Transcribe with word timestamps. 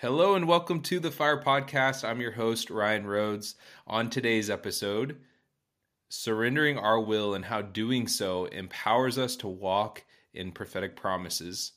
Hello 0.00 0.34
and 0.34 0.48
welcome 0.48 0.80
to 0.80 0.98
the 0.98 1.10
Fire 1.10 1.42
Podcast. 1.42 2.08
I'm 2.08 2.22
your 2.22 2.32
host, 2.32 2.70
Ryan 2.70 3.06
Rhodes. 3.06 3.56
On 3.86 4.08
today's 4.08 4.48
episode, 4.48 5.18
surrendering 6.08 6.78
our 6.78 6.98
will 6.98 7.34
and 7.34 7.44
how 7.44 7.60
doing 7.60 8.08
so 8.08 8.46
empowers 8.46 9.18
us 9.18 9.36
to 9.36 9.46
walk 9.46 10.06
in 10.32 10.52
prophetic 10.52 10.96
promises, 10.96 11.72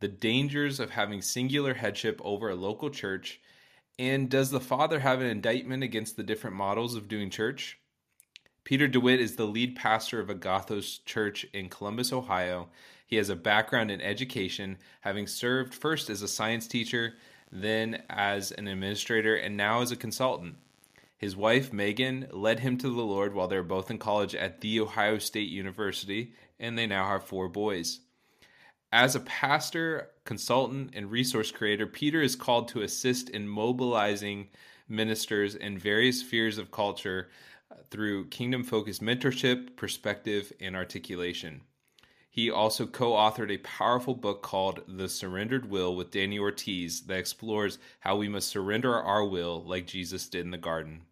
the 0.00 0.08
dangers 0.08 0.80
of 0.80 0.90
having 0.90 1.22
singular 1.22 1.74
headship 1.74 2.20
over 2.24 2.50
a 2.50 2.56
local 2.56 2.90
church, 2.90 3.40
and 4.00 4.28
does 4.28 4.50
the 4.50 4.58
Father 4.58 4.98
have 4.98 5.20
an 5.20 5.28
indictment 5.28 5.84
against 5.84 6.16
the 6.16 6.24
different 6.24 6.56
models 6.56 6.96
of 6.96 7.06
doing 7.06 7.30
church? 7.30 7.78
Peter 8.64 8.88
DeWitt 8.88 9.20
is 9.20 9.36
the 9.36 9.46
lead 9.46 9.76
pastor 9.76 10.18
of 10.18 10.26
Agathos 10.28 11.04
Church 11.04 11.46
in 11.52 11.68
Columbus, 11.68 12.12
Ohio. 12.12 12.68
He 13.06 13.14
has 13.14 13.28
a 13.28 13.36
background 13.36 13.92
in 13.92 14.00
education, 14.00 14.76
having 15.02 15.28
served 15.28 15.72
first 15.72 16.10
as 16.10 16.20
a 16.20 16.26
science 16.26 16.66
teacher 16.66 17.14
then 17.52 18.02
as 18.08 18.52
an 18.52 18.68
administrator, 18.68 19.34
and 19.34 19.56
now 19.56 19.82
as 19.82 19.90
a 19.90 19.96
consultant. 19.96 20.56
His 21.18 21.36
wife, 21.36 21.72
Megan, 21.72 22.28
led 22.30 22.60
him 22.60 22.78
to 22.78 22.88
the 22.88 23.02
Lord 23.02 23.34
while 23.34 23.48
they 23.48 23.56
were 23.56 23.62
both 23.62 23.90
in 23.90 23.98
college 23.98 24.34
at 24.34 24.60
The 24.60 24.80
Ohio 24.80 25.18
State 25.18 25.50
University, 25.50 26.32
and 26.58 26.78
they 26.78 26.86
now 26.86 27.06
have 27.08 27.24
four 27.24 27.48
boys. 27.48 28.00
As 28.92 29.14
a 29.14 29.20
pastor, 29.20 30.10
consultant, 30.24 30.92
and 30.94 31.10
resource 31.10 31.50
creator, 31.50 31.86
Peter 31.86 32.22
is 32.22 32.36
called 32.36 32.68
to 32.68 32.82
assist 32.82 33.28
in 33.28 33.46
mobilizing 33.46 34.48
ministers 34.88 35.54
in 35.54 35.78
various 35.78 36.20
spheres 36.20 36.58
of 36.58 36.70
culture 36.70 37.28
through 37.90 38.28
kingdom 38.28 38.64
focused 38.64 39.02
mentorship, 39.02 39.76
perspective, 39.76 40.52
and 40.60 40.74
articulation. 40.74 41.60
He 42.32 42.48
also 42.48 42.86
co 42.86 43.12
authored 43.12 43.50
a 43.50 43.58
powerful 43.58 44.14
book 44.14 44.40
called 44.40 44.82
The 44.86 45.08
Surrendered 45.08 45.68
Will 45.68 45.96
with 45.96 46.12
Danny 46.12 46.38
Ortiz 46.38 47.02
that 47.02 47.18
explores 47.18 47.78
how 47.98 48.16
we 48.16 48.28
must 48.28 48.48
surrender 48.48 48.94
our 48.94 49.24
will 49.24 49.64
like 49.64 49.86
Jesus 49.86 50.28
did 50.28 50.44
in 50.44 50.52
the 50.52 50.56
garden. 50.56 51.02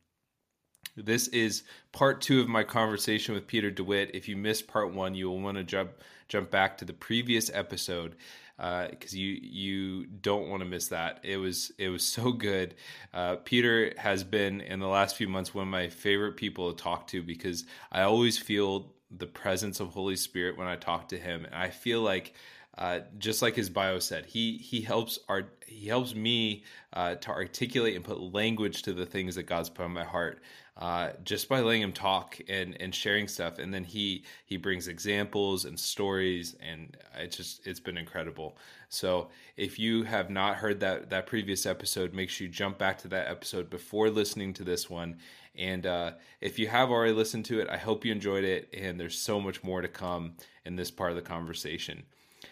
This 0.96 1.28
is 1.28 1.64
part 1.92 2.20
two 2.20 2.40
of 2.40 2.48
my 2.48 2.62
conversation 2.62 3.34
with 3.34 3.48
Peter 3.48 3.70
DeWitt. 3.70 4.14
If 4.14 4.28
you 4.28 4.36
missed 4.36 4.68
part 4.68 4.92
one, 4.92 5.14
you 5.14 5.28
will 5.28 5.40
want 5.40 5.56
to 5.56 5.64
jump 5.64 5.90
jump 6.28 6.50
back 6.50 6.78
to 6.78 6.84
the 6.84 6.92
previous 6.92 7.50
episode 7.52 8.14
because 8.56 9.14
uh, 9.14 9.16
you 9.16 9.38
you 9.40 10.06
don't 10.06 10.48
want 10.48 10.62
to 10.62 10.68
miss 10.68 10.88
that. 10.88 11.20
It 11.22 11.36
was 11.36 11.72
it 11.78 11.88
was 11.88 12.04
so 12.04 12.32
good. 12.32 12.74
Uh, 13.12 13.36
Peter 13.36 13.92
has 13.96 14.24
been 14.24 14.60
in 14.60 14.80
the 14.80 14.88
last 14.88 15.16
few 15.16 15.28
months 15.28 15.54
one 15.54 15.62
of 15.62 15.68
my 15.68 15.88
favorite 15.88 16.36
people 16.36 16.72
to 16.72 16.82
talk 16.82 17.06
to 17.08 17.22
because 17.22 17.64
I 17.90 18.02
always 18.02 18.38
feel 18.38 18.92
the 19.10 19.26
presence 19.26 19.80
of 19.80 19.88
Holy 19.88 20.16
Spirit 20.16 20.56
when 20.56 20.68
I 20.68 20.76
talk 20.76 21.08
to 21.08 21.18
him. 21.18 21.44
And 21.44 21.54
I 21.54 21.70
feel 21.70 22.02
like 22.02 22.34
uh, 22.78 23.00
just 23.18 23.42
like 23.42 23.56
his 23.56 23.68
bio 23.68 23.98
said, 23.98 24.24
he 24.24 24.56
he 24.58 24.80
helps 24.80 25.18
our 25.28 25.48
he 25.66 25.88
helps 25.88 26.14
me 26.14 26.62
uh, 26.92 27.16
to 27.16 27.30
articulate 27.30 27.96
and 27.96 28.04
put 28.04 28.20
language 28.20 28.82
to 28.82 28.92
the 28.92 29.04
things 29.04 29.34
that 29.34 29.44
God's 29.44 29.68
put 29.68 29.84
on 29.84 29.92
my 29.92 30.04
heart. 30.04 30.40
Uh, 30.76 31.10
just 31.24 31.48
by 31.48 31.58
letting 31.58 31.82
him 31.82 31.92
talk 31.92 32.38
and 32.48 32.80
and 32.80 32.94
sharing 32.94 33.26
stuff, 33.26 33.58
and 33.58 33.74
then 33.74 33.82
he 33.82 34.22
he 34.46 34.56
brings 34.56 34.86
examples 34.86 35.64
and 35.64 35.78
stories, 35.78 36.54
and 36.60 36.96
it's 37.16 37.36
just 37.36 37.66
it's 37.66 37.80
been 37.80 37.96
incredible. 37.96 38.56
So 38.88 39.28
if 39.56 39.78
you 39.78 40.04
have 40.04 40.30
not 40.30 40.56
heard 40.56 40.80
that 40.80 41.10
that 41.10 41.26
previous 41.26 41.66
episode, 41.66 42.14
make 42.14 42.30
sure 42.30 42.46
you 42.46 42.52
jump 42.52 42.78
back 42.78 42.98
to 42.98 43.08
that 43.08 43.28
episode 43.28 43.68
before 43.68 44.08
listening 44.10 44.54
to 44.54 44.64
this 44.64 44.88
one, 44.88 45.18
and 45.58 45.86
uh, 45.86 46.12
if 46.40 46.58
you 46.58 46.68
have 46.68 46.90
already 46.90 47.12
listened 47.12 47.44
to 47.46 47.60
it, 47.60 47.68
I 47.68 47.76
hope 47.76 48.04
you 48.04 48.12
enjoyed 48.12 48.44
it. 48.44 48.72
And 48.72 48.98
there's 48.98 49.18
so 49.18 49.40
much 49.40 49.64
more 49.64 49.82
to 49.82 49.88
come 49.88 50.34
in 50.64 50.76
this 50.76 50.90
part 50.90 51.10
of 51.10 51.16
the 51.16 51.22
conversation. 51.22 52.04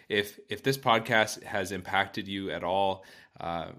If 0.09 0.39
if 0.49 0.61
this 0.61 0.77
podcast 0.77 1.43
has 1.43 1.71
impacted 1.71 2.27
you 2.27 2.51
at 2.51 2.63
all, 2.63 3.05
uh, 3.39 3.69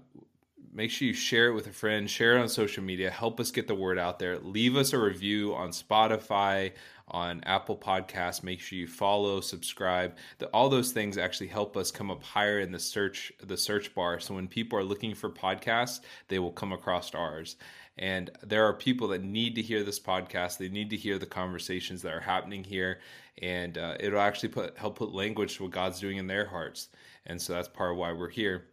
make 0.73 0.89
sure 0.89 1.07
you 1.07 1.13
share 1.13 1.49
it 1.49 1.53
with 1.53 1.67
a 1.67 1.71
friend, 1.71 2.09
share 2.09 2.37
it 2.37 2.41
on 2.41 2.49
social 2.49 2.83
media, 2.83 3.09
help 3.11 3.39
us 3.39 3.51
get 3.51 3.67
the 3.67 3.75
word 3.75 3.99
out 3.99 4.19
there. 4.19 4.39
Leave 4.39 4.75
us 4.75 4.93
a 4.93 4.99
review 4.99 5.53
on 5.53 5.69
Spotify, 5.69 6.71
on 7.11 7.43
Apple 7.45 7.77
Podcasts. 7.77 8.43
Make 8.43 8.59
sure 8.59 8.77
you 8.77 8.87
follow, 8.87 9.41
subscribe. 9.41 10.15
The, 10.37 10.47
all 10.47 10.69
those 10.69 10.91
things 10.91 11.17
actually 11.17 11.47
help 11.47 11.77
us 11.77 11.91
come 11.91 12.11
up 12.11 12.23
higher 12.23 12.59
in 12.59 12.71
the 12.71 12.79
search 12.79 13.31
the 13.41 13.57
search 13.57 13.93
bar. 13.95 14.19
So 14.19 14.35
when 14.35 14.47
people 14.47 14.77
are 14.79 14.83
looking 14.83 15.15
for 15.15 15.29
podcasts, 15.29 15.99
they 16.27 16.39
will 16.39 16.51
come 16.51 16.71
across 16.71 17.13
ours. 17.13 17.55
And 17.97 18.29
there 18.41 18.65
are 18.65 18.73
people 18.73 19.09
that 19.09 19.23
need 19.23 19.55
to 19.55 19.61
hear 19.61 19.83
this 19.83 19.99
podcast. 19.99 20.57
They 20.57 20.69
need 20.69 20.89
to 20.91 20.95
hear 20.95 21.19
the 21.19 21.25
conversations 21.25 22.01
that 22.03 22.13
are 22.13 22.21
happening 22.21 22.63
here, 22.63 22.99
and 23.41 23.77
uh, 23.77 23.95
it'll 23.99 24.21
actually 24.21 24.49
put 24.49 24.77
help 24.77 24.97
put 24.97 25.13
language 25.13 25.57
to 25.57 25.63
what 25.63 25.73
God's 25.73 25.99
doing 25.99 26.17
in 26.17 26.27
their 26.27 26.47
hearts. 26.47 26.87
And 27.25 27.41
so 27.41 27.53
that's 27.53 27.67
part 27.67 27.91
of 27.91 27.97
why 27.97 28.13
we're 28.13 28.29
here. 28.29 28.65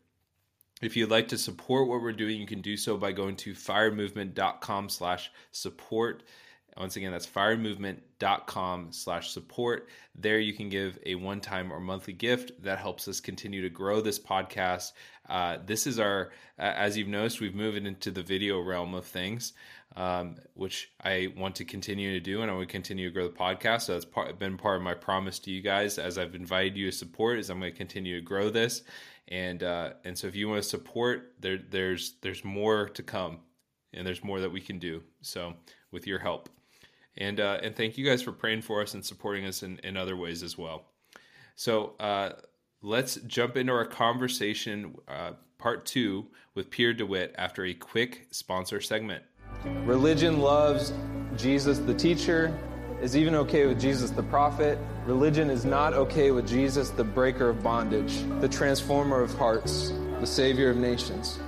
If 0.82 0.96
you'd 0.96 1.10
like 1.10 1.28
to 1.28 1.38
support 1.38 1.88
what 1.88 2.02
we're 2.02 2.12
doing, 2.12 2.38
you 2.38 2.46
can 2.46 2.60
do 2.60 2.76
so 2.76 2.96
by 2.96 3.12
going 3.12 3.36
to 3.36 3.54
firemovement.com 3.54 4.90
slash 4.90 5.32
support. 5.50 6.22
Once 6.78 6.96
again, 6.96 7.10
that's 7.10 7.26
firemovement.com 7.26 8.88
slash 8.92 9.30
support. 9.30 9.88
There 10.14 10.38
you 10.38 10.52
can 10.52 10.68
give 10.68 10.98
a 11.06 11.14
one-time 11.14 11.72
or 11.72 11.80
monthly 11.80 12.12
gift 12.12 12.52
that 12.62 12.78
helps 12.78 13.08
us 13.08 13.18
continue 13.18 13.62
to 13.62 13.70
grow 13.70 14.00
this 14.00 14.18
podcast. 14.18 14.92
Uh, 15.28 15.58
this 15.64 15.86
is 15.86 15.98
our, 15.98 16.32
as 16.58 16.96
you've 16.96 17.08
noticed, 17.08 17.40
we've 17.40 17.54
moved 17.54 17.78
into 17.78 18.10
the 18.10 18.22
video 18.22 18.60
realm 18.60 18.94
of 18.94 19.06
things, 19.06 19.54
um, 19.96 20.36
which 20.52 20.90
I 21.02 21.32
want 21.36 21.56
to 21.56 21.64
continue 21.64 22.12
to 22.12 22.20
do, 22.20 22.42
and 22.42 22.50
I 22.50 22.54
want 22.54 22.68
to 22.68 22.72
continue 22.72 23.08
to 23.08 23.14
grow 23.14 23.26
the 23.26 23.34
podcast. 23.34 23.82
So 23.82 23.94
that's 23.94 24.04
part, 24.04 24.38
been 24.38 24.58
part 24.58 24.76
of 24.76 24.82
my 24.82 24.94
promise 24.94 25.38
to 25.40 25.50
you 25.50 25.62
guys 25.62 25.98
as 25.98 26.18
I've 26.18 26.34
invited 26.34 26.76
you 26.76 26.90
to 26.90 26.96
support. 26.96 27.38
Is 27.38 27.48
I'm 27.48 27.58
going 27.58 27.72
to 27.72 27.78
continue 27.78 28.16
to 28.16 28.24
grow 28.24 28.50
this, 28.50 28.82
and 29.28 29.62
uh, 29.62 29.94
and 30.04 30.16
so 30.16 30.26
if 30.26 30.36
you 30.36 30.48
want 30.48 30.62
to 30.62 30.68
support, 30.68 31.32
there 31.40 31.58
there's 31.70 32.16
there's 32.20 32.44
more 32.44 32.90
to 32.90 33.02
come, 33.02 33.38
and 33.94 34.06
there's 34.06 34.22
more 34.22 34.40
that 34.40 34.52
we 34.52 34.60
can 34.60 34.78
do. 34.78 35.02
So 35.22 35.54
with 35.90 36.06
your 36.06 36.18
help. 36.18 36.50
And 37.16 37.40
uh, 37.40 37.58
and 37.62 37.74
thank 37.74 37.96
you 37.96 38.04
guys 38.04 38.22
for 38.22 38.32
praying 38.32 38.62
for 38.62 38.82
us 38.82 38.94
and 38.94 39.04
supporting 39.04 39.46
us 39.46 39.62
in, 39.62 39.78
in 39.82 39.96
other 39.96 40.16
ways 40.16 40.42
as 40.42 40.58
well. 40.58 40.84
So 41.54 41.94
uh, 41.98 42.32
let's 42.82 43.16
jump 43.26 43.56
into 43.56 43.72
our 43.72 43.86
conversation, 43.86 44.94
uh, 45.08 45.32
part 45.58 45.86
two, 45.86 46.26
with 46.54 46.68
Peter 46.70 46.92
DeWitt 46.92 47.34
after 47.38 47.64
a 47.64 47.72
quick 47.72 48.28
sponsor 48.30 48.80
segment. 48.80 49.24
Religion 49.84 50.40
loves 50.40 50.92
Jesus 51.36 51.78
the 51.78 51.94
teacher, 51.94 52.56
is 53.00 53.16
even 53.16 53.34
okay 53.34 53.66
with 53.66 53.80
Jesus 53.80 54.10
the 54.10 54.22
prophet. 54.22 54.78
Religion 55.06 55.50
is 55.50 55.64
not 55.64 55.94
okay 55.94 56.30
with 56.30 56.46
Jesus 56.46 56.90
the 56.90 57.04
breaker 57.04 57.48
of 57.48 57.62
bondage, 57.62 58.22
the 58.40 58.48
transformer 58.48 59.22
of 59.22 59.32
hearts, 59.34 59.92
the 60.20 60.26
savior 60.26 60.70
of 60.70 60.76
nations. 60.76 61.38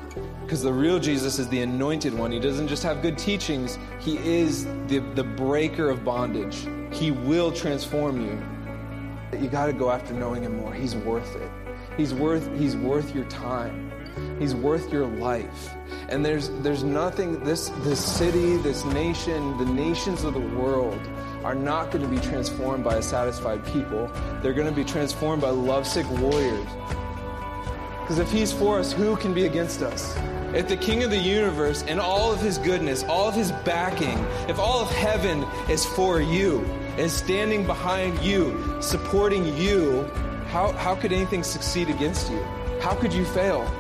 Because 0.49 0.63
the 0.63 0.73
real 0.73 0.99
Jesus 0.99 1.39
is 1.39 1.47
the 1.51 1.61
anointed 1.61 2.15
one. 2.15 2.33
He 2.33 2.41
doesn't 2.41 2.69
just 2.69 2.83
have 2.83 3.03
good 3.03 3.19
teachings, 3.19 3.79
He 4.01 4.17
is 4.17 4.65
the, 4.87 5.01
the 5.15 5.23
breaker 5.23 5.91
of 5.91 6.07
bondage. 6.07 6.67
He 6.91 7.11
will 7.11 7.53
transform 7.53 8.23
you. 8.23 9.39
You 9.39 9.49
got 9.51 9.67
to 9.67 9.75
go 9.75 9.91
after 9.91 10.15
knowing 10.15 10.45
Him 10.45 10.57
more. 10.57 10.73
He's 10.73 10.97
worth 10.97 11.37
it. 11.37 11.51
He's 11.99 12.15
worth, 12.15 12.49
he's 12.59 12.77
worth 12.77 13.15
your 13.15 13.27
time. 13.27 13.93
He's 14.39 14.55
worth 14.55 14.91
your 14.91 15.05
life. 15.05 15.75
And 16.09 16.25
there's, 16.25 16.49
there's 16.63 16.83
nothing, 16.83 17.45
this, 17.45 17.69
this 17.81 18.03
city, 18.03 18.57
this 18.57 18.87
nation, 18.87 19.59
the 19.59 19.67
nations 19.67 20.25
of 20.25 20.33
the 20.33 20.41
world 20.41 20.99
are 21.45 21.55
not 21.55 21.91
going 21.91 22.03
to 22.03 22.09
be 22.09 22.27
transformed 22.27 22.85
by 22.85 22.97
a 22.97 23.03
satisfied 23.03 23.63
people. 23.67 24.11
They're 24.43 24.55
going 24.55 24.67
to 24.67 24.75
be 24.75 24.85
transformed 24.85 25.43
by 25.43 25.51
lovesick 25.51 26.09
warriors. 26.09 26.67
Because 28.01 28.19
if 28.19 28.33
He's 28.33 28.51
for 28.51 28.79
us, 28.79 28.95
who 28.95 29.15
can 29.17 29.35
be 29.35 29.45
against 29.45 29.83
us? 29.83 30.17
If 30.55 30.69
the 30.69 30.77
King 30.77 31.03
of 31.03 31.11
the 31.11 31.19
universe 31.19 31.85
and 31.87 32.01
all 32.01 32.33
of 32.33 32.41
his 32.41 32.59
goodness, 32.59 33.05
all 33.05 33.29
of 33.29 33.35
his 33.35 33.53
backing, 33.65 34.19
if 34.49 34.59
all 34.59 34.81
of 34.81 34.91
heaven 34.91 35.45
is 35.69 35.85
for 35.85 36.21
you, 36.21 36.65
is 36.97 37.13
standing 37.13 37.67
behind 37.67 38.19
you, 38.21 38.77
supporting 38.81 39.57
you, 39.57 40.05
how, 40.49 40.73
how 40.73 40.95
could 40.95 41.13
anything 41.13 41.43
succeed 41.43 41.91
against 41.91 42.31
you? 42.31 42.43
How 42.81 42.95
could 42.95 43.13
you 43.13 43.25
fail? 43.27 43.71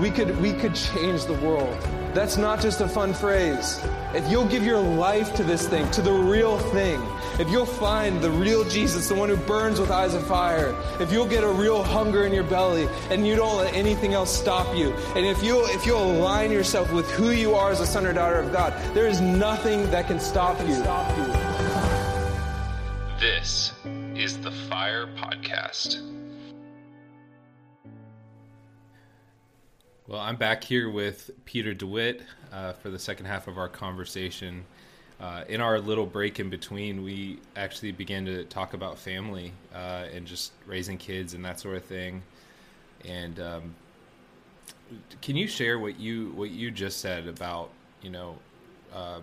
We 0.00 0.10
could, 0.10 0.40
we 0.40 0.52
could 0.52 0.74
change 0.74 1.26
the 1.26 1.34
world. 1.34 1.76
That's 2.14 2.36
not 2.36 2.60
just 2.60 2.80
a 2.80 2.88
fun 2.88 3.12
phrase. 3.12 3.78
If 4.14 4.30
you'll 4.30 4.46
give 4.46 4.64
your 4.64 4.78
life 4.78 5.34
to 5.34 5.42
this 5.42 5.66
thing, 5.68 5.90
to 5.90 6.00
the 6.00 6.12
real 6.12 6.58
thing, 6.58 7.02
if 7.38 7.50
you'll 7.50 7.66
find 7.66 8.22
the 8.22 8.30
real 8.30 8.64
Jesus, 8.64 9.08
the 9.08 9.14
one 9.14 9.28
who 9.28 9.36
burns 9.36 9.80
with 9.80 9.90
eyes 9.90 10.14
of 10.14 10.26
fire, 10.26 10.74
if 11.00 11.12
you'll 11.12 11.26
get 11.26 11.44
a 11.44 11.48
real 11.48 11.82
hunger 11.82 12.24
in 12.24 12.32
your 12.32 12.44
belly 12.44 12.88
and 13.10 13.26
you 13.26 13.36
don't 13.36 13.56
let 13.56 13.74
anything 13.74 14.14
else 14.14 14.34
stop 14.34 14.74
you, 14.76 14.92
and 15.14 15.26
if 15.26 15.42
you'll, 15.42 15.66
if 15.66 15.84
you'll 15.84 16.12
align 16.18 16.50
yourself 16.50 16.92
with 16.92 17.10
who 17.10 17.30
you 17.30 17.54
are 17.54 17.70
as 17.70 17.80
a 17.80 17.86
son 17.86 18.06
or 18.06 18.12
daughter 18.12 18.38
of 18.38 18.52
God, 18.52 18.72
there 18.94 19.06
is 19.06 19.20
nothing 19.20 19.90
that 19.90 20.06
can 20.06 20.20
stop 20.20 20.58
you. 20.60 20.76
This 23.20 23.72
is 24.14 24.38
the 24.38 24.50
Fire 24.50 25.06
Podcast. 25.16 26.15
Well, 30.08 30.20
I'm 30.20 30.36
back 30.36 30.62
here 30.62 30.88
with 30.88 31.32
Peter 31.46 31.74
DeWitt 31.74 32.22
uh, 32.52 32.74
for 32.74 32.90
the 32.90 32.98
second 32.98 33.26
half 33.26 33.48
of 33.48 33.58
our 33.58 33.68
conversation. 33.68 34.64
Uh, 35.18 35.42
in 35.48 35.60
our 35.60 35.80
little 35.80 36.06
break 36.06 36.38
in 36.38 36.48
between, 36.48 37.02
we 37.02 37.40
actually 37.56 37.90
began 37.90 38.24
to 38.26 38.44
talk 38.44 38.72
about 38.72 39.00
family 39.00 39.52
uh, 39.74 40.06
and 40.14 40.24
just 40.24 40.52
raising 40.64 40.96
kids 40.96 41.34
and 41.34 41.44
that 41.44 41.58
sort 41.58 41.76
of 41.76 41.84
thing. 41.84 42.22
And 43.04 43.40
um, 43.40 43.74
can 45.22 45.34
you 45.34 45.48
share 45.48 45.80
what 45.80 45.98
you 45.98 46.30
what 46.36 46.50
you 46.50 46.70
just 46.70 47.00
said 47.00 47.26
about 47.26 47.70
you 48.00 48.10
know 48.10 48.38
uh, 48.94 49.18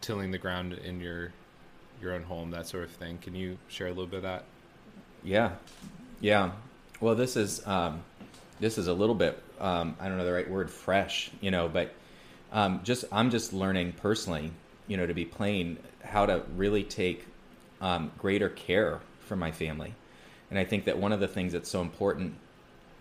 tilling 0.00 0.32
the 0.32 0.38
ground 0.38 0.72
in 0.72 0.98
your 0.98 1.32
your 2.02 2.14
own 2.14 2.24
home, 2.24 2.50
that 2.50 2.66
sort 2.66 2.82
of 2.82 2.90
thing? 2.90 3.18
Can 3.18 3.36
you 3.36 3.56
share 3.68 3.86
a 3.86 3.90
little 3.90 4.08
bit 4.08 4.16
of 4.16 4.22
that? 4.24 4.46
Yeah, 5.22 5.52
yeah. 6.20 6.50
Well, 7.00 7.14
this 7.14 7.36
is 7.36 7.64
um, 7.68 8.02
this 8.58 8.78
is 8.78 8.88
a 8.88 8.92
little 8.92 9.14
bit 9.14 9.40
um, 9.60 9.96
I 10.00 10.08
don't 10.08 10.18
know 10.18 10.24
the 10.24 10.32
right 10.32 10.48
word, 10.48 10.70
fresh, 10.70 11.30
you 11.40 11.50
know, 11.50 11.68
but 11.68 11.94
um, 12.52 12.80
just 12.84 13.04
I'm 13.12 13.30
just 13.30 13.52
learning 13.52 13.92
personally, 13.92 14.50
you 14.86 14.96
know, 14.96 15.06
to 15.06 15.14
be 15.14 15.24
plain, 15.24 15.78
how 16.02 16.26
to 16.26 16.42
really 16.56 16.84
take 16.84 17.26
um, 17.80 18.10
greater 18.18 18.48
care 18.48 19.00
for 19.20 19.36
my 19.36 19.52
family, 19.52 19.94
and 20.50 20.58
I 20.58 20.64
think 20.64 20.84
that 20.86 20.98
one 20.98 21.12
of 21.12 21.20
the 21.20 21.28
things 21.28 21.52
that's 21.52 21.70
so 21.70 21.80
important 21.80 22.34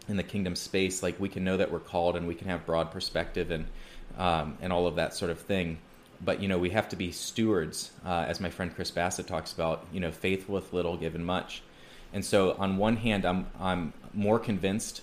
in 0.08 0.18
the 0.18 0.24
kingdom 0.24 0.56
space, 0.56 1.04
like 1.04 1.20
we 1.20 1.30
can 1.30 1.44
know 1.44 1.58
that 1.58 1.72
we're 1.72 1.80
called 1.80 2.16
and 2.16 2.28
we 2.28 2.36
can 2.36 2.48
have 2.48 2.66
broad 2.66 2.92
perspective 2.92 3.52
and 3.52 3.66
um, 4.18 4.58
and 4.62 4.74
all 4.74 4.88
of 4.88 4.96
that 4.96 5.14
sort 5.14 5.32
of 5.32 5.40
thing. 5.40 5.80
But 6.24 6.42
you 6.42 6.48
know, 6.48 6.58
we 6.58 6.72
have 6.72 6.90
to 6.90 6.96
be 6.96 7.12
stewards, 7.12 7.92
uh, 8.06 8.26
as 8.28 8.40
my 8.40 8.50
friend 8.50 8.74
Chris 8.74 8.90
Bassett 8.92 9.28
talks 9.28 9.54
about. 9.54 9.86
You 9.94 10.00
know, 10.00 10.12
faithful 10.12 10.56
with 10.56 10.74
little, 10.74 10.98
given 10.98 11.24
much. 11.24 11.62
And 12.14 12.24
so, 12.24 12.56
on 12.58 12.78
one 12.78 12.98
hand, 12.98 13.26
I'm 13.26 13.48
I'm 13.60 13.94
more 14.14 14.40
convinced 14.40 15.02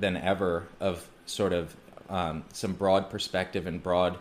than 0.00 0.16
ever 0.16 0.66
of 0.80 1.08
sort 1.26 1.52
of 1.52 1.76
um, 2.08 2.44
some 2.52 2.72
broad 2.72 3.10
perspective 3.10 3.66
and 3.66 3.82
broad 3.82 4.18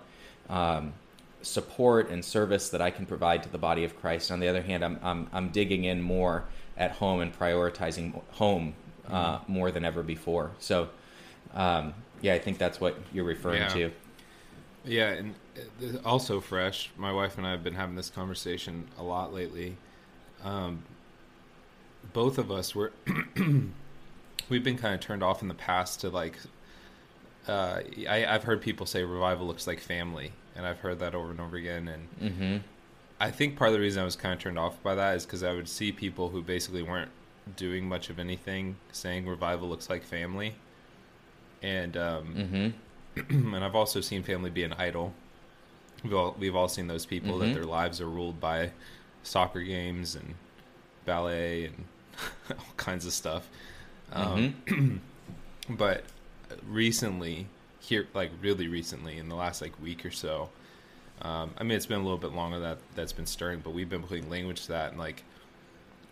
um, 0.49 0.93
support 1.41 2.09
and 2.09 2.23
service 2.23 2.69
that 2.69 2.81
I 2.81 2.91
can 2.91 3.05
provide 3.05 3.43
to 3.43 3.49
the 3.49 3.57
body 3.57 3.83
of 3.83 3.99
Christ. 3.99 4.31
On 4.31 4.39
the 4.39 4.47
other 4.47 4.61
hand, 4.61 4.83
I'm 4.83 4.99
I'm, 5.01 5.27
I'm 5.33 5.49
digging 5.49 5.85
in 5.85 6.01
more 6.01 6.43
at 6.77 6.91
home 6.91 7.19
and 7.21 7.37
prioritizing 7.37 8.21
home 8.31 8.73
uh, 9.09 9.37
mm-hmm. 9.37 9.51
more 9.51 9.71
than 9.71 9.83
ever 9.83 10.03
before. 10.03 10.51
So, 10.59 10.89
um, 11.53 11.93
yeah, 12.21 12.33
I 12.33 12.39
think 12.39 12.57
that's 12.57 12.79
what 12.79 12.97
you're 13.11 13.25
referring 13.25 13.61
yeah. 13.61 13.69
to. 13.69 13.91
Yeah, 14.85 15.09
and 15.09 15.35
uh, 15.57 15.97
also 16.05 16.39
fresh. 16.39 16.89
My 16.97 17.11
wife 17.11 17.37
and 17.37 17.45
I 17.45 17.51
have 17.51 17.63
been 17.63 17.75
having 17.75 17.95
this 17.95 18.09
conversation 18.09 18.87
a 18.97 19.03
lot 19.03 19.33
lately. 19.33 19.77
Um, 20.43 20.83
both 22.13 22.37
of 22.37 22.49
us 22.49 22.73
were 22.73 22.93
we've 24.49 24.63
been 24.63 24.77
kind 24.77 24.93
of 24.93 24.99
turned 24.99 25.23
off 25.23 25.41
in 25.41 25.47
the 25.47 25.53
past 25.53 26.01
to 26.01 26.09
like. 26.09 26.37
Uh, 27.47 27.81
I, 28.07 28.25
I've 28.27 28.43
heard 28.43 28.61
people 28.61 28.85
say 28.85 29.03
revival 29.03 29.47
looks 29.47 29.65
like 29.65 29.79
family, 29.79 30.33
and 30.55 30.65
I've 30.65 30.79
heard 30.79 30.99
that 30.99 31.15
over 31.15 31.31
and 31.31 31.39
over 31.39 31.55
again. 31.55 31.87
And 31.87 32.33
mm-hmm. 32.33 32.57
I 33.19 33.31
think 33.31 33.57
part 33.57 33.69
of 33.69 33.73
the 33.73 33.79
reason 33.79 34.01
I 34.01 34.05
was 34.05 34.15
kind 34.15 34.33
of 34.33 34.39
turned 34.39 34.59
off 34.59 34.81
by 34.83 34.95
that 34.95 35.15
is 35.15 35.25
because 35.25 35.43
I 35.43 35.53
would 35.53 35.67
see 35.67 35.91
people 35.91 36.29
who 36.29 36.41
basically 36.41 36.83
weren't 36.83 37.11
doing 37.55 37.87
much 37.87 38.09
of 38.11 38.19
anything 38.19 38.75
saying 38.91 39.25
revival 39.25 39.67
looks 39.69 39.89
like 39.89 40.03
family, 40.03 40.55
and 41.61 41.97
um, 41.97 42.35
mm-hmm 42.35 42.69
and 43.29 43.63
I've 43.63 43.75
also 43.75 44.01
seen 44.01 44.23
family 44.23 44.49
be 44.49 44.63
an 44.63 44.73
idol. 44.73 45.13
We've 46.03 46.13
all 46.13 46.35
we've 46.39 46.55
all 46.55 46.69
seen 46.69 46.87
those 46.87 47.05
people 47.05 47.33
mm-hmm. 47.33 47.47
that 47.47 47.53
their 47.53 47.65
lives 47.65 47.99
are 47.99 48.09
ruled 48.09 48.39
by 48.39 48.71
soccer 49.23 49.61
games 49.61 50.15
and 50.15 50.35
ballet 51.05 51.65
and 51.65 51.85
all 52.51 52.73
kinds 52.77 53.05
of 53.05 53.13
stuff. 53.13 53.49
Um, 54.13 54.55
mm-hmm. 54.65 54.95
but 55.75 56.03
recently, 56.67 57.47
here, 57.79 58.07
like 58.13 58.31
really 58.41 58.67
recently, 58.67 59.17
in 59.17 59.29
the 59.29 59.35
last 59.35 59.61
like 59.61 59.79
week 59.81 60.05
or 60.05 60.11
so, 60.11 60.49
um, 61.21 61.51
I 61.57 61.63
mean, 61.63 61.75
it's 61.75 61.85
been 61.85 61.99
a 61.99 62.03
little 62.03 62.17
bit 62.17 62.31
longer 62.31 62.59
that 62.59 62.77
that's 62.95 63.13
been 63.13 63.25
stirring, 63.25 63.59
but 63.63 63.73
we've 63.73 63.89
been 63.89 64.03
putting 64.03 64.29
language 64.29 64.63
to 64.63 64.67
that 64.69 64.91
and 64.91 64.99
like 64.99 65.23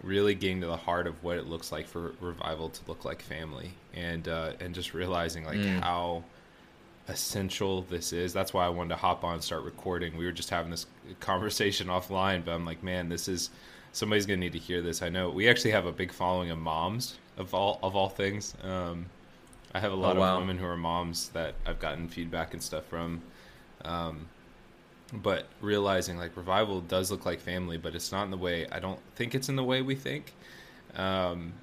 really 0.04 0.36
getting 0.36 0.62
to 0.62 0.68
the 0.68 0.78
heart 0.78 1.08
of 1.08 1.24
what 1.24 1.38
it 1.38 1.48
looks 1.48 1.72
like 1.72 1.88
for 1.88 2.14
revival 2.20 2.70
to 2.70 2.82
look 2.88 3.06
like 3.06 3.22
family, 3.22 3.72
and 3.94 4.28
uh, 4.28 4.54
and 4.60 4.76
just 4.76 4.94
realizing 4.94 5.46
like 5.46 5.58
mm. 5.58 5.80
how 5.82 6.24
essential 7.08 7.84
this 7.84 8.12
is. 8.12 8.34
That's 8.34 8.54
why 8.54 8.66
I 8.66 8.70
wanted 8.70 8.90
to 8.90 8.96
hop 8.98 9.24
on 9.24 9.36
and 9.36 9.44
start 9.44 9.64
recording. 9.64 10.18
We 10.18 10.26
were 10.26 10.32
just 10.32 10.50
having 10.50 10.72
this 10.72 10.86
conversation 11.20 11.88
offline, 11.88 12.44
but 12.44 12.52
I'm 12.52 12.66
like, 12.66 12.84
man, 12.84 13.10
this 13.10 13.28
is 13.28 13.50
somebody's 13.98 14.26
gonna 14.26 14.38
need 14.38 14.54
to 14.54 14.60
hear 14.60 14.82
this. 14.82 15.02
I 15.02 15.10
know 15.10 15.30
we 15.30 15.50
actually 15.50 15.72
have 15.72 15.86
a 15.86 15.92
big 15.92 16.12
following 16.12 16.52
of 16.52 16.60
moms 16.60 17.18
of 17.38 17.54
all 17.54 17.80
of 17.82 17.96
all 17.96 18.10
things. 18.10 18.56
Um, 18.64 19.08
I 19.74 19.80
have 19.80 19.92
a 19.92 19.96
lot 19.96 20.16
oh, 20.16 20.20
wow. 20.20 20.36
of 20.36 20.42
women 20.42 20.58
who 20.58 20.66
are 20.66 20.78
moms 20.78 21.30
that 21.30 21.56
I've 21.66 21.80
gotten 21.80 22.08
feedback 22.08 22.54
and 22.54 22.62
stuff 22.62 22.86
from. 22.86 23.22
Um, 23.84 24.28
but 25.12 25.48
realizing 25.62 26.18
like 26.18 26.36
revival 26.36 26.82
does 26.82 27.12
look 27.12 27.26
like 27.26 27.40
family, 27.40 27.78
but 27.78 27.96
it's 27.96 28.12
not 28.12 28.24
in 28.24 28.32
the 28.32 28.38
way 28.38 28.68
I 28.72 28.80
don't 28.80 29.00
think 29.16 29.36
it's 29.36 29.50
in 29.50 29.56
the 29.56 29.64
way 29.64 29.82
we 29.82 29.96
think. 29.96 30.34
Um, 30.96 31.54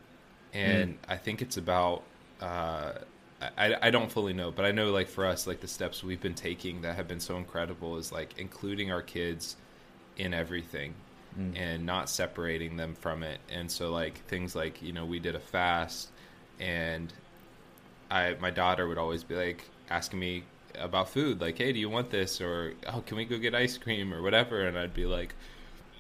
and 0.53 0.95
mm. 0.95 0.97
I 1.09 1.17
think 1.17 1.41
it's 1.41 1.57
about 1.57 2.03
uh, 2.41 2.93
I, 3.57 3.77
I 3.83 3.91
don't 3.91 4.11
fully 4.11 4.33
know, 4.33 4.51
but 4.51 4.65
I 4.65 4.73
know 4.73 4.91
like 4.91 5.09
for 5.09 5.27
us, 5.27 5.47
like 5.47 5.61
the 5.61 5.69
steps 5.69 6.03
we've 6.03 6.21
been 6.21 6.35
taking 6.35 6.83
that 6.83 6.97
have 6.97 7.07
been 7.07 7.21
so 7.21 7.37
incredible 7.37 7.97
is 7.97 8.11
like 8.11 8.35
including 8.39 8.91
our 8.91 9.03
kids 9.03 9.57
in 10.17 10.33
everything 10.33 10.95
mm. 11.39 11.59
and 11.59 11.85
not 11.85 12.09
separating 12.09 12.77
them 12.77 12.95
from 12.95 13.23
it. 13.23 13.41
And 13.51 13.71
so 13.71 13.91
like 13.91 14.19
things 14.27 14.55
like, 14.55 14.83
you 14.83 14.93
know, 14.93 15.05
we 15.05 15.19
did 15.19 15.35
a 15.35 15.41
fast 15.41 16.09
and 16.61 17.13
I 18.11 18.37
my 18.41 18.51
daughter 18.51 18.87
would 18.89 18.99
always 18.99 19.25
be 19.25 19.35
like 19.35 19.65
asking 19.91 20.19
me 20.19 20.45
about 20.79 21.09
food, 21.09 21.41
like, 21.41 21.59
hey, 21.59 21.73
do 21.73 21.79
you 21.79 21.89
want 21.89 22.11
this? 22.11 22.41
Or 22.41 22.75
oh, 22.93 23.03
can 23.07 23.17
we 23.17 23.25
go 23.25 23.39
get 23.39 23.55
ice 23.55 23.79
cream 23.79 24.13
or 24.13 24.23
whatever? 24.23 24.67
And 24.67 24.79
I'd 24.79 24.95
be 24.95 25.07
like, 25.07 25.35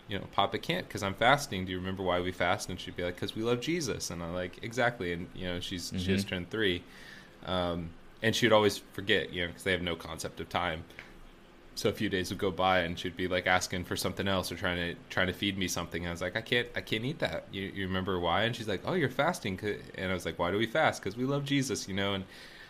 you 0.08 0.18
know, 0.18 0.24
Papa 0.32 0.58
can't 0.58 0.86
because 0.86 1.02
I'm 1.02 1.14
fasting. 1.14 1.64
Do 1.64 1.72
you 1.72 1.78
remember 1.78 2.02
why 2.02 2.20
we 2.20 2.32
fast? 2.32 2.68
And 2.68 2.78
she'd 2.78 2.96
be 2.96 3.04
like, 3.04 3.14
because 3.14 3.34
we 3.34 3.42
love 3.42 3.60
Jesus. 3.60 4.10
And 4.10 4.22
I'm 4.22 4.34
like, 4.34 4.62
exactly. 4.62 5.12
And 5.12 5.28
you 5.34 5.46
know, 5.46 5.60
she's 5.60 5.88
mm-hmm. 5.88 5.98
she 5.98 6.06
just 6.06 6.28
turned 6.28 6.50
three, 6.50 6.82
um, 7.46 7.90
and 8.22 8.34
she 8.34 8.46
would 8.46 8.52
always 8.52 8.78
forget, 8.92 9.32
you 9.32 9.42
know, 9.42 9.48
because 9.48 9.62
they 9.62 9.72
have 9.72 9.82
no 9.82 9.96
concept 9.96 10.40
of 10.40 10.48
time. 10.48 10.84
So 11.76 11.88
a 11.88 11.92
few 11.92 12.08
days 12.08 12.30
would 12.30 12.38
go 12.38 12.52
by, 12.52 12.80
and 12.80 12.96
she'd 12.96 13.16
be 13.16 13.26
like 13.26 13.46
asking 13.46 13.84
for 13.84 13.96
something 13.96 14.28
else 14.28 14.52
or 14.52 14.56
trying 14.56 14.76
to 14.76 15.00
trying 15.10 15.26
to 15.26 15.32
feed 15.32 15.58
me 15.58 15.66
something. 15.66 16.02
And 16.02 16.08
I 16.08 16.12
was 16.12 16.20
like, 16.20 16.36
I 16.36 16.40
can't, 16.40 16.68
I 16.76 16.80
can't 16.80 17.04
eat 17.04 17.18
that. 17.18 17.46
You, 17.50 17.62
you 17.62 17.86
remember 17.86 18.18
why? 18.20 18.44
And 18.44 18.54
she's 18.54 18.68
like, 18.68 18.82
Oh, 18.84 18.94
you're 18.94 19.08
fasting. 19.08 19.58
And 19.96 20.10
I 20.10 20.14
was 20.14 20.24
like, 20.24 20.38
Why 20.38 20.50
do 20.50 20.58
we 20.58 20.66
fast? 20.66 21.02
Because 21.02 21.16
we 21.16 21.24
love 21.24 21.44
Jesus, 21.44 21.88
you 21.88 21.94
know. 21.94 22.14
And 22.14 22.24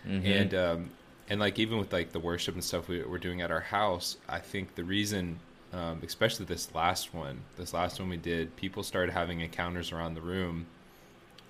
mm-hmm. 0.06 0.26
and 0.26 0.54
um, 0.54 0.90
and 1.28 1.40
like 1.40 1.58
even 1.58 1.78
with 1.78 1.92
like 1.92 2.12
the 2.12 2.20
worship 2.20 2.54
and 2.54 2.64
stuff 2.64 2.88
we, 2.88 3.00
are 3.00 3.18
doing 3.18 3.42
at 3.42 3.50
our 3.50 3.60
house, 3.60 4.16
I 4.28 4.38
think 4.38 4.74
the 4.74 4.84
reason, 4.84 5.38
um, 5.72 6.00
especially 6.02 6.46
this 6.46 6.74
last 6.74 7.12
one, 7.12 7.40
this 7.56 7.74
last 7.74 8.00
one 8.00 8.08
we 8.08 8.16
did, 8.16 8.56
people 8.56 8.82
started 8.82 9.12
having 9.12 9.40
encounters 9.40 9.92
around 9.92 10.14
the 10.14 10.22
room 10.22 10.66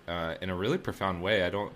uh, 0.08 0.34
in 0.40 0.50
a 0.50 0.56
really 0.56 0.78
profound 0.78 1.22
way. 1.22 1.44
I 1.44 1.50
don't 1.50 1.72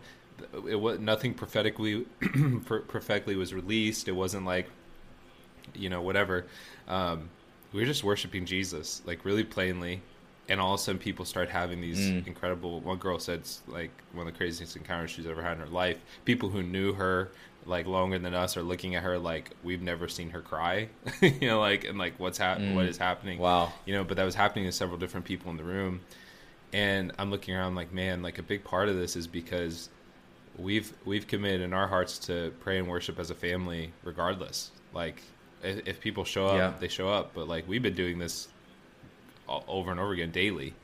it 0.66 0.76
was 0.76 0.98
nothing 0.98 1.34
prophetically 1.34 2.04
prophetically 2.64 3.36
was 3.36 3.54
released. 3.54 4.08
It 4.08 4.12
wasn't 4.12 4.44
like 4.44 4.68
you 5.74 5.88
know 5.88 6.02
whatever. 6.02 6.46
Um, 6.86 7.30
we 7.72 7.80
were 7.80 7.86
just 7.86 8.04
worshiping 8.04 8.46
Jesus 8.46 9.02
like 9.04 9.24
really 9.24 9.44
plainly, 9.44 10.02
and 10.48 10.60
all 10.60 10.74
of 10.74 10.80
a 10.80 10.82
sudden 10.82 10.98
people 10.98 11.24
start 11.24 11.48
having 11.48 11.80
these 11.80 11.98
mm. 11.98 12.26
incredible. 12.26 12.80
One 12.80 12.98
girl 12.98 13.18
said 13.18 13.42
like 13.66 13.90
one 14.12 14.26
of 14.26 14.32
the 14.32 14.36
craziest 14.36 14.76
encounters 14.76 15.10
she's 15.10 15.26
ever 15.26 15.42
had 15.42 15.52
in 15.52 15.58
her 15.60 15.66
life. 15.66 15.98
People 16.24 16.48
who 16.48 16.62
knew 16.62 16.92
her 16.94 17.30
like 17.66 17.86
longer 17.86 18.18
than 18.18 18.34
us 18.34 18.56
are 18.56 18.62
looking 18.62 18.94
at 18.94 19.02
her 19.02 19.18
like 19.18 19.50
we've 19.62 19.82
never 19.82 20.08
seen 20.08 20.30
her 20.30 20.40
cry 20.40 20.88
you 21.20 21.46
know 21.46 21.60
like 21.60 21.84
and 21.84 21.98
like 21.98 22.18
what's 22.18 22.38
happening 22.38 22.72
mm. 22.72 22.76
what 22.76 22.86
is 22.86 22.96
happening 22.96 23.38
wow 23.38 23.70
you 23.84 23.94
know 23.94 24.02
but 24.02 24.16
that 24.16 24.24
was 24.24 24.34
happening 24.34 24.64
to 24.64 24.72
several 24.72 24.98
different 24.98 25.26
people 25.26 25.50
in 25.50 25.56
the 25.56 25.62
room 25.62 26.00
and 26.72 27.12
i'm 27.18 27.30
looking 27.30 27.54
around 27.54 27.74
like 27.74 27.92
man 27.92 28.22
like 28.22 28.38
a 28.38 28.42
big 28.42 28.64
part 28.64 28.88
of 28.88 28.96
this 28.96 29.16
is 29.16 29.26
because 29.26 29.90
we've 30.56 30.92
we've 31.04 31.26
committed 31.26 31.60
in 31.60 31.72
our 31.72 31.86
hearts 31.86 32.18
to 32.18 32.52
pray 32.60 32.78
and 32.78 32.88
worship 32.88 33.18
as 33.18 33.30
a 33.30 33.34
family 33.34 33.92
regardless 34.02 34.70
like 34.94 35.22
if, 35.62 35.86
if 35.86 36.00
people 36.00 36.24
show 36.24 36.46
up 36.46 36.56
yeah. 36.56 36.72
they 36.80 36.88
show 36.88 37.08
up 37.08 37.32
but 37.34 37.48
like 37.48 37.66
we've 37.68 37.82
been 37.82 37.94
doing 37.94 38.18
this 38.18 38.48
over 39.48 39.90
and 39.90 39.98
over 39.98 40.12
again 40.12 40.30
daily 40.30 40.74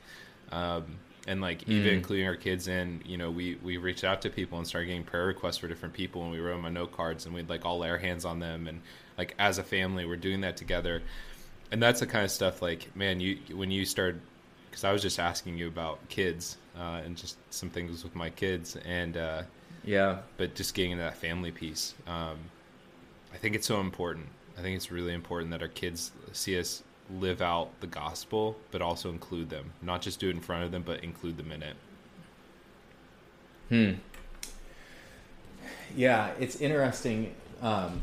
um, 0.51 0.83
and 1.27 1.41
like 1.41 1.61
mm. 1.61 1.69
even 1.69 1.93
including 1.93 2.27
our 2.27 2.35
kids 2.35 2.67
in 2.67 3.01
you 3.05 3.17
know 3.17 3.29
we 3.31 3.55
we 3.63 3.77
reached 3.77 4.03
out 4.03 4.21
to 4.21 4.29
people 4.29 4.57
and 4.57 4.67
started 4.67 4.87
getting 4.87 5.03
prayer 5.03 5.25
requests 5.25 5.57
for 5.57 5.67
different 5.67 5.93
people 5.93 6.23
and 6.23 6.31
we 6.31 6.39
wrote 6.39 6.55
them 6.55 6.65
on 6.65 6.73
note 6.73 6.91
cards 6.91 7.25
and 7.25 7.33
we'd 7.33 7.49
like 7.49 7.65
all 7.65 7.79
lay 7.79 7.89
our 7.89 7.97
hands 7.97 8.25
on 8.25 8.39
them 8.39 8.67
and 8.67 8.81
like 9.17 9.33
as 9.39 9.57
a 9.57 9.63
family 9.63 10.05
we're 10.05 10.15
doing 10.15 10.41
that 10.41 10.57
together 10.57 11.01
and 11.71 11.81
that's 11.81 11.99
the 11.99 12.07
kind 12.07 12.23
of 12.23 12.31
stuff 12.31 12.61
like 12.61 12.95
man 12.95 13.19
you 13.19 13.37
when 13.53 13.71
you 13.71 13.85
start 13.85 14.19
because 14.69 14.83
i 14.83 14.91
was 14.91 15.01
just 15.01 15.19
asking 15.19 15.57
you 15.57 15.67
about 15.67 15.99
kids 16.09 16.57
uh, 16.77 17.01
and 17.05 17.15
just 17.15 17.37
some 17.53 17.69
things 17.69 18.03
with 18.03 18.15
my 18.15 18.29
kids 18.29 18.75
and 18.85 19.15
uh, 19.15 19.41
yeah. 19.85 20.19
But 20.37 20.55
just 20.55 20.73
getting 20.73 20.91
into 20.91 21.03
that 21.03 21.17
family 21.17 21.51
piece, 21.51 21.93
um, 22.07 22.37
I 23.33 23.37
think 23.37 23.55
it's 23.55 23.67
so 23.67 23.79
important. 23.79 24.27
I 24.57 24.61
think 24.61 24.75
it's 24.75 24.91
really 24.91 25.13
important 25.13 25.51
that 25.51 25.61
our 25.61 25.67
kids 25.67 26.11
see 26.31 26.57
us 26.57 26.83
live 27.09 27.41
out 27.41 27.69
the 27.81 27.87
gospel, 27.87 28.55
but 28.71 28.81
also 28.81 29.09
include 29.09 29.49
them. 29.49 29.73
Not 29.81 30.01
just 30.01 30.19
do 30.19 30.29
it 30.29 30.35
in 30.35 30.41
front 30.41 30.63
of 30.63 30.71
them, 30.71 30.83
but 30.83 31.03
include 31.03 31.37
them 31.37 31.51
in 31.51 31.63
it. 31.63 31.75
Hmm. 33.69 33.91
Yeah, 35.95 36.31
it's 36.39 36.55
interesting. 36.61 37.33
Um, 37.61 38.01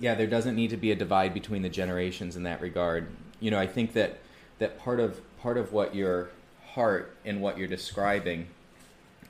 yeah, 0.00 0.14
there 0.14 0.26
doesn't 0.26 0.54
need 0.54 0.70
to 0.70 0.76
be 0.76 0.92
a 0.92 0.96
divide 0.96 1.34
between 1.34 1.62
the 1.62 1.68
generations 1.68 2.36
in 2.36 2.44
that 2.44 2.60
regard. 2.60 3.08
You 3.40 3.50
know, 3.50 3.58
I 3.58 3.66
think 3.66 3.92
that 3.94 4.18
that 4.58 4.78
part 4.78 5.00
of 5.00 5.20
part 5.40 5.58
of 5.58 5.72
what 5.72 5.94
you're 5.94 6.30
heart 6.74 7.16
and 7.24 7.40
what 7.40 7.58
you're 7.58 7.68
describing 7.68 8.46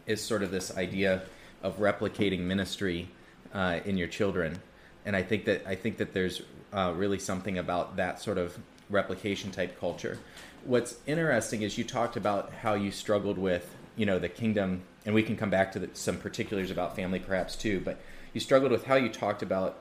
is 0.06 0.20
sort 0.20 0.42
of 0.42 0.50
this 0.50 0.76
idea 0.76 1.22
of 1.62 1.78
replicating 1.78 2.40
ministry 2.40 3.08
uh, 3.52 3.80
in 3.84 3.96
your 3.96 4.08
children, 4.08 4.60
and 5.04 5.16
I 5.16 5.22
think 5.22 5.44
that 5.46 5.66
I 5.66 5.74
think 5.74 5.98
that 5.98 6.12
there's 6.12 6.42
uh, 6.72 6.92
really 6.96 7.18
something 7.18 7.58
about 7.58 7.96
that 7.96 8.20
sort 8.20 8.38
of 8.38 8.58
replication 8.90 9.50
type 9.50 9.78
culture. 9.78 10.18
What's 10.64 10.96
interesting 11.06 11.62
is 11.62 11.76
you 11.76 11.84
talked 11.84 12.16
about 12.16 12.52
how 12.52 12.74
you 12.74 12.90
struggled 12.90 13.38
with 13.38 13.74
you 13.96 14.06
know 14.06 14.18
the 14.18 14.28
kingdom, 14.28 14.82
and 15.04 15.14
we 15.14 15.22
can 15.22 15.36
come 15.36 15.50
back 15.50 15.72
to 15.72 15.78
the, 15.78 15.90
some 15.92 16.18
particulars 16.18 16.70
about 16.70 16.96
family 16.96 17.18
perhaps 17.18 17.56
too, 17.56 17.80
but 17.80 18.00
you 18.32 18.40
struggled 18.40 18.72
with 18.72 18.84
how 18.84 18.94
you 18.94 19.08
talked 19.08 19.42
about 19.42 19.78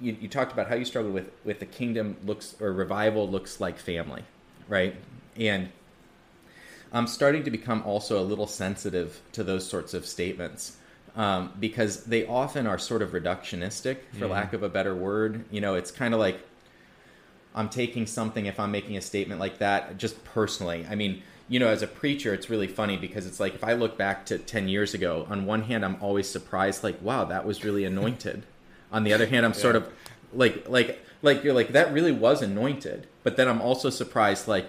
you, 0.00 0.16
you 0.20 0.28
talked 0.28 0.52
about 0.52 0.68
how 0.68 0.74
you 0.74 0.84
struggled 0.84 1.14
with 1.14 1.30
with 1.44 1.60
the 1.60 1.66
kingdom 1.66 2.16
looks 2.24 2.56
or 2.60 2.72
revival 2.72 3.28
looks 3.28 3.60
like 3.60 3.78
family, 3.78 4.24
right? 4.68 4.94
And 5.36 5.70
I'm 6.92 7.06
starting 7.06 7.44
to 7.44 7.50
become 7.50 7.82
also 7.84 8.18
a 8.18 8.24
little 8.24 8.46
sensitive 8.46 9.20
to 9.32 9.44
those 9.44 9.68
sorts 9.68 9.92
of 9.94 10.06
statements 10.06 10.76
um, 11.16 11.52
because 11.58 12.04
they 12.04 12.26
often 12.26 12.66
are 12.66 12.78
sort 12.78 13.02
of 13.02 13.10
reductionistic, 13.10 13.98
for 14.12 14.26
mm. 14.26 14.30
lack 14.30 14.52
of 14.52 14.62
a 14.62 14.68
better 14.68 14.94
word. 14.94 15.44
You 15.50 15.60
know, 15.60 15.74
it's 15.74 15.90
kind 15.90 16.14
of 16.14 16.20
like 16.20 16.40
I'm 17.54 17.68
taking 17.68 18.06
something 18.06 18.46
if 18.46 18.60
I'm 18.60 18.70
making 18.70 18.96
a 18.96 19.00
statement 19.00 19.40
like 19.40 19.58
that, 19.58 19.98
just 19.98 20.22
personally. 20.24 20.86
I 20.88 20.94
mean, 20.94 21.22
you 21.48 21.58
know, 21.58 21.68
as 21.68 21.82
a 21.82 21.86
preacher, 21.86 22.34
it's 22.34 22.50
really 22.50 22.68
funny 22.68 22.96
because 22.96 23.26
it's 23.26 23.40
like 23.40 23.54
if 23.54 23.64
I 23.64 23.72
look 23.72 23.96
back 23.96 24.26
to 24.26 24.38
10 24.38 24.68
years 24.68 24.94
ago, 24.94 25.26
on 25.30 25.46
one 25.46 25.62
hand, 25.62 25.84
I'm 25.84 25.96
always 26.00 26.28
surprised, 26.28 26.84
like, 26.84 27.00
wow, 27.02 27.24
that 27.24 27.46
was 27.46 27.64
really 27.64 27.84
anointed. 27.92 28.44
on 28.92 29.04
the 29.04 29.12
other 29.12 29.26
hand, 29.26 29.44
I'm 29.44 29.52
yeah. 29.52 29.58
sort 29.58 29.76
of 29.76 29.90
like, 30.32 30.68
like, 30.68 31.04
like 31.22 31.42
you're 31.42 31.54
like 31.54 31.72
that 31.72 31.92
really 31.92 32.12
was 32.12 32.42
anointed. 32.42 33.06
But 33.22 33.36
then 33.36 33.48
I'm 33.48 33.60
also 33.60 33.90
surprised, 33.90 34.46
like, 34.46 34.66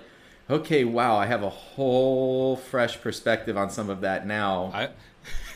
okay, 0.50 0.84
wow, 0.84 1.16
I 1.18 1.28
have 1.28 1.44
a 1.44 1.50
whole 1.50 2.56
fresh 2.56 3.00
perspective 3.02 3.56
on 3.58 3.70
some 3.70 3.90
of 3.90 4.02
that 4.02 4.26
now, 4.26 4.72
I... 4.74 4.90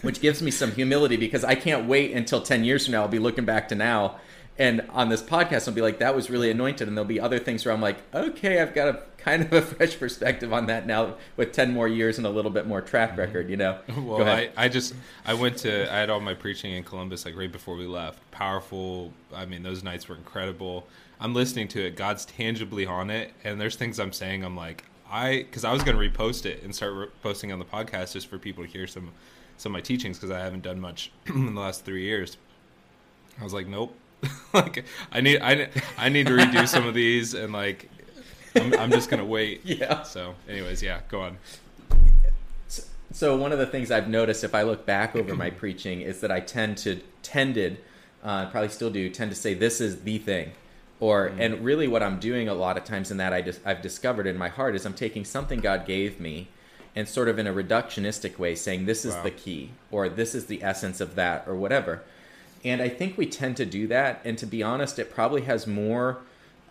which 0.04 0.22
gives 0.22 0.42
me 0.42 0.52
some 0.52 0.72
humility 0.72 1.18
because 1.18 1.44
I 1.44 1.56
can't 1.56 1.88
wait 1.88 2.12
until 2.12 2.42
10 2.42 2.64
years 2.64 2.86
from 2.86 2.92
now. 2.92 3.02
I'll 3.02 3.08
be 3.08 3.20
looking 3.20 3.46
back 3.46 3.70
to 3.70 3.76
now. 3.76 4.18
And 4.60 4.88
on 4.92 5.10
this 5.10 5.24
podcast, 5.24 5.68
I'll 5.68 5.74
be 5.74 5.82
like, 5.82 5.98
that 5.98 6.16
was 6.16 6.30
really 6.30 6.52
anointed. 6.52 6.88
And 6.88 6.96
there'll 6.96 7.08
be 7.08 7.20
other 7.20 7.40
things 7.40 7.66
where 7.66 7.74
I'm 7.74 7.82
like, 7.82 7.98
okay, 8.14 8.62
I've 8.62 8.76
got 8.76 8.88
a 8.90 9.02
kind 9.18 9.42
of 9.42 9.54
a 9.54 9.62
fresh 9.76 9.98
perspective 9.98 10.54
on 10.54 10.68
that 10.68 10.86
now 10.86 11.16
with 11.38 11.54
10 11.54 11.74
more 11.74 11.88
years 11.88 12.20
and 12.20 12.28
a 12.28 12.30
little 12.30 12.52
bit 12.52 12.68
more 12.68 12.82
track 12.82 13.12
mm-hmm. 13.12 13.22
record, 13.22 13.50
you 13.50 13.58
know? 13.58 13.80
well, 13.98 14.28
I, 14.28 14.50
I 14.56 14.68
just, 14.70 14.94
I 15.26 15.34
went 15.34 15.58
to, 15.60 15.92
I 15.92 15.98
had 15.98 16.12
all 16.12 16.20
my 16.20 16.36
preaching 16.36 16.74
in 16.74 16.84
Columbus 16.84 17.26
like 17.26 17.36
right 17.36 17.52
before 17.52 17.76
we 17.76 17.88
left. 17.88 18.20
Powerful. 18.30 19.12
I 19.34 19.46
mean, 19.46 19.64
those 19.64 19.84
nights 19.84 20.08
were 20.08 20.16
incredible. 20.16 20.86
I'm 21.20 21.34
listening 21.34 21.70
to 21.70 21.86
it. 21.86 21.96
God's 21.96 22.26
tangibly 22.26 22.86
on 22.86 23.10
it, 23.10 23.32
and 23.44 23.60
there's 23.60 23.78
things 23.78 24.00
I'm 24.00 24.12
saying. 24.12 24.44
I'm 24.44 24.58
like, 24.58 24.84
I 25.10 25.38
because 25.38 25.64
I 25.64 25.72
was 25.72 25.84
going 25.84 25.98
to 25.98 26.10
repost 26.10 26.46
it 26.46 26.64
and 26.64 26.76
start 26.76 26.94
re- 26.94 27.08
posting 27.22 27.52
on 27.52 27.60
the 27.60 27.66
podcast 27.66 28.14
just 28.14 28.28
for 28.28 28.38
people 28.38 28.66
to 28.66 28.70
hear 28.70 28.88
some 28.88 29.12
some 29.58 29.72
of 29.72 29.74
my 29.74 29.82
teachings 29.82 30.18
because 30.18 30.32
I 30.32 30.40
haven't 30.40 30.64
done 30.64 30.80
much 30.80 31.12
in 31.26 31.54
the 31.54 31.62
last 31.62 31.86
three 31.86 32.04
years. 32.04 32.38
I 33.40 33.44
was 33.44 33.54
like, 33.54 33.68
nope. 33.68 33.96
like 34.54 34.86
I 35.12 35.22
need 35.22 35.42
I 35.42 35.70
I 35.98 36.10
need 36.10 36.28
to 36.28 36.34
redo 36.34 36.68
some 36.68 36.88
of 36.88 36.94
these 36.94 37.34
and 37.34 37.52
like 37.52 37.90
I'm, 38.56 38.74
I'm 38.76 38.92
just 38.92 39.10
gonna 39.10 39.26
wait. 39.26 39.62
Yeah. 39.66 40.04
So, 40.04 40.36
anyways, 40.48 40.82
yeah, 40.82 41.02
go 41.10 41.22
on. 41.22 41.38
So 43.12 43.36
one 43.38 43.52
of 43.52 43.60
the 43.60 43.66
things 43.66 43.92
I've 43.92 44.08
noticed 44.08 44.44
if 44.44 44.56
I 44.56 44.64
look 44.64 44.86
back 44.86 45.16
over 45.16 45.36
my 45.36 45.50
preaching 45.62 46.02
is 46.02 46.22
that 46.22 46.32
I 46.32 46.40
tend 46.40 46.78
to 46.80 47.02
tended, 47.22 47.80
uh, 48.24 48.50
probably 48.50 48.70
still 48.70 48.90
do, 48.90 49.10
tend 49.10 49.32
to 49.32 49.38
say 49.38 49.54
this 49.54 49.82
is 49.82 50.04
the 50.04 50.18
thing 50.20 50.54
or 51.04 51.30
mm. 51.30 51.40
and 51.40 51.66
really 51.66 51.88
what 51.88 52.02
i'm 52.02 52.18
doing 52.20 52.48
a 52.48 52.54
lot 52.54 52.78
of 52.78 52.86
times 52.86 53.12
in 53.12 53.18
that 53.18 53.34
i 53.34 53.42
just 53.42 53.60
i've 53.66 53.82
discovered 53.82 54.26
in 54.26 54.38
my 54.38 54.48
heart 54.48 54.74
is 54.74 54.86
i'm 54.86 54.94
taking 54.94 55.26
something 55.26 55.60
god 55.60 55.86
gave 55.86 56.20
me 56.20 56.48
and 56.96 57.08
sort 57.08 57.28
of 57.28 57.40
in 57.40 57.48
a 57.48 57.54
reductionistic 57.54 58.38
way 58.38 58.56
saying 58.56 58.86
this 58.86 59.06
is 59.06 59.14
wow. 59.16 59.24
the 59.24 59.32
key 59.32 59.72
or 59.92 60.10
this 60.10 60.36
is 60.36 60.46
the 60.46 60.64
essence 60.64 61.02
of 61.02 61.16
that 61.16 61.44
or 61.48 61.56
whatever 61.56 62.02
and 62.64 62.82
i 62.82 62.90
think 62.90 63.18
we 63.18 63.26
tend 63.26 63.58
to 63.58 63.66
do 63.66 63.88
that 63.88 64.22
and 64.24 64.38
to 64.38 64.46
be 64.46 64.62
honest 64.62 65.00
it 65.00 65.14
probably 65.14 65.42
has 65.42 65.66
more 65.68 66.18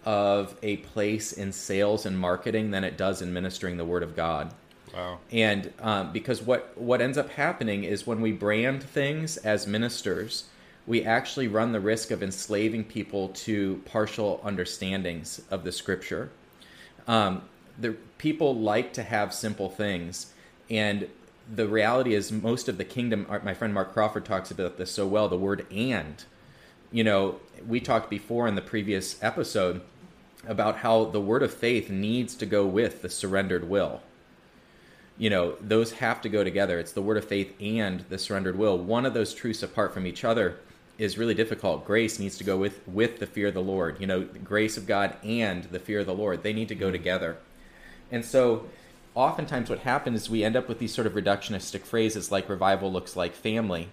of 0.05 0.57
a 0.62 0.76
place 0.79 1.33
in 1.33 1.52
sales 1.52 2.05
and 2.05 2.19
marketing 2.19 2.71
than 2.71 2.83
it 2.83 2.97
does 2.97 3.23
in 3.23 3.33
ministering 3.33 3.76
the 3.76 3.85
word 3.85 4.02
of 4.02 4.17
god 4.17 4.52
Wow. 4.95 5.19
And 5.31 5.73
um, 5.81 6.12
because 6.12 6.43
what 6.43 6.76
what 6.76 7.00
ends 7.00 7.17
up 7.17 7.31
happening 7.31 7.85
is 7.85 8.07
when 8.07 8.21
we 8.21 8.33
brand 8.33 8.83
things 8.83 9.37
as 9.38 9.67
ministers, 9.67 10.45
we 10.87 11.05
actually 11.05 11.49
run 11.49 11.73
the 11.73 11.81
risk 11.81 12.11
of 12.11 12.23
enslaving 12.23 12.85
people 12.85 13.29
to 13.29 13.81
partial 13.87 14.41
understandings 14.45 15.41
of 15.50 15.64
the 15.64 15.73
scripture. 15.73 16.31
Um, 17.09 17.43
the 17.79 17.93
people 18.19 18.55
like 18.55 18.93
to 18.95 19.02
have 19.02 19.33
simple 19.33 19.69
things, 19.69 20.33
and 20.71 21.09
the 21.52 21.69
reality 21.69 22.14
is 22.14 22.31
most 22.31 22.69
of 22.69 22.79
the 22.79 22.85
kingdom. 22.85 23.26
My 23.43 23.55
friend 23.55 23.75
Mark 23.75 23.93
Crawford 23.93 24.25
talks 24.25 24.50
about 24.50 24.79
this 24.79 24.91
so 24.91 25.07
well. 25.07 25.29
The 25.29 25.38
word 25.38 25.67
"and," 25.71 26.25
you 26.91 27.05
know, 27.05 27.41
we 27.67 27.81
talked 27.81 28.11
before 28.11 28.47
in 28.47 28.55
the 28.55 28.62
previous 28.62 29.23
episode 29.23 29.83
about 30.47 30.79
how 30.79 31.05
the 31.05 31.21
word 31.21 31.43
of 31.43 31.52
faith 31.52 31.88
needs 31.91 32.35
to 32.37 32.47
go 32.47 32.67
with 32.67 33.02
the 33.02 33.09
surrendered 33.09 33.69
will 33.69 34.00
you 35.19 35.29
know 35.29 35.55
those 35.61 35.93
have 35.93 36.21
to 36.23 36.29
go 36.29 36.43
together 36.43 36.79
it's 36.81 36.93
the 36.93 37.02
word 37.02 37.19
of 37.19 37.25
faith 37.25 37.55
and 37.61 38.00
the 38.09 38.19
surrendered 38.19 38.59
will 38.59 38.76
one 38.76 39.07
of 39.07 39.14
those 39.14 39.35
truths 39.35 39.62
apart 39.62 39.95
from 39.95 40.07
each 40.07 40.25
other 40.25 40.57
is 40.99 41.19
really 41.19 41.35
difficult. 41.35 41.85
Grace 41.85 42.19
needs 42.19 42.38
to 42.38 42.45
go 42.45 42.57
with 42.57 42.87
with 42.87 43.19
the 43.19 43.26
fear 43.26 43.49
of 43.49 43.55
the 43.55 43.62
Lord. 43.62 44.00
You 44.00 44.07
know, 44.07 44.25
the 44.25 44.38
grace 44.38 44.76
of 44.76 44.87
God 44.87 45.17
and 45.25 45.64
the 45.64 45.79
fear 45.79 46.00
of 46.00 46.07
the 46.07 46.14
Lord. 46.14 46.43
They 46.43 46.52
need 46.52 46.69
to 46.69 46.75
go 46.75 46.87
mm-hmm. 46.87 46.93
together. 46.93 47.38
And 48.12 48.25
so 48.25 48.66
oftentimes 49.14 49.69
what 49.69 49.81
happens 49.81 50.23
is 50.23 50.31
we 50.31 50.45
end 50.45 50.54
up 50.54 50.69
with 50.69 50.78
these 50.78 50.95
sort 50.95 51.07
of 51.07 51.14
reductionistic 51.14 51.81
phrases 51.81 52.31
like 52.31 52.49
revival 52.49 52.92
looks 52.92 53.16
like 53.16 53.35
family. 53.35 53.88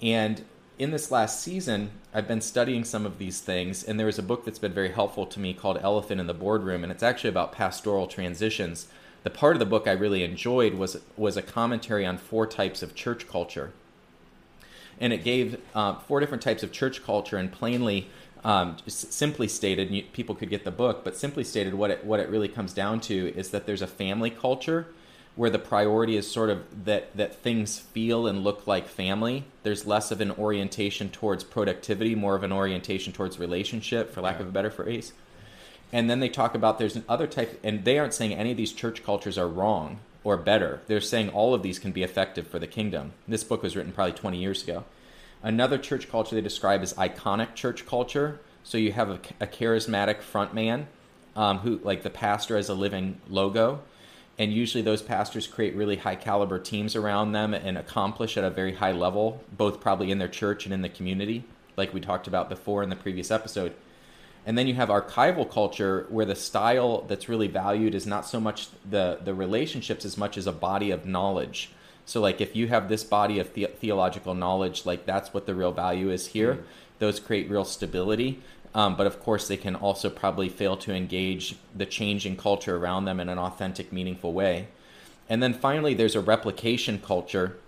And 0.00 0.44
in 0.78 0.92
this 0.92 1.10
last 1.10 1.42
season, 1.42 1.90
I've 2.14 2.26
been 2.26 2.40
studying 2.40 2.84
some 2.84 3.04
of 3.04 3.18
these 3.18 3.40
things, 3.40 3.84
and 3.84 4.00
there 4.00 4.08
is 4.08 4.18
a 4.18 4.22
book 4.22 4.44
that's 4.44 4.58
been 4.58 4.72
very 4.72 4.92
helpful 4.92 5.26
to 5.26 5.38
me 5.38 5.52
called 5.52 5.78
Elephant 5.82 6.20
in 6.20 6.26
the 6.26 6.34
Boardroom, 6.34 6.82
and 6.82 6.90
it's 6.90 7.02
actually 7.02 7.30
about 7.30 7.52
pastoral 7.52 8.06
transitions. 8.06 8.88
The 9.22 9.30
part 9.30 9.54
of 9.54 9.60
the 9.60 9.66
book 9.66 9.86
I 9.86 9.92
really 9.92 10.24
enjoyed 10.24 10.74
was 10.74 10.98
was 11.16 11.36
a 11.36 11.42
commentary 11.42 12.06
on 12.06 12.16
four 12.16 12.46
types 12.46 12.82
of 12.82 12.94
church 12.94 13.28
culture 13.28 13.72
and 15.02 15.12
it 15.12 15.24
gave 15.24 15.60
uh, 15.74 15.94
four 15.94 16.20
different 16.20 16.42
types 16.42 16.62
of 16.62 16.70
church 16.70 17.02
culture 17.02 17.36
and 17.36 17.50
plainly 17.50 18.08
um, 18.44 18.76
simply 18.86 19.46
stated 19.46 19.90
you, 19.90 20.02
people 20.12 20.34
could 20.34 20.50
get 20.50 20.64
the 20.64 20.70
book 20.70 21.04
but 21.04 21.16
simply 21.16 21.44
stated 21.44 21.74
what 21.74 21.90
it 21.90 22.04
what 22.04 22.20
it 22.20 22.28
really 22.28 22.48
comes 22.48 22.72
down 22.72 23.00
to 23.00 23.32
is 23.36 23.50
that 23.50 23.66
there's 23.66 23.82
a 23.82 23.86
family 23.86 24.30
culture 24.30 24.86
where 25.34 25.48
the 25.48 25.58
priority 25.58 26.16
is 26.16 26.30
sort 26.30 26.50
of 26.50 26.84
that 26.84 27.16
that 27.16 27.36
things 27.36 27.78
feel 27.78 28.26
and 28.26 28.42
look 28.42 28.66
like 28.66 28.88
family 28.88 29.44
there's 29.62 29.86
less 29.86 30.10
of 30.10 30.20
an 30.20 30.30
orientation 30.32 31.08
towards 31.08 31.44
productivity 31.44 32.14
more 32.14 32.34
of 32.34 32.42
an 32.42 32.52
orientation 32.52 33.12
towards 33.12 33.38
relationship 33.38 34.12
for 34.12 34.20
lack 34.20 34.36
yeah. 34.36 34.42
of 34.42 34.48
a 34.48 34.52
better 34.52 34.70
phrase 34.70 35.12
and 35.92 36.08
then 36.08 36.20
they 36.20 36.28
talk 36.28 36.54
about 36.54 36.78
there's 36.78 36.96
another 36.96 37.26
type 37.26 37.60
and 37.62 37.84
they 37.84 37.98
aren't 37.98 38.14
saying 38.14 38.34
any 38.34 38.50
of 38.50 38.56
these 38.56 38.72
church 38.72 39.04
cultures 39.04 39.36
are 39.36 39.48
wrong 39.48 40.00
or 40.24 40.36
better. 40.36 40.80
They're 40.86 41.00
saying 41.00 41.30
all 41.30 41.54
of 41.54 41.62
these 41.62 41.78
can 41.78 41.92
be 41.92 42.02
effective 42.02 42.46
for 42.46 42.58
the 42.58 42.66
kingdom. 42.66 43.12
This 43.26 43.44
book 43.44 43.62
was 43.62 43.76
written 43.76 43.92
probably 43.92 44.12
20 44.14 44.38
years 44.38 44.62
ago. 44.62 44.84
Another 45.42 45.78
church 45.78 46.08
culture 46.10 46.34
they 46.34 46.40
describe 46.40 46.82
as 46.82 46.94
iconic 46.94 47.54
church 47.54 47.84
culture. 47.86 48.40
So 48.62 48.78
you 48.78 48.92
have 48.92 49.10
a, 49.10 49.20
a 49.40 49.46
charismatic 49.46 50.22
front 50.22 50.54
man 50.54 50.86
um, 51.34 51.58
who, 51.58 51.80
like 51.82 52.02
the 52.02 52.10
pastor, 52.10 52.56
as 52.56 52.68
a 52.68 52.74
living 52.74 53.20
logo. 53.28 53.80
And 54.38 54.52
usually 54.52 54.82
those 54.82 55.02
pastors 55.02 55.46
create 55.46 55.74
really 55.74 55.96
high 55.96 56.16
caliber 56.16 56.58
teams 56.58 56.96
around 56.96 57.32
them 57.32 57.54
and 57.54 57.76
accomplish 57.76 58.36
at 58.36 58.44
a 58.44 58.50
very 58.50 58.74
high 58.74 58.92
level, 58.92 59.42
both 59.52 59.80
probably 59.80 60.10
in 60.10 60.18
their 60.18 60.28
church 60.28 60.64
and 60.64 60.72
in 60.72 60.82
the 60.82 60.88
community, 60.88 61.44
like 61.76 61.92
we 61.92 62.00
talked 62.00 62.26
about 62.26 62.48
before 62.48 62.82
in 62.82 62.88
the 62.88 62.96
previous 62.96 63.30
episode. 63.30 63.74
And 64.46 64.56
then 64.56 64.66
you 64.66 64.74
have 64.74 64.88
archival 64.88 65.48
culture 65.48 66.06
where 66.08 66.26
the 66.26 66.34
style 66.34 67.02
that's 67.02 67.28
really 67.28 67.46
valued 67.46 67.94
is 67.94 68.06
not 68.06 68.26
so 68.26 68.40
much 68.40 68.68
the, 68.88 69.18
the 69.22 69.34
relationships 69.34 70.04
as 70.04 70.16
much 70.16 70.36
as 70.36 70.46
a 70.46 70.52
body 70.52 70.90
of 70.90 71.06
knowledge. 71.06 71.70
So, 72.04 72.20
like, 72.20 72.40
if 72.40 72.56
you 72.56 72.68
have 72.68 72.88
this 72.88 73.04
body 73.04 73.38
of 73.38 73.54
the- 73.54 73.70
theological 73.76 74.34
knowledge, 74.34 74.84
like, 74.84 75.06
that's 75.06 75.32
what 75.32 75.46
the 75.46 75.54
real 75.54 75.72
value 75.72 76.10
is 76.10 76.28
here. 76.28 76.54
Mm-hmm. 76.54 76.62
Those 76.98 77.20
create 77.20 77.50
real 77.50 77.64
stability. 77.64 78.40
Um, 78.74 78.96
but 78.96 79.06
of 79.06 79.20
course, 79.20 79.48
they 79.48 79.56
can 79.56 79.76
also 79.76 80.08
probably 80.08 80.48
fail 80.48 80.76
to 80.78 80.94
engage 80.94 81.56
the 81.76 81.84
changing 81.84 82.36
culture 82.36 82.76
around 82.76 83.04
them 83.04 83.20
in 83.20 83.28
an 83.28 83.38
authentic, 83.38 83.92
meaningful 83.92 84.32
way. 84.32 84.68
And 85.28 85.42
then 85.42 85.52
finally, 85.52 85.94
there's 85.94 86.16
a 86.16 86.20
replication 86.20 86.98
culture, 86.98 87.58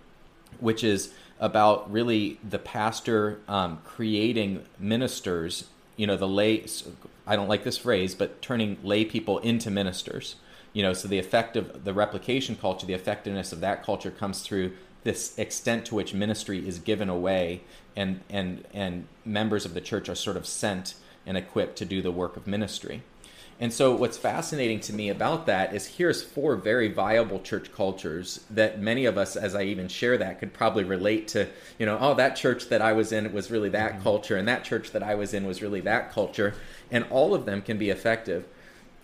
which 0.59 0.83
is 0.83 1.13
about 1.39 1.91
really 1.91 2.39
the 2.47 2.59
pastor 2.59 3.39
um, 3.47 3.79
creating 3.83 4.63
ministers 4.79 5.65
you 5.97 6.07
know 6.07 6.15
the 6.15 6.27
lay 6.27 6.63
i 7.27 7.35
don't 7.35 7.47
like 7.47 7.63
this 7.63 7.77
phrase 7.77 8.15
but 8.15 8.41
turning 8.41 8.77
lay 8.83 9.03
people 9.03 9.39
into 9.39 9.69
ministers 9.69 10.35
you 10.75 10.83
know 10.83 10.93
so 10.93 11.07
the 11.07 11.17
effect 11.17 11.57
of 11.57 11.85
the 11.85 11.93
replication 11.93 12.55
culture 12.55 12.85
the 12.85 12.93
effectiveness 12.93 13.51
of 13.51 13.61
that 13.61 13.83
culture 13.83 14.11
comes 14.11 14.41
through 14.41 14.71
this 15.03 15.37
extent 15.39 15.85
to 15.85 15.95
which 15.95 16.13
ministry 16.13 16.67
is 16.67 16.77
given 16.77 17.09
away 17.09 17.61
and 17.95 18.19
and 18.29 18.63
and 18.73 19.07
members 19.23 19.65
of 19.65 19.73
the 19.73 19.81
church 19.81 20.09
are 20.09 20.15
sort 20.15 20.37
of 20.37 20.45
sent 20.45 20.95
and 21.25 21.37
equipped 21.37 21.77
to 21.77 21.85
do 21.85 22.01
the 22.01 22.11
work 22.11 22.37
of 22.37 22.45
ministry 22.45 23.01
And 23.57 23.71
so, 23.71 23.95
what's 23.95 24.17
fascinating 24.17 24.81
to 24.81 24.93
me 24.93 25.07
about 25.07 25.45
that 25.45 25.73
is 25.73 25.95
here's 25.95 26.21
four 26.21 26.57
very 26.57 26.89
viable 26.91 27.39
church 27.39 27.71
cultures 27.71 28.43
that 28.49 28.81
many 28.81 29.05
of 29.05 29.17
us, 29.17 29.37
as 29.37 29.55
I 29.55 29.63
even 29.63 29.87
share 29.87 30.17
that, 30.17 30.39
could 30.39 30.51
probably 30.51 30.83
relate 30.83 31.29
to. 31.29 31.47
You 31.79 31.85
know, 31.85 31.97
oh, 32.01 32.15
that 32.15 32.35
church 32.35 32.67
that 32.67 32.81
I 32.81 32.91
was 32.91 33.13
in 33.13 33.31
was 33.31 33.49
really 33.49 33.69
that 33.69 33.93
mm-hmm. 33.93 34.03
culture, 34.03 34.35
and 34.35 34.45
that 34.49 34.65
church 34.65 34.91
that 34.91 35.03
I 35.03 35.15
was 35.15 35.33
in 35.33 35.47
was 35.47 35.61
really 35.61 35.79
that 35.81 36.11
culture, 36.11 36.53
and 36.91 37.05
all 37.09 37.33
of 37.33 37.45
them 37.45 37.61
can 37.61 37.77
be 37.77 37.89
effective. 37.89 38.45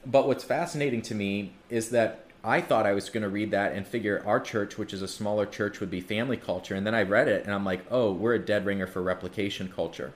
But 0.06 0.28
what's 0.28 0.44
fascinating 0.44 1.02
to 1.04 1.16
me 1.16 1.54
is 1.70 1.90
that 1.90 2.26
I 2.44 2.62
thought 2.62 2.88
I 2.88 2.94
was 2.94 3.10
going 3.10 3.24
to 3.24 3.30
read 3.30 3.52
that 3.52 3.74
and 3.74 3.86
figure 3.86 4.24
our 4.26 4.40
church, 4.40 4.78
which 4.78 4.94
is 4.94 5.02
a 5.02 5.08
smaller 5.08 5.46
church, 5.46 5.80
would 5.80 5.92
be 5.92 6.02
family 6.02 6.38
culture. 6.38 6.74
And 6.74 6.88
then 6.88 6.96
I 6.96 7.04
read 7.04 7.28
it 7.28 7.46
and 7.46 7.54
I'm 7.54 7.66
like, 7.66 7.86
oh, 7.92 8.12
we're 8.12 8.34
a 8.34 8.40
dead 8.40 8.66
ringer 8.66 8.88
for 8.88 9.02
replication 9.02 9.72
culture. 9.74 10.14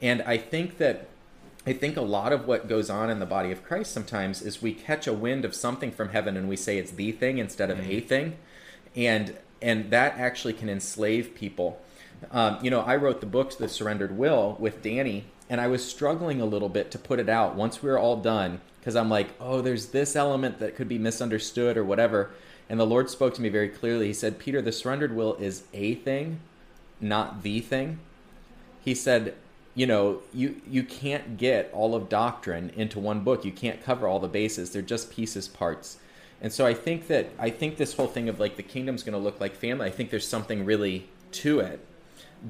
And 0.00 0.22
I 0.22 0.38
think 0.38 0.78
that 0.78 1.08
I 1.64 1.72
think 1.72 1.96
a 1.96 2.02
lot 2.02 2.32
of 2.32 2.48
what 2.48 2.68
goes 2.68 2.90
on 2.90 3.08
in 3.08 3.20
the 3.20 3.26
body 3.26 3.52
of 3.52 3.62
Christ 3.62 3.92
sometimes 3.92 4.42
is 4.42 4.60
we 4.60 4.72
catch 4.72 5.06
a 5.06 5.12
wind 5.12 5.44
of 5.44 5.54
something 5.54 5.92
from 5.92 6.08
heaven 6.08 6.36
and 6.36 6.48
we 6.48 6.56
say 6.56 6.78
it's 6.78 6.90
the 6.90 7.12
thing 7.12 7.38
instead 7.38 7.70
of 7.70 7.78
mm-hmm. 7.78 7.90
a 7.90 8.00
thing, 8.00 8.36
and 8.96 9.36
and 9.60 9.90
that 9.90 10.18
actually 10.18 10.54
can 10.54 10.68
enslave 10.68 11.36
people. 11.36 11.80
Um, 12.32 12.58
you 12.62 12.70
know, 12.70 12.80
I 12.80 12.96
wrote 12.96 13.20
the 13.20 13.26
book 13.26 13.56
The 13.56 13.68
Surrendered 13.68 14.16
Will 14.16 14.56
with 14.58 14.82
Danny, 14.82 15.26
and 15.48 15.60
I 15.60 15.68
was 15.68 15.88
struggling 15.88 16.40
a 16.40 16.46
little 16.46 16.68
bit 16.68 16.90
to 16.92 16.98
put 16.98 17.20
it 17.20 17.28
out. 17.28 17.54
Once 17.54 17.80
we 17.80 17.90
were 17.90 17.98
all 17.98 18.16
done, 18.16 18.60
because 18.82 18.96
I'm 18.96 19.08
like, 19.08 19.28
oh, 19.38 19.60
there's 19.60 19.86
this 19.86 20.16
element 20.16 20.58
that 20.58 20.74
could 20.74 20.88
be 20.88 20.98
misunderstood 20.98 21.76
or 21.76 21.84
whatever. 21.84 22.32
And 22.68 22.80
the 22.80 22.86
Lord 22.86 23.08
spoke 23.08 23.32
to 23.34 23.42
me 23.42 23.48
very 23.48 23.68
clearly. 23.68 24.08
He 24.08 24.12
said, 24.12 24.40
Peter, 24.40 24.60
the 24.60 24.72
surrendered 24.72 25.14
will 25.14 25.36
is 25.36 25.62
a 25.72 25.94
thing, 25.94 26.40
not 27.00 27.44
the 27.44 27.60
thing. 27.60 28.00
He 28.84 28.96
said, 28.96 29.36
you 29.76 29.86
know, 29.86 30.20
you 30.34 30.60
you 30.68 30.82
can't 30.82 31.36
get 31.38 31.70
all 31.72 31.94
of 31.94 32.08
doctrine 32.08 32.72
into 32.76 32.98
one 32.98 33.20
book. 33.20 33.44
You 33.44 33.52
can't 33.52 33.80
cover 33.84 34.08
all 34.08 34.18
the 34.18 34.26
bases. 34.26 34.70
They're 34.70 34.82
just 34.82 35.12
pieces, 35.12 35.46
parts. 35.46 35.98
And 36.40 36.52
so 36.52 36.66
I 36.66 36.74
think 36.74 37.06
that 37.06 37.28
I 37.38 37.50
think 37.50 37.76
this 37.76 37.94
whole 37.94 38.08
thing 38.08 38.28
of 38.28 38.40
like 38.40 38.56
the 38.56 38.64
kingdom's 38.64 39.04
going 39.04 39.12
to 39.12 39.18
look 39.18 39.40
like 39.40 39.54
family. 39.54 39.86
I 39.86 39.90
think 39.90 40.10
there's 40.10 40.26
something 40.26 40.64
really 40.64 41.08
to 41.32 41.60
it. 41.60 41.78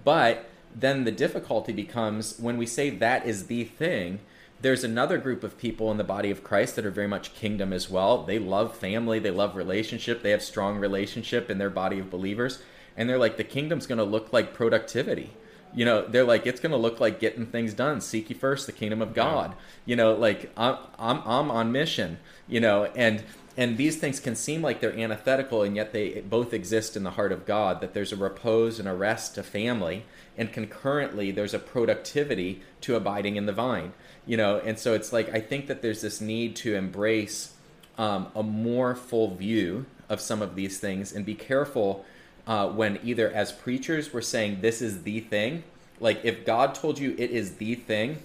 But 0.02 0.46
then 0.74 1.04
the 1.04 1.12
difficulty 1.12 1.72
becomes 1.72 2.38
when 2.38 2.56
we 2.56 2.64
say 2.64 2.88
that 2.88 3.26
is 3.26 3.46
the 3.48 3.64
thing, 3.64 4.20
there's 4.62 4.84
another 4.84 5.18
group 5.18 5.44
of 5.44 5.58
people 5.58 5.90
in 5.90 5.96
the 5.98 6.04
body 6.04 6.30
of 6.30 6.44
Christ 6.44 6.76
that 6.76 6.86
are 6.86 6.90
very 6.90 7.08
much 7.08 7.34
kingdom 7.34 7.72
as 7.72 7.90
well. 7.90 8.22
They 8.22 8.38
love 8.38 8.76
family, 8.76 9.18
they 9.18 9.30
love 9.30 9.56
relationship, 9.56 10.22
they 10.22 10.30
have 10.30 10.42
strong 10.42 10.78
relationship 10.78 11.50
in 11.50 11.58
their 11.58 11.70
body 11.70 11.98
of 11.98 12.10
believers. 12.10 12.62
And 12.96 13.08
they're 13.08 13.18
like, 13.18 13.36
the 13.36 13.44
kingdom's 13.44 13.86
going 13.86 13.98
to 13.98 14.04
look 14.04 14.32
like 14.32 14.54
productivity 14.54 15.30
you 15.74 15.84
know 15.84 16.06
they're 16.06 16.24
like 16.24 16.46
it's 16.46 16.60
going 16.60 16.72
to 16.72 16.78
look 16.78 17.00
like 17.00 17.20
getting 17.20 17.46
things 17.46 17.74
done 17.74 18.00
seek 18.00 18.28
ye 18.28 18.36
first 18.36 18.66
the 18.66 18.72
kingdom 18.72 19.00
of 19.00 19.14
god 19.14 19.54
you 19.84 19.96
know 19.96 20.14
like 20.14 20.52
I'm, 20.56 20.76
I'm 20.98 21.22
i'm 21.24 21.50
on 21.50 21.72
mission 21.72 22.18
you 22.46 22.60
know 22.60 22.84
and 22.96 23.22
and 23.56 23.76
these 23.76 23.96
things 23.98 24.18
can 24.18 24.34
seem 24.34 24.62
like 24.62 24.80
they're 24.80 24.96
antithetical 24.96 25.62
and 25.62 25.76
yet 25.76 25.92
they 25.92 26.20
both 26.20 26.54
exist 26.54 26.96
in 26.96 27.04
the 27.04 27.12
heart 27.12 27.32
of 27.32 27.46
god 27.46 27.80
that 27.80 27.94
there's 27.94 28.12
a 28.12 28.16
repose 28.16 28.78
and 28.78 28.88
a 28.88 28.94
rest 28.94 29.34
to 29.36 29.42
family 29.42 30.04
and 30.36 30.52
concurrently 30.52 31.30
there's 31.30 31.54
a 31.54 31.58
productivity 31.58 32.62
to 32.80 32.96
abiding 32.96 33.36
in 33.36 33.46
the 33.46 33.52
vine 33.52 33.92
you 34.26 34.36
know 34.36 34.58
and 34.64 34.78
so 34.78 34.94
it's 34.94 35.12
like 35.12 35.32
i 35.34 35.40
think 35.40 35.66
that 35.66 35.82
there's 35.82 36.02
this 36.02 36.20
need 36.20 36.54
to 36.56 36.74
embrace 36.74 37.54
um, 37.98 38.28
a 38.34 38.42
more 38.42 38.94
full 38.94 39.34
view 39.34 39.84
of 40.08 40.20
some 40.20 40.40
of 40.40 40.54
these 40.54 40.78
things 40.78 41.12
and 41.12 41.26
be 41.26 41.34
careful 41.34 42.04
uh, 42.46 42.66
when 42.66 42.98
either 43.04 43.30
as 43.30 43.52
preachers 43.52 44.12
we're 44.12 44.20
saying 44.20 44.60
this 44.60 44.80
is 44.80 45.02
the 45.02 45.20
thing 45.20 45.62
like 46.00 46.20
if 46.24 46.44
god 46.46 46.74
told 46.74 46.98
you 46.98 47.14
it 47.18 47.30
is 47.30 47.56
the 47.56 47.74
thing 47.74 48.18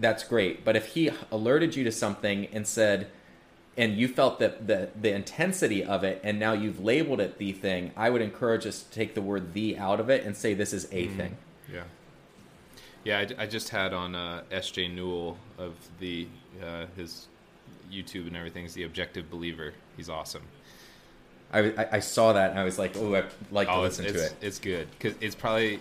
that's 0.00 0.24
great. 0.24 0.64
But 0.64 0.76
if 0.76 0.86
he 0.86 1.10
alerted 1.30 1.76
you 1.76 1.84
to 1.84 1.92
something 1.92 2.46
and 2.52 2.66
said 2.66 3.08
and 3.76 3.96
you 3.96 4.08
felt 4.08 4.40
that 4.40 4.66
the 4.66 4.88
the 5.00 5.12
intensity 5.12 5.84
of 5.84 6.02
it 6.02 6.20
and 6.24 6.40
now 6.40 6.52
you've 6.52 6.80
labeled 6.82 7.20
it 7.20 7.38
the 7.38 7.52
thing 7.52 7.92
i 7.96 8.10
would 8.10 8.20
encourage 8.20 8.66
us 8.66 8.82
to 8.82 8.90
take 8.90 9.14
the 9.14 9.22
word 9.22 9.54
the 9.54 9.78
out 9.78 10.00
of 10.00 10.10
it 10.10 10.24
and 10.24 10.36
say 10.36 10.54
this 10.54 10.72
is 10.72 10.86
a 10.86 11.06
mm 11.06 11.16
thing. 11.16 11.36
Yeah 11.72 11.84
yeah 13.04 13.18
I, 13.18 13.42
I, 13.42 13.46
just 13.46 13.68
had 13.70 13.92
on 13.92 14.14
uh, 14.14 14.42
sj 14.52 14.92
newell 14.92 15.36
of 15.58 15.74
the 15.98 16.26
uh, 16.62 16.86
his 16.96 17.28
youtube 17.90 18.26
and 18.26 18.36
everything 18.36 18.64
is 18.64 18.74
the 18.74 18.84
objective 18.84 19.30
believer 19.30 19.74
he's 19.96 20.08
awesome 20.08 20.42
I, 21.52 21.88
I 21.92 22.00
saw 22.00 22.32
that 22.32 22.50
and 22.50 22.60
I 22.60 22.64
was 22.64 22.78
like, 22.78 22.96
oh, 22.96 23.14
I'd 23.14 23.24
like 23.50 23.68
oh, 23.68 23.76
to 23.76 23.80
listen 23.80 24.04
to 24.04 24.24
it. 24.26 24.34
It's 24.40 24.58
good 24.58 24.88
because 24.92 25.16
it's 25.20 25.34
probably 25.34 25.80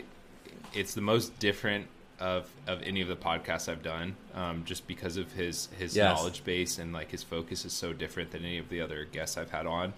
it's 0.74 0.94
the 0.94 1.02
most 1.02 1.38
different 1.40 1.88
of 2.20 2.50
of 2.68 2.82
any 2.84 3.02
of 3.02 3.08
the 3.08 3.16
podcasts 3.16 3.70
I've 3.70 3.84
done, 3.84 4.16
um, 4.34 4.64
just 4.66 4.88
because 4.88 5.18
of 5.18 5.32
his 5.34 5.70
his 5.78 5.96
yes. 5.96 6.18
knowledge 6.18 6.44
base 6.44 6.80
and 6.80 6.92
like 6.92 7.12
his 7.12 7.24
focus 7.24 7.66
is 7.66 7.74
so 7.74 7.94
different 7.94 8.32
than 8.32 8.44
any 8.44 8.58
of 8.58 8.70
the 8.70 8.82
other 8.82 9.06
guests 9.06 9.38
I've 9.38 9.52
had 9.52 9.66
on. 9.66 9.94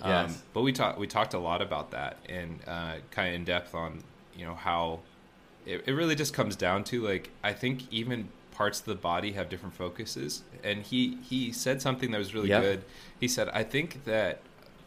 Um, 0.00 0.10
yes. 0.10 0.42
But 0.52 0.62
we 0.62 0.72
talked 0.72 0.98
we 0.98 1.06
talked 1.06 1.34
a 1.34 1.38
lot 1.38 1.60
about 1.60 1.90
that 1.90 2.18
and 2.28 2.60
uh, 2.66 2.94
kind 3.10 3.28
of 3.28 3.34
in 3.34 3.44
depth 3.44 3.74
on 3.74 4.02
you 4.36 4.46
know 4.46 4.54
how 4.54 5.00
it, 5.66 5.84
it 5.86 5.92
really 5.92 6.14
just 6.14 6.34
comes 6.34 6.56
down 6.56 6.84
to 6.84 7.02
like 7.02 7.30
I 7.42 7.52
think 7.52 7.92
even 7.92 8.28
parts 8.52 8.80
of 8.80 8.86
the 8.86 8.94
body 8.94 9.32
have 9.32 9.48
different 9.48 9.74
focuses 9.74 10.42
and 10.62 10.82
he 10.82 11.18
he 11.22 11.52
said 11.52 11.82
something 11.82 12.10
that 12.12 12.18
was 12.18 12.34
really 12.34 12.48
yep. 12.48 12.62
good. 12.62 12.84
He 13.18 13.28
said 13.28 13.48
I 13.50 13.64
think 13.64 14.04
that 14.04 14.40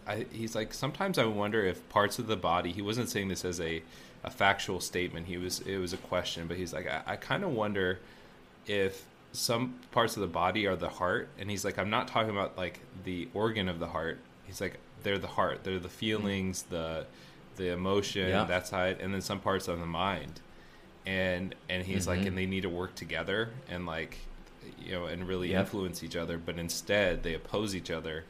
I, 0.08 0.26
he's 0.32 0.56
like 0.56 0.74
sometimes 0.74 1.18
I 1.18 1.26
wonder 1.26 1.66
if 1.66 1.88
parts 1.90 2.20
of 2.20 2.28
the 2.28 2.38
body. 2.38 2.72
He 2.72 2.82
wasn't 2.82 3.10
saying 3.10 3.28
this 3.28 3.44
as 3.44 3.60
a 3.60 3.82
a 4.24 4.32
factual 4.32 4.80
statement. 4.80 5.28
He 5.28 5.38
was 5.38 5.60
it 5.62 5.78
was 5.78 5.94
a 5.94 5.98
question, 5.98 6.48
but 6.48 6.58
he's 6.58 6.74
like 6.74 6.88
I, 6.88 7.02
I 7.06 7.16
kind 7.16 7.44
of 7.44 7.52
wonder 7.52 8.00
if 8.66 9.06
some 9.32 9.76
parts 9.92 10.16
of 10.16 10.22
the 10.22 10.28
body 10.28 10.66
are 10.66 10.76
the 10.76 10.90
heart, 10.90 11.30
and 11.38 11.50
he's 11.50 11.66
like 11.66 11.78
I'm 11.78 11.90
not 11.90 12.08
talking 12.08 12.32
about 12.32 12.58
like 12.58 12.80
the 13.04 13.28
organ 13.34 13.70
of 13.70 13.80
the 13.80 13.88
heart. 13.88 14.20
He's 14.46 14.62
like 14.62 14.80
they're 15.04 15.20
the 15.20 15.28
heart. 15.28 15.64
They're 15.64 15.80
the 15.80 15.90
feelings, 15.90 16.64
mm-hmm. 16.64 16.76
the 16.76 17.06
the 17.58 17.72
emotion, 17.72 18.30
yeah. 18.30 18.46
that 18.46 18.68
side, 18.68 18.98
and 19.00 19.14
then 19.14 19.22
some 19.22 19.40
parts 19.40 19.68
of 19.68 19.80
the 19.80 19.86
mind. 19.86 20.42
And 21.08 21.56
and 21.70 21.84
he's 21.86 22.06
mm-hmm. 22.06 22.20
like, 22.20 22.28
and 22.28 22.38
they 22.38 22.46
need 22.46 22.62
to 22.62 22.70
work 22.70 22.94
together 22.96 23.50
and 23.70 23.86
like 23.86 24.18
you 24.78 24.92
know 24.92 25.06
and 25.06 25.28
really 25.28 25.52
yep. 25.52 25.62
influence 25.62 26.04
each 26.04 26.16
other, 26.16 26.38
but 26.38 26.58
instead 26.58 27.24
they 27.24 27.34
oppose 27.34 27.76
each 27.76 27.92
other. 27.92 28.26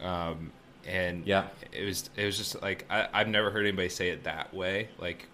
Um, 0.00 0.52
and 0.86 1.26
yeah, 1.26 1.48
it 1.72 1.84
was 1.84 2.10
it 2.16 2.24
was 2.24 2.36
just 2.36 2.60
like 2.62 2.86
I, 2.90 3.08
I've 3.12 3.28
never 3.28 3.50
heard 3.50 3.66
anybody 3.66 3.88
say 3.88 4.10
it 4.10 4.24
that 4.24 4.52
way, 4.52 4.88
like 4.98 5.28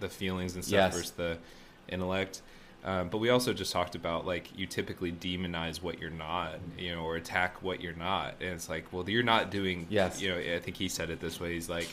the 0.00 0.08
feelings 0.08 0.54
and 0.54 0.64
stuff 0.64 0.72
yes. 0.72 0.94
versus 0.94 1.10
the 1.12 1.38
intellect. 1.88 2.42
Um, 2.84 3.08
but 3.08 3.18
we 3.18 3.30
also 3.30 3.52
just 3.52 3.72
talked 3.72 3.94
about 3.94 4.26
like 4.26 4.56
you 4.58 4.66
typically 4.66 5.12
demonize 5.12 5.82
what 5.82 6.00
you're 6.00 6.10
not, 6.10 6.54
you 6.76 6.94
know, 6.94 7.02
or 7.02 7.16
attack 7.16 7.62
what 7.62 7.80
you're 7.80 7.94
not, 7.94 8.34
and 8.40 8.50
it's 8.50 8.68
like, 8.68 8.92
well, 8.92 9.08
you're 9.08 9.22
not 9.22 9.50
doing. 9.50 9.86
Yes. 9.88 10.20
You 10.20 10.30
know, 10.30 10.38
I 10.38 10.58
think 10.58 10.76
he 10.76 10.88
said 10.88 11.10
it 11.10 11.20
this 11.20 11.38
way. 11.38 11.54
He's 11.54 11.68
like, 11.68 11.88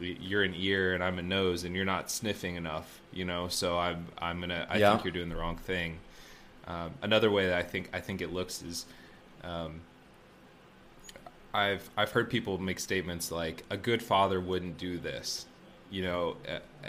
you're 0.00 0.42
an 0.42 0.54
ear 0.56 0.94
and 0.94 1.02
I'm 1.02 1.18
a 1.18 1.22
nose, 1.22 1.64
and 1.64 1.74
you're 1.74 1.84
not 1.84 2.10
sniffing 2.10 2.56
enough, 2.56 3.00
you 3.12 3.24
know. 3.24 3.48
So 3.48 3.78
I'm 3.78 4.06
I'm 4.18 4.40
gonna 4.40 4.66
I 4.68 4.78
yeah. 4.78 4.92
think 4.92 5.04
you're 5.04 5.12
doing 5.12 5.28
the 5.28 5.36
wrong 5.36 5.56
thing. 5.56 5.98
Um, 6.66 6.92
another 7.02 7.30
way 7.30 7.46
that 7.46 7.56
I 7.56 7.62
think 7.62 7.90
I 7.92 8.00
think 8.00 8.20
it 8.20 8.32
looks 8.32 8.62
is. 8.62 8.86
Um, 9.44 9.80
I've 11.54 11.88
I've 11.96 12.12
heard 12.12 12.28
people 12.28 12.58
make 12.58 12.78
statements 12.78 13.32
like 13.32 13.64
a 13.70 13.78
good 13.78 14.02
father 14.02 14.38
wouldn't 14.40 14.76
do 14.76 14.98
this, 14.98 15.46
you 15.90 16.02
know, 16.02 16.36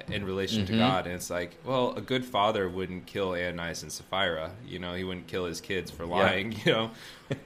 in 0.10 0.26
relation 0.26 0.64
mm-hmm. 0.64 0.74
to 0.74 0.80
God, 0.80 1.06
and 1.06 1.16
it's 1.16 1.30
like, 1.30 1.56
well, 1.66 1.94
a 1.96 2.02
good 2.02 2.26
father 2.26 2.68
wouldn't 2.70 3.06
kill 3.06 3.30
Ananias 3.32 3.84
and 3.84 3.92
Sapphira, 3.92 4.52
you 4.66 4.80
know, 4.80 4.94
he 4.94 5.04
wouldn't 5.04 5.28
kill 5.28 5.46
his 5.46 5.62
kids 5.62 5.92
for 5.92 6.06
lying, 6.06 6.52
yeah. 6.52 6.58
you 6.66 6.72
know. 6.72 6.92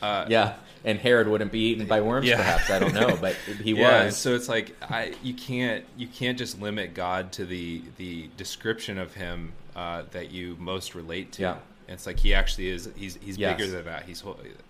Uh, 0.00 0.24
yeah, 0.30 0.54
and 0.82 0.98
Herod 0.98 1.28
wouldn't 1.28 1.52
be 1.52 1.58
eaten 1.72 1.86
by 1.86 2.00
worms, 2.00 2.26
yeah. 2.26 2.36
perhaps. 2.36 2.70
I 2.70 2.78
don't 2.78 2.94
know, 2.94 3.18
but 3.20 3.34
he 3.62 3.72
yeah, 3.72 4.04
was. 4.06 4.16
So 4.16 4.34
it's 4.34 4.48
like 4.48 4.74
I 4.82 5.12
you 5.22 5.34
can't 5.34 5.84
you 5.94 6.06
can't 6.06 6.38
just 6.38 6.58
limit 6.58 6.94
God 6.94 7.32
to 7.32 7.44
the 7.44 7.82
the 7.98 8.30
description 8.38 8.96
of 8.96 9.12
him 9.12 9.52
uh, 9.76 10.04
that 10.12 10.30
you 10.30 10.56
most 10.58 10.94
relate 10.94 11.32
to. 11.32 11.42
Yeah 11.42 11.56
it's 11.90 12.06
like 12.06 12.20
he 12.20 12.34
actually 12.34 12.68
is. 12.68 12.88
He's 12.94 13.18
he's 13.20 13.36
yes. 13.36 13.56
bigger 13.56 13.70
than 13.70 13.84
that. 13.86 14.04
He's 14.04 14.22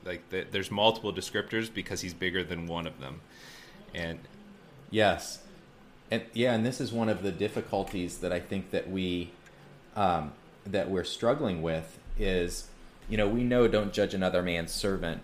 like 0.05 0.29
the, 0.31 0.47
there's 0.51 0.71
multiple 0.71 1.13
descriptors 1.13 1.73
because 1.73 2.01
he's 2.01 2.15
bigger 2.15 2.43
than 2.43 2.67
one 2.67 2.87
of 2.87 2.99
them. 2.99 3.21
And 3.95 4.19
yes, 4.91 5.41
and 6.11 6.23
yeah, 6.33 6.55
and 6.55 6.65
this 6.67 6.81
is 6.81 6.93
one 6.93 7.09
of 7.09 7.23
the 7.23 7.33
difficulties 7.33 8.19
that 8.19 8.33
I 8.33 8.41
think 8.41 8.71
that 8.71 8.91
we 8.91 9.31
um, 9.97 10.33
that 10.67 10.91
we're 10.91 11.05
struggling 11.05 11.63
with 11.63 11.99
is, 12.19 12.69
you 13.09 13.17
know, 13.17 13.29
we 13.29 13.45
know 13.45 13.69
don't 13.69 13.93
judge 13.93 14.15
another 14.15 14.43
man's 14.43 14.73
servant, 14.73 15.23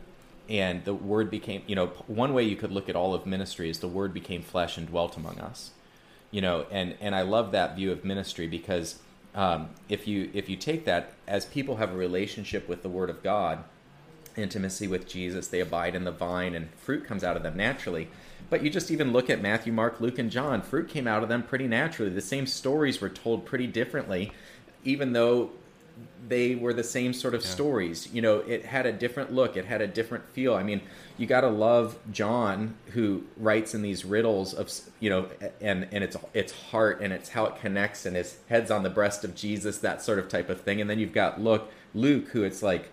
and 0.48 0.84
the 0.84 0.94
word 0.94 1.30
became, 1.30 1.62
you 1.66 1.74
know, 1.74 1.86
one 2.06 2.32
way 2.32 2.44
you 2.44 2.56
could 2.56 2.72
look 2.72 2.88
at 2.88 2.96
all 2.96 3.14
of 3.14 3.26
ministry 3.26 3.68
is 3.68 3.80
the 3.80 3.88
word 3.88 4.14
became 4.14 4.42
flesh 4.42 4.76
and 4.76 4.88
dwelt 4.88 5.16
among 5.16 5.38
us, 5.40 5.72
you 6.30 6.40
know, 6.40 6.66
and 6.70 6.94
and 7.00 7.14
I 7.14 7.22
love 7.22 7.52
that 7.52 7.76
view 7.76 7.90
of 7.90 8.04
ministry 8.04 8.46
because 8.46 9.00
um, 9.36 9.68
if 9.88 10.08
you 10.08 10.30
if 10.32 10.48
you 10.48 10.56
take 10.56 10.84
that 10.86 11.12
as 11.28 11.44
people 11.44 11.76
have 11.76 11.92
a 11.92 11.96
relationship 11.96 12.68
with 12.68 12.82
the 12.82 12.88
Word 12.88 13.10
of 13.10 13.22
God, 13.22 13.64
intimacy 14.36 14.88
with 14.88 15.06
Jesus, 15.06 15.48
they 15.48 15.60
abide 15.60 15.94
in 15.94 16.04
the 16.04 16.12
vine, 16.12 16.54
and 16.54 16.70
fruit 16.74 17.04
comes 17.04 17.22
out 17.22 17.36
of 17.36 17.42
them 17.42 17.56
naturally. 17.56 18.08
But 18.48 18.62
you 18.62 18.70
just 18.70 18.90
even 18.90 19.12
look 19.12 19.28
at 19.28 19.42
Matthew, 19.42 19.72
Mark, 19.72 20.00
Luke, 20.00 20.18
and 20.18 20.30
John. 20.30 20.62
Fruit 20.62 20.88
came 20.88 21.08
out 21.08 21.22
of 21.22 21.28
them 21.28 21.42
pretty 21.42 21.66
naturally. 21.66 22.10
The 22.10 22.20
same 22.20 22.46
stories 22.46 23.00
were 23.00 23.08
told 23.08 23.44
pretty 23.44 23.66
differently, 23.66 24.32
even 24.84 25.12
though 25.12 25.50
they 26.28 26.54
were 26.54 26.74
the 26.74 26.84
same 26.84 27.12
sort 27.12 27.34
of 27.34 27.42
Yeah. 27.42 27.48
stories. 27.48 28.12
You 28.12 28.20
know, 28.22 28.38
it 28.40 28.66
had 28.66 28.86
a 28.86 28.92
different 28.92 29.32
look, 29.32 29.56
it 29.56 29.64
had 29.64 29.80
a 29.80 29.86
different 29.86 30.28
feel. 30.28 30.54
I 30.54 30.62
mean, 30.62 30.82
you 31.16 31.26
got 31.26 31.40
to 31.40 31.48
love 31.48 31.98
John 32.12 32.74
who 32.92 33.24
writes 33.36 33.74
in 33.74 33.82
these 33.82 34.04
riddles 34.04 34.52
of 34.52 34.70
you 35.00 35.08
know, 35.08 35.28
and 35.60 35.88
and 35.90 36.04
it's 36.04 36.16
it's 36.34 36.52
heart 36.52 37.00
and 37.00 37.12
it's 37.12 37.30
how 37.30 37.46
it 37.46 37.56
connects 37.60 38.04
and 38.06 38.14
his 38.16 38.36
head's 38.48 38.70
on 38.70 38.82
the 38.82 38.90
breast 38.90 39.24
of 39.24 39.34
Jesus, 39.34 39.78
that 39.78 40.02
sort 40.02 40.18
of 40.18 40.28
type 40.28 40.50
of 40.50 40.60
thing. 40.60 40.80
And 40.80 40.90
then 40.90 40.98
you've 40.98 41.14
got 41.14 41.40
look 41.40 41.70
Luke 41.94 42.28
who 42.28 42.42
it's 42.44 42.62
like, 42.62 42.90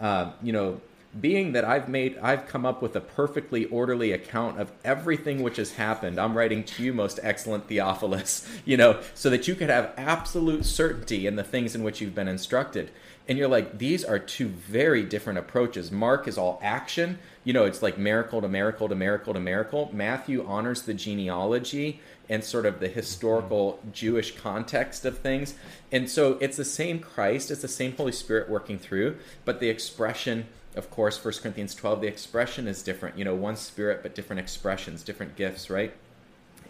uh, 0.00 0.32
you 0.42 0.52
know. 0.52 0.80
Being 1.20 1.52
that 1.52 1.64
I've 1.64 1.88
made, 1.88 2.18
I've 2.18 2.46
come 2.46 2.66
up 2.66 2.82
with 2.82 2.96
a 2.96 3.00
perfectly 3.00 3.64
orderly 3.66 4.12
account 4.12 4.60
of 4.60 4.72
everything 4.84 5.42
which 5.42 5.56
has 5.56 5.72
happened. 5.72 6.18
I'm 6.18 6.36
writing 6.36 6.64
to 6.64 6.82
you, 6.82 6.92
most 6.92 7.20
excellent 7.22 7.68
Theophilus, 7.68 8.46
you 8.64 8.76
know, 8.76 9.00
so 9.14 9.30
that 9.30 9.48
you 9.48 9.54
could 9.54 9.70
have 9.70 9.92
absolute 9.96 10.64
certainty 10.64 11.26
in 11.26 11.36
the 11.36 11.44
things 11.44 11.74
in 11.74 11.82
which 11.82 12.00
you've 12.00 12.14
been 12.14 12.28
instructed. 12.28 12.90
And 13.28 13.38
you're 13.38 13.48
like, 13.48 13.78
these 13.78 14.04
are 14.04 14.18
two 14.18 14.48
very 14.48 15.02
different 15.02 15.38
approaches. 15.38 15.90
Mark 15.90 16.28
is 16.28 16.38
all 16.38 16.60
action, 16.62 17.18
you 17.46 17.52
know, 17.52 17.64
it's 17.64 17.82
like 17.82 17.96
miracle 17.96 18.40
to 18.40 18.48
miracle 18.48 18.88
to 18.88 18.94
miracle 18.96 19.32
to 19.32 19.40
miracle. 19.40 19.88
Matthew 19.92 20.44
honors 20.46 20.82
the 20.82 20.94
genealogy 20.94 22.00
and 22.28 22.42
sort 22.42 22.66
of 22.66 22.80
the 22.80 22.88
historical 22.88 23.78
Jewish 23.92 24.36
context 24.36 25.04
of 25.04 25.18
things. 25.18 25.54
And 25.92 26.10
so 26.10 26.38
it's 26.40 26.56
the 26.56 26.64
same 26.64 26.98
Christ, 26.98 27.50
it's 27.50 27.62
the 27.62 27.68
same 27.68 27.96
Holy 27.96 28.10
Spirit 28.10 28.48
working 28.50 28.78
through, 28.78 29.16
but 29.44 29.60
the 29.60 29.68
expression 29.68 30.46
of 30.76 30.90
course 30.90 31.22
1 31.24 31.34
corinthians 31.42 31.74
12 31.74 32.02
the 32.02 32.06
expression 32.06 32.68
is 32.68 32.82
different 32.82 33.18
you 33.18 33.24
know 33.24 33.34
one 33.34 33.56
spirit 33.56 34.02
but 34.02 34.14
different 34.14 34.40
expressions 34.40 35.02
different 35.02 35.34
gifts 35.36 35.68
right? 35.70 35.92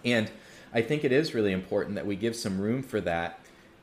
And 0.04 0.30
i 0.72 0.80
think 0.80 1.04
it 1.04 1.12
is 1.12 1.34
really 1.34 1.52
important 1.52 1.96
that 1.96 2.06
we 2.06 2.16
give 2.16 2.36
some 2.36 2.60
room 2.60 2.82
for 2.82 3.00
that. 3.02 3.40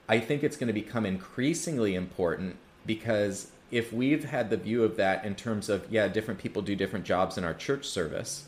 I 0.07 0.19
think 0.19 0.43
it's 0.43 0.57
going 0.57 0.67
to 0.67 0.73
become 0.73 1.05
increasingly 1.05 1.95
important 1.95 2.57
because 2.85 3.51
if 3.71 3.91
we've 3.91 4.25
had 4.25 4.49
the 4.49 4.57
view 4.57 4.83
of 4.83 4.97
that 4.97 5.25
in 5.25 5.35
terms 5.35 5.67
of 5.67 5.91
yeah 5.91 6.07
different 6.07 6.39
people 6.39 6.61
do 6.61 6.75
different 6.75 7.05
jobs 7.05 7.37
in 7.37 7.43
our 7.43 7.53
church 7.53 7.85
service 7.85 8.45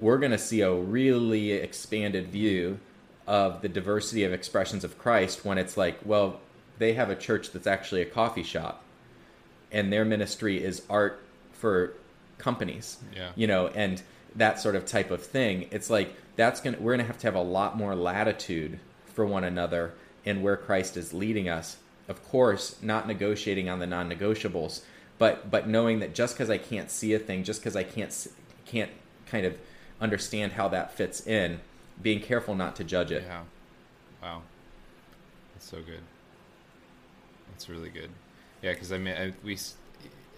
we're 0.00 0.18
going 0.18 0.32
to 0.32 0.38
see 0.38 0.60
a 0.60 0.72
really 0.72 1.52
expanded 1.52 2.28
view 2.28 2.78
of 3.26 3.62
the 3.62 3.68
diversity 3.68 4.22
of 4.22 4.32
expressions 4.32 4.84
of 4.84 4.98
christ 4.98 5.44
when 5.44 5.56
it's 5.56 5.76
like 5.76 5.98
well 6.04 6.40
they 6.78 6.92
have 6.92 7.08
a 7.08 7.16
church 7.16 7.52
that's 7.52 7.66
actually 7.66 8.02
a 8.02 8.06
coffee 8.06 8.42
shop 8.42 8.82
and 9.72 9.92
their 9.92 10.04
ministry 10.04 10.62
is 10.62 10.82
art 10.88 11.22
for 11.52 11.94
companies 12.38 12.98
Yeah. 13.14 13.30
you 13.34 13.46
know 13.46 13.68
and 13.68 14.02
that 14.36 14.60
sort 14.60 14.74
of 14.76 14.84
type 14.84 15.10
of 15.10 15.24
thing 15.24 15.68
it's 15.70 15.88
like 15.88 16.14
that's 16.36 16.60
gonna 16.60 16.76
we're 16.78 16.92
gonna 16.96 17.04
have 17.08 17.18
to 17.18 17.26
have 17.26 17.34
a 17.34 17.40
lot 17.42 17.76
more 17.76 17.94
latitude 17.94 18.78
for 19.06 19.24
one 19.24 19.44
another 19.44 19.94
in 20.24 20.42
where 20.42 20.56
christ 20.56 20.96
is 20.96 21.14
leading 21.14 21.48
us 21.48 21.78
of 22.08 22.22
course 22.28 22.76
not 22.82 23.06
negotiating 23.08 23.68
on 23.70 23.78
the 23.78 23.86
non-negotiables 23.86 24.82
but 25.18 25.50
but 25.50 25.66
knowing 25.66 26.00
that 26.00 26.14
just 26.14 26.34
because 26.34 26.50
i 26.50 26.58
can't 26.58 26.90
see 26.90 27.14
a 27.14 27.18
thing 27.18 27.42
just 27.42 27.60
because 27.60 27.74
i 27.74 27.82
can't 27.82 28.28
can't 28.66 28.90
kind 29.26 29.46
of 29.46 29.56
understand 30.00 30.52
how 30.52 30.68
that 30.68 30.92
fits 30.92 31.26
in 31.26 31.58
being 32.02 32.20
careful 32.20 32.54
not 32.54 32.76
to 32.76 32.84
judge 32.84 33.10
it 33.10 33.24
Yeah. 33.26 33.42
Wow. 34.22 34.42
That's 35.54 35.70
so 35.70 35.78
good. 35.78 36.00
That's 37.50 37.68
really 37.70 37.88
good. 37.88 38.10
Yeah, 38.62 38.72
because 38.72 38.92
I 38.92 38.98
mean, 38.98 39.14
I, 39.14 39.32
we 39.44 39.54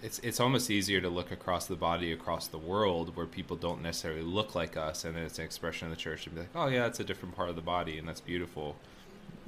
it's 0.03 0.21
it's 0.21 0.39
almost 0.41 0.71
easier 0.71 1.01
to 1.01 1.09
look 1.09 1.33
across 1.33 1.67
the 1.67 1.77
body 1.77 2.13
across 2.13 2.47
the 2.47 2.59
world 2.59 3.17
where 3.17 3.27
people 3.27 3.57
don't 3.57 3.83
necessarily 3.83 4.23
look 4.23 4.55
like 4.55 4.77
us, 4.77 5.05
and 5.05 5.17
it's 5.17 5.39
an 5.39 5.45
expression 5.45 5.89
of 5.89 5.91
the 5.97 6.01
church, 6.01 6.27
and 6.27 6.35
be 6.35 6.43
like, 6.43 6.51
oh 6.55 6.67
yeah, 6.69 6.87
it's 6.87 7.01
a 7.01 7.05
different 7.05 7.35
part 7.35 7.49
of 7.49 7.57
the 7.57 7.63
body, 7.63 7.99
and 7.99 8.07
that's 8.09 8.21
beautiful. 8.21 8.77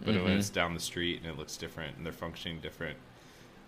But 0.05 0.15
when 0.15 0.25
Mhm. 0.25 0.39
it's 0.39 0.49
down 0.49 0.75
the 0.75 0.81
street 0.81 1.21
and 1.23 1.27
it 1.31 1.37
looks 1.39 1.57
different, 1.57 1.97
and 1.97 2.07
they're 2.07 2.13
functioning 2.13 2.61
different, 2.61 2.97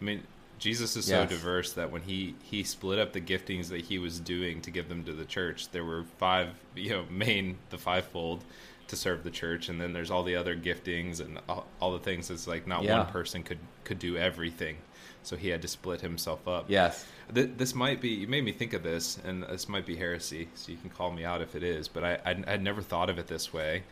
I 0.01 0.05
mean, 0.05 0.23
Jesus 0.59 0.97
is 0.97 1.09
Yes. 1.09 1.29
so 1.31 1.37
diverse 1.37 1.73
that 1.75 1.91
when 1.91 2.03
he 2.03 2.35
he 2.43 2.63
split 2.65 2.99
up 2.99 3.13
the 3.13 3.21
giftings 3.21 3.69
that 3.69 3.83
he 3.83 3.99
was 3.99 4.19
doing 4.19 4.61
to 4.63 4.71
give 4.71 4.89
them 4.89 5.05
to 5.05 5.13
the 5.13 5.25
church, 5.25 5.69
there 5.71 5.85
were 5.85 6.05
five, 6.19 6.49
you 6.75 6.91
know, 6.91 7.05
main 7.11 7.59
the 7.71 7.79
fivefold 7.79 8.45
to 8.89 8.97
serve 8.97 9.25
the 9.25 9.31
church, 9.31 9.69
and 9.69 9.81
then 9.81 9.93
there's 9.93 10.11
all 10.11 10.23
the 10.23 10.37
other 10.37 10.57
giftings 10.57 11.21
and 11.21 11.39
all, 11.49 11.67
all 11.81 11.93
the 11.93 11.99
things. 11.99 12.31
It's 12.31 12.47
like 12.47 12.67
not 12.67 12.83
Yeah. 12.83 12.93
one 12.93 13.07
person 13.07 13.43
could 13.43 13.59
could 13.85 13.99
do 13.99 14.17
everything, 14.17 14.79
so 15.23 15.37
he 15.37 15.49
had 15.49 15.63
to 15.63 15.69
split 15.69 16.01
himself 16.01 16.47
up. 16.49 16.65
yes 16.69 17.05
Th- 17.35 17.51
this 17.57 17.75
might 17.75 18.01
be 18.01 18.09
you 18.11 18.27
made 18.27 18.45
me 18.45 18.53
think 18.53 18.73
of 18.75 18.83
this, 18.83 19.19
and 19.25 19.43
this 19.45 19.67
might 19.69 19.87
be 19.87 19.97
heresy, 19.97 20.49
so 20.55 20.71
you 20.71 20.77
can 20.79 20.91
call 20.91 21.11
me 21.11 21.25
out 21.25 21.41
if 21.41 21.55
it 21.55 21.63
is. 21.63 21.89
But 21.89 22.05
I 22.05 22.19
I'd, 22.27 22.47
I'd 22.49 22.63
never 22.63 22.83
thought 22.83 23.09
of 23.09 23.19
it 23.19 23.27
this 23.27 23.53
way. 23.55 23.85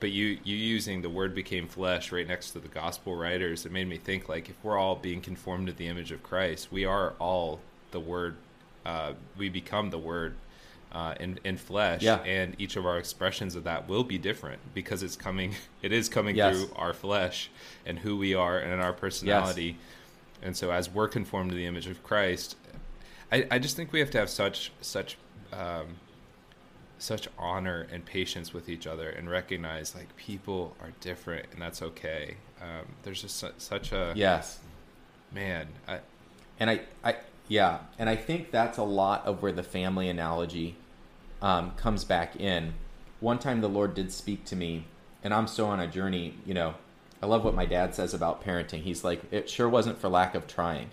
But 0.00 0.10
you 0.12 0.38
you 0.44 0.54
using 0.56 1.02
the 1.02 1.10
word 1.10 1.34
became 1.34 1.66
flesh 1.66 2.12
right 2.12 2.28
next 2.28 2.52
to 2.52 2.60
the 2.60 2.68
gospel 2.68 3.16
writers, 3.16 3.66
it 3.66 3.72
made 3.72 3.88
me 3.88 3.96
think 3.96 4.28
like 4.28 4.48
if 4.48 4.54
we're 4.62 4.78
all 4.78 4.94
being 4.94 5.20
conformed 5.20 5.66
to 5.66 5.72
the 5.72 5.88
image 5.88 6.12
of 6.12 6.22
Christ, 6.22 6.70
we 6.70 6.84
are 6.84 7.14
all 7.18 7.58
the 7.90 7.98
word. 7.98 8.36
Uh, 8.86 9.14
we 9.36 9.48
become 9.48 9.90
the 9.90 9.98
word 9.98 10.34
uh, 10.92 11.14
in 11.18 11.40
in 11.42 11.56
flesh, 11.56 12.02
Yeah. 12.02 12.20
and 12.20 12.54
each 12.60 12.76
of 12.76 12.86
our 12.86 12.98
expressions 12.98 13.56
of 13.56 13.64
that 13.64 13.88
will 13.88 14.04
be 14.04 14.18
different 14.18 14.60
because 14.72 15.02
it's 15.02 15.16
coming. 15.16 15.54
It 15.82 15.90
is 15.92 16.08
coming 16.08 16.36
Yes. 16.36 16.56
through 16.56 16.70
our 16.76 16.92
flesh 16.92 17.50
and 17.84 17.98
who 17.98 18.16
we 18.16 18.34
are 18.36 18.56
and 18.58 18.80
our 18.80 18.92
personality. 18.92 19.78
And 20.42 20.56
so, 20.56 20.70
as 20.70 20.88
we're 20.88 21.08
conformed 21.08 21.50
to 21.50 21.56
the 21.56 21.66
image 21.66 21.86
of 21.86 22.02
Christ, 22.02 22.56
I, 23.32 23.46
I 23.50 23.58
just 23.58 23.76
think 23.76 23.92
we 23.92 24.00
have 24.00 24.10
to 24.12 24.18
have 24.18 24.30
such 24.30 24.72
such 24.80 25.16
um, 25.52 25.96
such 26.98 27.28
honor 27.38 27.86
and 27.92 28.04
patience 28.04 28.52
with 28.52 28.68
each 28.68 28.86
other, 28.86 29.10
and 29.10 29.28
recognize 29.28 29.94
like 29.94 30.16
people 30.16 30.76
are 30.80 30.92
different, 31.00 31.46
and 31.52 31.60
that's 31.60 31.82
okay. 31.82 32.36
Um, 32.60 32.86
there's 33.02 33.22
just 33.22 33.36
su- 33.36 33.52
such 33.58 33.92
a 33.92 34.12
yes 34.16 34.60
man. 35.32 35.68
I, 35.86 36.00
And 36.60 36.70
I, 36.70 36.80
I, 37.04 37.16
yeah, 37.46 37.80
and 37.98 38.08
I 38.08 38.16
think 38.16 38.50
that's 38.50 38.78
a 38.78 38.82
lot 38.82 39.24
of 39.26 39.42
where 39.42 39.52
the 39.52 39.62
family 39.62 40.08
analogy 40.08 40.76
um, 41.40 41.72
comes 41.72 42.04
back 42.04 42.36
in. 42.36 42.74
One 43.20 43.38
time, 43.38 43.60
the 43.60 43.68
Lord 43.68 43.94
did 43.94 44.12
speak 44.12 44.44
to 44.46 44.56
me, 44.56 44.84
and 45.22 45.32
I'm 45.34 45.46
so 45.46 45.66
on 45.66 45.80
a 45.80 45.86
journey. 45.86 46.34
You 46.44 46.54
know, 46.54 46.74
I 47.20 47.26
love 47.26 47.44
what 47.44 47.54
my 47.54 47.66
dad 47.66 47.94
says 47.94 48.14
about 48.14 48.44
parenting. 48.44 48.82
He's 48.82 49.02
like, 49.02 49.22
it 49.32 49.50
sure 49.50 49.68
wasn't 49.68 49.98
for 49.98 50.08
lack 50.08 50.34
of 50.34 50.46
trying. 50.46 50.90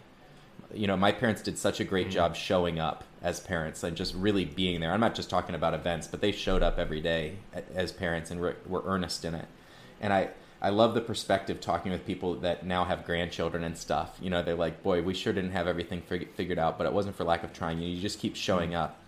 You 0.73 0.87
know, 0.87 0.97
my 0.97 1.11
parents 1.11 1.41
did 1.41 1.57
such 1.57 1.79
a 1.79 1.83
great 1.83 2.07
mm. 2.07 2.11
job 2.11 2.35
showing 2.35 2.79
up 2.79 3.03
as 3.21 3.39
parents 3.39 3.83
and 3.83 3.95
just 3.95 4.15
really 4.15 4.45
being 4.45 4.79
there. 4.81 4.91
I'm 4.91 4.99
not 4.99 5.15
just 5.15 5.29
talking 5.29 5.55
about 5.55 5.73
events, 5.73 6.07
but 6.07 6.21
they 6.21 6.31
showed 6.31 6.63
up 6.63 6.79
every 6.79 7.01
day 7.01 7.37
as 7.73 7.91
parents 7.91 8.31
and 8.31 8.39
were, 8.39 8.57
were 8.65 8.83
earnest 8.85 9.23
in 9.23 9.35
it. 9.35 9.47
And 10.01 10.11
I, 10.11 10.29
I 10.61 10.69
love 10.69 10.95
the 10.95 11.01
perspective 11.01 11.61
talking 11.61 11.91
with 11.91 12.05
people 12.05 12.35
that 12.35 12.65
now 12.65 12.85
have 12.85 13.05
grandchildren 13.05 13.63
and 13.63 13.77
stuff. 13.77 14.17
You 14.19 14.31
know, 14.31 14.41
they're 14.41 14.55
like, 14.55 14.81
boy, 14.81 15.03
we 15.03 15.13
sure 15.13 15.31
didn't 15.31 15.51
have 15.51 15.67
everything 15.67 16.01
fig- 16.01 16.33
figured 16.33 16.57
out, 16.57 16.77
but 16.77 16.87
it 16.87 16.93
wasn't 16.93 17.15
for 17.15 17.23
lack 17.23 17.43
of 17.43 17.53
trying. 17.53 17.79
You, 17.79 17.87
know, 17.87 17.95
you 17.95 18.01
just 18.01 18.19
keep 18.19 18.35
showing 18.35 18.71
mm. 18.71 18.79
up. 18.79 18.99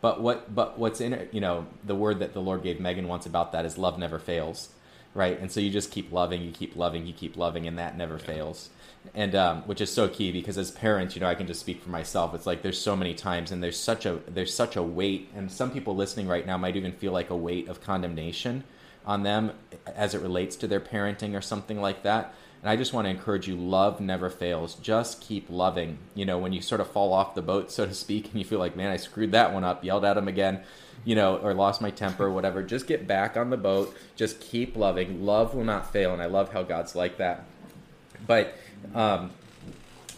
But 0.00 0.22
what, 0.22 0.54
but 0.54 0.78
what's 0.78 1.00
in 1.00 1.12
it? 1.12 1.34
You 1.34 1.40
know, 1.40 1.66
the 1.84 1.94
word 1.94 2.20
that 2.20 2.32
the 2.32 2.40
Lord 2.40 2.62
gave 2.62 2.80
Megan 2.80 3.08
once 3.08 3.26
about 3.26 3.52
that 3.52 3.66
is 3.66 3.76
love 3.76 3.98
never 3.98 4.18
fails, 4.18 4.70
right? 5.14 5.38
And 5.38 5.50
so 5.50 5.60
you 5.60 5.70
just 5.70 5.90
keep 5.90 6.12
loving, 6.12 6.42
you 6.42 6.52
keep 6.52 6.76
loving, 6.76 7.06
you 7.06 7.12
keep 7.12 7.36
loving, 7.36 7.66
and 7.66 7.78
that 7.78 7.96
never 7.96 8.18
fails. 8.18 8.70
And 9.14 9.34
um, 9.34 9.62
which 9.62 9.80
is 9.80 9.92
so 9.92 10.08
key 10.08 10.30
because 10.30 10.58
as 10.58 10.70
parents, 10.70 11.14
you 11.14 11.20
know, 11.20 11.26
I 11.26 11.34
can 11.34 11.46
just 11.46 11.60
speak 11.60 11.82
for 11.82 11.90
myself. 11.90 12.34
It's 12.34 12.46
like 12.46 12.62
there's 12.62 12.80
so 12.80 12.94
many 12.94 13.14
times, 13.14 13.50
and 13.50 13.62
there's 13.62 13.78
such 13.78 14.04
a 14.06 14.20
there's 14.28 14.52
such 14.54 14.76
a 14.76 14.82
weight, 14.82 15.30
and 15.34 15.50
some 15.50 15.70
people 15.70 15.96
listening 15.96 16.28
right 16.28 16.46
now 16.46 16.58
might 16.58 16.76
even 16.76 16.92
feel 16.92 17.12
like 17.12 17.30
a 17.30 17.36
weight 17.36 17.68
of 17.68 17.80
condemnation 17.82 18.64
on 19.06 19.22
them 19.22 19.52
as 19.86 20.14
it 20.14 20.20
relates 20.20 20.56
to 20.56 20.66
their 20.66 20.80
parenting 20.80 21.34
or 21.34 21.40
something 21.40 21.80
like 21.80 22.02
that. 22.02 22.34
And 22.62 22.68
I 22.68 22.76
just 22.76 22.92
want 22.92 23.06
to 23.06 23.10
encourage 23.10 23.48
you 23.48 23.56
love 23.56 24.00
never 24.00 24.28
fails. 24.28 24.74
Just 24.74 25.22
keep 25.22 25.48
loving. 25.48 25.98
You 26.14 26.26
know, 26.26 26.38
when 26.38 26.52
you 26.52 26.60
sort 26.60 26.82
of 26.82 26.90
fall 26.90 27.12
off 27.12 27.34
the 27.34 27.42
boat, 27.42 27.72
so 27.72 27.86
to 27.86 27.94
speak, 27.94 28.26
and 28.30 28.38
you 28.38 28.44
feel 28.44 28.58
like, 28.58 28.76
man, 28.76 28.90
I 28.90 28.96
screwed 28.96 29.32
that 29.32 29.52
one 29.54 29.64
up, 29.64 29.82
yelled 29.82 30.04
at 30.04 30.16
him 30.16 30.28
again, 30.28 30.60
you 31.04 31.14
know, 31.14 31.36
or 31.36 31.54
lost 31.54 31.80
my 31.80 31.90
temper 31.90 32.26
or 32.26 32.30
whatever, 32.30 32.62
just 32.62 32.86
get 32.86 33.06
back 33.06 33.36
on 33.36 33.50
the 33.50 33.56
boat. 33.56 33.94
Just 34.16 34.40
keep 34.40 34.76
loving. 34.76 35.24
Love 35.24 35.54
will 35.54 35.64
not 35.64 35.92
fail. 35.92 36.12
And 36.12 36.22
I 36.22 36.26
love 36.26 36.52
how 36.52 36.62
God's 36.62 36.94
like 36.94 37.16
that. 37.18 37.44
But, 38.26 38.54
um, 38.94 39.30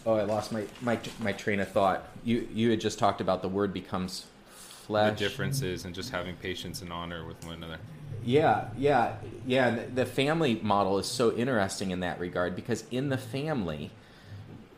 oh, 0.05 0.15
I 0.15 0.23
lost 0.23 0.51
my, 0.51 0.65
my, 0.81 0.99
my 1.19 1.31
train 1.31 1.59
of 1.59 1.71
thought. 1.71 2.07
You, 2.23 2.47
you 2.53 2.69
had 2.69 2.81
just 2.81 2.99
talked 2.99 3.21
about 3.21 3.41
the 3.41 3.49
word 3.49 3.73
becomes 3.73 4.21
the 4.21 4.51
flesh. 4.51 5.19
differences 5.19 5.85
and 5.85 5.95
just 5.95 6.11
having 6.11 6.35
patience 6.35 6.81
and 6.81 6.91
honor 6.91 7.25
with 7.25 7.43
one 7.45 7.55
another. 7.55 7.77
Yeah, 8.25 8.69
yeah, 8.77 9.15
yeah. 9.45 9.67
and 9.67 9.95
The 9.95 10.05
family 10.05 10.59
model 10.61 10.97
is 10.99 11.07
so 11.07 11.33
interesting 11.35 11.91
in 11.91 12.01
that 12.01 12.19
regard 12.19 12.55
because 12.55 12.83
in 12.91 13.09
the 13.09 13.17
family, 13.17 13.91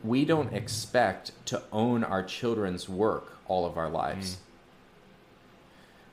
we 0.04 0.26
don't 0.26 0.54
expect 0.54 1.32
to 1.48 1.62
own 1.72 2.04
our 2.04 2.24
children's 2.24 2.88
work 2.88 3.38
all 3.48 3.66
of 3.66 3.78
our 3.78 3.90
lives. 3.90 4.38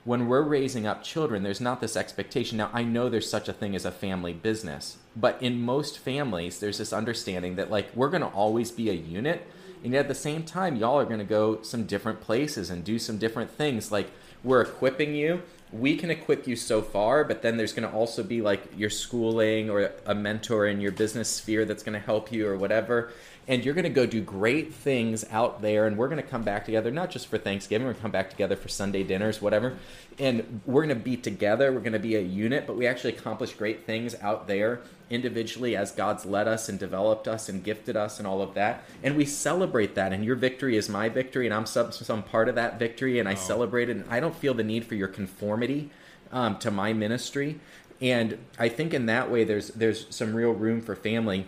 When 0.04 0.26
we're 0.26 0.42
raising 0.42 0.86
up 0.86 1.04
children, 1.04 1.42
there's 1.42 1.60
not 1.60 1.80
this 1.80 1.96
expectation. 1.96 2.58
Now, 2.58 2.70
I 2.72 2.82
know 2.82 3.08
there's 3.08 3.30
such 3.30 3.48
a 3.48 3.52
thing 3.52 3.76
as 3.76 3.84
a 3.84 3.92
family 3.92 4.32
business, 4.32 4.96
but 5.14 5.40
in 5.40 5.60
most 5.60 5.98
families, 5.98 6.58
there's 6.58 6.78
this 6.78 6.92
understanding 6.92 7.54
that, 7.56 7.70
like, 7.70 7.94
we're 7.94 8.10
going 8.10 8.22
to 8.22 8.28
always 8.28 8.72
be 8.72 8.90
a 8.90 8.94
unit. 8.94 9.46
And 9.84 9.92
yet 9.92 10.00
at 10.00 10.08
the 10.08 10.14
same 10.14 10.42
time, 10.42 10.76
y'all 10.76 10.98
are 10.98 11.04
going 11.04 11.18
to 11.18 11.24
go 11.24 11.62
some 11.62 11.86
different 11.86 12.20
places 12.20 12.68
and 12.68 12.84
do 12.84 12.98
some 12.98 13.18
different 13.18 13.50
things. 13.50 13.92
Like, 13.92 14.10
we're 14.42 14.62
equipping 14.62 15.14
you 15.14 15.42
we 15.72 15.96
can 15.96 16.10
equip 16.10 16.46
you 16.46 16.54
so 16.54 16.82
far, 16.82 17.24
but 17.24 17.40
then 17.40 17.56
there's 17.56 17.72
going 17.72 17.88
to 17.88 17.94
also 17.94 18.22
be 18.22 18.42
like 18.42 18.62
your 18.76 18.90
schooling 18.90 19.70
or 19.70 19.90
a 20.04 20.14
mentor 20.14 20.66
in 20.66 20.80
your 20.80 20.92
business 20.92 21.30
sphere 21.30 21.64
that's 21.64 21.82
going 21.82 21.98
to 21.98 22.04
help 22.04 22.30
you 22.30 22.46
or 22.46 22.58
whatever. 22.58 23.10
And 23.48 23.64
you're 23.64 23.74
going 23.74 23.84
to 23.84 23.90
go 23.90 24.06
do 24.06 24.20
great 24.20 24.72
things 24.72 25.24
out 25.30 25.62
there, 25.62 25.86
and 25.86 25.98
we're 25.98 26.08
going 26.08 26.22
to 26.22 26.28
come 26.28 26.44
back 26.44 26.64
together, 26.64 26.92
not 26.92 27.10
just 27.10 27.26
for 27.26 27.38
Thanksgiving, 27.38 27.84
we're 27.84 27.92
going 27.92 27.96
to 27.98 28.02
come 28.02 28.10
back 28.12 28.30
together 28.30 28.54
for 28.54 28.68
Sunday 28.68 29.02
dinners, 29.02 29.42
whatever. 29.42 29.76
And 30.18 30.60
we're 30.64 30.84
going 30.84 30.96
to 30.96 31.04
be 31.04 31.16
together, 31.16 31.72
we're 31.72 31.80
going 31.80 31.92
to 31.92 31.98
be 31.98 32.14
a 32.14 32.20
unit, 32.20 32.68
but 32.68 32.76
we 32.76 32.86
actually 32.86 33.14
accomplish 33.14 33.52
great 33.52 33.84
things 33.84 34.14
out 34.22 34.46
there 34.46 34.80
individually 35.10 35.76
as 35.76 35.90
God's 35.90 36.24
led 36.24 36.46
us 36.46 36.68
and 36.68 36.78
developed 36.78 37.26
us 37.26 37.48
and 37.48 37.64
gifted 37.64 37.96
us 37.96 38.18
and 38.18 38.28
all 38.28 38.42
of 38.42 38.54
that. 38.54 38.84
And 39.02 39.16
we 39.16 39.24
celebrate 39.24 39.96
that. 39.96 40.12
And 40.12 40.24
your 40.24 40.36
victory 40.36 40.76
is 40.76 40.88
my 40.88 41.08
victory, 41.08 41.46
and 41.46 41.54
I'm 41.54 41.66
some, 41.66 41.90
some 41.90 42.22
part 42.22 42.48
of 42.48 42.54
that 42.54 42.78
victory, 42.78 43.18
and 43.18 43.28
I 43.28 43.34
celebrate 43.34 43.88
it. 43.88 43.96
And 43.96 44.04
I 44.08 44.20
don't 44.20 44.36
feel 44.36 44.54
the 44.54 44.62
need 44.62 44.86
for 44.86 44.94
your 44.94 45.08
conformity 45.08 45.90
um, 46.30 46.58
to 46.60 46.70
my 46.70 46.92
ministry. 46.92 47.58
And 48.00 48.38
I 48.58 48.68
think 48.68 48.94
in 48.94 49.06
that 49.06 49.30
way, 49.30 49.44
there's 49.44 49.68
there's 49.68 50.06
some 50.10 50.34
real 50.34 50.50
room 50.50 50.80
for 50.80 50.96
family. 50.96 51.46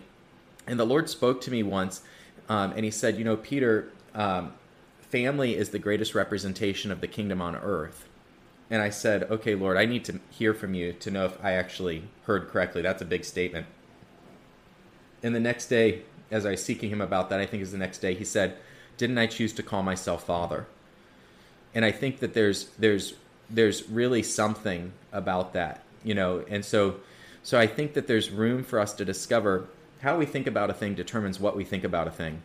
And 0.67 0.79
the 0.79 0.85
Lord 0.85 1.09
spoke 1.09 1.41
to 1.41 1.51
me 1.51 1.63
once, 1.63 2.01
um, 2.49 2.71
and 2.75 2.85
He 2.85 2.91
said, 2.91 3.17
"You 3.17 3.23
know, 3.23 3.37
Peter, 3.37 3.89
um, 4.13 4.53
family 4.99 5.55
is 5.55 5.69
the 5.69 5.79
greatest 5.79 6.15
representation 6.15 6.91
of 6.91 7.01
the 7.01 7.07
kingdom 7.07 7.41
on 7.41 7.55
earth." 7.55 8.07
And 8.69 8.81
I 8.81 8.89
said, 8.89 9.23
okay, 9.23 9.55
Lord, 9.55 9.77
I 9.77 9.85
need 9.85 10.05
to 10.05 10.19
hear 10.31 10.53
from 10.53 10.73
you 10.73 10.93
to 10.93 11.11
know 11.11 11.25
if 11.25 11.43
I 11.43 11.51
actually 11.51 12.03
heard 12.23 12.49
correctly. 12.49 12.81
That's 12.81 13.01
a 13.01 13.05
big 13.05 13.23
statement. 13.23 13.67
And 15.21 15.35
the 15.35 15.39
next 15.39 15.67
day, 15.67 16.01
as 16.31 16.45
I 16.45 16.51
was 16.51 16.63
seeking 16.63 16.89
him 16.89 17.01
about 17.01 17.29
that, 17.29 17.39
I 17.39 17.45
think 17.45 17.61
it 17.61 17.63
was 17.63 17.71
the 17.71 17.77
next 17.77 17.99
day, 17.99 18.15
he 18.15 18.25
said, 18.25 18.57
Didn't 18.97 19.17
I 19.17 19.27
choose 19.27 19.53
to 19.53 19.63
call 19.63 19.83
myself 19.83 20.25
Father? 20.25 20.65
And 21.73 21.85
I 21.85 21.91
think 21.91 22.19
that 22.19 22.33
there's 22.33 22.69
there's 22.79 23.13
there's 23.49 23.87
really 23.89 24.23
something 24.23 24.93
about 25.11 25.53
that, 25.53 25.83
you 26.03 26.15
know, 26.15 26.43
and 26.49 26.63
so 26.65 26.97
so 27.43 27.59
I 27.59 27.67
think 27.67 27.93
that 27.93 28.07
there's 28.07 28.31
room 28.31 28.63
for 28.63 28.79
us 28.79 28.93
to 28.93 29.05
discover 29.05 29.67
how 30.05 30.15
we 30.15 30.25
think 30.27 30.45
about 30.45 30.69
a 30.69 30.73
thing 30.73 30.93
determines 30.93 31.39
what 31.39 31.57
we 31.57 31.65
think 31.65 31.83
about 31.83 32.07
a 32.07 32.11
thing. 32.11 32.41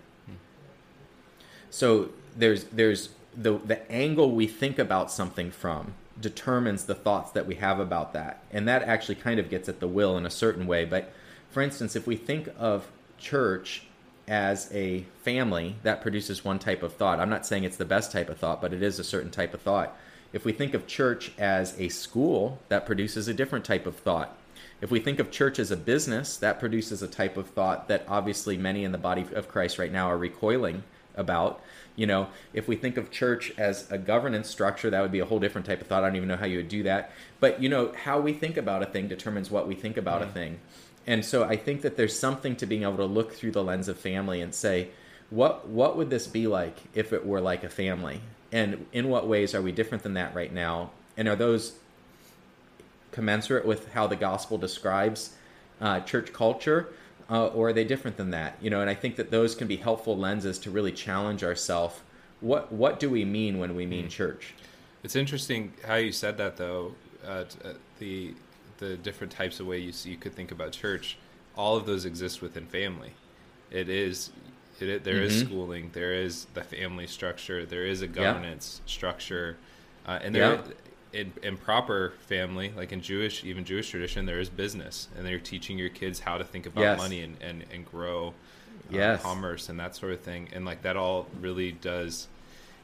So 1.68 2.08
there's 2.34 2.64
there's 2.64 3.10
the 3.36 3.58
the 3.58 3.90
angle 3.92 4.32
we 4.32 4.46
think 4.46 4.78
about 4.78 5.12
something 5.12 5.50
from 5.50 5.92
determines 6.18 6.84
the 6.84 6.94
thoughts 6.94 7.30
that 7.32 7.46
we 7.46 7.56
have 7.56 7.78
about 7.78 8.14
that. 8.14 8.42
And 8.50 8.66
that 8.66 8.82
actually 8.82 9.16
kind 9.16 9.38
of 9.38 9.50
gets 9.50 9.68
at 9.68 9.78
the 9.78 9.86
will 9.86 10.16
in 10.16 10.24
a 10.24 10.30
certain 10.30 10.66
way. 10.66 10.86
But 10.86 11.12
for 11.50 11.62
instance, 11.62 11.94
if 11.94 12.06
we 12.06 12.16
think 12.16 12.48
of 12.58 12.90
church 13.18 13.82
as 14.26 14.70
a 14.72 15.04
family, 15.22 15.76
that 15.82 16.00
produces 16.00 16.42
one 16.42 16.58
type 16.58 16.82
of 16.82 16.94
thought. 16.94 17.20
I'm 17.20 17.30
not 17.30 17.44
saying 17.46 17.64
it's 17.64 17.76
the 17.76 17.84
best 17.84 18.10
type 18.10 18.30
of 18.30 18.38
thought, 18.38 18.62
but 18.62 18.72
it 18.72 18.82
is 18.82 18.98
a 18.98 19.04
certain 19.04 19.30
type 19.30 19.52
of 19.52 19.60
thought. 19.60 19.94
If 20.32 20.46
we 20.46 20.52
think 20.52 20.72
of 20.72 20.86
church 20.86 21.32
as 21.38 21.78
a 21.78 21.90
school, 21.90 22.58
that 22.68 22.86
produces 22.86 23.28
a 23.28 23.34
different 23.34 23.66
type 23.66 23.86
of 23.86 23.96
thought. 23.96 24.34
If 24.80 24.90
we 24.90 25.00
think 25.00 25.18
of 25.18 25.30
church 25.30 25.58
as 25.58 25.70
a 25.70 25.76
business, 25.76 26.36
that 26.38 26.58
produces 26.58 27.02
a 27.02 27.08
type 27.08 27.36
of 27.36 27.50
thought 27.50 27.88
that 27.88 28.04
obviously 28.08 28.56
many 28.56 28.84
in 28.84 28.92
the 28.92 28.98
body 28.98 29.26
of 29.34 29.48
Christ 29.48 29.78
right 29.78 29.92
now 29.92 30.10
are 30.10 30.18
recoiling 30.18 30.82
about. 31.16 31.60
You 31.96 32.06
know, 32.06 32.28
if 32.54 32.66
we 32.66 32.76
think 32.76 32.96
of 32.96 33.10
church 33.10 33.52
as 33.58 33.90
a 33.90 33.98
governance 33.98 34.48
structure, 34.48 34.88
that 34.88 35.02
would 35.02 35.12
be 35.12 35.18
a 35.18 35.26
whole 35.26 35.38
different 35.38 35.66
type 35.66 35.80
of 35.82 35.86
thought. 35.86 36.02
I 36.02 36.06
don't 36.06 36.16
even 36.16 36.28
know 36.28 36.36
how 36.36 36.46
you 36.46 36.58
would 36.58 36.68
do 36.68 36.82
that. 36.84 37.12
But, 37.40 37.62
you 37.62 37.68
know, 37.68 37.92
how 38.04 38.20
we 38.20 38.32
think 38.32 38.56
about 38.56 38.82
a 38.82 38.86
thing 38.86 39.08
determines 39.08 39.50
what 39.50 39.68
we 39.68 39.74
think 39.74 39.96
about 39.96 40.22
mm-hmm. 40.22 40.30
a 40.30 40.32
thing. 40.34 40.60
And 41.06 41.24
so 41.24 41.44
I 41.44 41.56
think 41.56 41.82
that 41.82 41.96
there's 41.96 42.18
something 42.18 42.56
to 42.56 42.66
being 42.66 42.82
able 42.82 42.96
to 42.98 43.04
look 43.04 43.34
through 43.34 43.52
the 43.52 43.64
lens 43.64 43.88
of 43.88 43.98
family 43.98 44.40
and 44.40 44.54
say, 44.54 44.90
what 45.30 45.68
what 45.68 45.96
would 45.96 46.10
this 46.10 46.26
be 46.26 46.46
like 46.46 46.76
if 46.94 47.12
it 47.12 47.24
were 47.24 47.40
like 47.40 47.64
a 47.64 47.68
family? 47.68 48.20
And 48.52 48.86
in 48.92 49.08
what 49.08 49.28
ways 49.28 49.54
are 49.54 49.62
we 49.62 49.72
different 49.72 50.02
than 50.02 50.14
that 50.14 50.34
right 50.34 50.52
now? 50.52 50.90
And 51.16 51.28
are 51.28 51.36
those 51.36 51.74
commensurate 53.12 53.66
with 53.66 53.92
how 53.92 54.06
the 54.06 54.16
gospel 54.16 54.58
describes 54.58 55.36
uh, 55.80 56.00
church 56.00 56.32
culture? 56.32 56.92
uh, 57.30 57.46
or 57.48 57.68
are 57.68 57.72
they 57.72 57.84
different 57.84 58.16
than 58.16 58.30
that? 58.30 58.56
You 58.60 58.70
know, 58.70 58.80
and 58.80 58.90
I 58.90 58.94
think 58.94 59.16
that 59.16 59.30
those 59.30 59.54
can 59.54 59.68
be 59.68 59.76
helpful 59.76 60.16
lenses 60.16 60.58
to 60.60 60.70
really 60.70 60.92
challenge 60.92 61.44
ourselves. 61.44 62.00
What 62.40 62.72
what 62.72 62.98
do 62.98 63.08
we 63.08 63.24
mean 63.24 63.58
when 63.58 63.76
we 63.76 63.86
mean 63.86 64.06
mm. 64.06 64.10
church? 64.10 64.54
It's 65.02 65.16
interesting 65.16 65.72
how 65.86 65.94
you 65.94 66.12
said 66.12 66.36
that, 66.38 66.56
though. 66.56 66.94
Uh, 67.24 67.44
uh, 67.64 67.74
the 67.98 68.34
the 68.78 68.96
different 68.96 69.32
types 69.32 69.60
of 69.60 69.66
way 69.66 69.78
you 69.78 69.92
you 70.04 70.16
could 70.16 70.34
think 70.34 70.50
about 70.50 70.72
church, 70.72 71.18
all 71.56 71.76
of 71.76 71.86
those 71.86 72.04
exist 72.04 72.42
within 72.42 72.66
family. 72.66 73.12
It 73.70 73.88
is, 73.88 74.30
it, 74.80 75.04
there 75.04 75.14
mm-hmm. 75.14 75.24
is 75.24 75.40
schooling, 75.40 75.90
there 75.92 76.14
is 76.14 76.46
the 76.54 76.64
family 76.64 77.06
structure, 77.06 77.64
there 77.64 77.86
is 77.86 78.02
a 78.02 78.08
governance 78.08 78.80
yeah. 78.84 78.90
structure, 78.90 79.58
uh, 80.06 80.18
and 80.22 80.34
there 80.34 80.54
yeah 80.54 80.62
in, 81.12 81.32
in 81.42 81.56
proper 81.56 82.14
family, 82.26 82.72
like 82.76 82.92
in 82.92 83.00
Jewish, 83.00 83.44
even 83.44 83.64
Jewish 83.64 83.90
tradition, 83.90 84.26
there 84.26 84.40
is 84.40 84.48
business, 84.48 85.08
and 85.16 85.26
they're 85.26 85.38
teaching 85.38 85.78
your 85.78 85.88
kids 85.88 86.20
how 86.20 86.38
to 86.38 86.44
think 86.44 86.66
about 86.66 86.82
yes. 86.82 86.98
money 86.98 87.22
and, 87.22 87.36
and, 87.40 87.64
and 87.72 87.84
grow 87.84 88.28
uh, 88.28 88.32
yes. 88.90 89.22
commerce 89.22 89.68
and 89.68 89.78
that 89.80 89.96
sort 89.96 90.12
of 90.12 90.20
thing. 90.20 90.48
And 90.52 90.64
like 90.64 90.82
that 90.82 90.96
all 90.96 91.26
really 91.40 91.72
does. 91.72 92.28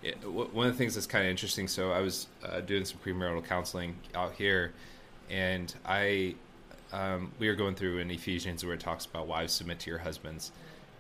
It, 0.03 0.17
one 0.25 0.67
of 0.67 0.73
the 0.73 0.79
things 0.79 0.95
that's 0.95 1.07
kind 1.07 1.25
of 1.25 1.31
interesting. 1.31 1.69
So 1.69 1.93
I 1.93 2.01
was 2.01 2.27
uh, 2.45 2.61
doing 2.61 2.85
some 2.85 2.99
premarital 3.05 3.45
counseling 3.45 3.97
out 4.15 4.33
here, 4.33 4.73
and 5.31 5.73
I 5.85 6.35
um, 6.93 7.33
we 7.39 7.49
were 7.49 7.55
going 7.55 7.75
through 7.75 7.99
in 7.99 8.11
Ephesians 8.11 8.65
where 8.65 8.75
it 8.75 8.81
talks 8.81 9.07
about 9.07 9.27
wives 9.27 9.53
submit 9.53 9.81
to 9.81 9.91
your 9.91 9.99
husbands, 9.99 10.53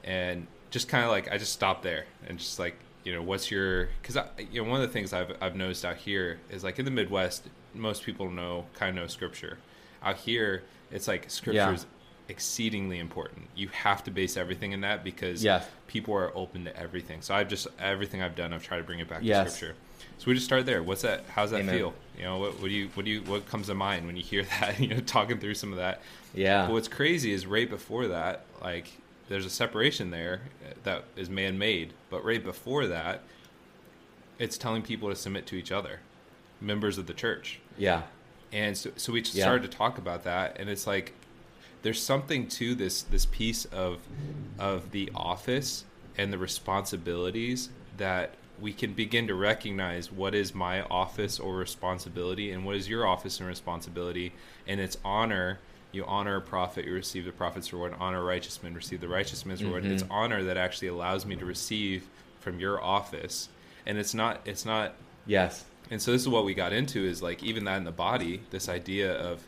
and 0.04 0.46
just 0.70 0.88
kind 0.88 1.04
of 1.04 1.10
like 1.10 1.30
I 1.30 1.38
just 1.38 1.52
stopped 1.52 1.82
there 1.82 2.06
and 2.26 2.38
just 2.38 2.58
like 2.58 2.76
you 3.06 3.14
know 3.14 3.22
what's 3.22 3.52
your 3.52 3.88
because 4.02 4.18
you 4.50 4.62
know 4.62 4.68
one 4.68 4.82
of 4.82 4.86
the 4.86 4.92
things 4.92 5.12
I've 5.12 5.34
I've 5.40 5.54
noticed 5.54 5.84
out 5.84 5.96
here 5.96 6.40
is 6.50 6.64
like 6.64 6.80
in 6.80 6.84
the 6.84 6.90
Midwest 6.90 7.44
most 7.72 8.02
people 8.02 8.28
know 8.28 8.66
kind 8.74 8.98
of 8.98 9.04
know 9.04 9.06
scripture 9.06 9.58
out 10.02 10.16
here 10.16 10.64
it's 10.90 11.06
like 11.06 11.30
scripture 11.30 11.58
yeah. 11.58 11.72
is 11.72 11.86
exceedingly 12.28 12.98
important 12.98 13.46
you 13.54 13.68
have 13.68 14.02
to 14.02 14.10
base 14.10 14.36
everything 14.36 14.72
in 14.72 14.80
that 14.80 15.04
because 15.04 15.44
yes. 15.44 15.68
people 15.86 16.12
are 16.14 16.36
open 16.36 16.64
to 16.64 16.76
everything 16.76 17.22
so 17.22 17.32
I've 17.32 17.46
just 17.46 17.68
everything 17.78 18.22
I've 18.22 18.34
done 18.34 18.52
I've 18.52 18.64
tried 18.64 18.78
to 18.78 18.82
bring 18.82 18.98
it 18.98 19.08
back 19.08 19.20
yes. 19.22 19.44
to 19.44 19.56
scripture 19.56 19.76
so 20.18 20.26
we 20.26 20.34
just 20.34 20.46
start 20.46 20.66
there 20.66 20.82
what's 20.82 21.02
that 21.02 21.24
how's 21.28 21.52
that 21.52 21.60
Amen. 21.60 21.78
feel 21.78 21.94
you 22.18 22.24
know 22.24 22.38
what, 22.38 22.54
what 22.60 22.68
do 22.68 22.74
you 22.74 22.88
what 22.94 23.04
do 23.04 23.12
you 23.12 23.22
what 23.22 23.46
comes 23.46 23.68
to 23.68 23.74
mind 23.76 24.04
when 24.06 24.16
you 24.16 24.22
hear 24.24 24.42
that 24.60 24.80
you 24.80 24.88
know 24.88 24.98
talking 24.98 25.38
through 25.38 25.54
some 25.54 25.70
of 25.70 25.78
that 25.78 26.02
yeah 26.34 26.66
but 26.66 26.72
what's 26.72 26.88
crazy 26.88 27.32
is 27.32 27.46
right 27.46 27.70
before 27.70 28.08
that 28.08 28.44
like 28.60 28.90
there's 29.28 29.46
a 29.46 29.50
separation 29.50 30.10
there 30.10 30.42
that 30.84 31.04
is 31.16 31.28
man 31.28 31.58
made. 31.58 31.92
But 32.10 32.24
right 32.24 32.42
before 32.42 32.86
that, 32.86 33.22
it's 34.38 34.58
telling 34.58 34.82
people 34.82 35.08
to 35.08 35.16
submit 35.16 35.46
to 35.46 35.56
each 35.56 35.72
other, 35.72 36.00
members 36.60 36.98
of 36.98 37.06
the 37.06 37.14
church. 37.14 37.60
Yeah. 37.76 38.02
And 38.52 38.76
so, 38.76 38.90
so 38.96 39.12
we 39.12 39.20
yeah. 39.20 39.42
started 39.42 39.70
to 39.70 39.76
talk 39.76 39.98
about 39.98 40.24
that, 40.24 40.56
and 40.58 40.70
it's 40.70 40.86
like 40.86 41.14
there's 41.82 42.02
something 42.02 42.48
to 42.48 42.74
this 42.74 43.02
this 43.02 43.26
piece 43.26 43.64
of 43.66 43.98
of 44.58 44.92
the 44.92 45.10
office 45.14 45.84
and 46.16 46.32
the 46.32 46.38
responsibilities 46.38 47.68
that 47.96 48.34
we 48.60 48.72
can 48.72 48.92
begin 48.92 49.26
to 49.26 49.34
recognize 49.34 50.10
what 50.10 50.34
is 50.34 50.54
my 50.54 50.82
office 50.82 51.38
or 51.38 51.56
responsibility 51.56 52.50
and 52.50 52.64
what 52.64 52.76
is 52.76 52.88
your 52.88 53.06
office 53.06 53.38
and 53.38 53.48
responsibility 53.48 54.32
and 54.66 54.80
its 54.80 54.96
honor 55.04 55.58
you 55.96 56.04
honor 56.04 56.36
a 56.36 56.40
prophet, 56.40 56.84
you 56.84 56.92
receive 56.92 57.24
the 57.24 57.32
prophet's 57.32 57.72
reward. 57.72 57.94
Honor 57.98 58.20
a 58.20 58.24
righteous 58.24 58.62
man, 58.62 58.74
receive 58.74 59.00
the 59.00 59.08
righteous 59.08 59.44
man's 59.44 59.60
mm-hmm. 59.60 59.72
reward. 59.72 59.86
It's 59.86 60.04
honor 60.10 60.44
that 60.44 60.56
actually 60.56 60.88
allows 60.88 61.26
me 61.26 61.34
to 61.36 61.44
receive 61.44 62.06
from 62.40 62.60
your 62.60 62.82
office, 62.82 63.48
and 63.86 63.98
it's 63.98 64.14
not. 64.14 64.40
It's 64.44 64.64
not. 64.64 64.94
Yes. 65.26 65.64
And 65.90 66.00
so 66.00 66.12
this 66.12 66.22
is 66.22 66.28
what 66.28 66.44
we 66.44 66.54
got 66.54 66.72
into 66.72 67.04
is 67.04 67.22
like 67.22 67.42
even 67.42 67.64
that 67.64 67.76
in 67.78 67.84
the 67.84 67.92
body, 67.92 68.42
this 68.50 68.68
idea 68.68 69.12
of 69.14 69.40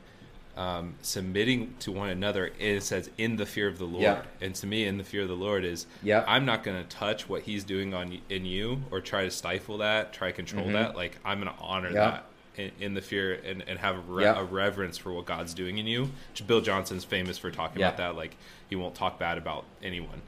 um, 0.56 0.94
submitting 1.02 1.74
to 1.80 1.92
one 1.92 2.10
another. 2.10 2.50
It 2.58 2.82
says 2.82 3.10
in 3.18 3.36
the 3.36 3.46
fear 3.46 3.68
of 3.68 3.78
the 3.78 3.84
Lord, 3.84 4.02
yeah. 4.02 4.22
and 4.40 4.54
to 4.56 4.66
me, 4.66 4.86
in 4.86 4.98
the 4.98 5.04
fear 5.04 5.22
of 5.22 5.28
the 5.28 5.34
Lord 5.34 5.64
is 5.64 5.86
yeah. 6.02 6.24
I'm 6.26 6.44
not 6.44 6.64
going 6.64 6.82
to 6.82 6.88
touch 6.88 7.28
what 7.28 7.42
He's 7.42 7.64
doing 7.64 7.94
on 7.94 8.18
in 8.28 8.44
you 8.44 8.82
or 8.90 9.00
try 9.00 9.24
to 9.24 9.30
stifle 9.30 9.78
that, 9.78 10.12
try 10.12 10.28
to 10.28 10.34
control 10.34 10.64
mm-hmm. 10.64 10.74
that. 10.74 10.96
Like 10.96 11.18
I'm 11.24 11.40
going 11.40 11.52
to 11.52 11.60
honor 11.60 11.88
yeah. 11.88 12.10
that 12.10 12.26
in, 12.58 12.72
in 12.80 12.94
the 12.94 13.00
fear 13.00 13.34
and, 13.34 13.62
and 13.66 13.78
have 13.78 13.96
a, 13.96 14.00
re- 14.00 14.24
a, 14.24 14.42
reverence 14.42 14.98
for 14.98 15.12
what 15.12 15.24
God's 15.24 15.54
doing 15.54 15.78
in 15.78 15.86
you. 15.86 16.10
Which 16.30 16.46
Bill 16.46 16.60
Johnson's 16.60 17.04
famous 17.04 17.38
for 17.38 17.50
talking 17.50 17.80
about 17.80 17.96
that. 17.96 18.16
Like 18.16 18.36
he 18.68 18.76
won't 18.76 18.94
talk 18.94 19.18
bad 19.18 19.38
about 19.38 19.64
anyone 19.82 20.20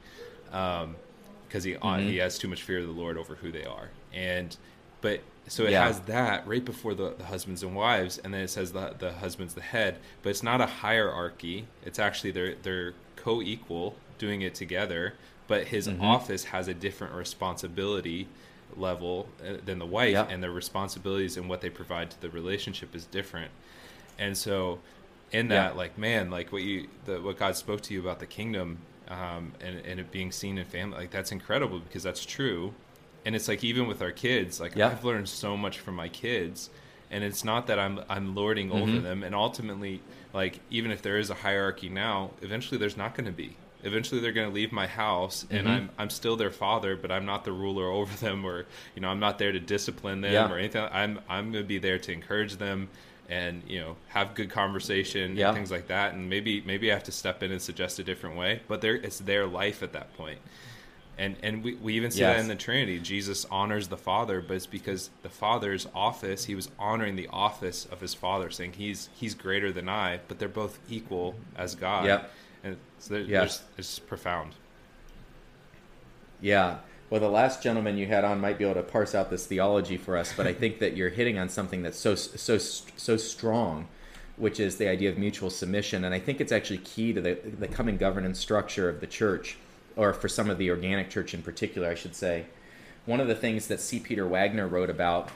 because 0.46 0.84
um, 0.84 0.96
he 1.50 1.74
mm-hmm. 1.74 2.08
he 2.08 2.16
has 2.18 2.38
too 2.38 2.48
much 2.48 2.62
fear 2.62 2.78
of 2.78 2.86
the 2.86 2.92
Lord 2.92 3.18
over 3.18 3.34
who 3.34 3.50
they 3.50 3.64
are. 3.64 3.90
And 4.14 4.56
but 5.00 5.20
so 5.48 5.64
it 5.64 5.72
yeah. 5.72 5.86
has 5.86 6.00
that 6.00 6.46
right 6.46 6.64
before 6.64 6.94
the, 6.94 7.14
the, 7.16 7.24
husbands 7.24 7.62
and 7.62 7.74
wives, 7.74 8.18
and 8.18 8.32
then 8.32 8.42
it 8.42 8.50
says 8.50 8.72
the 8.72 8.94
the 8.98 9.14
husband's 9.14 9.54
the 9.54 9.60
head. 9.60 9.98
But 10.22 10.30
it's 10.30 10.42
not 10.42 10.60
a 10.60 10.66
hierarchy. 10.66 11.66
It's 11.84 11.98
actually 11.98 12.30
they're 12.30 12.54
they're 12.62 12.94
co-equal 13.16 13.96
doing 14.18 14.42
it 14.42 14.54
together. 14.54 15.14
But 15.48 15.66
his 15.66 15.88
mm-hmm. 15.88 16.00
office 16.00 16.44
has 16.44 16.68
a 16.68 16.74
different 16.74 17.12
responsibility 17.14 18.28
level 18.76 19.28
uh, 19.42 19.56
than 19.64 19.78
the 19.78 19.86
wife, 19.86 20.12
yep. 20.12 20.28
and 20.30 20.42
their 20.42 20.50
responsibilities 20.52 21.36
and 21.36 21.48
what 21.48 21.60
they 21.60 21.70
provide 21.70 22.10
to 22.10 22.20
the 22.20 22.30
relationship 22.30 22.94
is 22.94 23.04
different. 23.06 23.50
And 24.18 24.36
so, 24.36 24.80
in 25.32 25.48
that, 25.48 25.76
like, 25.76 25.96
man, 25.96 26.30
like 26.30 26.52
what 26.52 26.62
you, 26.62 26.88
the, 27.04 27.20
what 27.20 27.38
God 27.38 27.56
spoke 27.56 27.80
to 27.82 27.94
you 27.94 28.00
about 28.00 28.18
the 28.18 28.26
kingdom, 28.26 28.78
um, 29.08 29.52
and 29.60 29.78
and 29.84 30.00
it 30.00 30.10
being 30.12 30.32
seen 30.32 30.58
in 30.58 30.64
family, 30.66 30.98
like 30.98 31.10
that's 31.10 31.32
incredible 31.32 31.78
because 31.80 32.02
that's 32.02 32.24
true. 32.24 32.72
And 33.24 33.34
it's 33.36 33.48
like 33.48 33.62
even 33.64 33.86
with 33.86 34.00
our 34.02 34.12
kids, 34.12 34.60
like 34.60 34.76
I've 34.78 35.04
learned 35.04 35.28
so 35.28 35.56
much 35.56 35.78
from 35.78 35.94
my 35.94 36.08
kids, 36.08 36.70
and 37.10 37.22
it's 37.24 37.44
not 37.44 37.66
that 37.66 37.78
I'm 37.78 38.00
I'm 38.08 38.34
lording 38.34 38.70
over 38.72 38.92
Mhm. 38.92 39.02
them. 39.02 39.22
And 39.22 39.34
ultimately, 39.34 40.00
like 40.32 40.60
even 40.70 40.90
if 40.90 41.02
there 41.02 41.18
is 41.18 41.28
a 41.30 41.34
hierarchy 41.34 41.88
now, 41.88 42.30
eventually 42.40 42.78
there's 42.78 42.96
not 42.96 43.14
going 43.14 43.26
to 43.26 43.32
be. 43.32 43.56
Eventually 43.82 44.20
they're 44.20 44.32
going 44.32 44.48
to 44.48 44.54
leave 44.54 44.72
my 44.72 44.86
house, 44.86 45.46
and 45.50 45.66
Mhm. 45.66 45.70
I'm 45.70 45.90
I'm 45.98 46.10
still 46.10 46.36
their 46.36 46.50
father, 46.50 46.96
but 46.96 47.10
I'm 47.10 47.24
not 47.26 47.44
the 47.44 47.52
ruler 47.52 47.86
over 47.98 48.14
them, 48.16 48.44
or 48.44 48.66
you 48.94 49.02
know 49.02 49.08
I'm 49.08 49.20
not 49.20 49.38
there 49.38 49.52
to 49.52 49.60
discipline 49.60 50.20
them 50.20 50.32
Yeah. 50.32 50.50
or 50.50 50.58
anything. 50.58 50.86
I'm 50.92 51.20
I'm 51.28 51.52
going 51.52 51.64
to 51.64 51.68
be 51.68 51.78
there 51.78 51.98
to 51.98 52.12
encourage 52.12 52.56
them. 52.56 52.88
And 53.28 53.62
you 53.68 53.78
know, 53.78 53.96
have 54.08 54.34
good 54.34 54.50
conversation 54.50 55.36
Yeah. 55.36 55.50
and 55.50 55.56
things 55.56 55.70
like 55.70 55.86
that, 55.86 56.14
and 56.14 56.28
maybe 56.28 56.62
maybe 56.66 56.90
I 56.90 56.94
have 56.94 57.04
to 57.04 57.12
step 57.12 57.44
in 57.44 57.52
and 57.52 57.62
suggest 57.62 58.00
a 58.00 58.02
different 58.02 58.34
way. 58.36 58.60
But 58.66 58.80
there, 58.80 58.96
it's 58.96 59.20
their 59.20 59.46
life 59.46 59.84
at 59.84 59.92
that 59.92 60.16
point 60.16 60.40
and 61.18 61.36
and 61.42 61.62
we, 61.62 61.74
we 61.76 61.94
even 61.94 62.10
see 62.10 62.20
that 62.20 62.38
in 62.38 62.46
the 62.48 62.54
trinity 62.54 62.98
jesus 63.00 63.44
honors 63.50 63.88
the 63.88 63.96
father 63.96 64.40
but 64.40 64.54
it's 64.54 64.66
because 64.66 65.10
the 65.22 65.28
father's 65.28 65.88
office 65.92 66.44
he 66.44 66.54
was 66.54 66.70
honoring 66.78 67.16
the 67.16 67.26
office 67.32 67.84
of 67.90 68.00
his 68.00 68.14
father 68.14 68.48
saying 68.48 68.72
he's 68.78 69.08
he's 69.14 69.34
greater 69.34 69.72
than 69.72 69.88
i 69.88 70.20
but 70.28 70.38
they're 70.38 70.48
both 70.48 70.78
equal 70.88 71.34
as 71.56 71.74
god 71.74 72.04
Yep. 72.06 72.30
And 72.62 72.76
so 72.98 73.14
there, 73.14 73.24
there's 73.24 73.62
it's 73.78 73.98
profound 73.98 74.54
Yeah. 76.40 76.78
Well, 77.08 77.20
the 77.20 77.28
last 77.28 77.60
gentleman 77.60 77.98
you 77.98 78.06
had 78.06 78.24
on 78.24 78.40
might 78.40 78.56
be 78.56 78.64
able 78.64 78.74
to 78.74 78.84
parse 78.84 79.16
out 79.16 79.30
this 79.30 79.44
theology 79.44 79.96
for 79.96 80.16
us, 80.16 80.32
but 80.36 80.46
I 80.46 80.52
think 80.52 80.78
that 80.78 80.96
you're 80.96 81.08
hitting 81.10 81.38
on 81.38 81.48
something 81.48 81.82
that's 81.82 81.98
so 81.98 82.14
so 82.14 82.56
so 82.58 83.16
strong, 83.16 83.88
which 84.36 84.60
is 84.60 84.76
the 84.76 84.88
idea 84.88 85.10
of 85.10 85.18
mutual 85.18 85.50
submission, 85.50 86.04
and 86.04 86.14
I 86.14 86.20
think 86.20 86.40
it's 86.40 86.52
actually 86.52 86.78
key 86.78 87.12
to 87.12 87.20
the 87.20 87.34
the 87.34 87.66
coming 87.66 87.96
governance 87.96 88.38
structure 88.38 88.88
of 88.88 89.00
the 89.00 89.08
church, 89.08 89.58
or 89.96 90.12
for 90.12 90.28
some 90.28 90.48
of 90.48 90.58
the 90.58 90.70
organic 90.70 91.10
church 91.10 91.34
in 91.34 91.42
particular, 91.42 91.88
I 91.88 91.96
should 91.96 92.14
say. 92.14 92.46
One 93.06 93.18
of 93.18 93.26
the 93.26 93.34
things 93.34 93.66
that 93.66 93.80
C. 93.80 93.98
Peter 93.98 94.26
Wagner 94.26 94.68
wrote 94.68 94.90
about, 94.90 95.30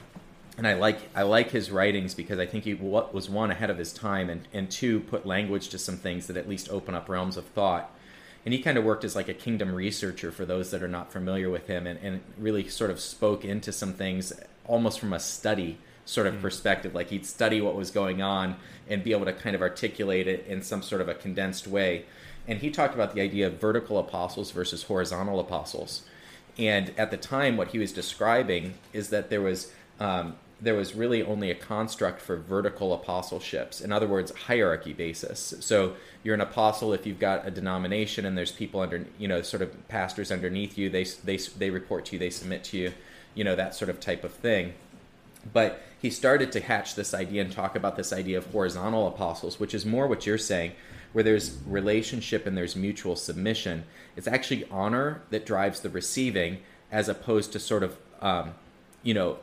and 0.57 0.67
I 0.67 0.75
like 0.75 1.09
I 1.15 1.23
like 1.23 1.51
his 1.51 1.71
writings 1.71 2.15
because 2.15 2.39
I 2.39 2.47
think 2.47 2.65
he 2.65 2.75
wa- 2.75 3.09
was 3.13 3.29
one 3.29 3.51
ahead 3.51 3.71
of 3.71 3.79
his 3.79 3.93
time, 3.93 4.31
and 4.31 4.47
and 4.53 4.71
two 4.71 5.01
put 5.01 5.27
language 5.27 5.69
to 5.71 5.79
some 5.79 5.97
things 5.97 6.27
that 6.27 6.37
at 6.37 6.49
least 6.49 6.69
open 6.71 6.95
up 6.95 7.09
realms 7.09 7.37
of 7.37 7.47
thought. 7.47 7.91
And 8.45 8.53
he 8.53 8.61
kind 8.61 8.77
of 8.77 8.85
worked 8.85 9.05
as 9.05 9.17
like 9.17 9.29
a 9.29 9.35
kingdom 9.35 9.75
researcher 9.75 10.31
for 10.31 10.45
those 10.45 10.71
that 10.71 10.83
are 10.83 10.89
not 10.89 11.11
familiar 11.11 11.49
with 11.49 11.67
him 11.67 11.87
and, 11.87 11.99
and 12.01 12.21
really 12.37 12.69
sort 12.69 12.91
of 12.91 13.01
spoke 13.01 13.43
into 13.43 13.73
some 13.73 13.95
things 13.95 14.35
almost 14.67 15.01
from 15.01 15.15
a 15.15 15.21
study 15.21 15.79
sort 16.05 16.27
of 16.27 16.41
perspective. 16.43 16.95
Like 16.95 17.09
he'd 17.09 17.25
study 17.25 17.63
what 17.63 17.75
was 17.75 17.91
going 17.91 18.21
on 18.21 18.57
and 18.89 19.03
be 19.03 19.13
able 19.13 19.25
to 19.25 19.33
kind 19.33 19.57
of 19.57 19.63
articulate 19.63 20.29
it 20.29 20.47
in 20.47 20.63
some 20.63 20.83
sort 20.83 21.01
of 21.01 21.09
a 21.09 21.15
condensed 21.15 21.67
way. 21.67 22.05
And 22.47 22.59
he 22.59 22.71
talked 22.71 22.95
about 22.95 23.15
the 23.15 23.23
idea 23.23 23.47
of 23.47 23.55
vertical 23.55 23.99
apostles 23.99 24.51
versus 24.51 24.83
horizontal 24.83 25.41
apostles. 25.41 26.03
And 26.59 26.93
at 26.99 27.11
the 27.11 27.17
time 27.17 27.57
what 27.57 27.69
he 27.69 27.79
was 27.79 27.93
describing 27.93 28.75
is 28.93 29.09
that 29.09 29.31
there 29.31 29.41
was 29.41 29.73
um, 29.99 30.37
there 30.65 30.75
was 30.75 30.95
really 30.95 31.23
only 31.23 31.51
a 31.51 31.55
construct 31.55 32.21
for 32.21 32.37
vertical 32.37 32.93
apostleships 32.93 33.81
in 33.81 33.93
other 33.93 34.07
words 34.07 34.33
hierarchy 34.33 34.93
basis 34.93 35.55
so 35.61 35.95
you're 36.23 36.35
an 36.35 36.41
apostle 36.41 36.93
if 36.93 37.07
you've 37.07 37.19
got 37.19 37.47
a 37.47 37.51
denomination 37.51 38.25
and 38.25 38.37
there's 38.37 38.53
people 38.53 38.81
under 38.81 39.05
you 39.19 39.29
know 39.29 39.43
sort 39.43 39.63
of 39.63 39.89
pastors 39.89 40.33
underneath 40.33 40.77
you 40.77 40.91
they 40.91 41.05
they 41.25 41.37
they 41.37 41.71
report 41.71 42.05
to 42.05 42.15
you 42.15 42.19
they 42.19 42.31
submit 42.31 42.65
to 42.65 42.77
you 42.77 42.93
you 43.35 43.45
know 43.45 43.57
that 43.57 43.75
sort 43.75 43.89
of 43.89 44.01
type 44.01 44.25
of 44.25 44.33
thing 44.33 44.73
but 45.53 45.83
he 46.01 46.11
started 46.11 46.53
to 46.53 46.61
hatch 46.61 46.95
this 46.95 47.15
idea 47.15 47.43
and 47.43 47.53
talk 47.53 47.77
about 47.77 47.97
this 47.97 48.13
idea 48.13 48.39
of 48.39 48.47
horizontal 48.47 49.09
apostles, 49.09 49.61
which 49.61 49.75
is 49.75 49.85
more 49.85 50.07
what 50.07 50.27
you're 50.27 50.39
saying, 50.39 50.73
where 51.13 51.25
there's 51.25 51.59
relationship 51.67 52.47
and 52.47 52.57
there's 52.57 52.77
mutual 52.77 53.17
submission. 53.17 53.85
It's 54.17 54.27
actually 54.27 54.67
honor 54.71 55.23
that 55.31 55.47
drives 55.47 55.81
the 55.81 55.91
receiving, 55.91 56.59
as 56.91 57.09
opposed 57.09 57.53
to 57.53 57.61
sort 57.61 57.83
of, 57.83 57.97
um, 58.21 58.55
you 59.03 59.15
know, 59.15 59.39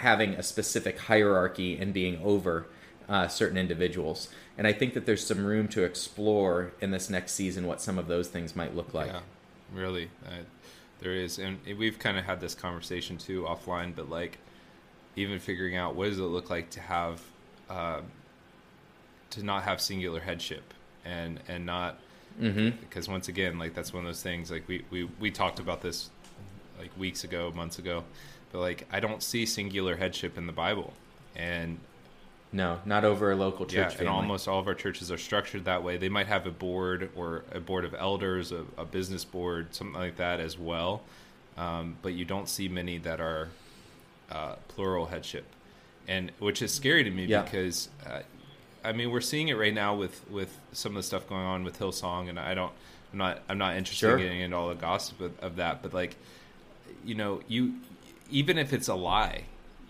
having 0.00 0.34
a 0.34 0.42
specific 0.42 0.98
hierarchy 0.98 1.76
and 1.78 1.92
being 1.94 2.20
over 2.22 2.66
uh, 3.08 3.28
certain 3.28 3.56
individuals. 3.58 4.28
And 4.58 4.66
I 4.66 4.72
think 4.72 4.94
that 4.94 5.06
there's 5.06 5.26
some 5.26 5.44
room 5.44 5.68
to 5.68 5.82
explore 5.84 6.72
in 6.80 6.90
this 6.90 7.08
next 7.10 7.32
season 7.32 7.66
what 7.66 7.80
some 7.80 7.98
of 7.98 8.06
those 8.08 8.28
things 8.28 8.54
might 8.54 8.74
look 8.76 8.92
like. 8.94 9.08
yeah 9.12 9.20
really 9.72 10.10
uh, 10.26 10.30
there 11.00 11.14
is 11.14 11.38
and 11.38 11.58
we've 11.78 11.96
kind 12.00 12.18
of 12.18 12.24
had 12.24 12.40
this 12.40 12.56
conversation 12.56 13.16
too 13.16 13.42
offline 13.42 13.94
but 13.94 14.10
like 14.10 14.38
even 15.14 15.38
figuring 15.38 15.76
out 15.76 15.94
what 15.94 16.08
does 16.08 16.18
it 16.18 16.22
look 16.22 16.50
like 16.50 16.70
to 16.70 16.80
have 16.80 17.20
uh, 17.68 18.00
to 19.30 19.44
not 19.44 19.62
have 19.62 19.80
singular 19.80 20.18
headship 20.20 20.74
and 21.04 21.38
and 21.48 21.64
not 21.66 21.98
Mm-hmm. 22.40 22.78
because 22.80 23.08
once 23.08 23.28
again 23.28 23.58
like 23.58 23.74
that's 23.74 23.92
one 23.92 24.04
of 24.04 24.08
those 24.08 24.22
things 24.22 24.50
like 24.50 24.66
we, 24.68 24.84
we 24.90 25.04
we 25.20 25.30
talked 25.30 25.58
about 25.58 25.82
this 25.82 26.10
like 26.78 26.90
weeks 26.96 27.22
ago 27.24 27.52
months 27.54 27.78
ago 27.78 28.02
but 28.52 28.58
like 28.60 28.86
i 28.92 29.00
don't 29.00 29.22
see 29.22 29.46
singular 29.46 29.96
headship 29.96 30.36
in 30.38 30.46
the 30.46 30.52
bible 30.52 30.92
and 31.36 31.78
No, 32.52 32.80
not 32.84 33.04
over 33.04 33.30
a 33.30 33.36
local 33.36 33.64
church 33.66 33.74
yeah 33.76 33.88
family. 33.88 34.06
and 34.06 34.16
almost 34.16 34.48
all 34.48 34.58
of 34.58 34.66
our 34.66 34.74
churches 34.74 35.10
are 35.12 35.18
structured 35.18 35.64
that 35.66 35.82
way 35.82 35.96
they 35.96 36.08
might 36.08 36.26
have 36.26 36.46
a 36.46 36.50
board 36.50 37.10
or 37.16 37.44
a 37.52 37.60
board 37.60 37.84
of 37.84 37.94
elders 37.94 38.50
a, 38.52 38.64
a 38.76 38.84
business 38.84 39.24
board 39.24 39.74
something 39.74 39.94
like 40.00 40.16
that 40.16 40.40
as 40.40 40.58
well 40.58 41.02
um, 41.56 41.96
but 42.02 42.12
you 42.14 42.24
don't 42.24 42.48
see 42.48 42.68
many 42.68 42.96
that 42.98 43.20
are 43.20 43.48
uh, 44.30 44.54
plural 44.68 45.06
headship 45.06 45.44
and 46.08 46.32
which 46.38 46.62
is 46.62 46.72
scary 46.72 47.04
to 47.04 47.10
me 47.10 47.26
Yeah. 47.26 47.42
because 47.42 47.88
uh, 48.06 48.20
I 48.82 48.92
mean 48.92 49.10
we're 49.10 49.20
seeing 49.20 49.48
it 49.48 49.54
right 49.58 49.74
now 49.74 49.94
with 49.94 50.28
with 50.30 50.56
some 50.72 50.92
of 50.92 50.96
the 50.96 51.02
stuff 51.02 51.28
going 51.28 51.44
on 51.44 51.62
with 51.64 51.78
Hillsong 51.78 52.28
and 52.28 52.38
I 52.38 52.54
don't 52.54 52.72
I'm 53.12 53.18
not 53.18 53.42
I'm 53.48 53.58
not 53.58 53.76
interested 53.76 54.06
Sure. 54.06 54.16
in 54.16 54.22
getting 54.24 54.40
into 54.40 54.56
all 54.56 54.68
the 54.68 54.74
gossip 54.74 55.20
of, 55.20 55.38
of 55.40 55.56
that 55.56 55.82
but 55.82 55.92
like 55.92 56.16
you 57.04 57.14
know 57.14 57.40
you 57.48 57.74
even 58.30 58.58
if 58.58 58.72
it's 58.72 58.88
a 58.88 58.94
lie 58.94 59.44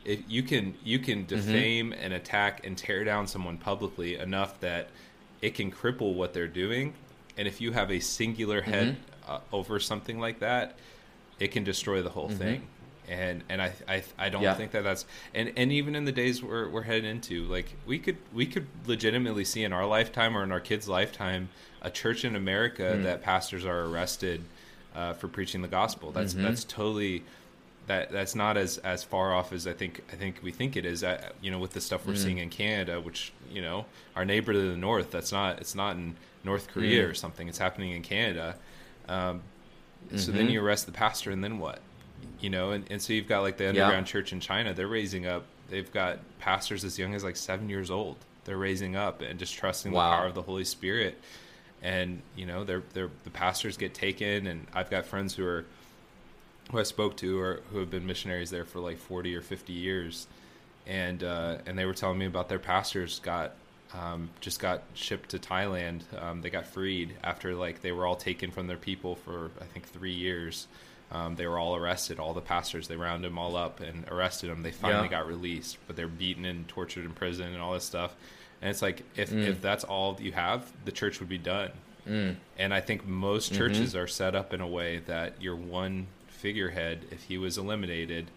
if 0.04 0.20
you 0.28 0.42
can 0.42 0.74
you 0.84 0.98
can 0.98 1.24
Mm-hmm. 1.26 1.36
defame 1.36 1.92
and 1.92 2.12
attack 2.12 2.66
and 2.66 2.76
tear 2.76 3.04
down 3.04 3.26
someone 3.26 3.58
publicly 3.58 4.16
enough 4.16 4.58
that 4.60 4.88
it 5.42 5.54
can 5.54 5.70
cripple 5.70 6.14
what 6.14 6.32
they're 6.32 6.48
doing 6.48 6.94
and 7.36 7.46
if 7.46 7.60
you 7.60 7.72
have 7.72 7.90
a 7.90 8.00
singular 8.00 8.62
head 8.62 8.96
Mm-hmm. 8.96 9.30
uh, 9.32 9.40
over 9.52 9.78
something 9.78 10.18
like 10.18 10.40
that 10.40 10.76
it 11.38 11.48
can 11.52 11.64
destroy 11.64 12.02
the 12.02 12.10
whole 12.10 12.28
thing 12.28 12.62
and 13.08 13.42
and 13.48 13.60
I 13.60 13.72
I, 13.88 14.02
I 14.18 14.28
don't 14.28 14.40
Mm-hmm. 14.40 14.44
Yeah. 14.44 14.54
think 14.54 14.70
that 14.72 14.84
that's 14.84 15.04
and 15.34 15.52
and 15.56 15.70
even 15.72 15.94
in 15.94 16.04
the 16.04 16.12
days 16.12 16.42
we're 16.42 16.68
we're 16.68 16.82
heading 16.82 17.10
into 17.10 17.44
like 17.44 17.74
we 17.86 17.98
could 17.98 18.16
we 18.32 18.46
could 18.46 18.66
legitimately 18.86 19.44
see 19.44 19.64
in 19.64 19.72
our 19.72 19.86
lifetime 19.86 20.36
or 20.36 20.42
in 20.44 20.52
our 20.52 20.60
kids 20.60 20.88
lifetime 20.88 21.48
a 21.82 21.90
church 21.90 22.24
in 22.24 22.36
America 22.36 22.94
Mm. 22.96 23.02
that 23.04 23.22
pastors 23.22 23.64
are 23.64 23.84
arrested 23.86 24.42
uh, 24.94 25.12
for 25.14 25.28
preaching 25.28 25.60
the 25.62 25.68
gospel 25.68 26.10
that's 26.10 26.32
Mm-hmm. 26.34 26.44
that's 26.44 26.64
totally 26.64 27.22
that 27.90 28.10
that's 28.12 28.34
not 28.36 28.56
as 28.56 28.78
as 28.78 29.02
far 29.02 29.34
off 29.34 29.52
as 29.52 29.66
I 29.66 29.72
think 29.72 30.00
I 30.12 30.16
think 30.16 30.36
we 30.42 30.52
think 30.52 30.76
it 30.76 30.84
is. 30.84 31.02
Uh, 31.02 31.20
you 31.42 31.50
know, 31.50 31.58
with 31.58 31.72
the 31.72 31.80
stuff 31.80 32.06
we're 32.06 32.14
Mm. 32.14 32.24
seeing 32.24 32.38
in 32.38 32.48
Canada, 32.50 33.00
which 33.00 33.32
you 33.50 33.60
know, 33.62 33.84
our 34.14 34.24
neighbor 34.24 34.52
to 34.52 34.70
the 34.70 34.76
north, 34.76 35.10
that's 35.10 35.32
not 35.32 35.58
it's 35.60 35.74
not 35.74 35.96
in 35.96 36.14
North 36.44 36.68
Korea 36.68 37.04
Mm. 37.04 37.10
or 37.10 37.14
something. 37.14 37.48
It's 37.48 37.58
happening 37.58 37.90
in 37.92 38.02
Canada. 38.02 38.54
Um, 39.08 39.42
So 40.14 40.16
Mm-hmm. 40.16 40.36
then 40.38 40.48
you 40.50 40.64
arrest 40.64 40.86
the 40.86 40.92
pastor, 40.92 41.30
and 41.30 41.42
then 41.44 41.58
what? 41.58 41.80
You 42.40 42.48
know, 42.50 42.70
and, 42.70 42.84
and 42.90 43.02
so 43.02 43.12
you've 43.12 43.28
got 43.28 43.40
like 43.42 43.56
the 43.58 43.68
underground 43.68 44.06
church 44.06 44.32
in 44.32 44.40
China. 44.40 44.72
They're 44.72 44.88
raising 45.00 45.26
up. 45.26 45.44
They've 45.68 45.92
got 45.92 46.18
pastors 46.38 46.84
as 46.84 46.98
young 46.98 47.14
as 47.14 47.22
like 47.24 47.36
seven 47.36 47.68
years 47.68 47.90
old. 47.90 48.16
They're 48.44 48.56
raising 48.68 48.94
up 48.96 49.20
and 49.20 49.38
just 49.38 49.54
trusting 49.54 49.92
Wow. 49.92 50.10
the 50.10 50.16
power 50.16 50.26
of 50.26 50.34
the 50.34 50.42
Holy 50.42 50.64
Spirit. 50.64 51.14
And 51.82 52.22
you 52.36 52.46
know, 52.46 52.62
they're 52.64 52.82
they're 52.94 53.10
the 53.24 53.30
pastors 53.30 53.76
get 53.76 53.92
taken, 53.94 54.46
and 54.46 54.66
I've 54.74 54.90
got 54.90 55.06
friends 55.06 55.34
who 55.34 55.44
are 55.46 55.64
who 56.70 56.78
I 56.78 56.82
spoke 56.84 57.16
to 57.18 57.38
or 57.40 57.60
who 57.72 57.78
have 57.78 57.90
been 57.90 58.06
missionaries 58.06 58.50
there 58.50 58.64
for 58.64 58.80
like 58.80 58.98
40 58.98 59.34
or 59.34 59.40
50 59.40 59.72
years. 59.72 60.26
And, 60.86 61.22
uh, 61.22 61.58
and 61.66 61.78
they 61.78 61.84
were 61.84 61.94
telling 61.94 62.18
me 62.18 62.26
about 62.26 62.48
their 62.48 62.58
pastors 62.58 63.18
got, 63.20 63.52
um, 63.94 64.30
just 64.40 64.60
got 64.60 64.82
shipped 64.94 65.30
to 65.30 65.38
Thailand. 65.38 66.02
Um, 66.20 66.42
they 66.42 66.50
got 66.50 66.66
freed 66.66 67.14
after 67.22 67.54
like 67.54 67.82
they 67.82 67.92
were 67.92 68.06
all 68.06 68.16
taken 68.16 68.50
from 68.50 68.66
their 68.66 68.76
people 68.76 69.16
for, 69.16 69.50
I 69.60 69.64
think 69.64 69.86
three 69.88 70.14
years. 70.14 70.66
Um, 71.12 71.34
they 71.34 71.46
were 71.48 71.58
all 71.58 71.74
arrested, 71.74 72.20
all 72.20 72.34
the 72.34 72.40
pastors, 72.40 72.86
they 72.86 72.94
rounded 72.94 73.32
them 73.32 73.38
all 73.38 73.56
up 73.56 73.80
and 73.80 74.04
arrested 74.08 74.48
them. 74.48 74.62
They 74.62 74.70
finally 74.70 75.06
Yeah. 75.08 75.18
got 75.18 75.26
released, 75.26 75.78
but 75.88 75.96
they're 75.96 76.06
beaten 76.06 76.44
and 76.44 76.68
tortured 76.68 77.04
in 77.04 77.10
prison 77.12 77.48
and 77.48 77.60
all 77.60 77.72
this 77.72 77.82
stuff. 77.84 78.14
And 78.62 78.70
it's 78.70 78.80
like, 78.80 79.02
if, 79.16 79.32
if 79.32 79.60
that's 79.60 79.82
all 79.82 80.16
you 80.20 80.30
have, 80.32 80.70
the 80.84 80.92
church 80.92 81.18
would 81.18 81.28
be 81.28 81.38
done. 81.38 81.72
And 82.58 82.72
I 82.72 82.80
think 82.80 83.04
most 83.06 83.52
churches 83.52 83.96
are 83.96 84.06
set 84.06 84.34
up 84.36 84.54
in 84.54 84.60
a 84.60 84.66
way 84.68 84.98
that 85.06 85.42
your 85.42 85.56
one 85.56 86.06
figurehead, 86.40 87.06
if 87.10 87.22
he 87.24 87.38
was 87.38 87.58
eliminated, 87.58 88.30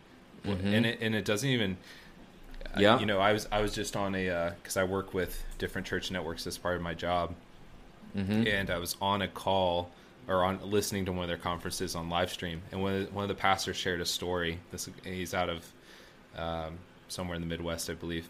mm-hmm. 0.45 0.67
and 0.67 0.86
it 0.86 0.99
and 1.01 1.15
it 1.15 1.25
doesn't 1.25 1.49
even. 1.49 1.78
Yeah. 2.78 2.99
you 2.99 3.05
know, 3.05 3.19
I 3.19 3.34
was 3.34 3.47
I 3.51 3.61
was 3.61 3.73
just 3.73 3.95
on 3.95 4.15
a 4.15 4.30
uh, 4.30 4.51
because 4.61 4.78
I 4.78 4.84
work 4.84 5.13
with 5.13 5.43
different 5.57 5.86
church 5.86 6.09
networks 6.09 6.47
as 6.47 6.57
part 6.57 6.75
of 6.75 6.82
my 6.82 6.93
job, 6.93 7.36
mm-hmm. 8.15 8.47
and 8.47 8.71
I 8.71 8.78
was 8.78 8.95
on 9.01 9.21
a 9.21 9.28
call 9.28 9.91
or 10.28 10.43
on 10.43 10.59
listening 10.63 11.05
to 11.05 11.11
one 11.11 11.23
of 11.23 11.28
their 11.28 11.38
conferences 11.38 11.95
on 11.95 12.09
live 12.09 12.32
stream, 12.32 12.61
and 12.71 12.82
one 12.82 12.93
of 12.93 13.07
the, 13.07 13.13
one 13.13 13.23
of 13.23 13.30
the 13.30 13.36
pastors 13.36 13.75
shared 13.75 14.01
a 14.01 14.05
story. 14.05 14.59
This 14.71 14.89
he's 15.03 15.34
out 15.34 15.49
of 15.49 15.65
um, 16.38 16.78
somewhere 17.09 17.36
in 17.36 17.41
the 17.41 17.47
Midwest, 17.47 17.89
I 17.89 17.93
believe, 17.93 18.28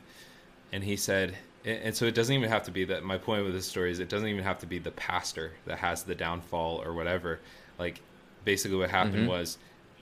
and 0.72 0.84
he 0.84 0.96
said, 0.96 1.36
and 1.64 1.80
and 1.84 1.96
so 1.96 2.06
it 2.06 2.16
doesn't 2.16 2.34
even 2.34 2.50
have 2.50 2.64
to 2.64 2.72
be 2.72 2.86
that. 2.86 3.04
My 3.04 3.18
point 3.18 3.46
with 3.46 3.54
this 3.54 3.68
story 3.68 3.92
is 3.92 4.00
it 4.00 4.10
doesn't 4.10 4.28
even 4.28 4.44
have 4.44 4.60
to 4.60 4.66
be 4.66 4.80
the 4.80 4.92
pastor 4.92 5.52
that 5.66 5.78
has 5.80 6.04
the 6.04 6.16
downfall 6.16 6.82
or 6.84 6.94
whatever. 6.94 7.40
Like 7.78 8.02
basically, 8.46 8.78
what 8.78 8.90
happened 8.90 9.16
mm-hmm. 9.16 9.28
was 9.28 9.58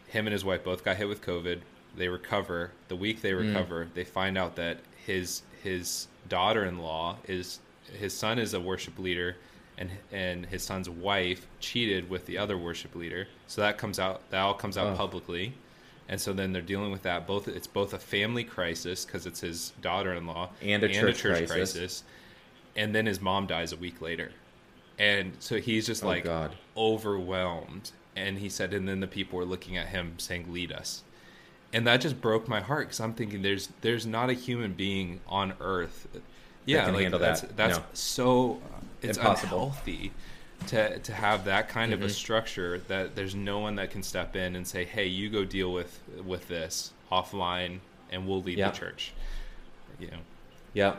him 0.07 0.27
and 0.27 0.33
his 0.33 0.43
wife 0.43 0.63
both 0.63 0.83
got 0.83 0.97
hit 0.97 1.07
with 1.07 1.21
COVID. 1.21 1.59
They 1.95 2.07
recover. 2.07 2.71
The 2.87 2.95
week 2.95 3.21
they 3.21 3.31
mm. 3.31 3.47
recover, 3.47 3.87
they 3.93 4.03
find 4.03 4.37
out 4.37 4.55
that 4.55 4.79
his 5.05 5.41
his 5.63 6.07
daughter-in-law 6.29 7.17
is 7.27 7.59
his 7.99 8.13
son 8.13 8.39
is 8.39 8.53
a 8.53 8.59
worship 8.59 8.97
leader 8.99 9.35
and 9.77 9.89
and 10.11 10.45
his 10.45 10.63
son's 10.63 10.89
wife 10.89 11.47
cheated 11.59 12.09
with 12.09 12.25
the 12.25 12.37
other 12.37 12.57
worship 12.57 12.95
leader 12.95 13.27
so 13.47 13.61
that 13.61 13.77
comes 13.77 13.99
out 13.99 14.21
that 14.29 14.39
all 14.39 14.53
comes 14.53 14.77
out 14.77 14.93
Oh. 14.93 14.95
publicly 14.95 15.53
and 16.07 16.19
so 16.19 16.33
then 16.33 16.53
they're 16.53 16.61
dealing 16.61 16.91
with 16.91 17.03
that 17.03 17.25
both 17.27 17.47
it's 17.47 17.67
both 17.67 17.93
a 17.93 17.99
family 17.99 18.43
crisis 18.43 19.05
because 19.05 19.25
it's 19.25 19.39
his 19.41 19.73
daughter-in-law 19.81 20.49
And 20.61 20.83
a 20.83 20.89
church 20.89 21.21
crisis. 21.21 22.03
and 22.75 22.93
then 22.95 23.05
his 23.05 23.19
mom 23.21 23.47
dies 23.47 23.73
a 23.73 23.77
week 23.77 24.01
later 24.01 24.31
and 24.99 25.33
so 25.39 25.57
he's 25.57 25.87
just 25.87 26.03
Oh, 26.03 26.07
like 26.07 26.23
God. 26.23 26.55
overwhelmed 26.77 27.91
and 28.15 28.37
he 28.39 28.49
said 28.49 28.73
and 28.73 28.87
then 28.87 28.99
the 28.99 29.07
people 29.07 29.37
were 29.37 29.45
looking 29.45 29.77
at 29.77 29.87
him 29.87 30.13
saying 30.17 30.51
lead 30.51 30.71
us 30.71 31.03
and 31.73 31.87
that 31.87 32.01
just 32.01 32.19
broke 32.19 32.47
my 32.47 32.59
heart 32.59 32.87
because 32.87 32.99
i'm 32.99 33.13
thinking 33.13 33.41
there's 33.41 33.69
there's 33.81 34.05
not 34.05 34.29
a 34.29 34.33
human 34.33 34.73
being 34.73 35.19
on 35.27 35.53
earth 35.61 36.07
yeah 36.65 36.89
like 36.91 37.09
that's 37.11 37.41
that. 37.41 37.55
that's 37.57 37.77
No. 37.77 37.83
so 37.93 38.61
it's 39.01 39.17
Impossible. 39.17 39.57
unhealthy 39.67 40.11
to 40.67 40.99
to 40.99 41.13
have 41.13 41.45
that 41.45 41.69
kind 41.69 41.91
Mm-hmm. 41.93 42.03
of 42.03 42.09
a 42.09 42.13
structure 42.13 42.79
that 42.87 43.15
there's 43.15 43.33
no 43.33 43.59
one 43.59 43.75
that 43.75 43.89
can 43.91 44.03
step 44.03 44.35
in 44.35 44.55
and 44.55 44.67
say 44.67 44.83
hey 44.85 45.07
you 45.07 45.29
go 45.29 45.43
deal 45.45 45.71
with 45.73 45.99
with 46.25 46.47
this 46.47 46.91
offline 47.11 47.79
and 48.11 48.27
we'll 48.27 48.41
lead 48.43 48.57
Yeah. 48.57 48.69
the 48.71 48.77
church 48.77 49.13
you 49.99 50.07
know 50.07 50.19
Yeah. 50.73 50.95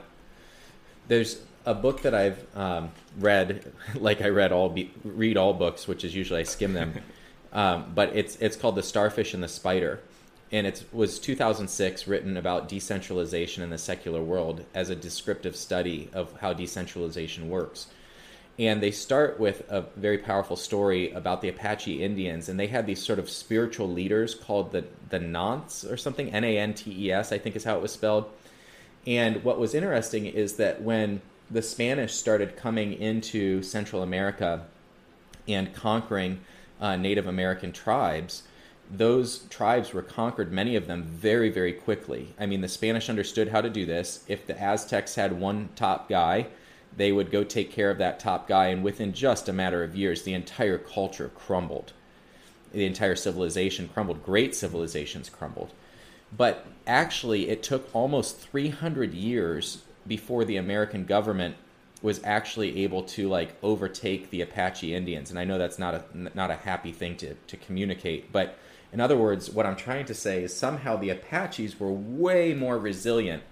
There's 1.08 1.40
a 1.66 1.74
book 1.74 2.02
that 2.02 2.14
I've 2.14 2.44
um, 2.56 2.90
read, 3.18 3.72
like 3.94 4.22
I 4.22 4.28
read 4.28 4.52
all 4.52 4.68
be- 4.68 4.90
read 5.04 5.36
all 5.36 5.54
books, 5.54 5.86
which 5.86 6.04
is 6.04 6.14
usually 6.14 6.40
I 6.40 6.44
skim 6.44 6.72
them. 6.72 6.94
um, 7.52 7.92
but 7.94 8.14
it's 8.16 8.36
it's 8.36 8.56
called 8.56 8.76
The 8.76 8.82
Starfish 8.82 9.34
and 9.34 9.42
the 9.42 9.48
Spider, 9.48 10.00
and 10.50 10.66
it 10.66 10.84
was 10.92 11.18
2006, 11.18 12.06
written 12.06 12.36
about 12.36 12.68
decentralization 12.68 13.62
in 13.62 13.70
the 13.70 13.78
secular 13.78 14.22
world 14.22 14.64
as 14.74 14.90
a 14.90 14.96
descriptive 14.96 15.56
study 15.56 16.08
of 16.12 16.38
how 16.40 16.52
decentralization 16.52 17.48
works. 17.48 17.88
And 18.58 18.82
they 18.82 18.90
start 18.90 19.40
with 19.40 19.62
a 19.70 19.86
very 19.96 20.18
powerful 20.18 20.56
story 20.56 21.10
about 21.12 21.40
the 21.40 21.48
Apache 21.48 22.02
Indians, 22.02 22.50
and 22.50 22.60
they 22.60 22.66
had 22.66 22.86
these 22.86 23.02
sort 23.02 23.18
of 23.18 23.30
spiritual 23.30 23.88
leaders 23.88 24.34
called 24.34 24.72
the 24.72 24.84
the 25.08 25.18
Nants 25.18 25.84
or 25.84 25.96
something, 25.96 26.30
N 26.32 26.44
A 26.44 26.58
N 26.58 26.74
T 26.74 27.06
E 27.06 27.12
S, 27.12 27.32
I 27.32 27.38
think 27.38 27.56
is 27.56 27.64
how 27.64 27.76
it 27.76 27.82
was 27.82 27.92
spelled. 27.92 28.30
And 29.06 29.42
what 29.42 29.58
was 29.58 29.74
interesting 29.74 30.26
is 30.26 30.56
that 30.56 30.82
when 30.82 31.22
the 31.52 31.62
Spanish 31.62 32.14
started 32.14 32.56
coming 32.56 32.94
into 32.94 33.62
Central 33.62 34.02
America 34.02 34.64
and 35.46 35.74
conquering 35.74 36.40
uh, 36.80 36.96
Native 36.96 37.26
American 37.26 37.72
tribes, 37.72 38.44
those 38.90 39.40
tribes 39.50 39.92
were 39.92 40.02
conquered, 40.02 40.50
many 40.50 40.76
of 40.76 40.86
them, 40.86 41.02
very, 41.02 41.50
very 41.50 41.72
quickly. 41.72 42.34
I 42.40 42.46
mean, 42.46 42.62
the 42.62 42.68
Spanish 42.68 43.10
understood 43.10 43.48
how 43.48 43.60
to 43.60 43.68
do 43.68 43.84
this. 43.84 44.24
If 44.28 44.46
the 44.46 44.60
Aztecs 44.60 45.14
had 45.14 45.38
one 45.38 45.68
top 45.76 46.08
guy, 46.08 46.46
they 46.96 47.12
would 47.12 47.30
go 47.30 47.44
take 47.44 47.70
care 47.70 47.90
of 47.90 47.98
that 47.98 48.18
top 48.18 48.48
guy, 48.48 48.68
and 48.68 48.82
within 48.82 49.12
just 49.12 49.48
a 49.48 49.52
matter 49.52 49.84
of 49.84 49.94
years, 49.94 50.22
the 50.22 50.34
entire 50.34 50.78
culture 50.78 51.30
crumbled. 51.34 51.92
The 52.72 52.86
entire 52.86 53.16
civilization 53.16 53.88
crumbled. 53.88 54.24
Great 54.24 54.54
civilizations 54.54 55.28
crumbled. 55.28 55.72
But 56.34 56.66
actually, 56.86 57.50
it 57.50 57.62
took 57.62 57.88
almost 57.94 58.38
300 58.40 59.12
years 59.12 59.82
before 60.06 60.44
the 60.44 60.56
American 60.56 61.04
government 61.04 61.56
was 62.02 62.20
actually 62.24 62.82
able 62.82 63.04
to 63.04 63.28
like 63.28 63.54
overtake 63.62 64.30
the 64.30 64.40
Apache 64.40 64.94
Indians. 64.94 65.30
And 65.30 65.38
I 65.38 65.44
know 65.44 65.56
that's 65.56 65.78
not 65.78 65.94
a 65.94 66.04
not 66.34 66.50
a 66.50 66.56
happy 66.56 66.92
thing 66.92 67.16
to 67.18 67.34
to 67.34 67.56
communicate, 67.56 68.32
but 68.32 68.58
in 68.92 69.00
other 69.00 69.16
words, 69.16 69.50
what 69.50 69.64
I'm 69.64 69.76
trying 69.76 70.04
to 70.06 70.14
say 70.14 70.42
is 70.42 70.54
somehow 70.54 70.96
the 70.96 71.10
Apaches 71.10 71.80
were 71.80 71.92
way 71.92 72.52
more 72.52 72.78
resilient 72.78 73.42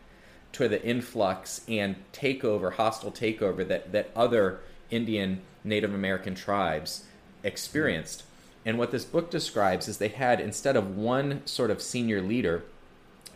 to 0.53 0.68
the 0.68 0.84
influx 0.84 1.62
and 1.68 1.96
takeover, 2.12 2.72
hostile 2.72 3.12
takeover 3.12 3.66
that 3.66 3.92
that 3.92 4.11
other 4.16 4.61
Indian 4.90 5.40
Native 5.62 5.94
American 5.94 6.34
tribes 6.34 7.05
experienced. 7.44 8.24
And 8.66 8.78
what 8.78 8.90
this 8.90 9.05
book 9.05 9.30
describes 9.30 9.88
is 9.88 9.96
they 9.98 10.09
had 10.09 10.40
instead 10.40 10.76
of 10.76 10.96
one 10.96 11.46
sort 11.46 11.70
of 11.70 11.80
senior 11.80 12.20
leader, 12.20 12.64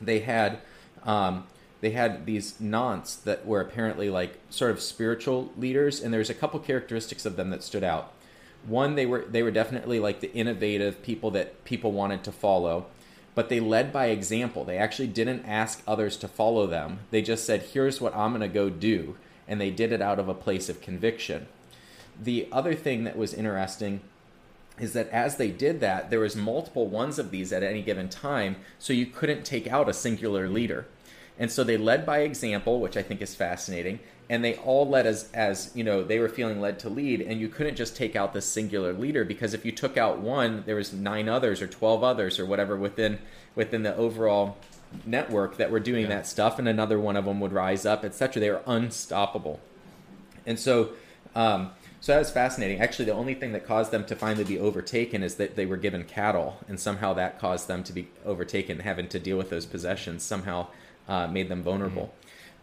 they 0.01 0.21
had 0.21 0.59
um, 1.05 1.47
they 1.85 1.91
had 1.91 2.25
these 2.25 2.59
nants 2.59 3.15
that 3.15 3.45
were 3.45 3.61
apparently 3.61 4.09
like 4.09 4.39
sort 4.49 4.71
of 4.71 4.81
spiritual 4.81 5.53
leaders, 5.59 6.01
and 6.01 6.15
there's 6.15 6.31
a 6.31 6.35
couple 6.35 6.59
characteristics 6.59 7.27
of 7.27 7.37
them 7.37 7.51
that 7.51 7.63
stood 7.63 7.85
out. 7.85 8.11
One, 8.67 8.95
they 8.95 9.05
were 9.05 9.27
they 9.29 9.43
were 9.43 9.51
definitely 9.51 10.01
like 10.01 10.21
the 10.21 10.33
innovative 10.33 11.03
people 11.03 11.31
that 11.33 11.63
people 11.67 11.93
wanted 11.93 12.25
to 12.25 12.33
follow, 12.33 12.87
but 13.35 13.51
they 13.51 13.61
led 13.61 13.93
by 13.93 14.07
example. 14.07 14.65
They 14.65 14.79
actually 14.79 15.09
didn't 15.09 15.45
ask 15.45 15.83
others 15.87 16.17
to 16.17 16.27
follow 16.27 16.67
them. 16.67 17.01
They 17.11 17.21
just 17.21 17.45
said, 17.45 17.61
"Here's 17.75 18.01
what 18.01 18.17
I'm 18.17 18.31
going 18.31 18.41
to 18.41 18.49
go 18.49 18.71
do," 18.71 19.17
and 19.47 19.61
they 19.61 19.71
did 19.71 19.93
it 19.93 20.01
out 20.01 20.19
of 20.19 20.27
a 20.27 20.33
place 20.33 20.71
of 20.71 20.81
conviction. 20.81 21.49
The 22.19 22.49
other 22.51 22.75
thing 22.75 23.05
that 23.05 23.19
was 23.19 23.35
interesting 23.35 24.01
is 24.81 24.95
that 24.95 25.11
as 25.11 25.37
they 25.37 25.51
did 25.51 25.81
that, 25.81 26.09
there 26.09 26.21
was 26.21 26.35
multiple 26.35 26.87
ones 26.87 27.19
of 27.19 27.31
these 27.31 27.53
at 27.53 27.63
any 27.63 27.83
given 27.83 28.09
time, 28.09 28.57
so 28.79 28.95
you 28.95 29.05
couldn't 29.05 29.45
take 29.45 29.67
out 29.67 29.91
a 29.91 29.93
singular 29.93 30.49
leader. 30.49 30.87
And 31.39 31.51
so 31.51 31.65
they 31.65 31.77
led 31.77 32.07
by 32.07 32.21
example, 32.21 32.81
which 32.81 32.97
I 32.97 33.03
think 33.03 33.21
is 33.21 33.35
fascinating, 33.35 33.99
and 34.31 34.45
they 34.45 34.55
all 34.57 34.89
led 34.89 35.07
as 35.07 35.31
as 35.35 35.71
you 35.75 35.83
know 35.85 36.03
they 36.05 36.19
were 36.19 36.29
feeling 36.29 36.61
led 36.61 36.79
to 36.81 36.89
lead, 36.89 37.21
and 37.21 37.41
you 37.41 37.49
couldn't 37.49 37.77
just 37.77 37.97
take 37.97 38.15
out 38.15 38.33
this 38.33 38.47
singular 38.47 38.93
leader 38.93 39.25
because 39.25 39.53
if 39.53 39.65
you 39.65 39.73
took 39.73 39.97
out 39.97 40.19
one, 40.19 40.63
there 40.67 40.77
was 40.77 40.93
nine 40.93 41.29
others 41.29 41.61
or 41.61 41.67
twelve 41.67 42.05
others 42.05 42.39
or 42.39 42.47
whatever 42.47 42.77
within 42.77 43.19
within 43.55 43.83
the 43.83 43.95
overall 43.97 44.57
network 45.05 45.57
that 45.57 45.73
were 45.73 45.81
doing 45.81 46.03
Yeah. 46.03 46.09
that 46.09 46.27
stuff, 46.27 46.59
and 46.59 46.69
another 46.69 47.01
one 47.01 47.17
of 47.17 47.25
them 47.25 47.41
would 47.41 47.53
rise 47.53 47.85
up, 47.85 48.05
etc. 48.05 48.41
They 48.41 48.51
were 48.51 48.63
unstoppable. 48.67 49.59
And 50.47 50.59
so, 50.59 50.91
um, 51.35 51.73
so 52.01 52.13
that 52.13 52.19
was 52.19 52.31
fascinating. 52.31 52.81
Actually, 52.81 53.07
the 53.07 53.13
only 53.15 53.35
thing 53.35 53.53
that 53.53 53.67
caused 53.67 53.91
them 53.91 54.05
to 54.05 54.15
finally 54.15 54.45
be 54.45 54.59
overtaken 54.59 55.23
is 55.25 55.35
that 55.37 55.57
they 55.57 55.67
were 55.67 55.77
given 55.77 56.05
cattle, 56.05 56.59
and 56.69 56.79
somehow 56.79 57.13
that 57.15 57.41
caused 57.41 57.67
them 57.67 57.83
to 57.83 57.93
be 57.93 58.07
overtaken, 58.25 58.81
having 58.81 59.09
to 59.09 59.19
deal 59.19 59.37
with 59.37 59.51
those 59.51 59.67
possessions. 59.67 60.23
Somehow 60.23 60.69
uh, 61.09 61.27
made 61.27 61.49
them 61.49 61.63
vulnerable. 61.63 62.15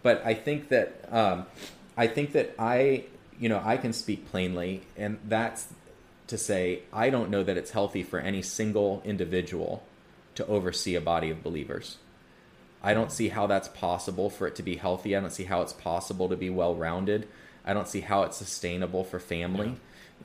But 0.04 0.26
I 0.26 0.34
think 0.34 0.70
that 0.70 1.06
um, 1.12 1.46
I 1.96 2.08
think 2.08 2.34
that 2.34 2.56
I, 2.58 3.06
you 3.40 3.50
know, 3.50 3.62
I 3.64 3.78
can 3.78 3.94
speak 3.94 4.30
plainly, 4.30 4.82
and 4.98 5.20
that's 5.28 5.68
to 6.28 6.38
say 6.38 6.82
I 6.94 7.10
don't 7.10 7.30
know 7.30 7.44
that 7.44 7.58
it's 7.58 7.72
healthy 7.72 8.04
for 8.04 8.20
any 8.20 8.42
single 8.42 9.02
individual 9.06 9.84
to 10.36 10.48
oversee 10.48 10.96
a 10.96 11.02
body 11.02 11.30
of 11.30 11.44
believers. 11.44 11.98
I 12.84 12.94
don't 12.94 13.12
see 13.12 13.30
how 13.30 13.46
that's 13.48 13.68
possible 13.68 14.30
for 14.30 14.48
it 14.48 14.56
to 14.56 14.64
be 14.64 14.78
healthy. 14.78 15.16
I 15.16 15.20
don't 15.20 15.32
see 15.32 15.44
how 15.44 15.62
it's 15.62 15.74
possible 15.74 16.30
to 16.30 16.36
be 16.36 16.50
well 16.50 16.74
rounded. 16.74 17.28
I 17.64 17.74
don't 17.74 17.88
see 17.88 18.02
how 18.02 18.24
it's 18.24 18.38
sustainable 18.38 19.04
for 19.04 19.20
family, 19.20 19.76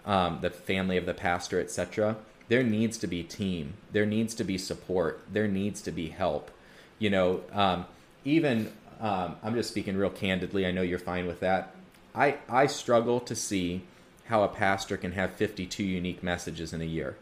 um, 0.07 0.39
the 0.41 0.49
family 0.49 0.97
of 0.97 1.05
the 1.05 1.12
pastor, 1.12 1.61
etc. 1.61 2.17
There 2.49 2.62
needs 2.62 2.97
to 2.99 3.07
be 3.07 3.23
team. 3.23 3.75
There 3.93 4.07
needs 4.07 4.35
to 4.37 4.45
be 4.45 4.57
support. 4.57 5.21
There 5.31 5.49
needs 5.49 5.83
to 5.83 5.91
be 5.91 6.09
help. 6.09 6.51
You 6.99 7.11
know, 7.11 7.43
um, 7.53 7.85
even 8.27 8.72
um, 9.01 9.37
I'm 9.43 9.55
just 9.55 9.70
speaking 9.70 9.97
real 9.97 10.11
candidly. 10.11 10.66
I 10.66 10.70
know 10.70 10.83
you're 10.83 10.99
fine 10.99 11.27
with 11.27 11.41
that. 11.41 11.74
I 12.14 12.39
I 12.49 12.66
struggle 12.66 13.20
to 13.20 13.35
see 13.35 13.83
how 14.27 14.43
a 14.43 14.49
pastor 14.49 14.97
can 14.97 15.12
have 15.12 15.33
52 15.33 15.85
unique 15.85 16.22
messages 16.22 16.72
in 16.72 16.81
a 16.81 16.85
year. 16.85 17.16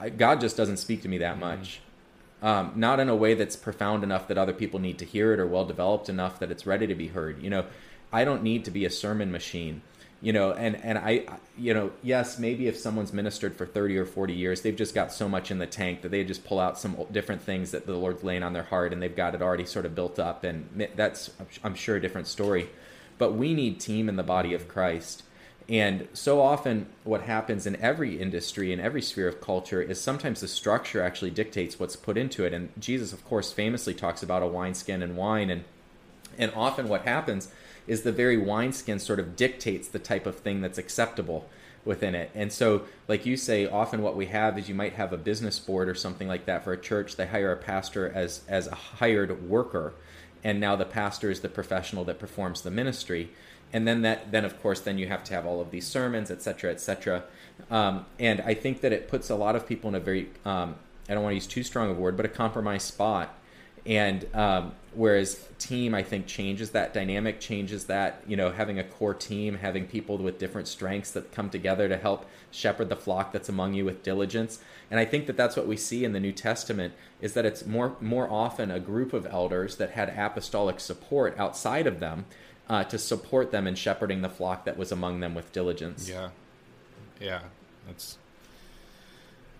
I, 0.00 0.08
God 0.08 0.40
just 0.40 0.56
doesn't 0.56 0.78
speak 0.78 1.02
to 1.02 1.08
me 1.08 1.18
that 1.18 1.38
much 1.38 1.80
um, 2.42 2.72
not 2.76 3.00
in 3.00 3.08
a 3.08 3.16
way 3.16 3.34
that's 3.34 3.56
profound 3.56 4.04
enough 4.04 4.28
that 4.28 4.38
other 4.38 4.52
people 4.52 4.78
need 4.78 4.98
to 4.98 5.04
hear 5.04 5.32
it 5.32 5.40
or 5.40 5.46
well 5.46 5.64
developed 5.64 6.08
enough 6.08 6.38
that 6.38 6.50
it's 6.50 6.66
ready 6.66 6.86
to 6.86 6.94
be 6.94 7.08
heard. 7.08 7.42
You 7.42 7.50
know, 7.50 7.66
I 8.12 8.24
don't 8.24 8.42
need 8.42 8.64
to 8.66 8.70
be 8.70 8.84
a 8.84 8.90
sermon 8.90 9.32
machine. 9.32 9.82
You 10.20 10.32
know, 10.32 10.52
and 10.52 10.74
and 10.84 10.98
I, 10.98 11.26
you 11.56 11.72
know, 11.72 11.92
yes, 12.02 12.40
maybe 12.40 12.66
if 12.66 12.76
someone's 12.76 13.12
ministered 13.12 13.54
for 13.54 13.66
thirty 13.66 13.96
or 13.96 14.04
forty 14.04 14.34
years, 14.34 14.62
they've 14.62 14.74
just 14.74 14.92
got 14.92 15.12
so 15.12 15.28
much 15.28 15.52
in 15.52 15.58
the 15.58 15.66
tank 15.66 16.02
that 16.02 16.08
they 16.08 16.24
just 16.24 16.44
pull 16.44 16.58
out 16.58 16.76
some 16.76 16.96
different 17.12 17.40
things 17.40 17.70
that 17.70 17.86
the 17.86 17.94
Lord's 17.94 18.24
laying 18.24 18.42
on 18.42 18.52
their 18.52 18.64
heart, 18.64 18.92
and 18.92 19.00
they've 19.00 19.14
got 19.14 19.36
it 19.36 19.42
already 19.42 19.64
sort 19.64 19.86
of 19.86 19.94
built 19.94 20.18
up, 20.18 20.42
and 20.42 20.88
that's 20.96 21.30
I'm 21.62 21.76
sure 21.76 21.96
a 21.96 22.00
different 22.00 22.26
story. 22.26 22.68
But 23.16 23.34
we 23.34 23.54
need 23.54 23.78
team 23.78 24.08
in 24.08 24.16
the 24.16 24.24
body 24.24 24.54
of 24.54 24.66
Christ. 24.66 25.22
And 25.68 26.08
so 26.14 26.40
often, 26.40 26.86
what 27.04 27.22
happens 27.22 27.66
in 27.66 27.76
every 27.76 28.18
industry, 28.18 28.72
in 28.72 28.80
every 28.80 29.02
sphere 29.02 29.28
of 29.28 29.40
culture, 29.40 29.82
is 29.82 30.00
sometimes 30.00 30.40
the 30.40 30.48
structure 30.48 31.02
actually 31.02 31.30
dictates 31.30 31.78
what's 31.78 31.94
put 31.94 32.16
into 32.16 32.44
it. 32.44 32.54
And 32.54 32.70
Jesus, 32.80 33.12
of 33.12 33.24
course, 33.24 33.52
famously 33.52 33.92
talks 33.92 34.22
about 34.22 34.42
a 34.42 34.46
wineskin 34.46 35.02
and 35.02 35.16
wine. 35.16 35.50
And, 35.50 35.64
and 36.38 36.52
often, 36.56 36.88
what 36.88 37.02
happens 37.02 37.52
is 37.88 38.02
the 38.02 38.12
very 38.12 38.36
wineskin 38.36 38.98
sort 38.98 39.18
of 39.18 39.34
dictates 39.34 39.88
the 39.88 39.98
type 39.98 40.26
of 40.26 40.36
thing 40.36 40.60
that's 40.60 40.78
acceptable 40.78 41.48
within 41.84 42.14
it. 42.14 42.30
And 42.34 42.52
so, 42.52 42.82
like 43.08 43.26
you 43.26 43.36
say, 43.36 43.66
often 43.66 44.02
what 44.02 44.14
we 44.14 44.26
have 44.26 44.58
is 44.58 44.68
you 44.68 44.74
might 44.74 44.92
have 44.92 45.12
a 45.12 45.16
business 45.16 45.58
board 45.58 45.88
or 45.88 45.94
something 45.94 46.28
like 46.28 46.44
that 46.46 46.62
for 46.62 46.72
a 46.72 46.78
church. 46.78 47.16
They 47.16 47.26
hire 47.26 47.50
a 47.50 47.56
pastor 47.56 48.12
as, 48.14 48.42
as 48.46 48.66
a 48.66 48.74
hired 48.74 49.48
worker. 49.48 49.94
And 50.44 50.60
now 50.60 50.76
the 50.76 50.84
pastor 50.84 51.30
is 51.30 51.40
the 51.40 51.48
professional 51.48 52.04
that 52.04 52.18
performs 52.18 52.62
the 52.62 52.70
ministry 52.70 53.30
and 53.72 53.86
then 53.86 54.02
that 54.02 54.30
then 54.30 54.44
of 54.44 54.60
course 54.62 54.80
then 54.80 54.98
you 54.98 55.06
have 55.06 55.22
to 55.24 55.34
have 55.34 55.46
all 55.46 55.60
of 55.60 55.70
these 55.70 55.86
sermons 55.86 56.30
et 56.30 56.42
cetera 56.42 56.70
et 56.70 56.80
cetera 56.80 57.24
um, 57.70 58.04
and 58.18 58.40
i 58.42 58.54
think 58.54 58.80
that 58.80 58.92
it 58.92 59.08
puts 59.08 59.30
a 59.30 59.34
lot 59.34 59.54
of 59.56 59.66
people 59.66 59.88
in 59.88 59.94
a 59.94 60.00
very 60.00 60.28
um, 60.44 60.74
i 61.08 61.14
don't 61.14 61.22
want 61.22 61.32
to 61.32 61.36
use 61.36 61.46
too 61.46 61.62
strong 61.62 61.90
a 61.90 61.92
word 61.92 62.16
but 62.16 62.24
a 62.24 62.28
compromised 62.28 62.86
spot 62.86 63.34
And 63.88 64.26
um, 64.34 64.72
whereas 64.92 65.48
team, 65.58 65.94
I 65.94 66.02
think, 66.02 66.26
changes 66.26 66.70
that 66.70 66.92
dynamic, 66.92 67.40
changes 67.40 67.86
that, 67.86 68.22
you 68.26 68.36
know, 68.36 68.52
having 68.52 68.78
a 68.78 68.84
core 68.84 69.14
team, 69.14 69.56
having 69.56 69.86
people 69.86 70.18
with 70.18 70.38
different 70.38 70.68
strengths 70.68 71.10
that 71.12 71.32
come 71.32 71.48
together 71.48 71.88
to 71.88 71.96
help 71.96 72.28
shepherd 72.50 72.90
the 72.90 72.96
flock 72.96 73.32
that's 73.32 73.48
among 73.48 73.72
you 73.72 73.86
with 73.86 74.02
diligence. 74.02 74.60
And 74.90 75.00
I 75.00 75.06
think 75.06 75.26
that 75.26 75.38
that's 75.38 75.56
what 75.56 75.66
we 75.66 75.78
see 75.78 76.04
in 76.04 76.12
the 76.12 76.20
New 76.20 76.32
Testament 76.32 76.92
is 77.22 77.32
that 77.32 77.46
it's 77.46 77.64
more 77.64 77.96
more 78.00 78.30
often 78.30 78.70
a 78.70 78.78
group 78.78 79.14
of 79.14 79.26
elders 79.26 79.76
that 79.76 79.92
had 79.92 80.10
apostolic 80.10 80.80
support 80.80 81.34
outside 81.38 81.86
of 81.86 81.98
them 81.98 82.26
uh, 82.68 82.84
to 82.84 82.98
support 82.98 83.52
them 83.52 83.66
in 83.66 83.74
shepherding 83.74 84.20
the 84.20 84.28
flock 84.28 84.66
that 84.66 84.76
was 84.76 84.92
among 84.92 85.20
them 85.20 85.34
with 85.34 85.50
diligence. 85.52 86.08
Yeah, 86.08 86.28
yeah, 87.20 87.40
that's 87.86 88.18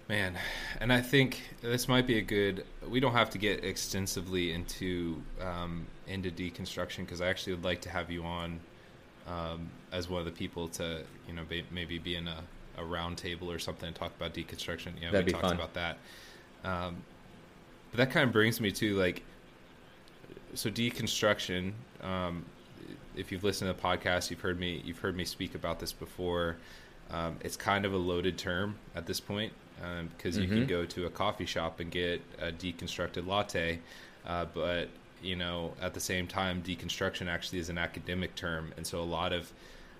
man, 0.09 0.39
and 0.81 0.93
I 0.93 1.01
think 1.01 1.41
this 1.61 1.87
might 1.87 2.07
be 2.07 2.19
a 2.19 2.23
good. 2.23 2.65
We 2.89 3.01
don't 3.01 3.13
have 3.13 3.31
to 3.31 3.39
get 3.39 3.65
extensively 3.65 4.53
into 4.53 5.23
um, 5.41 5.87
into 6.07 6.31
deconstruction 6.31 6.99
because 6.99 7.21
I 7.21 7.29
actually 7.29 7.55
would 7.55 7.65
like 7.65 7.83
to 7.83 7.91
have 7.91 8.11
you 8.11 8.25
on 8.25 8.61
um, 9.27 9.69
as 9.93 10.09
one 10.09 10.21
of 10.21 10.25
the 10.25 10.33
people 10.33 10.69
to 10.69 11.03
you 11.27 11.35
know 11.35 11.43
maybe 11.71 11.99
be 11.99 12.17
in 12.17 12.27
a 12.27 12.43
a 12.79 12.83
roundtable 12.83 13.55
or 13.55 13.59
something 13.59 13.89
and 13.89 13.97
talk 13.97 14.13
about 14.17 14.33
deconstruction. 14.35 14.93
Yeah, 15.01 15.11
That'd 15.11 15.27
we 15.27 15.33
be 15.33 15.33
talked 15.33 15.47
fun. 15.47 15.57
about 15.57 15.75
that. 15.75 15.99
Um, 16.65 16.97
but 17.91 17.99
that 17.99 18.11
kind 18.11 18.25
of 18.25 18.33
brings 18.33 18.61
me 18.61 18.71
to 18.73 18.95
like, 18.97 19.23
so 20.55 20.71
deconstruction. 20.71 21.73
Um, 22.03 22.45
if 23.17 23.33
you've 23.33 23.43
listened 23.43 23.75
to 23.75 23.81
the 23.81 23.83
podcast, 23.83 24.31
you've 24.31 24.41
heard 24.41 24.59
me 24.59 24.81
you've 24.85 25.01
heard 25.01 25.17
me 25.17 25.25
speak 25.25 25.55
about 25.55 25.81
this 25.81 25.93
before. 25.93 26.57
Um, 27.11 27.37
it's 27.41 27.57
kind 27.57 27.85
of 27.85 27.93
a 27.95 27.97
loaded 27.97 28.39
term 28.39 28.77
at 28.95 29.07
this 29.07 29.19
point 29.19 29.53
because 30.17 30.39
you 30.39 30.49
can 30.49 30.65
Mhm. 30.65 30.67
go 30.67 30.85
to 30.87 31.07
a 31.07 31.11
coffee 31.11 31.47
shop 31.47 31.81
and 31.81 31.91
get 31.91 32.21
a 32.39 32.51
deconstructed 32.53 33.27
latte, 33.27 33.81
uh, 34.27 34.45
but 34.55 34.89
you 35.23 35.37
know 35.37 35.75
at 35.81 35.95
the 35.95 36.01
same 36.01 36.27
time, 36.27 36.63
deconstruction 36.63 37.29
actually 37.29 37.59
is 37.59 37.69
an 37.69 37.79
academic 37.79 38.35
term, 38.35 38.73
and 38.77 38.87
so 38.87 39.01
a 39.01 39.05
lot 39.05 39.33
of 39.33 39.53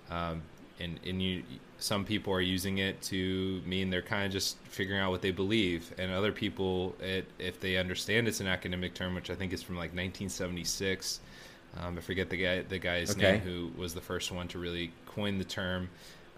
um, 0.09 0.41
and 0.79 0.99
and 1.05 1.21
you 1.21 1.43
some 1.77 2.03
people 2.03 2.33
are 2.33 2.41
using 2.41 2.77
it 2.79 3.01
to 3.01 3.61
mean 3.65 3.89
they're 3.89 4.01
kind 4.01 4.25
of 4.25 4.31
just 4.31 4.57
figuring 4.65 4.99
out 5.01 5.11
what 5.11 5.21
they 5.21 5.31
believe 5.31 5.93
and 5.97 6.11
other 6.11 6.31
people 6.31 6.95
it, 6.99 7.25
if 7.39 7.59
they 7.59 7.77
understand 7.77 8.27
it's 8.27 8.41
an 8.41 8.47
academic 8.47 8.93
term 8.93 9.15
which 9.15 9.29
i 9.29 9.35
think 9.35 9.53
is 9.53 9.63
from 9.63 9.77
like 9.77 9.93
1976 9.93 11.21
um, 11.77 11.97
i 11.97 12.01
forget 12.01 12.29
the 12.29 12.37
guy 12.37 12.61
the 12.63 12.79
guy's 12.79 13.15
Okay. 13.15 13.17
name 13.17 13.39
who 13.39 13.71
was 13.77 13.93
the 13.93 14.01
first 14.01 14.31
one 14.31 14.47
to 14.47 14.59
really 14.59 14.91
coin 15.05 15.37
the 15.37 15.43
term 15.45 15.89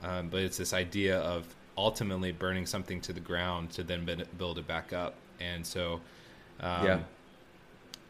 um, 0.03 0.29
but 0.29 0.41
it's 0.41 0.57
this 0.57 0.73
idea 0.73 1.19
of 1.19 1.55
ultimately 1.77 2.31
burning 2.31 2.65
something 2.65 2.99
to 3.01 3.13
the 3.13 3.19
ground 3.19 3.71
to 3.71 3.83
then 3.83 4.05
build 4.37 4.57
it 4.57 4.67
back 4.67 4.91
up 4.93 5.15
and 5.39 5.65
so 5.65 6.01
um, 6.59 6.85
Yeah. 6.85 6.99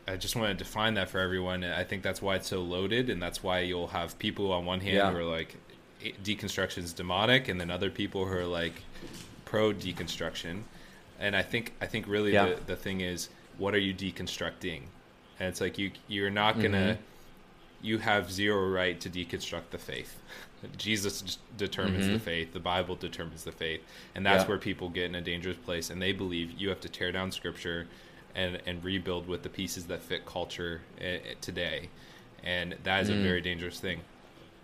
I 0.07 0.17
just 0.17 0.35
want 0.35 0.49
to 0.57 0.63
define 0.63 0.95
that 0.95 1.09
for 1.09 1.19
everyone. 1.19 1.63
I 1.63 1.83
think 1.83 2.01
that's 2.03 2.21
why 2.21 2.35
it's 2.35 2.47
so 2.47 2.59
loaded, 2.61 3.09
and 3.09 3.21
that's 3.21 3.43
why 3.43 3.59
you'll 3.59 3.87
have 3.89 4.17
people 4.19 4.51
on 4.51 4.65
one 4.65 4.81
hand 4.81 4.95
Yeah. 4.95 5.11
who 5.11 5.17
are 5.17 5.23
like 5.23 5.55
"Eh, 6.03 6.11
deconstruction 6.23 6.79
is 6.79 6.91
demonic, 6.91 7.47
and 7.47 7.61
then 7.61 7.69
other 7.69 7.91
people 7.91 8.25
who 8.25 8.33
are 8.35 8.45
like 8.45 8.81
pro 9.45 9.71
deconstruction. 9.71 10.63
And 11.19 11.35
I 11.35 11.43
think 11.43 11.73
I 11.79 11.85
think 11.85 12.07
really 12.07 12.33
Yeah. 12.33 12.47
the, 12.55 12.61
the 12.65 12.75
thing 12.75 12.99
is, 13.01 13.29
what 13.59 13.75
are 13.75 13.79
you 13.79 13.93
deconstructing? 13.93 14.81
And 15.39 15.47
it's 15.49 15.61
like 15.61 15.77
you 15.77 15.91
you're 16.07 16.31
not 16.31 16.55
gonna 16.55 16.97
Mm-hmm. 16.97 17.85
you 17.85 17.99
have 17.99 18.31
zero 18.31 18.67
right 18.69 18.99
to 19.01 19.09
deconstruct 19.09 19.69
the 19.69 19.77
faith. 19.77 20.19
Jesus 20.77 21.37
determines 21.57 22.07
the 22.07 22.19
faith. 22.19 22.53
The 22.53 22.59
Bible 22.59 22.95
determines 22.95 23.43
the 23.43 23.51
faith, 23.51 23.81
and 24.15 24.25
that's 24.25 24.43
Mm-hmm. 24.43 24.49
Yeah. 24.51 24.55
where 24.55 24.57
people 24.59 24.89
get 24.89 25.05
in 25.05 25.15
a 25.15 25.21
dangerous 25.21 25.57
place, 25.57 25.89
and 25.89 26.01
they 26.01 26.11
believe 26.11 26.51
you 26.57 26.69
have 26.69 26.81
to 26.81 26.89
tear 26.89 27.11
down 27.11 27.31
Scripture 27.31 27.87
and 28.35 28.61
and 28.65 28.83
rebuild 28.83 29.27
with 29.27 29.43
the 29.43 29.49
pieces 29.49 29.85
that 29.87 30.01
fit 30.01 30.25
culture 30.25 30.81
uh, 30.99 31.17
today, 31.41 31.89
and 32.43 32.75
that 32.83 33.03
is 33.03 33.09
a 33.09 33.13
Mm. 33.13 33.23
very 33.23 33.41
dangerous 33.41 33.79
thing. 33.79 34.01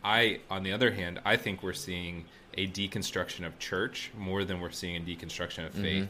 I, 0.03 0.39
on 0.49 0.63
the 0.63 0.71
other 0.71 0.91
hand, 0.91 1.19
I 1.25 1.35
think 1.35 1.61
we're 1.63 1.73
seeing 1.73 2.25
a 2.57 2.67
deconstruction 2.67 3.45
of 3.45 3.59
church 3.59 4.11
more 4.17 4.43
than 4.45 4.59
we're 4.61 4.71
seeing 4.71 4.95
a 4.95 4.99
deconstruction 5.05 5.65
of 5.67 5.73
faith, 5.73 6.07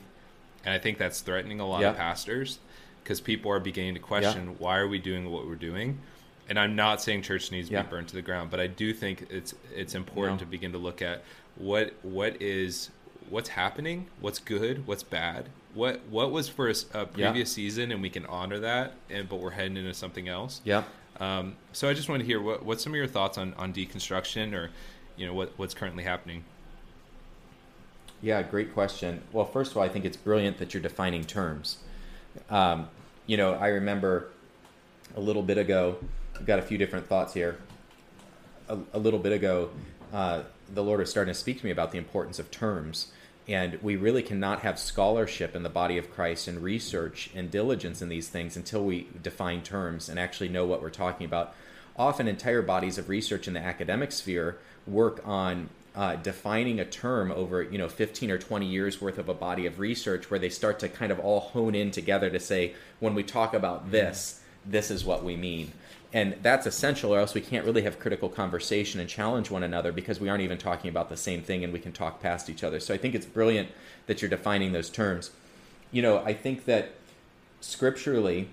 and 0.63 0.73
I 0.73 0.77
think 0.79 0.97
that's 0.97 1.21
threatening 1.21 1.59
a 1.59 1.67
lot 1.67 1.83
of 1.83 1.93
Mm-hmm. 1.93 2.01
Pastors 2.01 2.59
because 3.03 3.21
people 3.21 3.49
are 3.51 3.59
beginning 3.59 3.93
to 3.95 3.99
question 4.01 4.55
why 4.59 4.77
are 4.77 4.87
we 4.87 4.99
doing 4.99 5.31
what 5.31 5.47
we're 5.47 5.55
doing. 5.55 5.97
And 6.49 6.57
I'm 6.57 6.75
not 6.75 7.01
saying 7.01 7.23
church 7.23 7.51
needs 7.51 7.67
to 7.69 7.73
Yeah. 7.75 7.81
be 7.83 7.89
burned 7.89 8.07
to 8.09 8.15
the 8.15 8.21
ground, 8.21 8.49
but 8.51 8.59
I 8.59 8.67
do 8.67 8.93
think 8.93 9.27
it's 9.29 9.53
it's 9.75 9.95
important 9.95 10.35
No. 10.39 10.45
to 10.45 10.45
begin 10.45 10.71
to 10.71 10.77
look 10.77 11.01
at 11.01 11.23
what 11.55 11.93
what 12.03 12.41
is 12.41 12.89
what's 13.29 13.49
happening, 13.49 14.07
what's 14.21 14.39
good, 14.39 14.87
what's 14.87 15.03
bad, 15.03 15.49
what 15.73 16.01
what 16.09 16.31
was 16.31 16.47
for 16.47 16.69
a, 16.69 16.73
Yeah. 16.93 17.05
previous 17.05 17.51
season, 17.51 17.91
and 17.91 18.01
we 18.01 18.09
can 18.09 18.25
honor 18.27 18.59
that, 18.59 18.93
and 19.09 19.27
but 19.27 19.37
we're 19.37 19.51
heading 19.51 19.75
into 19.77 19.93
something 19.93 20.27
else. 20.29 20.61
Yeah. 20.63 20.83
Um, 21.19 21.55
so 21.73 21.89
I 21.89 21.93
just 21.93 22.07
want 22.09 22.21
to 22.21 22.25
hear 22.25 22.39
what 22.41 22.63
what's 22.63 22.83
some 22.83 22.93
of 22.93 22.97
your 22.97 23.07
thoughts 23.07 23.37
on 23.37 23.53
on 23.55 23.73
deconstruction, 23.73 24.53
or 24.53 24.69
you 25.17 25.25
know 25.25 25.33
what 25.33 25.51
what's 25.57 25.73
currently 25.73 26.03
happening. 26.03 26.45
Yeah, 28.21 28.41
great 28.41 28.73
question. 28.73 29.21
Well, 29.31 29.45
first 29.45 29.71
of 29.71 29.77
all, 29.77 29.83
I 29.83 29.89
think 29.89 30.05
it's 30.05 30.17
brilliant 30.17 30.57
that 30.57 30.73
you're 30.73 30.81
defining 30.81 31.23
terms. 31.23 31.77
Um, 32.49 32.89
you 33.27 33.37
know, 33.37 33.53
I 33.53 33.67
remember 33.67 34.29
a 35.15 35.19
little 35.19 35.43
bit 35.43 35.57
ago, 35.57 35.97
I've 36.39 36.45
got 36.45 36.59
a 36.59 36.63
few 36.63 36.77
different 36.77 37.07
thoughts 37.07 37.33
here. 37.33 37.57
A, 38.69 38.77
a 38.93 38.99
little 38.99 39.19
bit 39.19 39.31
ago, 39.31 39.71
uh, 40.13 40.43
the 40.73 40.83
Lord 40.83 40.99
was 40.99 41.09
starting 41.09 41.33
to 41.33 41.39
speak 41.39 41.59
to 41.59 41.65
me 41.65 41.71
about 41.71 41.91
the 41.91 41.97
importance 41.97 42.37
of 42.37 42.51
terms. 42.51 43.11
And 43.47 43.81
we 43.81 43.95
really 43.95 44.21
cannot 44.21 44.59
have 44.59 44.77
scholarship 44.77 45.55
in 45.55 45.63
the 45.63 45.69
body 45.69 45.97
of 45.97 46.11
Christ 46.11 46.47
and 46.47 46.61
research 46.61 47.29
and 47.33 47.49
diligence 47.49 48.01
in 48.01 48.09
these 48.09 48.27
things 48.27 48.55
until 48.55 48.83
we 48.83 49.07
define 49.21 49.63
terms 49.63 50.09
and 50.09 50.19
actually 50.19 50.49
know 50.49 50.65
what 50.65 50.81
we're 50.81 50.89
talking 50.89 51.25
about. 51.25 51.55
Often, 51.97 52.27
entire 52.27 52.61
bodies 52.61 52.97
of 52.97 53.09
research 53.09 53.47
in 53.47 53.53
the 53.53 53.59
academic 53.59 54.11
sphere 54.11 54.57
work 54.85 55.21
on 55.25 55.69
uh, 55.95 56.17
defining 56.17 56.79
a 56.79 56.85
term 56.85 57.31
over 57.31 57.63
you 57.63 57.79
know 57.79 57.89
15 57.89 58.29
or 58.29 58.37
20 58.37 58.67
years 58.67 59.01
worth 59.01 59.17
of 59.17 59.29
a 59.29 59.33
body 59.33 59.65
of 59.65 59.79
research 59.79 60.29
where 60.29 60.39
they 60.39 60.49
start 60.49 60.77
to 60.79 60.87
kind 60.87 61.11
of 61.11 61.19
all 61.19 61.39
hone 61.39 61.73
in 61.73 61.89
together 61.89 62.29
to 62.29 62.39
say 62.39 62.75
when 62.99 63.15
we 63.15 63.23
talk 63.23 63.55
about 63.55 63.89
this 63.89 64.39
this 64.63 64.91
is 64.91 65.03
what 65.03 65.23
we 65.23 65.35
mean 65.35 65.71
and 66.13 66.35
that's 66.41 66.65
essential 66.65 67.13
or 67.13 67.19
else 67.19 67.33
we 67.33 67.41
can't 67.41 67.65
really 67.65 67.81
have 67.81 67.99
critical 67.99 68.29
conversation 68.29 68.99
and 68.99 69.09
challenge 69.09 69.51
one 69.51 69.63
another 69.63 69.91
because 69.91 70.19
we 70.19 70.29
aren't 70.29 70.43
even 70.43 70.57
talking 70.57 70.89
about 70.89 71.09
the 71.09 71.17
same 71.17 71.41
thing 71.41 71.63
and 71.63 71.73
we 71.73 71.79
can 71.79 71.91
talk 71.91 72.21
past 72.21 72.49
each 72.49 72.63
other 72.63 72.79
so 72.79 72.93
i 72.93 72.97
think 72.97 73.13
it's 73.13 73.25
brilliant 73.25 73.69
that 74.05 74.21
you're 74.21 74.29
defining 74.29 74.71
those 74.71 74.89
terms 74.89 75.31
you 75.91 76.01
know 76.01 76.19
i 76.19 76.33
think 76.33 76.65
that 76.65 76.91
scripturally 77.59 78.49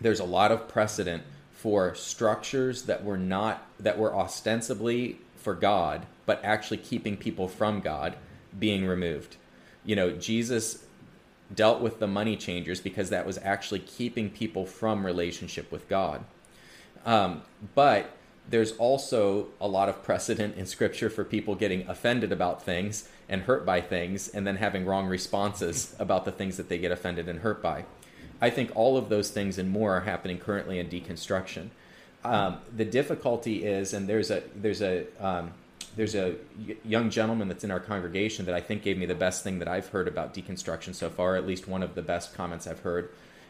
there's 0.00 0.20
a 0.20 0.24
lot 0.24 0.50
of 0.52 0.68
precedent 0.68 1.22
for 1.52 1.94
structures 1.94 2.84
that 2.84 3.04
were 3.04 3.18
not 3.18 3.66
that 3.80 3.98
were 3.98 4.14
ostensibly 4.14 5.18
for 5.34 5.54
God, 5.54 6.06
but 6.26 6.40
actually 6.44 6.76
keeping 6.76 7.16
people 7.16 7.48
from 7.48 7.80
God 7.80 8.16
being 8.58 8.86
removed. 8.86 9.36
You 9.84 9.96
know, 9.96 10.10
Jesus 10.12 10.84
dealt 11.54 11.80
with 11.80 11.98
the 11.98 12.06
money 12.06 12.36
changers 12.36 12.80
because 12.80 13.10
that 13.10 13.26
was 13.26 13.38
actually 13.38 13.80
keeping 13.80 14.30
people 14.30 14.66
from 14.66 15.06
relationship 15.06 15.72
with 15.72 15.88
God. 15.88 16.24
Um, 17.08 17.40
but 17.74 18.10
there's 18.50 18.72
also 18.72 19.46
a 19.62 19.66
lot 19.66 19.88
of 19.88 20.02
precedent 20.04 20.56
in 20.56 20.66
scripture 20.66 21.08
for 21.08 21.24
people 21.24 21.54
getting 21.54 21.88
offended 21.88 22.32
about 22.32 22.62
things 22.62 23.08
and 23.30 23.42
hurt 23.42 23.64
by 23.64 23.80
things 23.80 24.28
and 24.28 24.46
then 24.46 24.56
having 24.56 24.84
wrong 24.84 25.06
responses 25.06 25.96
about 25.98 26.26
the 26.26 26.32
things 26.32 26.58
that 26.58 26.68
they 26.68 26.76
get 26.76 26.92
offended 26.92 27.26
and 27.26 27.40
hurt 27.40 27.62
by. 27.62 27.86
I 28.42 28.50
think 28.50 28.72
all 28.74 28.98
of 28.98 29.08
those 29.08 29.30
things 29.30 29.56
and 29.56 29.70
more 29.70 29.96
are 29.96 30.00
happening 30.00 30.36
currently 30.36 30.78
in 30.78 30.88
deconstruction. 30.88 31.68
Um, 32.24 32.58
the 32.76 32.84
difficulty 32.84 33.64
is, 33.64 33.94
and 33.94 34.06
there's 34.06 34.30
a 34.30 34.42
there's 34.54 34.82
a 34.82 35.06
um, 35.18 35.52
there's 35.96 36.14
a 36.14 36.34
young 36.84 37.08
gentleman 37.08 37.48
that's 37.48 37.64
in 37.64 37.70
our 37.70 37.80
congregation 37.80 38.44
that 38.46 38.54
I 38.54 38.60
think 38.60 38.82
gave 38.82 38.98
me 38.98 39.06
the 39.06 39.14
best 39.14 39.42
thing 39.42 39.60
that 39.60 39.68
I've 39.68 39.88
heard 39.88 40.08
about 40.08 40.34
deconstruction 40.34 40.94
so 40.94 41.08
far, 41.08 41.36
at 41.36 41.46
least 41.46 41.66
one 41.66 41.82
of 41.82 41.94
the 41.94 42.02
best 42.02 42.34
comments 42.34 42.66
I've 42.66 42.80
heard. 42.80 43.08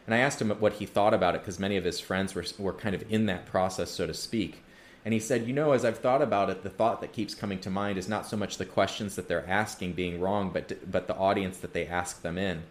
And 0.09 0.15
I 0.15 0.21
asked 0.21 0.41
him 0.41 0.49
what 0.49 0.73
he 0.73 0.87
thought 0.87 1.13
about 1.13 1.35
it 1.35 1.41
because 1.41 1.59
many 1.59 1.77
of 1.77 1.83
his 1.83 1.99
friends 1.99 2.33
were 2.33 2.43
were 2.57 2.73
kind 2.73 2.95
of 2.95 3.03
in 3.11 3.27
that 3.27 3.45
process, 3.45 3.91
so 3.91 4.07
to 4.07 4.13
speak. 4.15 4.63
And 5.05 5.13
he 5.13 5.19
said, 5.19 5.45
you 5.45 5.53
know, 5.53 5.73
as 5.73 5.85
I've 5.85 5.99
thought 5.99 6.23
about 6.23 6.49
it, 6.49 6.63
the 6.63 6.69
thought 6.71 7.01
that 7.01 7.13
keeps 7.13 7.35
coming 7.35 7.59
to 7.59 7.69
mind 7.69 7.99
is 7.99 8.09
not 8.09 8.25
so 8.25 8.35
much 8.35 8.57
the 8.57 8.65
questions 8.65 9.15
that 9.15 9.27
they're 9.27 9.47
asking 9.47 9.93
being 9.93 10.19
wrong, 10.19 10.49
but 10.49 10.91
but 10.91 11.05
the 11.05 11.15
audience 11.15 11.59
that 11.59 11.73
they 11.73 11.85
ask 11.85 12.23
them 12.23 12.39
in. 12.39 12.63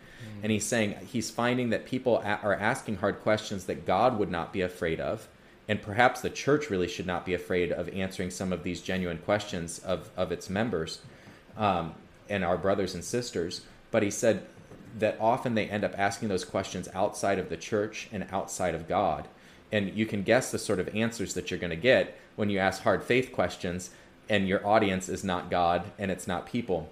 And 0.43 0.51
he's 0.51 0.67
saying 0.67 0.97
he's 1.07 1.31
finding 1.31 1.71
that 1.71 1.87
people 1.87 2.19
a- 2.25 2.41
are 2.43 2.57
asking 2.57 2.97
hard 2.97 3.21
questions 3.21 3.67
that 3.67 3.87
God 3.87 4.19
would 4.19 4.33
not 4.33 4.53
be 4.53 4.63
afraid 4.63 4.99
of, 4.99 5.29
and 5.69 5.81
perhaps 5.81 6.21
the 6.23 6.31
church 6.31 6.71
really 6.71 6.89
should 6.89 7.07
not 7.07 7.25
be 7.25 7.35
afraid 7.35 7.71
of 7.71 7.89
answering 7.91 8.33
some 8.33 8.53
of 8.53 8.65
these 8.65 8.83
genuine 8.83 9.19
questions 9.19 9.79
of 9.79 10.11
of 10.17 10.33
its 10.33 10.51
members 10.51 11.03
um, 11.57 11.95
and 12.29 12.43
our 12.43 12.59
brothers 12.59 12.97
and 12.97 13.05
sisters. 13.05 13.61
But 13.93 14.03
he 14.03 14.11
said 14.11 14.45
that 14.99 15.17
often 15.21 15.55
they 15.55 15.69
end 15.69 15.85
up 15.85 15.95
asking 15.99 16.29
those 16.29 16.45
questions 16.45 16.89
outside 16.95 17.39
of 17.39 17.49
the 17.49 17.57
church 17.57 18.09
and 18.13 18.27
outside 18.31 18.75
of 18.75 18.89
God. 18.89 19.29
And 19.71 19.95
you 19.95 20.07
can 20.07 20.23
guess 20.23 20.51
the 20.51 20.59
sort 20.59 20.81
of 20.81 20.95
answers 20.95 21.35
that 21.35 21.51
you're 21.51 21.61
going 21.61 21.71
to 21.71 21.77
get 21.77 22.19
when 22.37 22.49
you 22.51 22.59
ask 22.59 22.83
hard 22.83 23.03
faith 23.03 23.33
questions 23.33 23.91
and 24.29 24.49
your 24.49 24.67
audience 24.67 25.09
is 25.09 25.25
not 25.25 25.51
God 25.51 25.85
and 25.99 26.11
it's 26.11 26.27
not 26.27 26.47
people. 26.47 26.89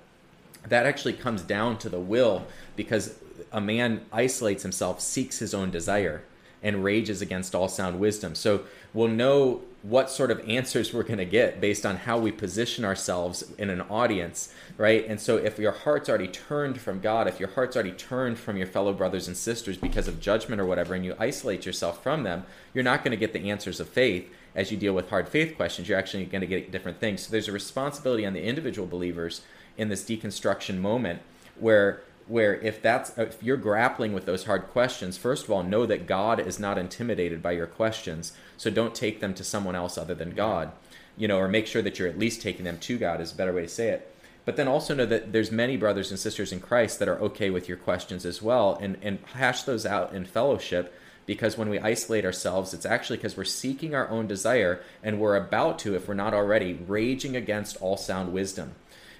That 0.68 0.86
actually 0.86 1.14
comes 1.14 1.42
down 1.42 1.78
to 1.78 1.88
the 1.88 2.00
will 2.00 2.46
because 2.74 3.14
a 3.52 3.60
man 3.60 4.04
isolates 4.12 4.62
himself, 4.62 5.00
seeks 5.00 5.38
his 5.38 5.54
own 5.54 5.70
desire. 5.70 6.22
and 6.62 6.82
rages 6.82 7.22
against 7.22 7.54
all 7.54 7.68
sound 7.68 8.00
wisdom. 8.00 8.34
So 8.34 8.62
we'll 8.92 9.08
know 9.08 9.60
what 9.88 10.10
sort 10.10 10.32
of 10.32 10.40
answers 10.48 10.92
we're 10.92 11.04
going 11.04 11.18
to 11.18 11.24
get 11.24 11.60
based 11.60 11.86
on 11.86 11.96
how 11.96 12.18
we 12.18 12.32
position 12.32 12.84
ourselves 12.84 13.52
in 13.56 13.70
an 13.70 13.80
audience, 13.82 14.52
right? 14.76 15.06
And 15.06 15.20
so 15.20 15.36
if 15.36 15.60
your 15.60 15.70
heart's 15.70 16.08
already 16.08 16.26
turned 16.26 16.80
from 16.80 16.98
God, 16.98 17.28
if 17.28 17.38
your 17.38 17.50
heart's 17.50 17.76
already 17.76 17.92
turned 17.92 18.36
from 18.36 18.56
your 18.56 18.66
fellow 18.66 18.92
brothers 18.92 19.28
and 19.28 19.36
sisters 19.36 19.76
because 19.76 20.08
of 20.08 20.18
judgment 20.18 20.60
or 20.60 20.66
whatever, 20.66 20.94
and 20.94 21.04
you 21.04 21.14
isolate 21.20 21.64
yourself 21.64 22.02
from 22.02 22.24
them, 22.24 22.44
you're 22.74 22.82
not 22.82 23.04
going 23.04 23.12
to 23.12 23.16
get 23.16 23.32
the 23.32 23.48
answers 23.48 23.78
of 23.78 23.88
faith 23.88 24.28
as 24.56 24.72
you 24.72 24.76
deal 24.76 24.92
with 24.92 25.08
hard 25.08 25.28
faith 25.28 25.54
questions. 25.56 25.88
You're 25.88 25.98
actually 25.98 26.24
going 26.24 26.40
to 26.40 26.48
get 26.48 26.72
different 26.72 26.98
things. 26.98 27.22
So 27.22 27.30
there's 27.30 27.48
a 27.48 27.52
responsibility 27.52 28.26
on 28.26 28.32
the 28.32 28.42
individual 28.42 28.88
believers 28.88 29.42
in 29.78 29.88
this 29.88 30.02
deconstruction 30.02 30.78
moment 30.78 31.20
where 31.60 32.02
where 32.26 32.56
if 32.56 32.82
that's 32.82 33.16
if 33.16 33.40
you're 33.40 33.56
grappling 33.56 34.12
with 34.12 34.26
those 34.26 34.46
hard 34.46 34.66
questions 34.68 35.16
first 35.16 35.44
of 35.44 35.50
all 35.50 35.62
know 35.62 35.86
that 35.86 36.06
god 36.06 36.40
is 36.40 36.58
not 36.58 36.76
intimidated 36.76 37.40
by 37.40 37.52
your 37.52 37.66
questions 37.66 38.32
so 38.56 38.70
don't 38.70 38.94
take 38.94 39.20
them 39.20 39.34
to 39.34 39.44
someone 39.44 39.76
else 39.76 39.98
other 39.98 40.14
than 40.14 40.30
god 40.30 40.72
you 41.16 41.28
know 41.28 41.38
or 41.38 41.48
make 41.48 41.66
sure 41.66 41.82
that 41.82 41.98
you're 41.98 42.08
at 42.08 42.18
least 42.18 42.42
taking 42.42 42.64
them 42.64 42.78
to 42.78 42.98
god 42.98 43.20
is 43.20 43.32
a 43.32 43.36
better 43.36 43.52
way 43.52 43.62
to 43.62 43.68
say 43.68 43.88
it 43.88 44.12
but 44.44 44.56
then 44.56 44.68
also 44.68 44.94
know 44.94 45.06
that 45.06 45.32
there's 45.32 45.50
many 45.50 45.76
brothers 45.76 46.10
and 46.10 46.18
sisters 46.18 46.52
in 46.52 46.60
christ 46.60 46.98
that 46.98 47.08
are 47.08 47.20
okay 47.20 47.50
with 47.50 47.68
your 47.68 47.78
questions 47.78 48.24
as 48.24 48.42
well 48.42 48.78
and 48.80 48.96
and 49.02 49.18
hash 49.34 49.62
those 49.62 49.86
out 49.86 50.12
in 50.12 50.24
fellowship 50.24 50.94
because 51.26 51.58
when 51.58 51.68
we 51.68 51.78
isolate 51.80 52.24
ourselves 52.24 52.72
it's 52.72 52.86
actually 52.86 53.16
because 53.16 53.36
we're 53.36 53.44
seeking 53.44 53.94
our 53.94 54.08
own 54.08 54.26
desire 54.26 54.80
and 55.02 55.18
we're 55.20 55.36
about 55.36 55.78
to 55.78 55.94
if 55.94 56.06
we're 56.06 56.14
not 56.14 56.34
already 56.34 56.74
raging 56.86 57.36
against 57.36 57.76
all 57.78 57.96
sound 57.96 58.32
wisdom 58.32 58.74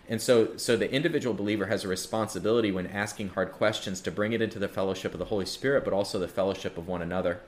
and 0.09 0.23
so, 0.23 0.57
so 0.57 0.77
the 0.77 0.91
individual 0.91 1.35
believer 1.35 1.67
has 1.67 1.85
a 1.85 1.89
responsibility 1.89 2.71
when 2.71 2.87
asking 2.87 3.31
hard 3.31 3.53
questions 3.53 4.01
to 4.03 4.11
bring 4.11 4.33
it 4.33 4.41
into 4.41 4.59
the 4.59 4.69
fellowship 4.69 5.13
of 5.13 5.19
the 5.19 5.27
Holy 5.27 5.47
Spirit, 5.47 5.85
but 5.85 5.93
also 5.93 6.19
the 6.19 6.29
fellowship 6.29 6.79
of 6.79 6.87
one 6.87 7.03
another. 7.03 7.41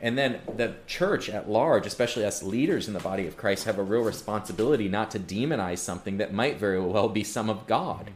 And 0.00 0.18
then 0.18 0.40
the 0.56 0.74
church 0.86 1.30
at 1.30 1.48
large, 1.48 1.86
especially 1.86 2.24
us 2.24 2.42
leaders 2.42 2.88
in 2.88 2.94
the 2.94 3.00
body 3.00 3.26
of 3.26 3.36
Christ, 3.36 3.64
have 3.64 3.78
a 3.78 3.82
real 3.82 4.02
responsibility 4.02 4.88
not 4.88 5.10
to 5.12 5.18
demonize 5.18 5.78
something 5.78 6.18
that 6.18 6.32
might 6.32 6.58
very 6.58 6.80
well 6.80 7.08
be 7.08 7.24
some 7.24 7.48
of 7.48 7.66
God. 7.66 8.10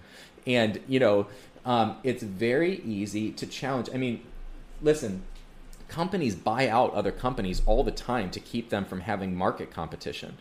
And, 0.47 0.81
you 0.87 1.01
know, 1.01 1.29
um, 1.65 1.97
it's 2.03 2.23
very 2.23 2.81
easy 2.83 3.31
to 3.33 3.47
challenge. 3.47 3.89
I 3.93 3.97
mean, 3.97 4.23
listen, 4.83 5.23
companies 5.89 6.35
buy 6.35 6.69
out 6.69 6.93
other 6.95 7.13
companies 7.13 7.63
all 7.67 7.83
the 7.83 7.91
time 7.91 8.31
to 8.31 8.41
keep 8.41 8.71
them 8.71 8.85
from 8.85 9.01
having 9.01 9.35
market 9.35 9.71
competition. 9.71 10.39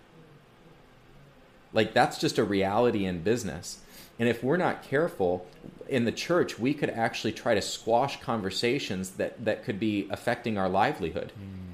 Like 1.73 1.93
that's 1.93 2.17
just 2.17 2.37
a 2.37 2.43
reality 2.43 3.05
in 3.05 3.21
business. 3.23 3.79
And 4.19 4.27
if 4.27 4.43
we're 4.43 4.57
not 4.57 4.83
careful 4.83 5.45
in 5.87 6.05
the 6.05 6.11
church, 6.11 6.57
we 6.57 6.73
could 6.73 6.89
actually 6.89 7.33
try 7.33 7.53
to 7.53 7.61
squash 7.61 8.19
conversations 8.19 9.11
that, 9.11 9.43
that 9.45 9.63
could 9.63 9.79
be 9.79 10.07
affecting 10.09 10.57
our 10.57 10.69
livelihood. 10.69 11.31
Mm. 11.39 11.73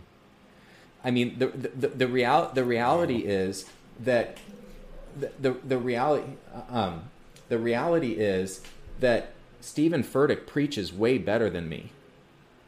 I 1.05 1.11
mean, 1.11 1.39
the, 1.39 1.47
the, 1.47 1.87
the, 1.89 2.07
real, 2.07 2.51
the 2.53 2.63
reality 2.63 3.19
is 3.19 3.65
that 3.99 4.37
the, 5.19 5.31
the, 5.39 5.51
the 5.67 5.77
reality, 5.77 6.33
um, 6.69 7.03
the 7.49 7.57
reality 7.57 8.13
is 8.13 8.61
that 8.99 9.33
Steven 9.61 10.03
Furtick 10.03 10.45
preaches 10.47 10.93
way 10.93 11.17
better 11.17 11.49
than 11.49 11.69
me. 11.69 11.91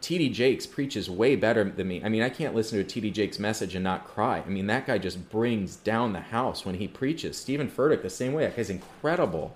TD 0.01 0.31
Jakes 0.31 0.67
preaches 0.67 1.09
way 1.09 1.35
better 1.35 1.63
than 1.63 1.87
me. 1.87 2.01
I 2.03 2.09
mean, 2.09 2.21
I 2.21 2.29
can't 2.29 2.53
listen 2.53 2.77
to 2.77 2.83
a 2.83 3.01
TD 3.01 3.11
Jakes 3.11 3.39
message 3.39 3.73
and 3.73 3.83
not 3.83 4.05
cry. 4.05 4.43
I 4.45 4.49
mean, 4.49 4.67
that 4.67 4.85
guy 4.85 4.99
just 4.99 5.31
brings 5.31 5.77
down 5.77 6.13
the 6.13 6.19
house 6.19 6.63
when 6.63 6.75
he 6.75 6.87
preaches. 6.87 7.37
Steven 7.37 7.69
Furtick, 7.69 8.03
the 8.03 8.09
same 8.09 8.33
way. 8.33 8.45
That 8.45 8.55
guy's 8.55 8.69
incredible. 8.69 9.55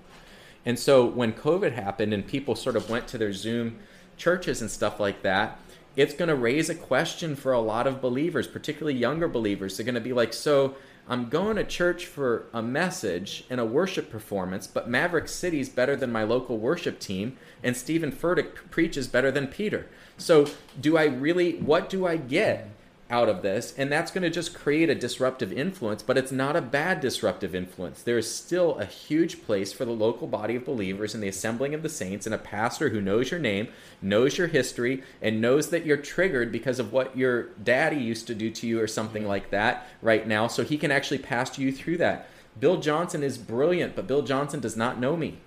And 0.70 0.78
so 0.78 1.04
when 1.04 1.34
COVID 1.34 1.72
happened 1.72 2.14
and 2.14 2.28
people 2.28 2.54
sort 2.54 2.76
of 2.76 2.92
went 2.92 3.08
to 3.08 3.18
their 3.18 3.34
Zoom 3.34 3.80
churches 4.18 4.62
and 4.62 4.70
stuff 4.70 5.00
like 5.00 5.24
that, 5.24 5.60
it's 5.96 6.14
going 6.14 6.30
to 6.30 6.36
raise 6.36 6.70
a 6.70 6.76
question 6.76 7.36
for 7.36 7.54
a 7.54 7.60
lot 7.60 7.88
of 7.88 8.00
believers, 8.00 8.46
particularly 8.46 8.96
younger 8.96 9.28
believers. 9.28 9.76
They're 9.76 9.84
going 9.84 9.96
to 9.96 10.00
be 10.00 10.14
like, 10.14 10.32
so 10.32 10.76
I'm 11.08 11.28
going 11.28 11.56
to 11.56 11.64
church 11.64 12.06
for 12.06 12.46
a 12.54 12.62
message 12.62 13.46
and 13.50 13.60
a 13.60 13.66
worship 13.66 14.12
performance, 14.12 14.68
but 14.68 14.88
Maverick 14.88 15.28
City's 15.28 15.70
better 15.70 15.96
than 15.96 16.12
my 16.12 16.22
local 16.22 16.60
worship 16.60 17.00
team, 17.00 17.36
and 17.64 17.76
Steven 17.76 18.12
Furtick 18.12 18.70
preaches 18.70 19.08
better 19.08 19.32
than 19.32 19.48
Peter. 19.48 19.88
So, 20.20 20.46
do 20.80 21.00
I 21.00 21.06
really, 21.06 21.54
what 21.54 21.90
do 21.90 22.06
I 22.06 22.18
get 22.18 22.70
out 23.10 23.30
of 23.30 23.42
this? 23.42 23.74
And 23.78 23.92
that's 23.92 24.12
going 24.12 24.24
to 24.24 24.30
just 24.30 24.54
create 24.54 24.90
a 24.90 24.96
disruptive 24.96 25.52
influence, 25.52 26.04
but 26.04 26.18
it's 26.18 26.32
not 26.32 26.56
a 26.56 26.62
bad 26.62 27.00
disruptive 27.00 27.56
influence. 27.56 28.02
There 28.02 28.18
is 28.18 28.34
still 28.34 28.78
a 28.78 28.86
huge 28.86 29.44
place 29.44 29.74
for 29.74 29.86
the 29.86 29.92
local 29.92 30.28
body 30.28 30.56
of 30.56 30.66
believers 30.66 31.16
in 31.16 31.22
the 31.22 31.28
assembling 31.28 31.74
of 31.74 31.84
the 31.84 31.90
saints 31.90 32.26
and 32.26 32.36
a 32.36 32.40
pastor 32.40 32.90
who 32.90 33.02
knows 33.02 33.32
your 33.32 33.40
name, 33.40 33.68
knows 34.02 34.38
your 34.38 34.48
history, 34.48 35.04
and 35.22 35.42
knows 35.42 35.70
that 35.70 35.86
you're 35.86 35.98
triggered 35.98 36.52
because 36.52 36.80
of 36.80 36.94
what 36.94 37.18
your 37.18 37.44
daddy 37.64 37.98
used 37.98 38.28
to 38.28 38.36
do 38.36 38.52
to 38.52 38.68
you 38.68 38.80
or 38.80 38.88
something 38.88 39.28
like 39.28 39.50
that 39.50 39.88
right 40.02 40.28
now. 40.28 40.48
So 40.48 40.64
he 40.64 40.78
can 40.78 40.92
actually 40.92 41.20
pastor 41.20 41.62
you 41.62 41.72
through 41.72 41.98
that. 41.98 42.30
Bill 42.60 42.80
Johnson 42.80 43.24
is 43.24 43.38
brilliant, 43.38 43.96
but 43.96 44.08
Bill 44.08 44.22
Johnson 44.22 44.60
does 44.60 44.76
not 44.76 45.00
know 45.00 45.16
me. 45.16 45.40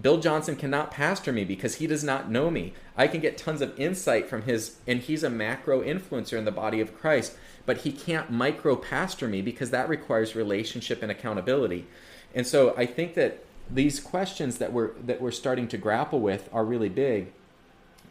Bill 0.00 0.18
Johnson 0.18 0.56
cannot 0.56 0.90
pastor 0.90 1.32
me 1.32 1.44
because 1.44 1.76
he 1.76 1.86
does 1.86 2.04
not 2.04 2.30
know 2.30 2.50
me. 2.50 2.74
I 2.96 3.06
can 3.06 3.20
get 3.20 3.38
tons 3.38 3.62
of 3.62 3.78
insight 3.78 4.28
from 4.28 4.42
his, 4.42 4.76
and 4.86 5.00
he's 5.00 5.22
a 5.22 5.30
macro 5.30 5.82
influencer 5.82 6.36
in 6.36 6.44
the 6.44 6.52
body 6.52 6.80
of 6.80 6.96
Christ, 6.98 7.34
but 7.64 7.78
he 7.78 7.92
can't 7.92 8.30
micro 8.30 8.76
pastor 8.76 9.26
me 9.26 9.40
because 9.42 9.70
that 9.70 9.88
requires 9.88 10.36
relationship 10.36 11.02
and 11.02 11.10
accountability. 11.10 11.86
And 12.34 12.46
so 12.46 12.74
I 12.76 12.84
think 12.84 13.14
that 13.14 13.44
these 13.70 13.98
questions 13.98 14.58
that 14.58 14.72
we're 14.72 14.92
that 15.04 15.20
we're 15.20 15.32
starting 15.32 15.66
to 15.68 15.78
grapple 15.78 16.20
with 16.20 16.48
are 16.52 16.64
really 16.64 16.88
big. 16.88 17.32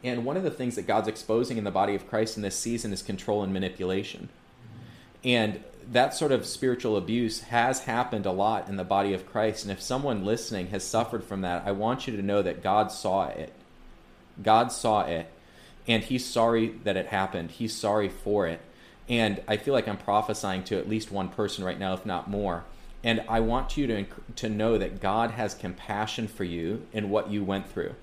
And 0.04 0.26
one 0.26 0.38
of 0.38 0.44
the 0.44 0.52
things 0.52 0.76
that 0.76 0.86
God's 0.86 1.08
exposing 1.08 1.58
in 1.58 1.64
the 1.64 1.72
body 1.72 1.96
of 1.96 2.08
Christ 2.10 2.36
in 2.36 2.44
this 2.44 2.58
season 2.58 2.92
is 2.92 3.02
control 3.02 3.44
and 3.44 3.54
manipulation. 3.54 4.30
And 5.24 5.64
that 5.92 6.14
sort 6.14 6.32
of 6.32 6.46
spiritual 6.46 6.98
abuse 6.98 7.42
has 7.42 7.82
happened 7.82 8.26
a 8.26 8.32
lot 8.32 8.68
in 8.70 8.78
the 8.78 8.84
body 8.84 9.14
of 9.14 9.30
Christ. 9.30 9.64
And 9.64 9.72
if 9.72 9.82
someone 9.82 10.26
listening 10.26 10.68
has 10.68 10.84
suffered 10.84 11.24
from 11.24 11.42
that, 11.42 11.64
I 11.66 11.72
want 11.72 12.08
you 12.08 12.16
to 12.16 12.24
know 12.24 12.42
that 12.42 12.64
God 12.64 12.92
saw 12.92 13.28
it. 13.28 13.54
God 14.42 14.72
saw 14.72 15.02
it. 15.02 15.30
And 15.88 16.04
He's 16.04 16.26
sorry 16.26 16.70
that 16.84 16.98
it 16.98 17.08
happened. 17.08 17.52
He's 17.52 17.76
sorry 17.76 18.10
for 18.10 18.48
it. 18.48 18.62
And 19.08 19.42
I 19.48 19.58
feel 19.58 19.74
like 19.74 19.88
I'm 19.88 19.98
prophesying 19.98 20.64
to 20.66 20.78
at 20.78 20.90
least 20.90 21.12
one 21.12 21.30
person 21.30 21.64
right 21.64 21.78
now, 21.78 21.94
if 21.94 22.06
not 22.06 22.30
more. 22.30 22.64
And 23.04 23.24
I 23.30 23.40
want 23.40 23.78
you 23.78 23.86
to, 23.88 24.06
to 24.38 24.50
know 24.50 24.80
that 24.80 25.00
God 25.00 25.32
has 25.32 25.54
compassion 25.54 26.28
for 26.28 26.44
you 26.44 26.88
in 26.92 27.12
what 27.12 27.30
you 27.30 27.44
went 27.44 27.70
through 27.70 27.94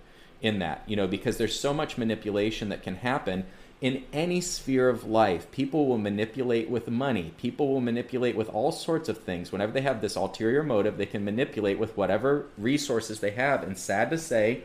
in 0.40 0.60
that, 0.60 0.82
you 0.86 0.94
know, 0.94 1.06
because 1.06 1.38
there's 1.38 1.58
so 1.58 1.74
much 1.74 1.98
manipulation 1.98 2.68
that 2.68 2.82
can 2.82 2.96
happen 2.96 3.44
in 3.82 4.04
any 4.12 4.40
sphere 4.40 4.88
of 4.88 5.04
life, 5.04 5.50
people 5.50 5.88
will 5.88 5.98
manipulate 5.98 6.70
with 6.70 6.88
money. 6.88 7.34
People 7.36 7.66
will 7.66 7.80
manipulate 7.80 8.36
with 8.36 8.48
all 8.48 8.70
sorts 8.70 9.08
of 9.08 9.18
things. 9.18 9.50
Whenever 9.50 9.72
they 9.72 9.80
have 9.80 10.00
this 10.00 10.14
ulterior 10.14 10.62
motive, 10.62 10.96
they 10.96 11.04
can 11.04 11.24
manipulate 11.24 11.80
with 11.80 11.96
whatever 11.96 12.46
resources 12.56 13.18
they 13.18 13.32
have. 13.32 13.64
And 13.64 13.76
sad 13.76 14.08
to 14.10 14.18
say, 14.18 14.62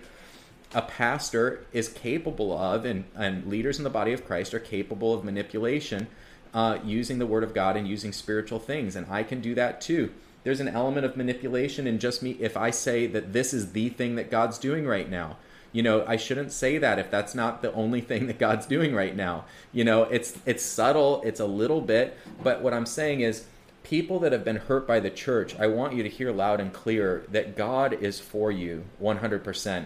a 0.75 0.83
pastor 0.83 1.65
is 1.73 1.89
capable 1.89 2.55
of, 2.55 2.85
and, 2.85 3.05
and 3.15 3.47
leaders 3.47 3.79
in 3.79 3.83
the 3.83 3.89
body 3.89 4.13
of 4.13 4.23
Christ 4.23 4.53
are 4.53 4.59
capable 4.59 5.15
of 5.15 5.23
manipulation 5.23 6.05
uh, 6.53 6.77
using 6.85 7.17
the 7.17 7.25
Word 7.25 7.43
of 7.43 7.55
God 7.55 7.75
and 7.75 7.87
using 7.87 8.13
spiritual 8.13 8.59
things. 8.59 8.95
And 8.95 9.07
I 9.09 9.23
can 9.23 9.41
do 9.41 9.55
that 9.55 9.81
too. 9.81 10.11
There's 10.43 10.59
an 10.59 10.67
element 10.67 11.07
of 11.07 11.17
manipulation 11.17 11.87
in 11.87 11.97
just 11.97 12.21
me 12.21 12.37
if 12.39 12.55
I 12.55 12.69
say 12.69 13.07
that 13.07 13.33
this 13.33 13.51
is 13.51 13.71
the 13.71 13.89
thing 13.89 14.15
that 14.15 14.29
God's 14.29 14.59
doing 14.59 14.85
right 14.85 15.09
now 15.09 15.37
you 15.77 15.83
know 15.83 16.03
i 16.07 16.15
shouldn't 16.15 16.51
say 16.51 16.79
that 16.79 16.97
if 16.97 17.11
that's 17.11 17.35
not 17.35 17.61
the 17.61 17.71
only 17.73 18.01
thing 18.01 18.25
that 18.25 18.39
god's 18.39 18.65
doing 18.65 18.95
right 18.95 19.15
now. 19.15 19.45
You 19.71 19.83
know 19.83 20.03
it's 20.03 20.35
it's 20.47 20.63
subtle 20.63 21.21
it's 21.23 21.39
a 21.39 21.45
little 21.45 21.81
bit 21.81 22.17
but 22.41 22.61
what 22.63 22.73
i'm 22.73 22.87
saying 22.87 23.21
is 23.21 23.45
people 23.83 24.17
that 24.21 24.31
have 24.31 24.43
been 24.43 24.55
hurt 24.55 24.87
by 24.87 24.99
the 24.99 25.11
church 25.11 25.55
i 25.59 25.67
want 25.67 25.93
you 25.93 26.01
to 26.01 26.09
hear 26.09 26.31
loud 26.31 26.59
and 26.59 26.73
clear 26.73 27.23
that 27.29 27.55
god 27.55 27.93
is 27.93 28.19
for 28.19 28.51
you 28.51 28.85
100% 28.99 29.85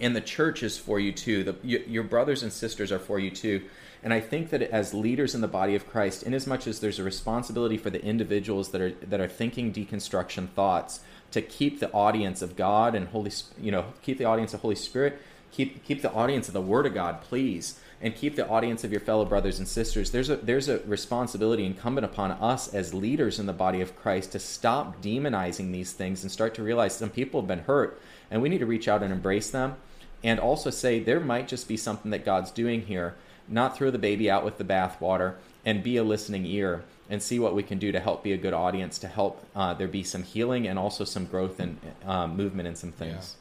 and 0.00 0.14
the 0.14 0.20
church 0.20 0.62
is 0.62 0.78
for 0.78 1.00
you 1.00 1.10
too. 1.10 1.42
The, 1.42 1.56
your 1.64 2.04
brothers 2.04 2.44
and 2.44 2.52
sisters 2.52 2.92
are 2.92 3.00
for 3.00 3.18
you 3.18 3.30
too. 3.30 3.62
And 4.04 4.14
i 4.14 4.20
think 4.20 4.50
that 4.50 4.62
as 4.62 4.94
leaders 4.94 5.34
in 5.34 5.40
the 5.40 5.48
body 5.48 5.74
of 5.74 5.88
christ 5.88 6.22
in 6.22 6.32
as 6.32 6.46
much 6.46 6.68
as 6.68 6.78
there's 6.78 7.00
a 7.00 7.02
responsibility 7.04 7.76
for 7.76 7.90
the 7.90 8.02
individuals 8.04 8.68
that 8.70 8.80
are 8.80 8.92
that 8.92 9.20
are 9.20 9.26
thinking 9.26 9.72
deconstruction 9.72 10.48
thoughts 10.50 11.00
to 11.32 11.42
keep 11.42 11.80
the 11.80 11.90
audience 11.92 12.42
of 12.42 12.56
God 12.56 12.94
and 12.94 13.08
Holy, 13.08 13.30
you 13.60 13.70
know, 13.70 13.86
keep 14.02 14.18
the 14.18 14.24
audience 14.24 14.54
of 14.54 14.60
Holy 14.60 14.74
Spirit, 14.74 15.20
keep 15.50 15.84
keep 15.84 16.02
the 16.02 16.12
audience 16.12 16.48
of 16.48 16.54
the 16.54 16.60
Word 16.60 16.86
of 16.86 16.94
God, 16.94 17.20
please, 17.22 17.78
and 18.00 18.14
keep 18.14 18.36
the 18.36 18.48
audience 18.48 18.84
of 18.84 18.90
your 18.90 19.00
fellow 19.00 19.24
brothers 19.24 19.58
and 19.58 19.68
sisters. 19.68 20.10
There's 20.10 20.30
a 20.30 20.36
there's 20.36 20.68
a 20.68 20.78
responsibility 20.80 21.66
incumbent 21.66 22.04
upon 22.04 22.32
us 22.32 22.72
as 22.72 22.94
leaders 22.94 23.38
in 23.38 23.46
the 23.46 23.52
body 23.52 23.80
of 23.80 23.96
Christ 23.96 24.32
to 24.32 24.38
stop 24.38 25.02
demonizing 25.02 25.72
these 25.72 25.92
things 25.92 26.22
and 26.22 26.32
start 26.32 26.54
to 26.54 26.62
realize 26.62 26.94
some 26.94 27.10
people 27.10 27.40
have 27.40 27.48
been 27.48 27.60
hurt, 27.60 28.00
and 28.30 28.40
we 28.40 28.48
need 28.48 28.58
to 28.58 28.66
reach 28.66 28.88
out 28.88 29.02
and 29.02 29.12
embrace 29.12 29.50
them, 29.50 29.76
and 30.22 30.40
also 30.40 30.70
say 30.70 30.98
there 30.98 31.20
might 31.20 31.48
just 31.48 31.68
be 31.68 31.76
something 31.76 32.10
that 32.10 32.24
God's 32.24 32.50
doing 32.50 32.82
here. 32.82 33.14
Not 33.50 33.76
throw 33.76 33.90
the 33.90 33.98
baby 33.98 34.30
out 34.30 34.44
with 34.44 34.58
the 34.58 34.64
bathwater, 34.64 35.36
and 35.64 35.82
be 35.82 35.96
a 35.96 36.04
listening 36.04 36.44
ear 36.44 36.84
and 37.10 37.22
see 37.22 37.38
what 37.38 37.54
we 37.54 37.62
can 37.62 37.78
do 37.78 37.90
to 37.92 38.00
help 38.00 38.22
be 38.22 38.32
a 38.32 38.36
good 38.36 38.52
audience 38.52 38.98
to 38.98 39.08
help 39.08 39.44
uh, 39.56 39.72
there 39.74 39.88
be 39.88 40.02
some 40.02 40.22
healing 40.22 40.66
and 40.68 40.78
also 40.78 41.04
some 41.04 41.24
growth 41.26 41.58
and 41.60 41.78
um, 42.04 42.36
movement 42.36 42.68
in 42.68 42.74
some 42.76 42.92
things. 42.92 43.36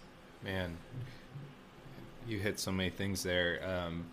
Yeah. 0.45 0.51
Man, 0.51 0.77
you 2.27 2.39
hit 2.39 2.59
so 2.59 2.71
many 2.71 2.89
things 2.89 3.23
there. 3.23 3.59
Um, 3.67 4.05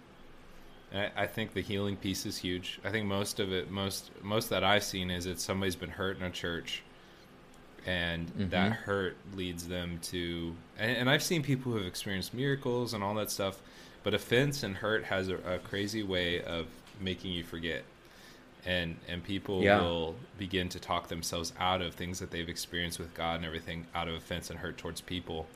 I, 0.94 1.10
I 1.16 1.26
think 1.26 1.52
the 1.54 1.60
healing 1.60 1.96
piece 1.96 2.26
is 2.26 2.38
huge. 2.38 2.80
I 2.84 2.90
think 2.90 3.06
most 3.06 3.40
of 3.40 3.52
it, 3.52 3.70
most 3.70 4.10
most 4.22 4.48
that 4.50 4.64
I've 4.64 4.84
seen 4.84 5.10
is 5.10 5.24
that 5.24 5.40
somebody's 5.40 5.76
been 5.76 5.90
hurt 5.90 6.16
in 6.18 6.22
a 6.24 6.30
church, 6.30 6.82
and 7.86 8.26
Mm-hmm. 8.28 8.48
that 8.50 8.72
hurt 8.72 9.16
leads 9.36 9.68
them 9.68 9.98
to. 10.04 10.54
And, 10.78 10.96
and 10.96 11.10
I've 11.10 11.22
seen 11.22 11.42
people 11.42 11.72
who 11.72 11.78
have 11.78 11.86
experienced 11.86 12.34
miracles 12.34 12.94
and 12.94 13.04
all 13.04 13.14
that 13.14 13.30
stuff, 13.30 13.58
but 14.02 14.14
offense 14.14 14.62
and 14.62 14.76
hurt 14.76 15.04
has 15.04 15.28
a, 15.28 15.36
a 15.38 15.58
crazy 15.58 16.02
way 16.02 16.42
of 16.42 16.66
making 17.00 17.32
you 17.32 17.44
forget. 17.44 17.82
And 18.66 18.96
and 19.08 19.22
people 19.22 19.60
Yeah. 19.62 19.76
will 19.76 20.16
begin 20.38 20.68
to 20.70 20.80
talk 20.80 21.08
themselves 21.08 21.52
out 21.58 21.82
of 21.82 21.94
things 21.94 22.18
that 22.20 22.30
they've 22.30 22.48
experienced 22.48 22.98
with 22.98 23.12
God 23.14 23.36
and 23.36 23.44
everything 23.44 23.86
out 23.94 24.08
of 24.08 24.14
offense 24.14 24.50
and 24.50 24.58
hurt 24.58 24.78
towards 24.78 25.00
people. 25.00 25.48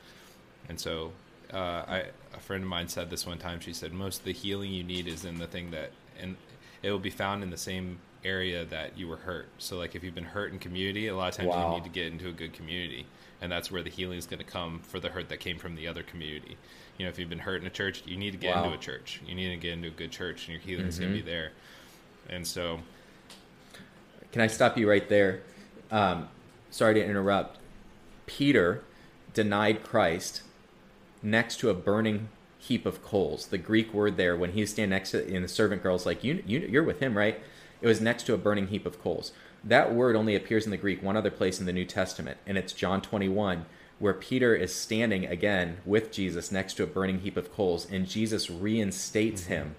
And 0.67 0.79
so, 0.79 1.13
uh, 1.53 1.57
I 1.87 2.05
a 2.33 2.39
friend 2.39 2.63
of 2.63 2.69
mine 2.69 2.87
said 2.87 3.09
this 3.09 3.25
one 3.25 3.39
time. 3.39 3.59
She 3.59 3.73
said 3.73 3.93
most 3.93 4.19
of 4.19 4.25
the 4.25 4.33
healing 4.33 4.71
you 4.71 4.83
need 4.83 5.07
is 5.07 5.25
in 5.25 5.39
the 5.39 5.47
thing 5.47 5.71
that, 5.71 5.91
and 6.19 6.37
it 6.83 6.91
will 6.91 6.99
be 6.99 7.09
found 7.09 7.43
in 7.43 7.49
the 7.49 7.57
same 7.57 7.99
area 8.23 8.65
that 8.65 8.97
you 8.97 9.07
were 9.07 9.17
hurt. 9.17 9.49
So, 9.57 9.77
like 9.77 9.95
if 9.95 10.03
you've 10.03 10.15
been 10.15 10.23
hurt 10.25 10.51
in 10.53 10.59
community, 10.59 11.07
a 11.07 11.15
lot 11.15 11.29
of 11.29 11.35
times 11.35 11.55
Wow. 11.55 11.63
you 11.63 11.65
need 11.65 11.83
to 11.85 11.89
get 11.89 12.11
into 12.11 12.29
a 12.29 12.33
good 12.33 12.53
community, 12.53 13.07
and 13.41 13.51
that's 13.51 13.71
where 13.71 13.81
the 13.81 13.89
healing 13.89 14.17
is 14.19 14.27
going 14.27 14.39
to 14.39 14.45
come 14.45 14.79
for 14.81 14.99
the 14.99 15.09
hurt 15.09 15.29
that 15.29 15.39
came 15.39 15.57
from 15.57 15.75
the 15.75 15.87
other 15.87 16.03
community. 16.03 16.57
You 16.97 17.05
know, 17.05 17.09
if 17.09 17.17
you've 17.17 17.29
been 17.29 17.39
hurt 17.39 17.61
in 17.61 17.67
a 17.67 17.71
church, 17.71 18.03
you 18.05 18.17
need 18.17 18.31
to 18.31 18.37
get 18.37 18.49
Wow. 18.49 18.63
into 18.63 18.71
a 18.73 18.77
church. 18.77 19.21
You 19.25 19.33
need 19.35 19.49
to 19.49 19.57
get 19.57 19.73
into 19.73 19.87
a 19.87 19.91
good 19.91 20.11
church, 20.11 20.41
and 20.47 20.53
your 20.53 20.61
healing 20.61 20.87
is 20.87 20.99
going 20.99 21.11
to 21.11 21.17
be 21.17 21.21
there. 21.23 21.53
And 22.29 22.45
so, 22.45 22.81
Can 24.31 24.41
I 24.41 24.47
stop 24.47 24.77
you 24.77 24.89
right 24.89 25.07
there? 25.09 25.41
Um, 25.91 26.29
sorry 26.69 26.93
to 26.95 27.03
interrupt. 27.03 27.57
Peter 28.25 28.83
denied 29.33 29.83
Christ 29.83 30.43
next 31.23 31.59
to 31.59 31.69
a 31.69 31.73
burning 31.73 32.29
heap 32.59 32.85
of 32.85 33.03
coals. 33.03 33.47
The 33.47 33.57
Greek 33.57 33.93
word 33.93 34.17
there, 34.17 34.35
when 34.35 34.51
he's 34.51 34.71
standing 34.71 34.91
next 34.91 35.11
to, 35.11 35.35
and 35.35 35.43
the 35.43 35.49
servant 35.49 35.81
girl's 35.81 36.05
like, 36.05 36.23
you, 36.23 36.43
you, 36.45 36.59
you're 36.59 36.83
with 36.83 36.99
him, 36.99 37.17
right? 37.17 37.39
It 37.81 37.87
was 37.87 38.01
next 38.01 38.23
to 38.23 38.33
a 38.33 38.37
burning 38.37 38.67
heap 38.67 38.85
of 38.85 39.01
coals. 39.01 39.31
That 39.63 39.93
word 39.93 40.15
only 40.15 40.35
appears 40.35 40.65
in 40.65 40.71
the 40.71 40.77
Greek 40.77 41.01
one 41.01 41.17
other 41.17 41.31
place 41.31 41.59
in 41.59 41.65
the 41.65 41.73
New 41.73 41.85
Testament, 41.85 42.37
and 42.45 42.57
it's 42.57 42.73
John 42.73 43.01
21, 43.01 43.65
where 43.97 44.13
Peter 44.13 44.55
is 44.55 44.73
standing 44.73 45.25
again 45.25 45.77
with 45.85 46.11
Jesus 46.11 46.51
next 46.51 46.75
to 46.75 46.83
a 46.83 46.87
burning 46.87 47.19
heap 47.19 47.35
of 47.35 47.53
coals, 47.53 47.89
and 47.89 48.07
Jesus 48.07 48.49
reinstates 48.49 49.45
him 49.45 49.75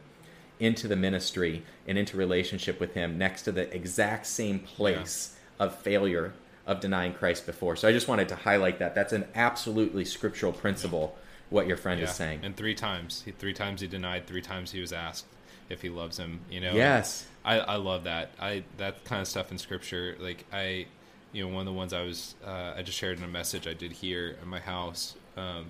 into 0.61 0.87
the 0.87 0.97
ministry 0.97 1.65
and 1.87 1.99
into 1.99 2.17
relationship 2.17 2.79
with 2.79 2.95
him 2.95 3.19
next 3.19 3.43
to 3.43 3.53
the 3.53 3.75
exact 3.75 4.27
same 4.27 4.61
place 4.61 5.37
of 5.59 5.77
failure 5.79 6.33
of 6.67 6.81
denying 6.81 7.13
Christ 7.15 7.47
before. 7.47 7.75
So 7.75 7.89
I 7.89 7.93
just 7.93 8.07
wanted 8.07 8.29
to 8.29 8.37
highlight 8.37 8.79
that. 8.79 8.95
That's 8.95 9.13
an 9.13 9.27
absolutely 9.35 10.05
scriptural 10.05 10.53
principle 10.53 11.17
what 11.49 11.67
your 11.67 11.77
friend 11.77 12.01
is 12.01 12.13
saying. 12.13 12.41
and 12.45 12.57
three 12.57 12.75
times, 12.75 13.23
he, 13.25 13.33
three 13.33 13.53
times 13.53 13.81
he 13.81 13.89
denied, 13.89 14.27
three 14.27 14.41
times 14.43 14.71
he 14.71 14.81
was 14.81 14.93
asked 14.93 15.27
if 15.69 15.83
he 15.83 15.89
loves 15.89 16.17
him. 16.17 16.41
You 16.51 16.61
know, 16.61 16.73
Yes. 16.75 17.27
I, 17.45 17.59
I 17.59 17.77
love 17.77 18.05
that. 18.05 18.31
I 18.39 18.65
that 18.77 19.05
kind 19.05 19.21
of 19.21 19.27
stuff 19.27 19.51
in 19.51 19.59
scripture. 19.59 20.17
Like 20.21 20.45
I, 20.53 20.87
you 21.33 21.43
know, 21.43 21.49
one 21.49 21.61
of 21.61 21.67
the 21.67 21.73
ones 21.77 21.93
I 21.93 22.03
was 22.03 22.35
uh, 22.47 22.75
I 22.77 22.83
just 22.83 22.99
shared 22.99 23.19
in 23.19 23.25
a 23.25 23.29
message 23.29 23.67
I 23.67 23.73
did 23.73 23.93
here 23.93 24.37
at 24.41 24.47
my 24.47 24.61
house 24.61 25.15
um, 25.37 25.67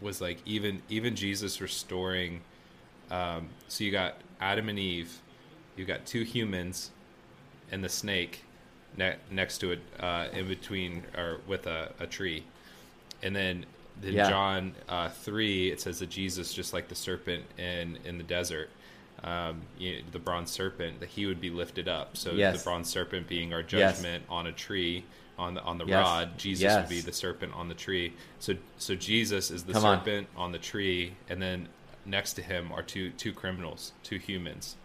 was 0.00 0.20
like 0.20 0.38
even 0.44 0.82
even 0.88 1.14
Jesus 1.16 1.60
restoring. 1.60 2.40
Um, 3.10 3.48
so 3.68 3.84
you 3.84 3.90
got 3.90 4.14
Adam 4.40 4.68
and 4.68 4.78
Eve, 4.78 5.20
you 5.76 5.84
got 5.84 6.06
two 6.06 6.22
humans, 6.22 6.90
and 7.70 7.82
the 7.82 7.88
snake 7.88 8.44
ne- 8.96 9.16
next 9.30 9.58
to 9.58 9.72
it, 9.72 9.80
uh, 10.00 10.28
in 10.32 10.48
between 10.48 11.02
or 11.16 11.38
with 11.46 11.66
a, 11.66 11.92
a 12.00 12.06
tree, 12.06 12.44
and 13.22 13.34
then 13.34 13.64
in 14.02 14.14
Yeah. 14.14 14.28
John 14.30 14.74
uh, 14.88 15.08
three 15.08 15.70
it 15.70 15.80
says 15.80 15.98
that 15.98 16.08
Jesus 16.10 16.54
just 16.54 16.72
like 16.72 16.88
the 16.88 16.94
serpent 16.94 17.44
in 17.58 17.98
in 18.04 18.16
the 18.18 18.24
desert 18.24 18.70
um, 19.24 19.62
you 19.76 19.96
know, 19.96 20.02
the 20.12 20.20
bronze 20.20 20.48
serpent, 20.52 21.00
that 21.00 21.08
he 21.08 21.26
would 21.26 21.40
be 21.40 21.50
lifted 21.50 21.88
up. 21.88 22.16
So 22.16 22.30
Yes. 22.34 22.56
the 22.58 22.62
bronze 22.62 22.88
serpent 22.88 23.26
being 23.26 23.52
our 23.52 23.64
Yes. 23.68 23.96
judgment 23.96 24.22
on 24.28 24.46
a 24.46 24.52
tree, 24.52 25.02
on 25.36 25.54
the 25.54 25.62
on 25.62 25.76
the 25.78 25.84
Yes. 25.86 26.04
rod, 26.04 26.38
Jesus 26.38 26.62
Yes. 26.62 26.76
would 26.82 26.88
be 26.88 27.00
the 27.00 27.12
serpent 27.12 27.52
on 27.54 27.68
the 27.68 27.74
tree. 27.74 28.12
So 28.38 28.54
so 28.76 28.94
Jesus 28.94 29.50
is 29.50 29.64
the 29.64 29.72
Come 29.72 29.84
on. 29.84 29.98
serpent 29.98 30.28
on. 30.36 30.52
the 30.52 30.58
tree, 30.60 31.14
and 31.28 31.42
then 31.42 31.68
next 32.04 32.34
to 32.34 32.42
him 32.42 32.72
are 32.72 32.82
two 32.82 33.10
two 33.10 33.32
criminals, 33.32 33.92
two 34.02 34.18
humans. 34.18 34.76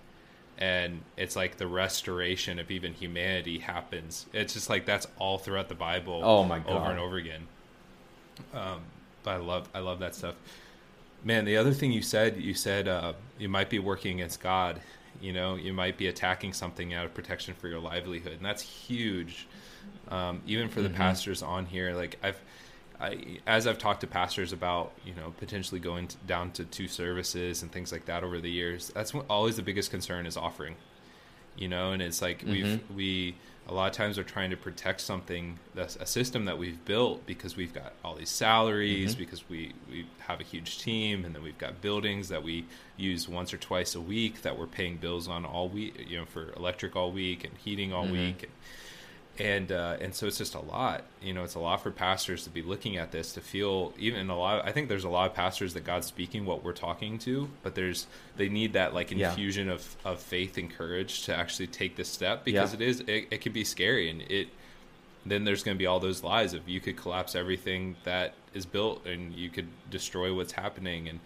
And 0.58 1.02
it's 1.18 1.36
like 1.36 1.58
the 1.58 1.68
restoration 1.68 2.60
of 2.60 2.70
even 2.70 2.94
humanity 2.94 3.58
happens. 3.58 4.28
It's 4.34 4.54
just 4.54 4.70
like 4.70 4.86
that's 4.86 5.08
all 5.18 5.38
throughout 5.40 5.68
the 5.68 5.76
Bible, 5.76 6.22
Oh 6.24 6.44
my 6.44 6.60
god, 6.60 6.70
over 6.70 6.92
and 6.92 7.00
over 7.00 7.18
again. 7.18 7.48
Um, 8.54 8.82
but 9.24 9.32
I 9.32 9.38
love 9.38 9.70
I 9.74 9.80
love 9.80 10.00
that 10.00 10.16
stuff. 10.16 10.36
Man, 11.24 11.46
the 11.46 11.58
other 11.58 11.72
thing 11.74 11.92
you 11.92 12.02
said, 12.02 12.38
you 12.38 12.54
said 12.54 12.88
uh, 12.88 13.14
you 13.40 13.50
might 13.50 13.70
be 13.70 13.80
working 13.80 14.20
against 14.20 14.42
God. 14.42 14.82
You 15.22 15.32
know, 15.32 15.56
you 15.56 15.74
might 15.74 15.98
be 15.98 16.08
attacking 16.08 16.54
something 16.54 16.94
out 16.94 17.06
of 17.06 17.14
protection 17.14 17.54
for 17.54 17.68
your 17.68 17.80
livelihood, 17.80 18.34
and 18.34 18.46
that's 18.46 18.62
huge. 18.62 19.48
Um, 20.10 20.42
even 20.46 20.70
for 20.70 20.82
the 20.82 20.90
pastors 20.90 21.42
on 21.42 21.66
here, 21.66 21.94
like 21.96 22.20
I've, 22.22 22.40
I, 23.04 23.40
as 23.46 23.68
I've 23.68 23.78
talked 23.78 24.02
to 24.02 24.08
pastors 24.08 24.54
about, 24.54 24.94
you 25.06 25.14
know, 25.14 25.34
potentially 25.38 25.80
going 25.80 26.08
to, 26.08 26.18
down 26.26 26.52
to 26.52 26.66
two 26.66 26.88
services 26.88 27.62
and 27.62 27.72
things 27.72 27.92
like 27.92 28.06
that 28.06 28.24
over 28.24 28.40
the 28.40 28.50
years, 28.50 28.92
that's 28.96 29.14
what, 29.14 29.26
always 29.30 29.58
the 29.58 29.62
biggest 29.62 29.92
concern 29.92 30.26
is 30.26 30.38
offering. 30.38 30.76
You 31.56 31.68
know, 31.68 31.92
and 31.92 32.02
it's 32.02 32.22
like 32.22 32.44
we've 32.48 32.66
mm-hmm. 32.66 32.96
we 32.96 33.36
a 33.68 33.74
lot 33.74 33.90
of 33.90 33.94
times 33.94 34.18
are 34.18 34.24
trying 34.24 34.50
to 34.50 34.58
protect 34.58 35.02
something 35.02 35.58
that's 35.74 35.96
a 35.98 36.06
system 36.06 36.46
that 36.46 36.58
we've 36.58 36.84
built 36.84 37.26
because 37.26 37.56
we've 37.56 37.74
got 37.74 37.94
all 38.04 38.16
these 38.16 38.30
salaries 38.30 39.12
mm-hmm. 39.12 39.20
because 39.20 39.48
we 39.50 39.74
we 39.90 40.06
have 40.20 40.42
a 40.42 40.44
huge 40.44 40.80
team 40.80 41.24
and 41.24 41.36
then 41.36 41.44
we've 41.44 41.58
got 41.58 41.80
buildings 41.80 42.30
that 42.30 42.44
we 42.44 42.66
use 42.98 43.30
once 43.30 43.54
or 43.54 43.58
twice 43.58 43.96
a 43.96 44.02
week 44.02 44.42
that 44.42 44.58
we're 44.58 44.68
paying 44.68 44.98
bills 44.98 45.28
on 45.28 45.46
all 45.46 45.70
week 45.70 46.06
you 46.08 46.18
know 46.18 46.26
for 46.26 46.52
electric 46.58 46.96
all 46.96 47.12
week 47.12 47.44
and 47.44 47.54
heating 47.58 47.94
all 47.94 48.04
mm-hmm. 48.04 48.14
week 48.14 48.44
and 48.44 48.52
and 49.40 49.72
uh, 49.72 49.98
and 50.00 50.14
so 50.14 50.28
it's 50.28 50.38
just 50.38 50.54
a 50.54 50.60
lot 50.60 51.04
you 51.22 51.34
know 51.34 51.44
it's 51.44 51.56
a 51.56 51.60
lot 51.60 51.82
for 51.82 51.90
pastors 51.90 52.44
to 52.44 52.52
be 52.52 52.62
looking 52.62 52.98
at 52.98 53.12
this 53.12 53.34
to 53.34 53.42
feel 53.42 53.92
even 53.98 54.30
a 54.30 54.38
lot 54.38 54.64
i 54.64 54.72
think 54.72 54.88
there's 54.90 55.06
a 55.06 55.10
lot 55.10 55.28
of 55.28 55.36
pastors 55.36 55.74
that 55.74 55.84
god's 55.84 56.06
speaking 56.06 56.46
what 56.46 56.64
we're 56.64 56.72
talking 56.72 57.18
to 57.18 57.50
but 57.64 57.74
there's 57.74 58.06
they 58.38 58.48
need 58.48 58.74
that 58.74 58.94
like 58.94 59.10
Yeah. 59.10 59.30
infusion 59.30 59.70
of 59.70 59.96
of 60.06 60.20
faith 60.20 60.58
and 60.60 60.70
courage 60.70 61.24
to 61.24 61.36
actually 61.36 61.66
take 61.66 61.96
this 61.96 62.10
step 62.10 62.44
because 62.44 62.74
Yeah. 62.74 62.80
it 62.80 62.88
is 62.88 63.00
it, 63.02 63.28
it 63.32 63.42
can 63.42 63.54
be 63.54 63.64
scary 63.64 64.08
and 64.10 64.22
it 64.24 64.50
then 65.26 65.46
there's 65.46 65.64
going 65.64 65.76
to 65.76 65.80
be 65.80 65.88
all 65.88 66.00
those 66.00 66.22
lies 66.24 66.54
of 66.54 66.68
you 66.70 66.80
could 66.80 66.98
collapse 66.98 67.34
everything 67.34 67.96
that 68.04 68.34
is 68.54 68.66
built 68.68 69.04
and 69.08 69.34
you 69.34 69.50
could 69.50 69.68
destroy 69.90 70.32
what's 70.32 70.52
happening 70.54 71.08
and 71.10 71.20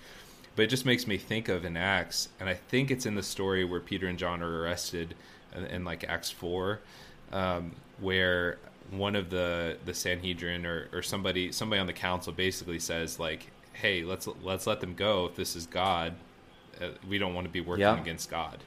but 0.56 0.64
it 0.64 0.68
just 0.70 0.86
makes 0.86 1.08
me 1.08 1.18
think 1.18 1.50
of 1.50 1.66
in 1.66 1.76
acts 1.76 2.30
and 2.40 2.48
i 2.48 2.54
think 2.54 2.90
it's 2.90 3.06
in 3.06 3.16
the 3.16 3.24
story 3.24 3.66
where 3.66 3.82
peter 3.82 4.08
and 4.08 4.18
john 4.18 4.42
are 4.42 4.62
arrested 4.62 5.14
in, 5.54 5.66
in 5.66 5.84
like 5.84 6.06
acts 6.06 6.32
4 6.32 6.80
um, 7.32 7.72
where 8.00 8.58
one 8.92 9.16
of 9.16 9.30
the 9.30 9.78
the 9.86 9.94
sanhedrin 9.94 10.66
or, 10.66 10.88
or 10.94 11.02
somebody 11.02 11.52
somebody 11.52 11.80
on 11.80 11.88
the 11.88 11.94
council 11.94 12.32
basically 12.32 12.80
says 12.80 13.20
like 13.20 13.48
hey 13.74 14.04
let's 14.04 14.28
let's 14.44 14.66
let 14.66 14.80
them 14.80 14.94
go 14.96 15.26
if 15.26 15.36
this 15.36 15.56
is 15.58 15.66
god 15.66 16.14
uh, 16.82 16.88
we 17.10 17.18
don't 17.18 17.34
want 17.34 17.46
to 17.46 17.52
be 17.52 17.60
working 17.60 17.82
Yeah. 17.82 18.00
against 18.00 18.30
god 18.30 18.60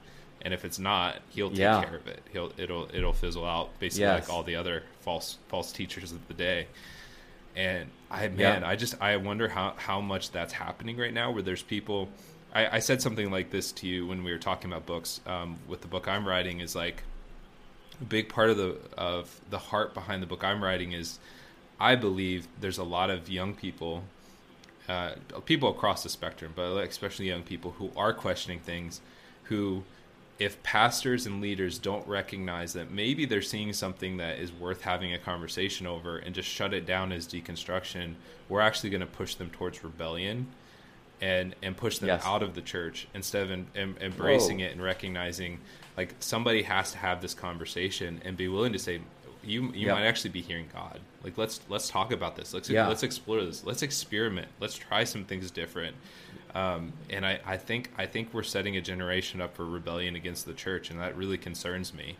and 0.42 0.52
if 0.52 0.64
it's 0.64 0.78
not 0.78 1.16
he'll 1.30 1.48
take 1.48 1.58
Yeah. 1.60 1.82
care 1.84 1.96
of 1.96 2.06
it 2.06 2.22
he'll 2.32 2.52
it'll 2.58 2.88
it'll 2.94 3.14
fizzle 3.14 3.46
out 3.46 3.70
basically 3.78 4.02
Yes. 4.04 4.28
like 4.28 4.34
all 4.36 4.42
the 4.42 4.56
other 4.56 4.82
false 5.00 5.38
false 5.48 5.72
teachers 5.72 6.12
of 6.12 6.28
the 6.28 6.34
day 6.34 6.66
and 7.56 7.88
I 8.10 8.24
Yeah. 8.24 8.28
man, 8.30 8.64
I 8.64 8.76
just 8.76 9.00
I 9.00 9.16
wonder 9.16 9.48
how 9.48 9.74
how 9.76 10.00
much 10.00 10.30
that's 10.32 10.52
happening 10.52 10.96
right 10.96 11.12
now. 11.12 11.30
Where 11.32 11.42
there's 11.42 11.62
people, 11.62 12.08
I, 12.54 12.76
I 12.76 12.78
said 12.78 13.02
something 13.02 13.30
like 13.30 13.50
this 13.50 13.72
to 13.72 13.88
you 13.88 14.06
when 14.06 14.22
we 14.22 14.30
were 14.32 14.38
talking 14.38 14.70
about 14.70 14.86
books. 14.86 15.20
Um, 15.26 15.58
with 15.68 15.80
the 15.80 15.88
book 15.88 16.06
I'm 16.08 16.26
writing, 16.26 16.60
is 16.60 16.76
like 16.76 17.02
a 18.00 18.04
big 18.04 18.28
part 18.28 18.50
of 18.50 18.56
the 18.56 18.76
of 18.96 19.40
the 19.50 19.58
heart 19.58 19.94
behind 19.94 20.22
the 20.22 20.26
book 20.26 20.44
I'm 20.44 20.62
writing 20.62 20.92
is 20.92 21.18
I 21.78 21.94
believe 21.94 22.46
there's 22.60 22.78
a 22.78 22.84
lot 22.84 23.10
of 23.10 23.28
young 23.28 23.54
people, 23.54 24.04
uh, 24.88 25.12
people 25.46 25.70
across 25.70 26.02
the 26.02 26.08
spectrum, 26.08 26.52
but 26.54 26.76
especially 26.78 27.28
young 27.28 27.42
people 27.42 27.72
who 27.72 27.90
are 27.96 28.12
questioning 28.12 28.60
things, 28.60 29.00
who 29.44 29.84
if 30.38 30.62
pastors 30.62 31.26
and 31.26 31.42
leaders 31.42 31.78
don't 31.78 32.06
recognize 32.08 32.72
that 32.72 32.90
maybe 32.90 33.26
they're 33.26 33.42
seeing 33.42 33.74
something 33.74 34.16
that 34.16 34.38
is 34.38 34.50
worth 34.50 34.80
having 34.82 35.12
a 35.12 35.18
conversation 35.18 35.86
over 35.86 36.16
and 36.16 36.34
just 36.34 36.48
shut 36.48 36.72
it 36.72 36.86
down 36.86 37.12
as 37.12 37.26
deconstruction, 37.26 38.14
we're 38.48 38.62
actually 38.62 38.88
going 38.88 39.02
to 39.02 39.06
push 39.06 39.34
them 39.34 39.50
towards 39.50 39.84
rebellion 39.84 40.46
and 41.20 41.54
and 41.62 41.76
push 41.76 41.98
them 41.98 42.08
Yes. 42.08 42.22
out 42.24 42.42
of 42.42 42.54
the 42.54 42.62
church 42.62 43.06
instead 43.14 43.42
of 43.44 43.50
em, 43.50 43.66
em, 43.74 43.96
embracing 44.00 44.58
Whoa. 44.60 44.66
it 44.66 44.72
and 44.72 44.82
recognizing 44.82 45.58
like 45.96 46.14
somebody 46.20 46.62
has 46.62 46.92
to 46.92 46.98
have 46.98 47.20
this 47.20 47.34
conversation 47.34 48.20
and 48.24 48.36
be 48.36 48.48
willing 48.48 48.72
to 48.72 48.78
say 48.78 49.00
you 49.42 49.64
you 49.72 49.86
Yeah. 49.86 49.94
might 49.94 50.04
actually 50.04 50.30
be 50.30 50.40
hearing 50.42 50.68
God. 50.72 51.00
Like 51.24 51.36
let's 51.38 51.60
let's 51.68 51.88
talk 51.88 52.12
about 52.12 52.36
this. 52.36 52.52
Let's 52.54 52.68
Yeah. 52.70 52.88
let's 52.88 53.02
explore 53.02 53.42
this. 53.44 53.64
Let's 53.64 53.82
experiment. 53.82 54.48
Let's 54.60 54.76
try 54.76 55.04
some 55.04 55.24
things 55.24 55.50
different. 55.50 55.96
Um, 56.54 56.92
and 57.10 57.24
I, 57.24 57.38
I 57.46 57.56
think 57.56 57.90
I 57.96 58.06
think 58.06 58.34
we're 58.34 58.42
setting 58.42 58.76
a 58.76 58.80
generation 58.80 59.40
up 59.40 59.54
for 59.54 59.64
rebellion 59.64 60.16
against 60.16 60.46
the 60.46 60.52
church, 60.52 60.90
and 60.90 60.98
that 61.00 61.16
really 61.16 61.38
concerns 61.38 61.94
me. 61.94 62.16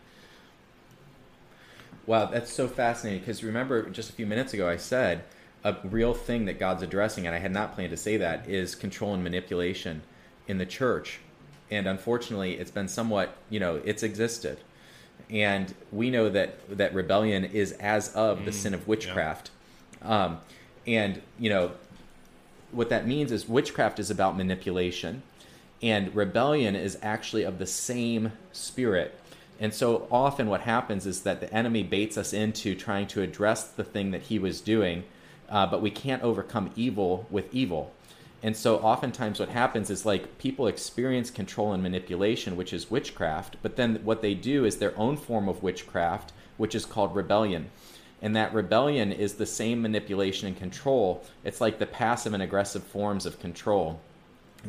Wow, 2.07 2.25
that's 2.25 2.51
so 2.51 2.67
fascinating 2.67 3.19
because 3.19 3.43
remember 3.43 3.89
just 3.89 4.09
a 4.09 4.13
few 4.13 4.25
minutes 4.25 4.53
ago 4.53 4.67
I 4.69 4.77
said 4.77 5.23
a 5.63 5.75
real 5.83 6.13
thing 6.13 6.45
that 6.45 6.59
God's 6.59 6.83
addressing, 6.83 7.25
and 7.27 7.35
I 7.35 7.39
had 7.39 7.51
not 7.51 7.75
planned 7.75 7.91
to 7.91 7.97
say 7.97 8.17
that, 8.17 8.49
is 8.49 8.75
control 8.75 9.13
and 9.13 9.23
manipulation 9.23 10.01
in 10.47 10.57
the 10.57 10.65
church. 10.65 11.19
and 11.71 11.87
unfortunately, 11.87 12.55
it's 12.59 12.71
been 12.71 12.89
somewhat 12.89 13.35
you 13.49 13.59
know 13.59 13.81
it's 13.85 14.03
existed, 14.03 14.57
and 15.29 15.73
we 15.91 16.09
know 16.09 16.29
that 16.29 16.77
that 16.77 16.93
rebellion 16.93 17.45
is 17.45 17.71
as 17.73 18.13
of 18.13 18.45
the 18.45 18.51
sin 18.51 18.73
of 18.73 18.87
witchcraft, 18.87 19.49
um, 20.01 20.39
and 20.85 21.21
you 21.39 21.49
know 21.49 21.71
what 22.71 22.89
that 22.89 23.07
means 23.07 23.31
is 23.31 23.47
witchcraft 23.47 23.99
is 23.99 24.11
about 24.11 24.37
manipulation, 24.37 25.23
and 25.81 26.13
rebellion 26.15 26.75
is 26.75 26.97
actually 27.01 27.43
of 27.43 27.57
the 27.57 27.65
same 27.65 28.33
spirit. 28.51 29.17
And 29.59 29.73
so 29.73 30.07
often, 30.11 30.47
what 30.47 30.61
happens 30.61 31.05
is 31.05 31.21
that 31.21 31.39
the 31.39 31.53
enemy 31.53 31.83
baits 31.83 32.17
us 32.17 32.33
into 32.33 32.75
trying 32.75 33.07
to 33.07 33.21
address 33.21 33.63
the 33.63 33.83
thing 33.83 34.11
that 34.11 34.23
he 34.23 34.39
was 34.39 34.59
doing, 34.59 35.03
uh, 35.51 35.67
but 35.67 35.81
we 35.81 35.91
can't 35.91 36.23
overcome 36.23 36.71
evil 36.75 37.27
with 37.29 37.53
evil. 37.53 37.93
And 38.41 38.57
so, 38.57 38.77
oftentimes, 38.77 39.39
what 39.39 39.49
happens 39.49 39.91
is 39.91 40.05
like 40.05 40.39
people 40.39 40.65
experience 40.65 41.29
control 41.29 41.73
and 41.73 41.83
manipulation, 41.83 42.57
which 42.57 42.73
is 42.73 42.89
witchcraft, 42.89 43.57
but 43.61 43.75
then 43.75 43.97
what 44.03 44.23
they 44.23 44.33
do 44.33 44.65
is 44.65 44.77
their 44.77 44.97
own 44.97 45.15
form 45.15 45.47
of 45.47 45.61
witchcraft, 45.61 46.33
which 46.57 46.73
is 46.73 46.85
called 46.85 47.15
rebellion. 47.15 47.69
And 48.19 48.35
that 48.35 48.53
rebellion 48.53 49.11
is 49.11 49.35
the 49.35 49.45
same 49.45 49.81
manipulation 49.81 50.47
and 50.47 50.57
control. 50.57 51.23
It's 51.43 51.61
like 51.61 51.77
the 51.77 51.85
passive 51.85 52.33
and 52.33 52.41
aggressive 52.41 52.83
forms 52.83 53.27
of 53.27 53.39
control, 53.39 53.99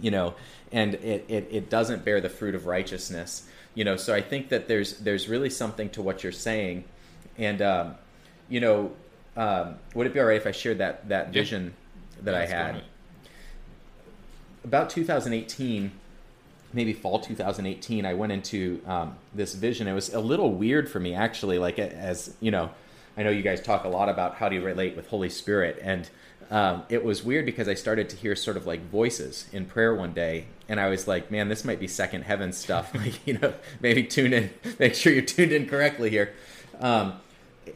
you 0.00 0.10
know, 0.10 0.34
and 0.70 0.94
it, 0.96 1.24
it, 1.28 1.48
it 1.50 1.70
doesn't 1.70 2.04
bear 2.04 2.20
the 2.20 2.30
fruit 2.30 2.54
of 2.54 2.66
righteousness 2.66 3.46
you 3.74 3.84
know 3.84 3.96
so 3.96 4.14
i 4.14 4.20
think 4.20 4.48
that 4.48 4.68
there's 4.68 4.98
there's 4.98 5.28
really 5.28 5.50
something 5.50 5.88
to 5.90 6.02
what 6.02 6.22
you're 6.22 6.32
saying 6.32 6.84
and 7.38 7.62
um, 7.62 7.94
you 8.48 8.60
know 8.60 8.90
um, 9.36 9.76
would 9.94 10.06
it 10.06 10.12
be 10.14 10.20
all 10.20 10.26
right 10.26 10.36
if 10.36 10.46
i 10.46 10.50
shared 10.52 10.78
that 10.78 11.08
that 11.08 11.26
Yeah. 11.26 11.32
vision 11.32 11.74
that 12.22 12.34
i 12.34 12.40
Let's 12.40 12.52
go 12.52 12.58
on 12.58 12.74
had 12.74 12.82
about 14.64 14.90
2018 14.90 15.90
maybe 16.72 16.92
fall 16.92 17.18
2018 17.20 18.06
i 18.06 18.14
went 18.14 18.32
into 18.32 18.80
um, 18.86 19.16
this 19.34 19.54
vision. 19.54 19.86
It 19.88 19.92
was 19.94 20.12
a 20.14 20.20
little 20.20 20.52
weird 20.52 20.88
for 20.88 21.00
me 21.00 21.14
actually 21.14 21.58
like 21.58 21.78
as 21.78 22.34
you 22.40 22.50
know 22.50 22.70
i 23.16 23.22
know 23.22 23.30
you 23.30 23.42
guys 23.42 23.60
talk 23.60 23.84
a 23.84 23.88
lot 23.88 24.08
about 24.08 24.36
how 24.36 24.48
do 24.48 24.54
you 24.54 24.62
relate 24.62 24.96
with 24.96 25.08
holy 25.08 25.28
spirit 25.28 25.78
and 25.82 26.08
um, 26.50 26.82
it 26.90 27.02
was 27.04 27.22
weird 27.24 27.44
because 27.46 27.68
i 27.68 27.74
started 27.74 28.08
to 28.10 28.16
hear 28.16 28.36
sort 28.36 28.56
of 28.56 28.66
like 28.66 28.80
voices 28.90 29.46
in 29.52 29.64
prayer 29.66 29.94
one 29.94 30.12
day 30.12 30.46
and 30.68 30.78
i 30.80 30.88
was 30.88 31.08
like 31.08 31.30
man 31.30 31.48
this 31.48 31.64
might 31.64 31.80
be 31.80 31.86
second 31.88 32.22
heaven 32.22 32.52
stuff. 32.52 32.92
Like 33.02 33.26
you 33.26 33.38
know 33.38 33.52
maybe 33.80 34.04
tune 34.04 34.32
in 34.32 34.50
make 34.78 34.94
sure 34.94 35.12
you're 35.12 35.22
tuned 35.22 35.52
in 35.52 35.66
correctly 35.66 36.08
here. 36.10 36.32
Um, 36.80 37.14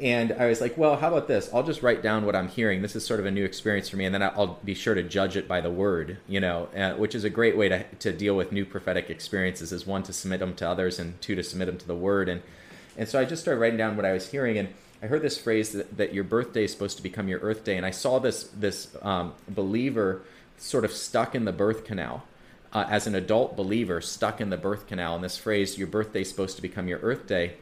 and 0.00 0.32
I 0.32 0.46
was 0.46 0.60
like, 0.60 0.76
well, 0.76 0.96
how 0.96 1.08
about 1.08 1.28
this? 1.28 1.48
I'll 1.54 1.62
just 1.62 1.82
write 1.82 2.02
down 2.02 2.26
what 2.26 2.34
I'm 2.34 2.48
hearing. 2.48 2.82
This 2.82 2.96
is 2.96 3.06
sort 3.06 3.20
of 3.20 3.26
a 3.26 3.30
new 3.30 3.44
experience 3.44 3.88
for 3.88 3.96
me, 3.96 4.04
and 4.04 4.14
then 4.14 4.22
I'll 4.22 4.58
be 4.64 4.74
sure 4.74 4.94
to 4.94 5.02
judge 5.02 5.36
it 5.36 5.46
by 5.46 5.60
the 5.60 5.70
word, 5.70 6.18
you 6.26 6.40
know, 6.40 6.68
uh, 6.76 6.94
which 6.94 7.14
is 7.14 7.22
a 7.22 7.30
great 7.30 7.56
way 7.56 7.68
to, 7.68 7.84
to 8.00 8.12
deal 8.12 8.36
with 8.36 8.50
new 8.50 8.64
prophetic 8.64 9.10
experiences 9.10 9.72
is 9.72 9.86
one, 9.86 10.02
to 10.04 10.12
submit 10.12 10.40
them 10.40 10.54
to 10.56 10.68
others, 10.68 10.98
and 10.98 11.20
two, 11.20 11.36
to 11.36 11.42
submit 11.42 11.66
them 11.66 11.78
to 11.78 11.86
the 11.86 11.94
word. 11.94 12.28
And, 12.28 12.42
and 12.96 13.08
so 13.08 13.20
I 13.20 13.24
just 13.24 13.42
started 13.42 13.60
writing 13.60 13.78
down 13.78 13.96
what 13.96 14.04
I 14.04 14.12
was 14.12 14.30
hearing, 14.30 14.58
and 14.58 14.68
I 15.02 15.06
heard 15.06 15.22
this 15.22 15.38
phrase 15.38 15.72
that, 15.72 15.96
that 15.96 16.12
your 16.12 16.24
birthday 16.24 16.64
is 16.64 16.72
supposed 16.72 16.96
to 16.96 17.02
become 17.02 17.28
your 17.28 17.40
earth 17.40 17.62
day. 17.62 17.76
And 17.76 17.86
I 17.86 17.92
saw 17.92 18.18
this, 18.18 18.44
this 18.44 18.94
um, 19.02 19.34
believer 19.48 20.22
sort 20.58 20.84
of 20.84 20.92
stuck 20.92 21.34
in 21.34 21.44
the 21.44 21.52
birth 21.52 21.84
canal. 21.84 22.24
Uh, 22.72 22.84
as 22.90 23.06
an 23.06 23.14
adult 23.14 23.56
believer 23.56 24.00
stuck 24.00 24.40
in 24.40 24.50
the 24.50 24.56
birth 24.56 24.88
canal, 24.88 25.14
and 25.14 25.22
this 25.22 25.38
phrase, 25.38 25.78
your 25.78 25.86
birthday 25.86 26.22
is 26.22 26.28
supposed 26.28 26.56
to 26.56 26.62
become 26.62 26.88
your 26.88 26.98
earth 26.98 27.26
day 27.26 27.54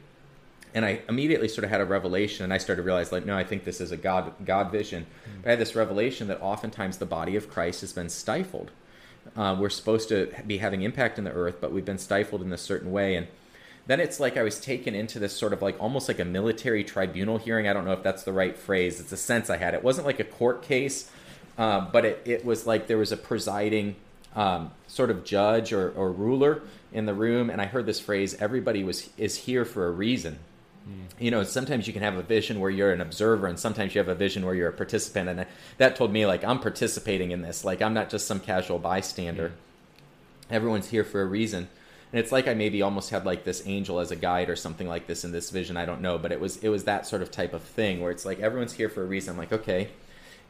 and 0.74 0.84
I 0.84 1.00
immediately 1.08 1.46
sort 1.46 1.64
of 1.64 1.70
had 1.70 1.80
a 1.80 1.84
revelation, 1.84 2.42
and 2.42 2.52
I 2.52 2.58
started 2.58 2.82
to 2.82 2.86
realize, 2.86 3.12
like, 3.12 3.24
no, 3.24 3.36
I 3.36 3.44
think 3.44 3.64
this 3.64 3.80
is 3.80 3.92
a 3.92 3.96
God 3.96 4.32
God 4.44 4.72
vision. 4.72 5.06
But 5.42 5.48
I 5.48 5.50
had 5.52 5.60
this 5.60 5.76
revelation 5.76 6.26
that 6.28 6.40
oftentimes 6.42 6.98
the 6.98 7.06
body 7.06 7.36
of 7.36 7.48
Christ 7.48 7.80
has 7.82 7.92
been 7.92 8.08
stifled. 8.08 8.72
Uh, 9.36 9.56
we're 9.58 9.70
supposed 9.70 10.08
to 10.08 10.32
be 10.46 10.58
having 10.58 10.82
impact 10.82 11.16
in 11.16 11.24
the 11.24 11.32
earth, 11.32 11.58
but 11.60 11.72
we've 11.72 11.84
been 11.84 11.98
stifled 11.98 12.42
in 12.42 12.52
a 12.52 12.58
certain 12.58 12.90
way, 12.90 13.14
and 13.14 13.28
then 13.86 14.00
it's 14.00 14.18
like 14.18 14.36
I 14.36 14.42
was 14.42 14.58
taken 14.60 14.94
into 14.94 15.18
this 15.18 15.36
sort 15.36 15.52
of 15.52 15.62
like 15.62 15.80
almost 15.80 16.08
like 16.08 16.18
a 16.18 16.24
military 16.24 16.82
tribunal 16.82 17.38
hearing. 17.38 17.68
I 17.68 17.72
don't 17.72 17.84
know 17.84 17.92
if 17.92 18.02
that's 18.02 18.24
the 18.24 18.32
right 18.32 18.56
phrase. 18.56 18.98
It's 18.98 19.12
a 19.12 19.16
sense 19.16 19.50
I 19.50 19.58
had. 19.58 19.74
It 19.74 19.84
wasn't 19.84 20.06
like 20.06 20.20
a 20.20 20.24
court 20.24 20.62
case, 20.62 21.10
uh, 21.56 21.82
but 21.92 22.04
it, 22.04 22.22
it 22.24 22.44
was 22.44 22.66
like 22.66 22.88
there 22.88 22.98
was 22.98 23.12
a 23.12 23.16
presiding 23.16 23.94
um, 24.34 24.72
sort 24.88 25.10
of 25.10 25.24
judge 25.24 25.72
or, 25.72 25.90
or 25.90 26.10
ruler 26.10 26.62
in 26.92 27.06
the 27.06 27.14
room, 27.14 27.48
and 27.48 27.60
I 27.60 27.66
heard 27.66 27.86
this 27.86 28.00
phrase: 28.00 28.34
"Everybody 28.40 28.82
was 28.82 29.10
is 29.16 29.36
here 29.36 29.64
for 29.64 29.86
a 29.86 29.90
reason." 29.92 30.38
You 31.18 31.30
know 31.30 31.42
sometimes 31.42 31.86
you 31.86 31.92
can 31.92 32.02
have 32.02 32.16
a 32.16 32.22
vision 32.22 32.60
where 32.60 32.70
you're 32.70 32.92
an 32.92 33.00
observer 33.00 33.46
and 33.46 33.58
sometimes 33.58 33.94
you 33.94 33.98
have 33.98 34.08
a 34.08 34.14
vision 34.14 34.44
where 34.44 34.54
you're 34.54 34.68
a 34.68 34.72
participant 34.72 35.28
and 35.28 35.46
that 35.78 35.96
told 35.96 36.12
me 36.12 36.26
like 36.26 36.44
i'm 36.44 36.60
participating 36.60 37.30
in 37.30 37.42
this. 37.42 37.64
Like 37.64 37.80
i'm 37.80 37.94
not 37.94 38.10
just 38.10 38.26
some 38.26 38.40
casual 38.40 38.78
bystander. 38.78 39.48
Mm. 39.48 39.52
Everyone's 40.50 40.90
here 40.90 41.04
for 41.04 41.22
a 41.22 41.26
reason. 41.26 41.68
And 42.12 42.20
it's 42.20 42.32
like 42.32 42.46
i 42.46 42.54
maybe 42.54 42.82
almost 42.82 43.10
had 43.10 43.24
like 43.24 43.44
this 43.44 43.62
angel 43.66 43.98
as 43.98 44.10
a 44.10 44.16
guide 44.16 44.50
or 44.50 44.56
something 44.56 44.86
like 44.86 45.06
this 45.06 45.24
in 45.24 45.32
this 45.32 45.50
vision 45.50 45.76
i 45.76 45.84
don't 45.84 46.00
know 46.00 46.16
but 46.16 46.30
it 46.30 46.40
was 46.40 46.58
it 46.58 46.68
was 46.68 46.84
that 46.84 47.06
sort 47.06 47.22
of 47.22 47.30
type 47.30 47.52
of 47.52 47.62
thing 47.62 48.00
where 48.00 48.10
it's 48.10 48.24
like 48.24 48.40
everyone's 48.40 48.74
here 48.74 48.88
for 48.88 49.02
a 49.02 49.06
reason. 49.06 49.32
I'm 49.32 49.38
like 49.38 49.52
okay. 49.52 49.88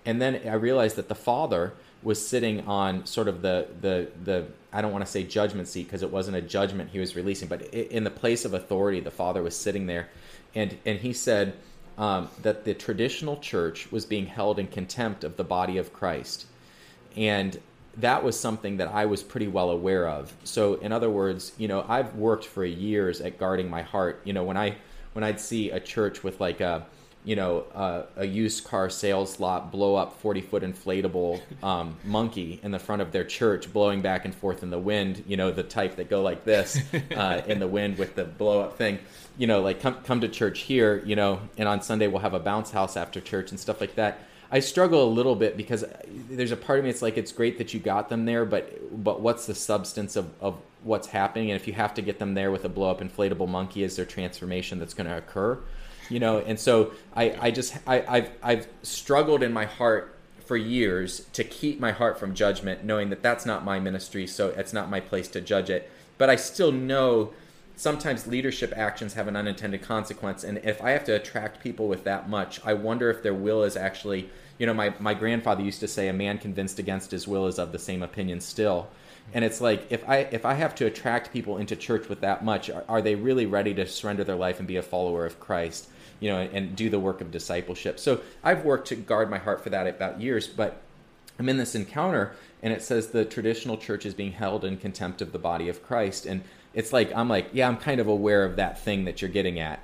And 0.05 0.20
then 0.20 0.41
i 0.49 0.55
realized 0.55 0.97
that 0.97 1.09
the 1.09 1.14
father 1.14 1.74
was 2.03 2.26
sitting 2.26 2.61
on 2.66 3.07
sort 3.07 3.28
of 3.28 3.43
the 3.43 3.68
the 3.80 4.09
the 4.24 4.47
I 4.74 4.82
don't 4.82 4.93
want 4.93 5.05
to 5.05 5.11
say 5.11 5.22
judgment 5.22 5.68
seat 5.68 5.85
because 5.85 6.03
it 6.03 6.11
wasn't 6.11 6.37
a 6.37 6.43
judgment 6.43 6.91
he 6.91 6.99
was 6.99 7.14
releasing, 7.14 7.47
but 7.49 7.62
in 7.72 8.03
the 8.03 8.11
place 8.11 8.45
of 8.45 8.55
authority, 8.55 8.99
the 8.99 9.11
Father 9.12 9.41
was 9.41 9.57
sitting 9.57 9.87
there, 9.87 10.09
and 10.55 10.76
and 10.84 10.98
he 10.98 11.12
said 11.12 11.55
um, 11.98 12.28
that 12.42 12.64
the 12.64 12.74
traditional 12.74 13.36
church 13.38 13.90
was 13.92 14.05
being 14.05 14.26
held 14.26 14.59
in 14.59 14.66
contempt 14.66 15.24
of 15.24 15.36
the 15.36 15.44
body 15.44 15.78
of 15.78 15.92
Christ, 15.92 16.46
and 17.16 17.59
that 17.96 18.24
was 18.24 18.38
something 18.38 18.78
that 18.78 18.88
I 18.88 19.07
was 19.07 19.22
pretty 19.22 19.48
well 19.48 19.70
aware 19.70 20.09
of. 20.09 20.32
So, 20.44 20.74
in 20.74 20.90
other 20.90 21.11
words, 21.11 21.52
you 21.59 21.68
know, 21.68 21.84
I've 21.88 22.14
worked 22.16 22.44
for 22.44 22.64
years 22.64 23.20
at 23.20 23.38
guarding 23.38 23.70
my 23.70 23.82
heart. 23.82 24.20
You 24.24 24.32
know, 24.32 24.42
when 24.42 24.57
I 24.57 24.76
when 25.12 25.24
I'd 25.24 25.40
see 25.40 25.70
a 25.70 25.80
church 25.80 26.24
with 26.24 26.40
like 26.40 26.61
a 26.61 26.86
you 27.24 27.36
know, 27.36 27.64
uh, 27.74 28.02
a 28.16 28.26
used 28.26 28.64
car 28.64 28.90
sales 28.90 29.40
lot 29.40 29.72
blow 29.72 29.94
up 29.94 30.20
40 30.20 30.42
foot 30.42 30.62
inflatable 30.62 31.40
um, 31.62 31.96
monkey 32.04 32.60
in 32.62 32.70
the 32.70 32.78
front 32.78 33.00
of 33.00 33.12
their 33.12 33.24
church, 33.24 33.72
blowing 33.72 34.02
back 34.02 34.26
and 34.26 34.34
forth 34.34 34.62
in 34.62 34.70
the 34.70 34.78
wind, 34.78 35.24
you 35.26 35.36
know, 35.36 35.50
the 35.50 35.62
type 35.62 35.96
that 35.96 36.10
go 36.10 36.22
like 36.22 36.44
this 36.44 36.78
uh, 37.16 37.42
in 37.46 37.58
the 37.58 37.66
wind 37.66 37.96
with 37.96 38.14
the 38.14 38.24
blow 38.24 38.60
up 38.60 38.76
thing. 38.76 38.98
You 39.38 39.46
know, 39.46 39.62
like 39.62 39.80
come, 39.80 39.96
come 40.04 40.20
to 40.20 40.28
church 40.28 40.60
here, 40.60 41.02
you 41.04 41.16
know, 41.16 41.40
and 41.56 41.66
on 41.66 41.80
Sunday 41.80 42.06
we'll 42.08 42.20
have 42.20 42.34
a 42.34 42.40
bounce 42.40 42.70
house 42.70 42.96
after 42.96 43.20
church 43.20 43.50
and 43.50 43.58
stuff 43.58 43.80
like 43.80 43.94
that. 43.94 44.18
I 44.52 44.60
struggle 44.60 45.02
a 45.02 45.10
little 45.10 45.34
bit 45.34 45.56
because 45.56 45.84
there's 46.28 46.52
a 46.52 46.56
part 46.56 46.78
of 46.78 46.84
me 46.84 46.90
it's 46.90 47.02
like 47.02 47.16
it's 47.16 47.32
great 47.32 47.58
that 47.58 47.72
you 47.72 47.80
got 47.80 48.10
them 48.10 48.26
there, 48.26 48.44
but 48.44 49.02
but 49.02 49.20
what's 49.20 49.46
the 49.46 49.54
substance 49.54 50.14
of, 50.14 50.30
of 50.40 50.58
what's 50.82 51.08
happening? 51.08 51.50
And 51.50 51.58
if 51.58 51.66
you 51.66 51.72
have 51.72 51.94
to 51.94 52.02
get 52.02 52.18
them 52.18 52.34
there 52.34 52.50
with 52.50 52.64
a 52.64 52.68
blow 52.68 52.90
up 52.90 53.00
inflatable 53.00 53.48
monkey, 53.48 53.82
is 53.82 53.96
there 53.96 54.04
transformation 54.04 54.78
that's 54.78 54.94
going 54.94 55.08
to 55.08 55.16
occur? 55.16 55.58
You 56.11 56.20
know 56.20 56.38
and 56.38 56.59
so 56.59 56.92
i 57.14 57.36
i 57.40 57.50
just 57.50 57.76
I, 57.86 58.05
i've 58.09 58.30
i've 58.42 58.68
struggled 58.82 59.42
in 59.42 59.52
my 59.52 59.64
heart 59.64 60.16
for 60.44 60.57
years 60.57 61.26
to 61.32 61.42
keep 61.42 61.80
my 61.80 61.92
heart 61.92 62.18
from 62.18 62.34
judgment 62.34 62.84
knowing 62.84 63.11
that 63.11 63.22
that's 63.22 63.46
not 63.46 63.64
my 63.64 63.80
ministry 63.80 64.26
so 64.26 64.48
it's 64.50 64.72
not 64.72 64.90
my 64.90 65.00
place 65.00 65.28
to 65.28 65.40
judge 65.40 65.70
it. 65.70 65.90
But 66.18 66.30
i 66.30 66.36
still 66.36 66.70
know 66.70 67.32
sometimes 67.76 68.26
leadership 68.26 68.72
actions 68.76 69.14
have 69.14 69.26
an 69.26 69.36
unintended 69.36 69.82
consequence 69.82 70.44
and 70.44 70.59
if 70.59 70.80
i 70.82 70.90
have 70.90 71.05
to 71.05 71.12
attract 71.12 71.61
people 71.61 71.88
with 71.88 72.05
that 72.05 72.28
much 72.28 72.61
i 72.64 72.72
wonder 72.72 73.11
if 73.11 73.22
their 73.22 73.34
will 73.34 73.64
is 73.64 73.76
actually 73.76 74.30
you 74.59 74.66
know 74.66 74.74
my, 74.74 74.94
my 74.98 75.14
grandfather 75.14 75.62
used 75.62 75.80
to 75.80 75.88
say 75.88 76.09
a 76.09 76.12
man 76.12 76.38
convinced 76.38 76.78
against 76.78 77.11
his 77.11 77.26
will 77.26 77.46
is 77.46 77.59
of 77.59 77.72
the 77.72 77.78
same 77.78 78.02
opinion 78.02 78.40
still. 78.40 78.88
And 79.32 79.44
it's 79.44 79.61
like 79.61 79.86
if 79.90 80.07
i 80.09 80.18
if 80.18 80.44
i 80.44 80.55
have 80.55 80.74
to 80.76 80.86
attract 80.86 81.32
people 81.32 81.57
into 81.57 81.74
church 81.74 82.09
with 82.09 82.20
that 82.20 82.44
much 82.44 82.68
are, 82.68 82.84
are 82.88 83.02
they 83.02 83.14
really 83.14 83.46
ready 83.46 83.72
to 83.74 83.86
surrender 83.86 84.22
their 84.22 84.36
life 84.36 84.59
and 84.59 84.68
be 84.68 84.76
a 84.76 84.82
follower 84.82 85.24
of 85.24 85.40
christ 85.40 85.88
you 86.24 86.30
know 86.30 86.38
and, 86.40 86.74
do 86.74 86.88
the 86.88 86.98
work 86.98 87.20
of 87.20 87.30
discipleship. 87.30 88.00
So 88.00 88.22
i've 88.42 88.64
worked 88.64 88.88
to 88.88 88.96
guard 88.96 89.28
my 89.28 89.36
heart 89.36 89.62
for 89.62 89.68
that 89.68 89.86
about 89.86 90.22
years 90.22 90.46
but 90.46 90.80
i'm 91.38 91.50
in 91.50 91.58
this 91.58 91.74
encounter 91.74 92.34
and 92.62 92.72
it 92.72 92.82
says 92.82 93.08
the 93.08 93.26
traditional 93.26 93.76
church 93.76 94.06
is 94.06 94.14
being 94.14 94.32
held 94.32 94.64
in 94.64 94.78
contempt 94.78 95.20
of 95.20 95.32
the 95.32 95.38
body 95.38 95.68
of 95.68 95.82
christ. 95.82 96.24
And 96.24 96.42
it's 96.72 96.94
like 96.94 97.14
i'm 97.14 97.28
like 97.28 97.50
yeah 97.52 97.68
i'm 97.68 97.76
kind 97.76 98.00
of 98.00 98.08
aware 98.08 98.42
of 98.42 98.56
that 98.56 98.80
thing 98.80 99.04
that 99.04 99.20
you're 99.20 99.30
getting 99.30 99.60
at 99.60 99.80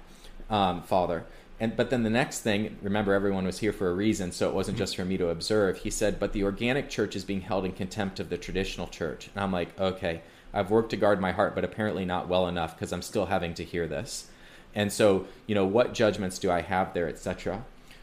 um, 0.49 0.83
father. 0.83 1.27
And 1.61 1.77
but 1.77 1.91
then 1.91 2.05
the 2.05 2.11
next 2.11 2.41
thing 2.41 2.79
remember 2.81 3.13
everyone 3.13 3.45
was 3.45 3.59
here 3.59 3.75
for 3.75 3.91
a 3.91 3.95
reason 3.95 4.33
so 4.33 4.49
it 4.49 4.55
wasn't 4.55 4.79
just 4.79 4.97
for 4.97 5.05
me 5.05 5.19
to 5.19 5.29
observe. 5.29 5.77
He 5.77 5.91
said 5.91 6.19
but 6.19 6.33
the 6.33 6.43
organic 6.43 6.89
church 6.89 7.15
is 7.15 7.23
being 7.23 7.43
held 7.43 7.67
in 7.67 7.73
contempt 7.73 8.19
of 8.19 8.31
the 8.31 8.39
traditional 8.39 8.87
church. 8.87 9.29
And 9.35 9.45
i'm 9.45 9.53
like 9.53 9.79
okay 9.79 10.23
i've 10.55 10.71
worked 10.71 10.89
to 10.91 10.97
guard 10.97 11.21
my 11.21 11.33
heart 11.33 11.55
but 11.55 11.65
apparently 11.65 12.07
not 12.07 12.29
well 12.29 12.49
enough 12.49 12.75
because 12.75 12.95
i'm 12.95 13.03
still 13.03 13.27
having 13.27 13.53
to 13.55 13.63
hear 13.63 13.87
this 13.87 14.31
and 14.75 14.93
so 14.93 15.27
you 15.47 15.55
know 15.55 15.65
what 15.65 15.95
judgments 15.95 16.39
do 16.39 16.51
i 16.51 16.61
have 16.61 16.93
there 16.95 17.09
etc 17.09 17.63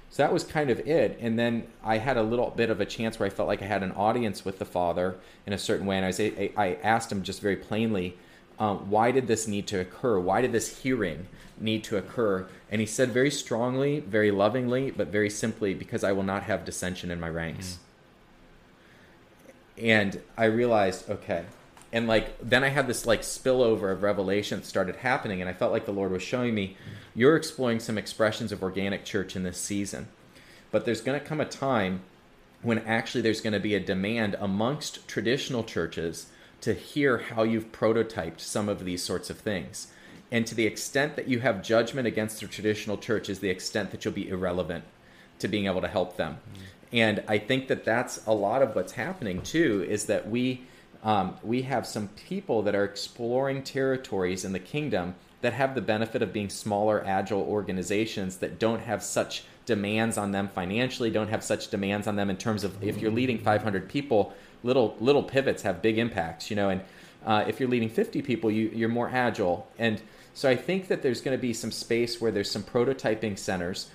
so 0.10 0.24
that 0.24 0.34
was 0.34 0.44
kind 0.44 0.70
of 0.70 0.80
it. 0.80 1.18
And 1.22 1.38
then 1.38 1.68
i 1.84 1.98
had 1.98 2.18
a 2.18 2.24
little 2.24 2.52
bit 2.52 2.70
of 2.70 2.80
a 2.80 2.86
chance 2.86 3.20
where 3.20 3.28
i 3.28 3.30
felt 3.30 3.48
like 3.48 3.62
i 3.62 3.66
had 3.66 3.84
an 3.84 3.92
audience 3.92 4.46
with 4.46 4.60
the 4.60 4.66
father 4.66 5.16
in 5.46 5.54
a 5.54 5.58
certain 5.58 5.86
way. 5.86 5.98
And 5.98 6.06
i 6.06 6.08
was 6.08 6.20
i 6.20 6.78
asked 6.84 7.12
him 7.12 7.24
just 7.24 7.42
very 7.42 7.56
plainly 7.56 8.18
um, 8.60 8.90
why 8.90 9.12
did 9.12 9.28
this 9.28 9.48
need 9.48 9.68
to 9.68 9.80
occur? 9.80 10.18
Why 10.18 10.42
did 10.42 10.52
this 10.52 10.82
hearing 10.82 11.28
need 11.60 11.84
to 11.84 11.98
occur? 11.98 12.48
And 12.72 12.82
he 12.82 12.88
said 12.88 13.12
very 13.12 13.30
strongly 13.30 14.00
very 14.00 14.32
lovingly 14.32 14.92
but 14.92 15.08
very 15.08 15.30
simply 15.30 15.74
because 15.74 16.04
i 16.04 16.12
will 16.12 16.24
not 16.24 16.44
have 16.44 16.66
dissension 16.66 17.12
in 17.12 17.20
my 17.20 17.30
ranks. 17.30 17.80
And 19.78 20.22
i 20.38 20.46
realized 20.46 21.10
okay 21.10 21.46
and 21.92 22.08
like 22.08 22.38
then 22.42 22.64
I 22.64 22.70
had 22.70 22.88
this 22.88 23.06
like 23.06 23.22
spillover 23.22 23.92
of 23.92 24.04
revelation 24.04 24.60
that 24.60 24.66
started 24.66 24.98
happening, 24.98 25.42
and 25.42 25.50
I 25.50 25.54
felt 25.54 25.72
like 25.72 25.86
the 25.86 25.94
Lord 25.94 26.12
was 26.12 26.24
showing 26.24 26.54
me, 26.54 26.78
you're 27.16 27.36
exploring 27.36 27.80
some 27.80 27.98
expressions 27.98 28.52
of 28.52 28.64
organic 28.64 29.06
church 29.06 29.36
in 29.36 29.44
this 29.44 29.58
season, 29.58 30.08
but 30.72 30.86
there's 30.86 31.02
going 31.02 31.20
to 31.20 31.26
come 31.26 31.42
a 31.42 31.46
time 31.46 32.02
when 32.62 32.80
actually 32.80 33.22
there's 33.22 33.42
going 33.42 33.54
to 33.54 33.60
be 33.60 33.76
a 33.76 33.80
demand 33.80 34.36
amongst 34.40 35.08
traditional 35.08 35.64
churches 35.64 36.28
to 36.62 36.74
hear 36.74 37.20
how 37.20 37.44
you've 37.44 37.72
prototyped 37.72 38.40
some 38.40 38.68
of 38.68 38.84
these 38.84 39.04
sorts 39.04 39.30
of 39.30 39.38
things. 39.38 39.88
And 40.32 40.46
to 40.48 40.56
the 40.56 40.66
extent 40.66 41.16
that 41.16 41.28
you 41.28 41.40
have 41.40 41.64
judgment 41.64 42.08
against 42.08 42.40
the 42.40 42.48
traditional 42.48 42.98
church 42.98 43.30
is 43.30 43.40
the 43.40 43.50
extent 43.50 43.92
that 43.92 44.04
you'll 44.04 44.14
be 44.14 44.28
irrelevant 44.28 44.84
to 45.40 45.48
being 45.48 45.68
able 45.68 45.82
to 45.82 45.88
help 45.88 46.18
them. 46.18 46.34
Mm-hmm. 46.34 46.64
And 46.94 47.24
I 47.28 47.38
think 47.38 47.68
that 47.68 47.86
that's 47.86 48.26
a 48.26 48.34
lot 48.34 48.62
of 48.62 48.76
what's 48.76 48.94
happening 48.94 49.42
too 49.42 49.86
is 49.88 50.06
that 50.06 50.30
we 50.30 50.64
um, 51.04 51.38
we 51.44 51.64
have 51.64 51.86
some 51.86 52.10
people 52.28 52.62
that 52.64 52.76
are 52.76 52.84
exploring 52.84 53.64
territories 53.64 54.44
in 54.44 54.54
the 54.54 54.60
kingdom 54.60 55.16
that 55.42 55.54
have 55.54 55.76
the 55.76 55.82
benefit 55.82 56.22
of 56.22 56.34
being 56.34 56.50
smaller, 56.50 57.04
agile 57.06 57.42
organizations 57.42 58.38
that 58.38 58.60
don't 58.60 58.80
have 58.82 59.04
such 59.04 59.44
demands 59.66 60.18
on 60.18 60.32
them 60.32 60.48
financially, 60.48 61.12
don't 61.12 61.30
have 61.30 61.44
such 61.44 61.70
demands 61.70 62.08
on 62.08 62.16
them 62.16 62.30
in 62.30 62.38
terms 62.38 62.64
of 62.64 62.82
if 62.84 63.00
you're 63.00 63.12
leading 63.12 63.38
500 63.38 63.88
people, 63.88 64.34
little 64.64 64.96
little 65.00 65.24
pivots 65.24 65.62
have 65.62 65.82
big 65.82 66.00
impacts, 66.00 66.50
you 66.50 66.56
know. 66.56 66.70
And 66.70 66.82
uh, 67.26 67.44
if 67.48 67.60
you're 67.60 67.70
leading 67.70 67.90
50 67.90 68.22
people, 68.22 68.50
you, 68.50 68.72
you're 68.74 68.90
more 68.90 69.10
agile. 69.10 69.68
And 69.78 70.02
so 70.34 70.50
I 70.50 70.56
think 70.56 70.88
that 70.88 71.02
there's 71.02 71.22
going 71.22 71.38
to 71.38 71.42
be 71.42 71.54
some 71.54 71.72
space 71.72 72.20
where 72.20 72.32
there's 72.32 72.50
some 72.50 72.64
prototyping 72.64 73.38
centers 73.38 73.90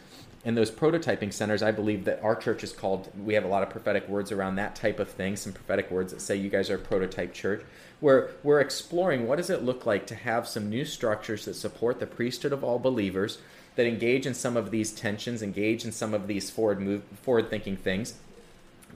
in 0.44 0.54
those 0.56 0.70
prototyping 0.70 1.32
centers, 1.32 1.62
I 1.62 1.70
believe 1.70 2.04
that 2.04 2.22
our 2.22 2.34
church 2.34 2.64
is 2.64 2.72
called, 2.72 3.10
we 3.24 3.34
have 3.34 3.44
a 3.44 3.48
lot 3.48 3.62
of 3.62 3.70
prophetic 3.70 4.08
words 4.08 4.32
around 4.32 4.56
that 4.56 4.74
type 4.74 4.98
of 4.98 5.08
thing, 5.08 5.36
some 5.36 5.52
prophetic 5.52 5.90
words 5.90 6.12
that 6.12 6.20
say 6.20 6.34
you 6.34 6.50
guys 6.50 6.68
are 6.68 6.74
a 6.74 6.80
prototype 6.80 7.32
church, 7.32 7.62
where 8.00 8.30
we're 8.42 8.60
exploring 8.60 9.28
what 9.28 9.36
does 9.36 9.50
it 9.50 9.62
look 9.62 9.86
like 9.86 10.06
to 10.08 10.16
have 10.16 10.48
some 10.48 10.68
new 10.68 10.84
structures 10.84 11.44
that 11.44 11.54
support 11.54 12.00
the 12.00 12.06
priesthood 12.06 12.52
of 12.52 12.64
all 12.64 12.80
believers, 12.80 13.38
that 13.76 13.86
engage 13.86 14.26
in 14.26 14.34
some 14.34 14.56
of 14.56 14.72
these 14.72 14.90
tensions, 14.90 15.42
engage 15.42 15.84
in 15.84 15.92
some 15.92 16.12
of 16.12 16.26
these 16.26 16.50
forward 16.50 16.80
move, 16.80 17.04
forward 17.22 17.48
thinking 17.48 17.76
things, 17.76 18.14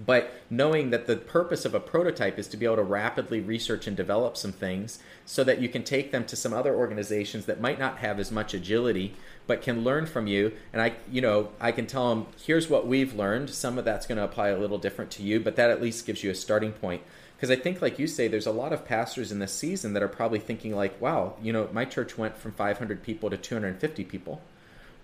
but 0.05 0.35
knowing 0.51 0.91
that 0.91 1.07
the 1.07 1.17
purpose 1.17 1.65
of 1.65 1.75
a 1.75 1.81
prototype 1.81 2.39
is 2.39 2.49
to 2.49 2.57
be 2.57 2.67
able 2.67 2.77
to 2.77 2.83
rapidly 2.83 3.41
research 3.41 3.87
and 3.87 3.97
develop 3.97 4.37
some 4.37 4.53
things 4.53 4.99
so 5.25 5.43
that 5.45 5.61
you 5.61 5.69
can 5.69 5.83
take 5.83 6.13
them 6.13 6.25
to 6.27 6.37
some 6.37 6.53
other 6.53 6.75
organizations 6.75 7.47
that 7.47 7.61
might 7.61 7.79
not 7.79 7.99
have 7.99 8.19
as 8.19 8.31
much 8.31 8.53
agility 8.53 9.15
but 9.47 9.63
can 9.63 9.85
learn 9.85 10.07
from 10.07 10.27
you. 10.27 10.53
And 10.73 10.83
i 10.83 10.95
you 11.11 11.21
know 11.21 11.51
i 11.61 11.73
can 11.73 11.87
tell 11.87 12.11
them 12.11 12.27
here's 12.45 12.69
what 12.69 12.87
we've 12.87 13.15
learned. 13.15 13.51
Some 13.51 13.79
of 13.79 13.85
that's 13.85 14.07
going 14.07 14.19
to 14.19 14.25
apply 14.25 14.49
a 14.49 14.59
little 14.59 14.79
different 14.79 15.11
to 15.13 15.23
you 15.23 15.41
but 15.41 15.57
that 15.57 15.71
at 15.71 15.81
least 15.81 16.07
gives 16.07 16.23
you 16.23 16.31
a 16.31 16.35
starting 16.35 16.73
point. 16.73 17.03
Because 17.37 17.51
i 17.51 17.57
think 17.57 17.81
like 17.81 17.99
you 17.99 18.07
say 18.07 18.29
there's 18.29 18.47
a 18.47 18.53
lot 18.53 18.73
of 18.73 18.85
pastors 18.85 19.33
in 19.33 19.39
this 19.39 19.53
season 19.53 19.95
that 19.95 20.03
are 20.03 20.09
probably 20.09 20.41
thinking 20.41 20.75
like 20.75 21.01
wow 21.01 21.35
you 21.41 21.53
know 21.53 21.69
my 21.73 21.85
church 21.85 22.19
went 22.19 22.37
from 22.37 22.53
500 22.53 23.03
people 23.03 23.31
to 23.31 23.37
250 23.37 24.05
people. 24.05 24.43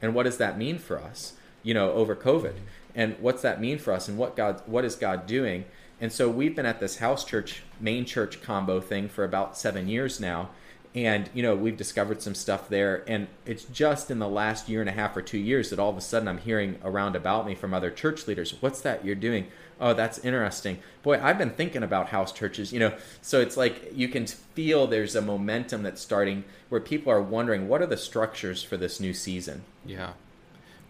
And 0.03 0.15
what 0.15 0.25
does 0.25 0.39
that 0.39 0.59
mean 0.59 0.79
for 0.79 1.01
us 1.01 1.35
you 1.63 1.75
know 1.75 1.93
over 1.93 2.15
covid 2.15 2.55
and 2.95 3.17
what's 3.21 3.43
that 3.43 3.61
mean 3.61 3.79
for 3.79 3.93
us 3.93 4.09
and 4.09 4.19
what 4.19 4.37
god 4.37 4.63
what 4.67 4.85
is 4.85 4.97
god 4.97 5.27
doing? 5.27 5.65
And 6.01 6.13
so 6.13 6.29
we've 6.29 6.57
been 6.57 6.67
at 6.67 6.81
this 6.81 6.97
house 6.97 7.25
church 7.25 7.63
main 7.81 8.05
church 8.05 8.43
combo 8.43 8.81
thing 8.81 9.09
for 9.09 9.25
about 9.25 9.57
seven 9.57 9.89
years 9.89 10.21
now. 10.21 10.51
And 10.95 11.31
you 11.33 11.43
know 11.43 11.55
we've 11.55 11.77
discovered 11.77 12.21
some 12.21 12.35
stuff 12.35 12.69
there. 12.69 13.03
And 13.07 13.29
it's 13.47 13.65
just 13.65 14.11
in 14.11 14.19
the 14.19 14.29
last 14.29 14.69
year 14.69 14.81
and 14.81 14.91
a 14.91 14.93
half 14.93 15.17
or 15.17 15.23
two 15.23 15.39
years 15.39 15.71
that 15.71 15.79
all 15.79 15.91
of 15.91 15.97
a 15.97 16.03
sudden 16.03 16.29
i'm 16.29 16.39
hearing 16.39 16.79
around 16.85 17.17
about 17.17 17.47
me 17.47 17.55
from 17.55 17.73
other 17.73 17.91
church 17.91 18.27
leaders. 18.27 18.55
What's 18.61 18.81
that 18.83 19.05
you're 19.05 19.15
doing? 19.15 19.47
Oh 19.81 19.95
that's 19.95 20.19
interesting. 20.19 20.79
Boy 21.03 21.19
i've 21.23 21.39
been 21.39 21.51
thinking 21.51 21.83
about 21.83 22.09
house 22.09 22.33
churches 22.33 22.73
you 22.73 22.81
know. 22.81 22.95
So 23.23 23.41
it's 23.41 23.57
like 23.57 23.93
you 23.95 24.09
can 24.09 24.27
feel 24.27 24.87
there's 24.87 25.17
a 25.17 25.23
momentum 25.23 25.83
that's 25.83 26.03
starting 26.03 26.45
where 26.69 26.81
people 26.81 27.11
are 27.11 27.23
wondering 27.23 27.69
what 27.69 27.81
are 27.81 27.87
the 27.87 27.97
structures 27.97 28.63
for 28.63 28.77
this 28.77 29.01
new 29.01 29.15
season? 29.15 29.63
Yeah 29.87 30.13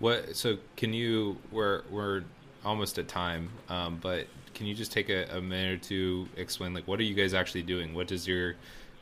what 0.03 0.37
so 0.37 0.59
can 0.77 0.93
you 0.93 1.37
we're 1.51 1.83
we're 1.91 2.23
almost 2.65 2.99
at 2.99 3.09
time 3.09 3.49
um, 3.69 3.99
but 4.03 4.27
can 4.55 4.67
you 4.67 4.75
just 4.75 4.93
take 4.93 5.09
a, 5.09 5.25
a 5.37 5.41
minute 5.41 5.73
or 5.73 5.79
two 5.79 6.29
explain 6.37 6.75
like 6.75 6.87
what 6.87 7.01
are 7.01 7.05
you 7.05 7.15
guys 7.15 7.35
actually 7.35 7.63
doing 7.63 7.95
what 7.95 8.07
does 8.07 8.27
your 8.27 8.55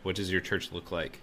what 0.02 0.16
does 0.16 0.30
your 0.30 0.40
church 0.40 0.72
look 0.72 0.90
like? 0.90 1.20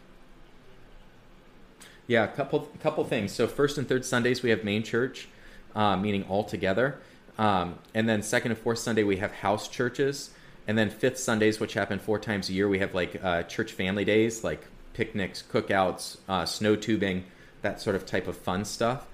Yeah, 2.07 2.23
a 2.23 2.27
couple 2.27 2.69
couple 2.79 3.03
things. 3.03 3.31
So 3.31 3.47
first 3.47 3.77
and 3.77 3.87
third 3.87 4.05
Sundays 4.05 4.41
we 4.41 4.49
have 4.51 4.63
main 4.63 4.83
church, 4.83 5.27
uh, 5.75 5.97
meaning 5.97 6.23
all 6.29 6.43
together, 6.43 6.99
um, 7.37 7.79
and 7.93 8.07
then 8.07 8.21
second 8.21 8.51
and 8.51 8.59
fourth 8.59 8.79
Sunday 8.79 9.03
we 9.03 9.17
have 9.17 9.31
house 9.31 9.67
churches, 9.67 10.29
and 10.67 10.77
then 10.77 10.89
fifth 10.89 11.17
Sundays, 11.17 11.59
which 11.59 11.73
happen 11.73 11.99
four 11.99 12.19
times 12.19 12.49
a 12.49 12.53
year, 12.53 12.69
we 12.69 12.79
have 12.79 12.93
like 12.93 13.21
uh, 13.23 13.43
church 13.43 13.73
family 13.73 14.05
days, 14.05 14.43
like 14.43 14.65
picnics, 14.93 15.43
cookouts, 15.51 16.17
uh, 16.29 16.45
snow 16.45 16.75
tubing, 16.75 17.25
that 17.61 17.81
sort 17.81 17.95
of 17.95 18.05
type 18.05 18.27
of 18.27 18.37
fun 18.37 18.63
stuff, 18.63 19.07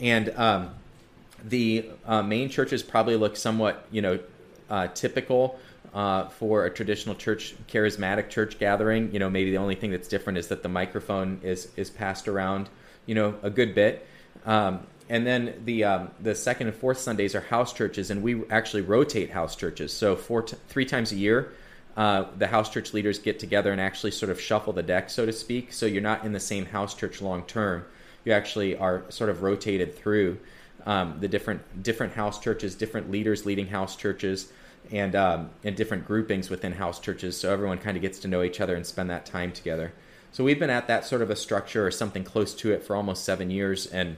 and 0.00 0.28
um, 0.30 0.70
the 1.44 1.88
uh, 2.06 2.22
main 2.22 2.48
churches 2.48 2.82
probably 2.82 3.16
look 3.16 3.36
somewhat, 3.36 3.86
you 3.90 4.02
know, 4.02 4.18
uh, 4.70 4.88
typical 4.88 5.58
uh, 5.94 6.28
for 6.28 6.64
a 6.64 6.70
traditional 6.70 7.14
church, 7.14 7.54
charismatic 7.68 8.30
church 8.30 8.58
gathering. 8.58 9.12
You 9.12 9.18
know, 9.18 9.28
maybe 9.30 9.50
the 9.50 9.58
only 9.58 9.74
thing 9.74 9.90
that's 9.90 10.08
different 10.08 10.38
is 10.38 10.48
that 10.48 10.62
the 10.62 10.68
microphone 10.68 11.40
is 11.42 11.68
is 11.76 11.90
passed 11.90 12.28
around, 12.28 12.68
you 13.06 13.14
know, 13.14 13.34
a 13.42 13.50
good 13.50 13.74
bit. 13.74 14.06
Um, 14.46 14.86
and 15.08 15.26
then 15.26 15.62
the 15.64 15.84
um, 15.84 16.10
the 16.20 16.34
second 16.34 16.68
and 16.68 16.76
fourth 16.76 16.98
Sundays 16.98 17.34
are 17.34 17.40
house 17.40 17.72
churches, 17.72 18.10
and 18.10 18.22
we 18.22 18.48
actually 18.48 18.82
rotate 18.82 19.30
house 19.30 19.56
churches. 19.56 19.92
So 19.92 20.16
four 20.16 20.42
t- 20.42 20.56
three 20.68 20.86
times 20.86 21.12
a 21.12 21.16
year, 21.16 21.52
uh, 21.96 22.24
the 22.38 22.46
house 22.46 22.70
church 22.70 22.94
leaders 22.94 23.18
get 23.18 23.38
together 23.38 23.72
and 23.72 23.80
actually 23.80 24.12
sort 24.12 24.30
of 24.30 24.40
shuffle 24.40 24.72
the 24.72 24.82
deck, 24.82 25.10
so 25.10 25.26
to 25.26 25.32
speak. 25.32 25.72
So 25.72 25.86
you're 25.86 26.02
not 26.02 26.24
in 26.24 26.32
the 26.32 26.40
same 26.40 26.64
house 26.64 26.94
church 26.94 27.20
long 27.20 27.42
term. 27.44 27.84
You 28.24 28.32
actually 28.32 28.76
are 28.76 29.04
sort 29.08 29.30
of 29.30 29.42
rotated 29.42 29.96
through 29.96 30.38
um, 30.86 31.16
the 31.20 31.28
different 31.28 31.82
different 31.82 32.12
house 32.14 32.40
churches, 32.40 32.74
different 32.74 33.10
leaders 33.10 33.46
leading 33.46 33.68
house 33.68 33.96
churches 33.96 34.52
and 34.90 35.14
um, 35.14 35.50
and 35.64 35.76
different 35.76 36.06
groupings 36.06 36.50
within 36.50 36.72
house 36.72 36.98
churches, 36.98 37.36
so 37.36 37.52
everyone 37.52 37.78
kind 37.78 37.96
of 37.96 38.02
gets 38.02 38.18
to 38.20 38.28
know 38.28 38.42
each 38.42 38.60
other 38.60 38.74
and 38.74 38.86
spend 38.86 39.10
that 39.10 39.26
time 39.26 39.52
together. 39.52 39.92
So 40.32 40.42
we've 40.44 40.58
been 40.58 40.70
at 40.70 40.88
that 40.88 41.04
sort 41.04 41.22
of 41.22 41.30
a 41.30 41.36
structure 41.36 41.86
or 41.86 41.90
something 41.90 42.24
close 42.24 42.54
to 42.54 42.72
it 42.72 42.82
for 42.82 42.96
almost 42.96 43.24
seven 43.24 43.50
years, 43.50 43.86
and 43.86 44.16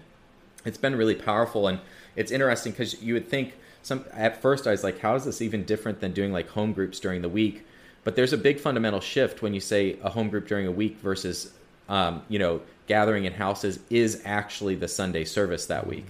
it's 0.65 0.79
been 0.79 0.97
really 0.97 1.17
powerful. 1.17 1.67
And 1.67 1.81
it's 2.17 2.31
interesting 2.31 2.73
because 2.73 3.03
you 3.03 3.15
would 3.15 3.29
think 3.29 3.55
some 3.83 4.05
at 4.13 4.41
first 4.41 4.67
I 4.67 4.71
was 4.71 4.85
like, 4.85 5.01
how 5.01 5.15
is 5.17 5.25
this 5.25 5.43
even 5.43 5.65
different 5.65 6.01
than 6.01 6.13
doing 6.13 6.33
like 6.33 6.49
home 6.51 6.73
groups 6.73 7.01
during 7.01 7.23
the 7.23 7.29
week? 7.29 7.67
But 8.05 8.17
there's 8.17 8.33
a 8.33 8.39
big 8.39 8.61
fundamental 8.61 9.01
shift 9.01 9.43
when 9.43 9.55
you 9.55 9.61
say 9.61 9.99
a 10.03 10.11
home 10.11 10.29
group 10.29 10.47
during 10.47 10.67
a 10.67 10.73
week 10.73 10.99
versus 10.99 11.53
um, 11.89 12.22
you 12.28 12.39
know 12.39 12.61
gathering 12.87 13.24
in 13.24 13.32
houses 13.32 13.80
is 13.91 14.22
actually 14.24 14.74
the 14.74 14.89
Sunday 14.89 15.24
service 15.24 15.66
that 15.66 15.87
week. 15.87 16.07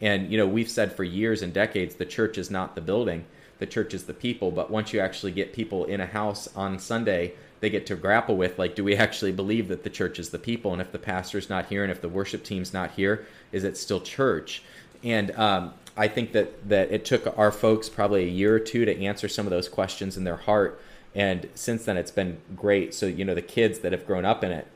And 0.00 0.30
you 0.30 0.38
know 0.38 0.46
we've 0.46 0.70
said 0.70 0.92
for 0.92 1.04
years 1.04 1.42
and 1.42 1.52
decades 1.52 1.94
the 1.94 2.06
church 2.06 2.38
is 2.38 2.50
not 2.50 2.74
the 2.74 2.80
building 2.80 3.24
the 3.60 3.66
church 3.66 3.94
is 3.94 4.04
the 4.04 4.14
people. 4.14 4.50
But 4.50 4.70
once 4.70 4.92
you 4.92 4.98
actually 4.98 5.30
get 5.30 5.52
people 5.52 5.84
in 5.84 6.00
a 6.00 6.06
house 6.06 6.48
on 6.56 6.80
Sunday, 6.80 7.34
they 7.60 7.70
get 7.70 7.86
to 7.86 7.94
grapple 7.94 8.36
with 8.36 8.58
like, 8.58 8.74
do 8.74 8.82
we 8.82 8.96
actually 8.96 9.32
believe 9.32 9.68
that 9.68 9.84
the 9.84 9.90
church 9.90 10.18
is 10.18 10.30
the 10.30 10.38
people? 10.38 10.72
And 10.72 10.82
if 10.82 10.90
the 10.90 10.98
pastor's 10.98 11.48
not 11.48 11.66
here 11.66 11.84
and 11.84 11.92
if 11.92 12.00
the 12.00 12.08
worship 12.08 12.42
team's 12.42 12.72
not 12.72 12.92
here, 12.92 13.26
is 13.52 13.62
it 13.62 13.76
still 13.76 14.00
church? 14.00 14.62
And 15.04 15.30
um, 15.32 15.74
I 15.96 16.08
think 16.08 16.32
that 16.32 16.68
that 16.68 16.90
it 16.90 17.04
took 17.04 17.38
our 17.38 17.52
folks 17.52 17.88
probably 17.88 18.24
a 18.24 18.28
year 18.28 18.54
or 18.54 18.58
two 18.58 18.84
to 18.84 19.04
answer 19.04 19.28
some 19.28 19.46
of 19.46 19.50
those 19.50 19.68
questions 19.68 20.16
in 20.16 20.24
their 20.24 20.36
heart. 20.36 20.80
And 21.14 21.48
since 21.54 21.84
then, 21.84 21.96
it's 21.96 22.10
been 22.10 22.38
great. 22.56 22.94
So 22.94 23.06
you 23.06 23.24
know, 23.24 23.34
the 23.34 23.42
kids 23.42 23.80
that 23.80 23.92
have 23.92 24.06
grown 24.06 24.24
up 24.24 24.42
in 24.42 24.52
it 24.52 24.66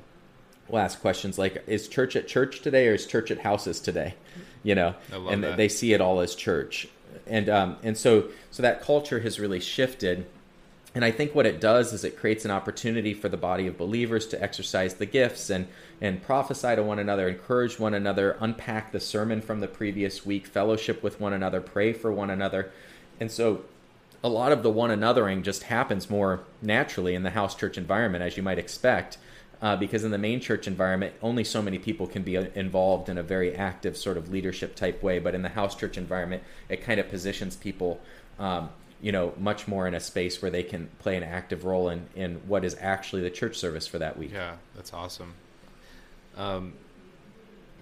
will 0.69 0.79
ask 0.79 1.01
questions 1.01 1.39
like, 1.39 1.63
"Is 1.67 1.89
church 1.89 2.17
at 2.17 2.27
church 2.27 2.61
today, 2.61 2.89
or 2.89 2.95
is 2.95 3.07
church 3.07 3.31
at 3.31 3.41
houses 3.41 3.81
today?" 3.81 4.15
You 4.63 4.75
know, 4.75 4.95
and 5.13 5.45
that. 5.45 5.57
they 5.57 5.69
see 5.69 5.93
it 5.93 6.01
all 6.01 6.21
as 6.21 6.35
church 6.35 6.89
and 7.27 7.49
um, 7.49 7.77
and 7.83 7.97
so 7.97 8.29
so 8.51 8.63
that 8.63 8.83
culture 8.83 9.21
has 9.21 9.41
really 9.41 9.61
shifted. 9.61 10.27
And 10.95 11.05
I 11.05 11.11
think 11.11 11.35
what 11.35 11.45
it 11.45 11.61
does 11.61 11.93
is 11.93 12.05
it 12.05 12.17
creates 12.17 12.45
an 12.45 12.53
opportunity 12.53 13.15
for 13.15 13.29
the 13.29 13.37
body 13.37 13.67
of 13.67 13.77
believers 13.77 14.29
to 14.29 14.41
exercise 14.41 14.95
the 14.95 15.07
gifts 15.07 15.51
and 15.51 15.67
and 16.01 16.23
prophesy 16.23 16.77
to 16.77 16.83
one 16.83 16.99
another, 16.99 17.29
encourage 17.29 17.79
one 17.79 17.95
another, 17.95 18.37
unpack 18.41 18.93
the 18.93 19.01
sermon 19.01 19.41
from 19.41 19.61
the 19.61 19.69
previous 19.69 20.25
week, 20.25 20.47
fellowship 20.47 21.03
with 21.03 21.21
one 21.21 21.33
another, 21.33 21.61
pray 21.61 21.93
for 21.93 22.13
one 22.13 22.31
another. 22.31 22.71
And 23.19 23.31
so 23.31 23.63
a 24.23 24.29
lot 24.29 24.53
of 24.53 24.63
the 24.63 24.71
one 24.71 24.91
anothering 24.91 25.43
just 25.43 25.65
happens 25.65 26.09
more 26.09 26.41
naturally 26.63 27.15
in 27.15 27.23
the 27.23 27.31
house 27.31 27.55
church 27.55 27.77
environment 27.77 28.23
as 28.25 28.37
you 28.37 28.43
might 28.43 28.59
expect 28.59 29.19
uh, 29.65 29.75
because 29.75 30.05
in 30.05 30.11
the 30.11 30.19
main 30.19 30.41
church 30.41 30.67
environment, 30.67 31.15
only 31.23 31.43
so 31.43 31.63
many 31.63 31.79
people 31.79 32.07
can 32.07 32.23
be 32.23 32.37
involved 32.37 33.09
in 33.09 33.17
a 33.17 33.23
very 33.23 33.57
active 33.57 33.97
sort 33.97 34.19
of 34.19 34.29
leadership 34.29 34.77
type 34.77 35.03
way. 35.03 35.19
But 35.19 35.35
in 35.35 35.41
the 35.41 35.49
house 35.49 35.75
church 35.75 35.97
environment, 35.97 36.43
it 36.69 36.83
kind 36.83 37.01
of 37.01 37.09
positions 37.09 37.57
people, 37.57 37.99
um, 38.39 38.69
you 39.01 39.11
know, 39.11 39.33
much 39.39 39.67
more 39.67 39.89
in 39.89 39.95
a 39.95 40.01
space 40.01 40.43
where 40.43 40.51
they 40.51 40.63
can 40.63 40.91
play 40.99 41.17
an 41.17 41.23
active 41.23 41.65
role 41.65 41.89
in, 41.89 42.07
in 42.15 42.35
what 42.47 42.63
is 42.63 42.77
actually 42.79 43.23
the 43.23 43.31
church 43.31 43.57
service 43.57 43.87
for 43.87 43.99
that 43.99 44.19
week. 44.19 44.33
Yeah, 44.35 44.57
that's 44.77 44.93
awesome. 44.93 45.33
Um, 46.37 46.75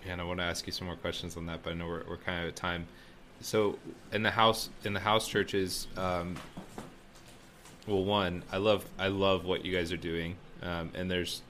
and 0.08 0.20
I 0.20 0.24
want 0.24 0.38
to 0.38 0.44
ask 0.44 0.64
you 0.68 0.72
some 0.72 0.86
more 0.86 0.96
questions 0.96 1.36
on 1.36 1.46
that, 1.46 1.64
but 1.64 1.70
I 1.70 1.74
know 1.74 1.88
we're, 1.88 2.04
we're 2.08 2.16
kind 2.16 2.44
of 2.44 2.48
at 2.50 2.54
time. 2.54 2.86
So 3.40 3.76
in 4.12 4.22
the 4.22 4.30
house, 4.30 4.70
in 4.84 4.92
the 4.92 5.00
house 5.00 5.26
churches, 5.26 5.88
um, 5.96 6.36
well, 7.88 8.04
one, 8.04 8.44
I 8.52 8.58
love 8.58 8.84
I 9.00 9.08
love 9.08 9.44
what 9.44 9.64
you 9.64 9.74
guys 9.74 9.90
are 9.90 9.96
doing, 9.96 10.36
um, 10.62 10.92
and 10.94 11.10
there's 11.10 11.42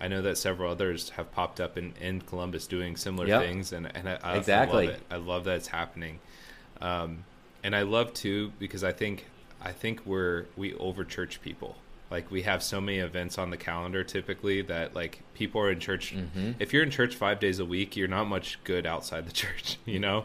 I 0.00 0.08
know 0.08 0.20
that 0.22 0.36
several 0.38 0.70
others 0.70 1.10
have 1.10 1.32
popped 1.32 1.60
up 1.60 1.78
in, 1.78 1.94
in 2.00 2.20
Columbus 2.20 2.66
doing 2.66 2.96
similar 2.96 3.26
Yep. 3.26 3.42
things, 3.42 3.72
and 3.72 3.90
and 3.96 4.08
I, 4.08 4.18
I 4.22 4.36
Exactly. 4.36 4.86
love 4.86 4.94
it. 4.96 5.02
I 5.10 5.16
love 5.16 5.44
that 5.44 5.56
it's 5.56 5.68
happening, 5.68 6.18
um, 6.80 7.24
and 7.62 7.74
I 7.74 7.82
love 7.82 8.12
too 8.14 8.52
because 8.58 8.84
I 8.84 8.92
think 8.92 9.26
I 9.62 9.72
think 9.72 10.04
we're 10.04 10.46
we 10.56 10.74
over 10.74 11.04
church 11.04 11.40
people. 11.42 11.76
Like 12.10 12.30
we 12.30 12.42
have 12.42 12.62
so 12.62 12.80
many 12.80 12.98
events 12.98 13.36
on 13.36 13.50
the 13.50 13.56
calendar 13.56 14.04
typically 14.04 14.62
that 14.62 14.94
like 14.94 15.22
people 15.34 15.60
are 15.60 15.72
in 15.72 15.80
church. 15.80 16.14
Mm-hmm. 16.14 16.52
If 16.60 16.72
you're 16.72 16.84
in 16.84 16.90
church 16.90 17.16
five 17.16 17.40
days 17.40 17.58
a 17.58 17.64
week, 17.64 17.96
you're 17.96 18.06
not 18.06 18.24
much 18.28 18.62
good 18.64 18.86
outside 18.86 19.26
the 19.26 19.32
church. 19.42 19.78
You 19.86 19.98
know, 19.98 20.24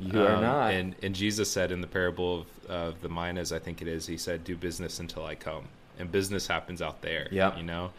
You 0.00 0.22
are 0.22 0.40
not. 0.40 0.72
And 0.72 0.94
and 1.02 1.14
Jesus 1.14 1.50
said 1.50 1.70
in 1.72 1.80
the 1.82 1.86
parable 1.86 2.40
of, 2.66 2.70
of 2.70 3.00
the 3.02 3.08
minas, 3.10 3.52
I 3.52 3.58
think 3.58 3.82
it 3.82 3.88
is, 3.88 4.06
he 4.06 4.16
said, 4.16 4.42
"Do 4.44 4.56
business 4.56 5.00
until 5.00 5.26
I 5.26 5.34
come," 5.34 5.64
and 5.98 6.10
business 6.10 6.46
happens 6.46 6.80
out 6.80 7.02
there. 7.02 7.28
Yep. 7.30 7.58
You 7.58 7.62
know, 7.64 7.90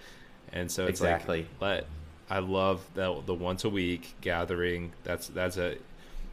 and 0.53 0.71
so 0.71 0.83
it's 0.85 0.99
Exactly. 1.01 1.47
like, 1.59 1.61
let 1.61 1.85
I 2.29 2.39
love 2.39 2.81
that 2.95 3.25
the 3.25 3.33
once 3.33 3.63
a 3.63 3.69
week 3.69 4.13
gathering. 4.21 4.91
That's 5.03 5.27
that's 5.27 5.57
a 5.57 5.77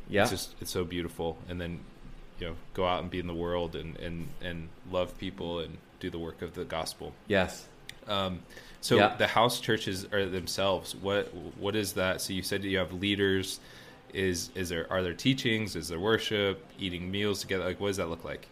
Yeah. 0.08 0.22
It's 0.22 0.30
just 0.30 0.54
it's 0.60 0.70
so 0.70 0.84
beautiful, 0.84 1.38
and 1.48 1.60
then 1.60 1.80
you 2.38 2.48
know 2.48 2.54
go 2.74 2.86
out 2.86 3.00
and 3.02 3.10
be 3.10 3.18
in 3.18 3.26
the 3.26 3.34
world 3.34 3.74
and 3.76 3.96
and 3.98 4.28
and 4.42 4.68
love 4.90 5.16
people 5.18 5.60
and 5.60 5.78
do 6.00 6.10
the 6.10 6.18
work 6.18 6.42
of 6.42 6.54
the 6.54 6.64
gospel. 6.64 7.12
yes. 7.28 7.66
Um, 8.08 8.40
so 8.82 8.96
Yeah. 8.96 9.16
the 9.16 9.26
house 9.26 9.58
churches 9.58 10.06
are 10.12 10.26
themselves. 10.26 10.94
What 10.94 11.32
what 11.58 11.74
is 11.74 11.94
that? 11.94 12.20
So 12.20 12.32
you 12.34 12.42
said 12.42 12.62
you 12.62 12.78
have 12.78 12.92
leaders. 12.92 13.58
Is 14.14 14.50
is 14.54 14.68
there 14.68 14.86
are 14.92 15.02
there 15.02 15.14
teachings? 15.14 15.74
Is 15.76 15.88
there 15.88 15.98
worship? 15.98 16.64
Eating 16.78 17.10
meals 17.10 17.40
together? 17.40 17.64
Like 17.64 17.80
what 17.80 17.88
does 17.88 17.96
that 17.96 18.08
look 18.08 18.24
like? 18.24 18.46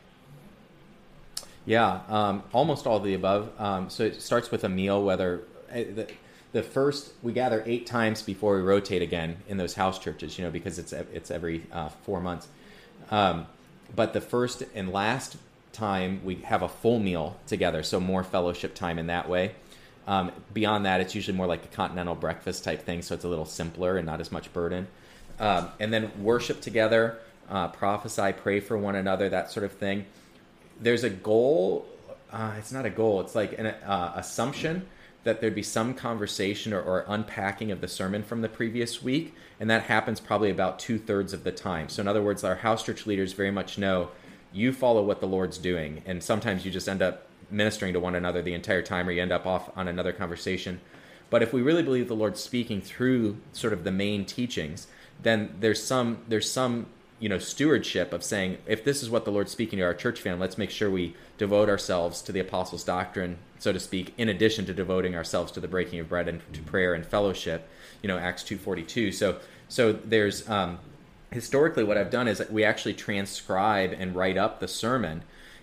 Yeah, 1.67 2.01
um, 2.09 2.43
almost 2.53 2.87
all 2.87 2.99
of 2.99 3.05
the 3.05 3.15
above. 3.15 3.49
Um, 3.59 3.89
so 3.89 4.05
it 4.05 4.21
starts 4.21 4.51
with 4.51 4.65
a 4.65 4.69
meal. 4.69 5.03
Whether 5.05 5.43
the, 5.83 6.09
the 6.53 6.63
first 6.63 7.13
we 7.23 7.33
gather 7.33 7.63
eight 7.67 7.87
times 7.87 8.23
before 8.23 8.57
we 8.57 8.63
rotate 8.63 9.03
again 9.03 9.39
in 9.49 9.57
those 9.57 9.75
house 9.75 9.99
churches, 9.99 10.39
you 10.39 10.45
know, 10.45 10.51
because 10.51 10.79
it's 10.79 10.93
it's 10.93 11.31
every 11.31 11.67
uh, 11.73 11.89
four 11.89 12.21
months. 12.21 12.49
Um, 13.11 13.47
but 13.95 14.13
the 14.13 14.21
first 14.21 14.63
and 14.75 14.93
last 14.93 15.37
time 15.73 16.21
we 16.25 16.37
have 16.37 16.63
a 16.63 16.69
full 16.69 16.99
meal 16.99 17.37
together, 17.47 17.83
so 17.83 18.01
more 18.01 18.25
fellowship 18.25 18.75
time 18.75 18.99
in 18.99 19.09
that 19.09 19.29
way. 19.29 19.55
Um, 20.07 20.33
beyond 20.53 20.87
that, 20.87 21.01
it's 21.01 21.15
usually 21.15 21.37
more 21.37 21.47
like 21.47 21.65
a 21.65 21.69
continental 21.69 22.15
breakfast 22.15 22.63
type 22.63 22.83
thing, 22.83 23.03
so 23.03 23.15
it's 23.15 23.25
a 23.25 23.29
little 23.29 23.47
simpler 23.47 23.97
and 23.97 24.07
not 24.07 24.21
as 24.21 24.31
much 24.31 24.53
burden. 24.53 24.87
Um, 25.41 25.71
and 25.81 25.93
then 25.93 26.13
worship 26.23 26.61
together, 26.61 27.19
uh, 27.49 27.69
prophesy, 27.69 28.33
pray 28.33 28.61
for 28.61 28.77
one 28.77 28.95
another, 28.95 29.29
that 29.31 29.51
sort 29.51 29.65
of 29.65 29.73
thing 29.73 30.07
there's 30.81 31.05
a 31.05 31.11
goal. 31.11 31.87
Uh, 32.33 32.53
it's 32.59 32.73
not 32.73 32.87
a 32.87 32.91
goal. 32.91 33.21
It's 33.21 33.35
like 33.35 33.59
an 33.59 33.67
uh, 33.67 34.13
assumption 34.17 34.87
that 35.25 35.41
there'd 35.41 35.55
be 35.55 35.63
some 35.63 35.95
conversation 35.95 36.73
or, 36.73 36.81
or 36.81 37.05
unpacking 37.09 37.71
of 37.71 37.81
the 37.81 37.89
sermon 37.89 38.23
from 38.23 38.43
the 38.43 38.49
previous 38.49 39.03
week, 39.03 39.35
and 39.59 39.69
that 39.71 39.85
happens 39.85 40.21
probably 40.21 40.51
about 40.51 40.79
two 40.79 40.99
thirds 40.99 41.33
of 41.33 41.45
the 41.45 41.53
time. 41.53 41.89
So, 41.89 42.03
in 42.03 42.09
other 42.09 42.23
words, 42.23 42.45
our 42.45 42.57
house 42.57 42.85
church 42.85 43.07
leaders 43.07 43.33
very 43.33 43.51
much 43.51 43.79
know 43.79 44.11
you 44.53 44.73
follow 44.73 45.03
what 45.03 45.21
the 45.21 45.27
Lord's 45.27 45.59
doing, 45.59 46.03
and 46.07 46.23
sometimes 46.23 46.65
you 46.65 46.71
just 46.71 46.89
end 46.89 47.03
up 47.03 47.27
ministering 47.51 47.93
to 47.95 48.01
one 48.01 48.15
another 48.15 48.43
the 48.43 48.55
entire 48.55 48.83
time, 48.83 49.09
or 49.09 49.13
you 49.13 49.23
end 49.23 49.33
up 49.33 49.47
off 49.47 49.71
on 49.77 49.89
another 49.89 50.13
conversation. 50.13 50.81
But 51.31 51.43
if 51.43 51.53
we 51.53 51.63
really 51.63 51.83
believe 51.83 52.09
the 52.09 52.15
Lord's 52.15 52.41
speaking 52.41 52.81
through 52.81 53.39
sort 53.53 53.73
of 53.73 53.85
the 53.85 53.91
main 53.91 54.25
teachings, 54.25 54.87
then 55.23 55.55
there's 55.61 55.83
some 55.83 56.19
there's 56.29 56.51
some 56.51 56.87
you 57.19 57.29
know 57.29 57.39
stewardship 57.39 58.13
of 58.13 58.23
saying 58.23 58.59
if 58.67 58.85
this 58.85 59.03
is 59.03 59.11
what 59.11 59.25
the 59.25 59.33
Lord's 59.33 59.53
speaking 59.53 59.79
to 59.79 59.85
our 59.85 59.95
church 59.95 60.21
family, 60.21 60.41
let's 60.41 60.59
make 60.59 60.71
sure 60.71 60.91
we 60.91 61.15
devote 61.39 61.69
ourselves 61.69 62.23
to 62.23 62.33
the 62.33 62.41
apostles' 62.41 62.85
doctrine, 62.85 63.39
so 63.59 63.73
to 63.73 63.81
speak, 63.81 64.15
in 64.17 64.29
addition 64.29 64.67
to 64.67 64.75
devoting 64.75 65.15
ourselves 65.15 65.51
to 65.53 65.61
the 65.61 65.69
breaking 65.69 65.99
of 66.01 66.09
bread 66.09 66.29
and 66.29 66.41
to 66.53 66.63
prayer 66.63 66.95
and 66.95 67.05
fellowship. 67.05 67.69
You 68.03 68.09
know, 68.09 68.19
Acts 68.19 68.45
two 68.45 68.59
forty 68.59 68.83
two. 68.83 69.13
So 69.13 69.39
so 69.69 69.93
there's 69.93 70.49
um, 70.49 70.79
historically 71.31 71.85
what 71.85 71.97
I've 71.97 72.11
done 72.11 72.29
is 72.29 72.43
we 72.51 72.65
actually 72.65 72.95
transcribe 72.95 73.93
and 73.99 74.15
write 74.15 74.37
up 74.37 74.61
the 74.61 74.69
sermon. 74.69 75.23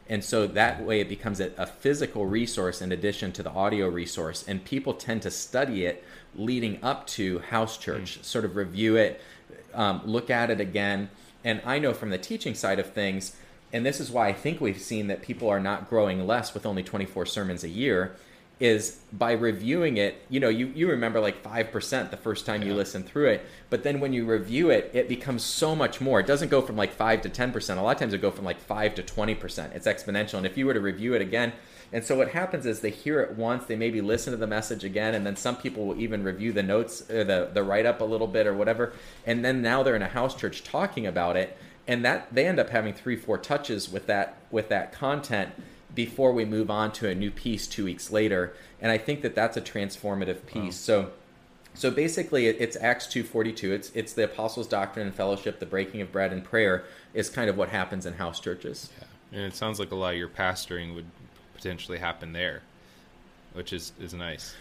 And 0.10 0.24
so 0.24 0.46
that 0.46 0.84
way 0.84 1.00
it 1.00 1.08
becomes 1.08 1.40
a, 1.40 1.52
a 1.58 1.66
physical 1.66 2.26
resource 2.26 2.82
in 2.82 2.92
addition 2.92 3.32
to 3.34 3.44
the 3.44 3.52
audio 3.52 3.88
resource. 3.88 4.44
And 4.46 4.66
people 4.66 4.94
tend 4.94 5.22
to 5.22 5.32
study 5.32 5.86
it 5.86 6.04
leading 6.36 6.84
up 6.84 7.08
to 7.08 7.40
house 7.40 7.78
church, 7.78 8.22
sort 8.22 8.44
of 8.44 8.58
review 8.58 8.98
it, 8.98 9.22
um, 9.74 10.02
look 10.04 10.30
at 10.30 10.50
it 10.50 10.60
again. 10.60 11.10
And 11.46 11.62
I 11.66 11.80
know 11.80 11.94
from 11.94 12.10
the 12.10 12.18
teaching 12.18 12.56
side 12.56 12.80
of 12.80 12.92
things, 12.92 13.38
and 13.74 13.86
this 13.86 14.00
is 14.00 14.12
why 14.12 14.28
I 14.28 14.34
think 14.34 14.60
we've 14.62 14.80
seen 14.80 15.08
that 15.08 15.22
people 15.22 15.50
are 15.50 15.60
not 15.60 15.90
growing 15.90 16.26
less 16.26 16.54
with 16.54 16.66
only 16.66 16.84
24 16.84 17.26
sermons 17.26 17.64
a 17.64 17.70
year, 17.70 18.16
is 18.62 19.00
by 19.12 19.32
reviewing 19.32 19.98
it, 19.98 20.24
you 20.30 20.40
know, 20.40 20.48
you, 20.48 20.68
you 20.68 20.88
remember 20.88 21.20
like 21.20 21.44
5% 21.44 22.12
the 22.12 22.18
first 22.18 22.46
time 22.46 22.62
you 22.62 22.76
listen 22.76 23.02
through 23.02 23.30
it, 23.30 23.46
but 23.72 23.82
then 23.82 24.00
when 24.00 24.14
you 24.14 24.24
review 24.24 24.70
it, 24.70 24.92
it 24.94 25.10
becomes 25.10 25.44
so 25.44 25.76
much 25.76 26.00
more. 26.00 26.20
It 26.20 26.28
doesn't 26.28 26.50
go 26.50 26.62
from 26.62 26.78
like 26.78 26.94
5 26.94 27.24
to 27.24 27.30
10%. 27.30 27.78
A 27.78 27.82
lot 27.82 27.96
of 27.96 28.00
times 28.00 28.14
it 28.14 28.22
go 28.22 28.30
from 28.30 28.46
like 28.46 28.60
5 28.60 28.96
to 28.96 29.04
20%. 29.04 29.76
It's 29.76 29.88
exponential. 29.88 30.36
And 30.36 30.46
if 30.46 30.60
you 30.60 30.68
were 30.68 30.76
to 30.76 30.80
review 30.80 31.16
it 31.16 31.24
again, 31.24 31.54
and 31.92 32.06
so 32.06 32.16
what 32.16 32.30
happens 32.30 32.68
is 32.68 32.80
they 32.80 32.92
hear 32.92 33.20
it 33.22 33.36
once, 33.36 33.66
they 33.66 33.76
maybe 33.76 34.00
listen 34.00 34.32
to 34.32 34.38
the 34.38 34.48
message 34.48 34.84
again, 34.84 35.16
and 35.16 35.26
then 35.26 35.36
some 35.36 35.58
people 35.58 35.88
will 35.88 36.00
even 36.00 36.24
review 36.24 36.54
the 36.54 36.64
notes 36.64 37.10
or 37.10 37.24
the, 37.24 37.50
the 37.52 37.64
write 37.64 37.88
up 37.88 38.00
a 38.00 38.06
little 38.06 38.28
bit 38.28 38.46
or 38.46 38.54
whatever. 38.54 38.94
And 39.26 39.44
then 39.44 39.64
now 39.64 39.82
they're 39.82 39.96
in 39.96 40.04
a 40.04 40.08
house 40.08 40.36
church 40.36 40.64
talking 40.64 41.08
about 41.08 41.36
it, 41.36 41.58
and 41.88 42.06
that 42.06 42.34
they 42.34 42.48
end 42.48 42.60
up 42.60 42.70
having 42.70 42.94
three, 42.94 43.16
four 43.16 43.38
touches 43.38 43.92
with 43.92 44.08
that 44.08 44.38
with 44.52 44.70
that 44.70 44.92
content 44.92 45.52
before 45.94 46.32
we 46.32 46.46
move 46.46 46.72
on 46.72 46.92
to 46.94 47.08
a 47.10 47.16
new 47.16 47.32
piece 47.32 47.68
two 47.68 47.86
weeks 47.86 48.12
later. 48.12 48.54
And 48.80 48.92
I 48.92 48.98
think 48.98 49.22
that 49.22 49.36
that's 49.36 49.58
a 49.58 49.62
transformative 49.62 50.46
piece. 50.46 50.76
So 50.76 51.12
so 51.74 51.90
basically, 51.90 52.48
it's 52.48 52.76
Acts 52.78 53.08
two 53.08 53.24
forty 53.24 53.54
two. 53.54 53.72
It's 53.72 53.92
it's 53.94 54.14
the 54.14 54.26
apostles' 54.26 54.68
doctrine 54.68 55.08
and 55.08 55.16
fellowship, 55.16 55.60
the 55.60 55.66
breaking 55.66 56.02
of 56.02 56.12
bread 56.12 56.34
and 56.34 56.44
prayer 56.44 56.84
is 57.14 57.30
kind 57.30 57.50
of 57.50 57.58
what 57.58 57.70
happens 57.70 58.06
in 58.06 58.14
house 58.14 58.40
churches. 58.40 58.90
Yeah. 58.98 59.38
And 59.38 59.46
it 59.46 59.56
sounds 59.56 59.80
like 59.80 59.92
a 59.92 59.96
lot 59.96 60.14
of 60.14 60.20
your 60.20 60.28
pastoring 60.28 60.94
would 60.96 61.06
potentially 61.56 61.98
happen 61.98 62.34
there, 62.34 62.62
which 63.54 63.72
is 63.72 63.94
is 64.00 64.14
nice. 64.14 64.54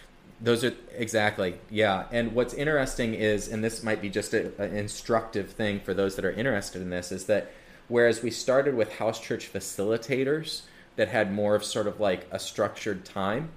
Those 0.43 0.65
are 0.65 0.73
exactly 0.97 1.61
yeah. 1.69 2.07
And 2.11 2.33
what's 2.33 2.55
interesting 2.55 3.15
is, 3.15 3.49
and 3.49 3.63
this 3.63 3.83
might 3.83 4.01
be 4.01 4.09
just 4.09 4.33
an 4.33 4.55
instructive 4.59 5.51
thing 5.51 5.81
for 5.81 5.93
those 5.93 6.17
that 6.17 6.25
are 6.25 6.33
interested 6.33 6.81
in 6.81 6.91
this, 6.91 7.13
is 7.13 7.27
that 7.27 7.51
whereas 7.89 8.23
we 8.23 8.31
started 8.31 8.75
with 8.75 8.95
house 8.95 9.21
church 9.21 9.53
facilitators 9.53 10.63
that 10.97 11.09
had 11.09 11.33
more 11.33 11.55
of 11.55 11.65
sort 11.65 11.87
of 11.87 12.01
like 12.01 12.27
a 12.31 12.39
structured 12.39 13.05
time. 13.05 13.51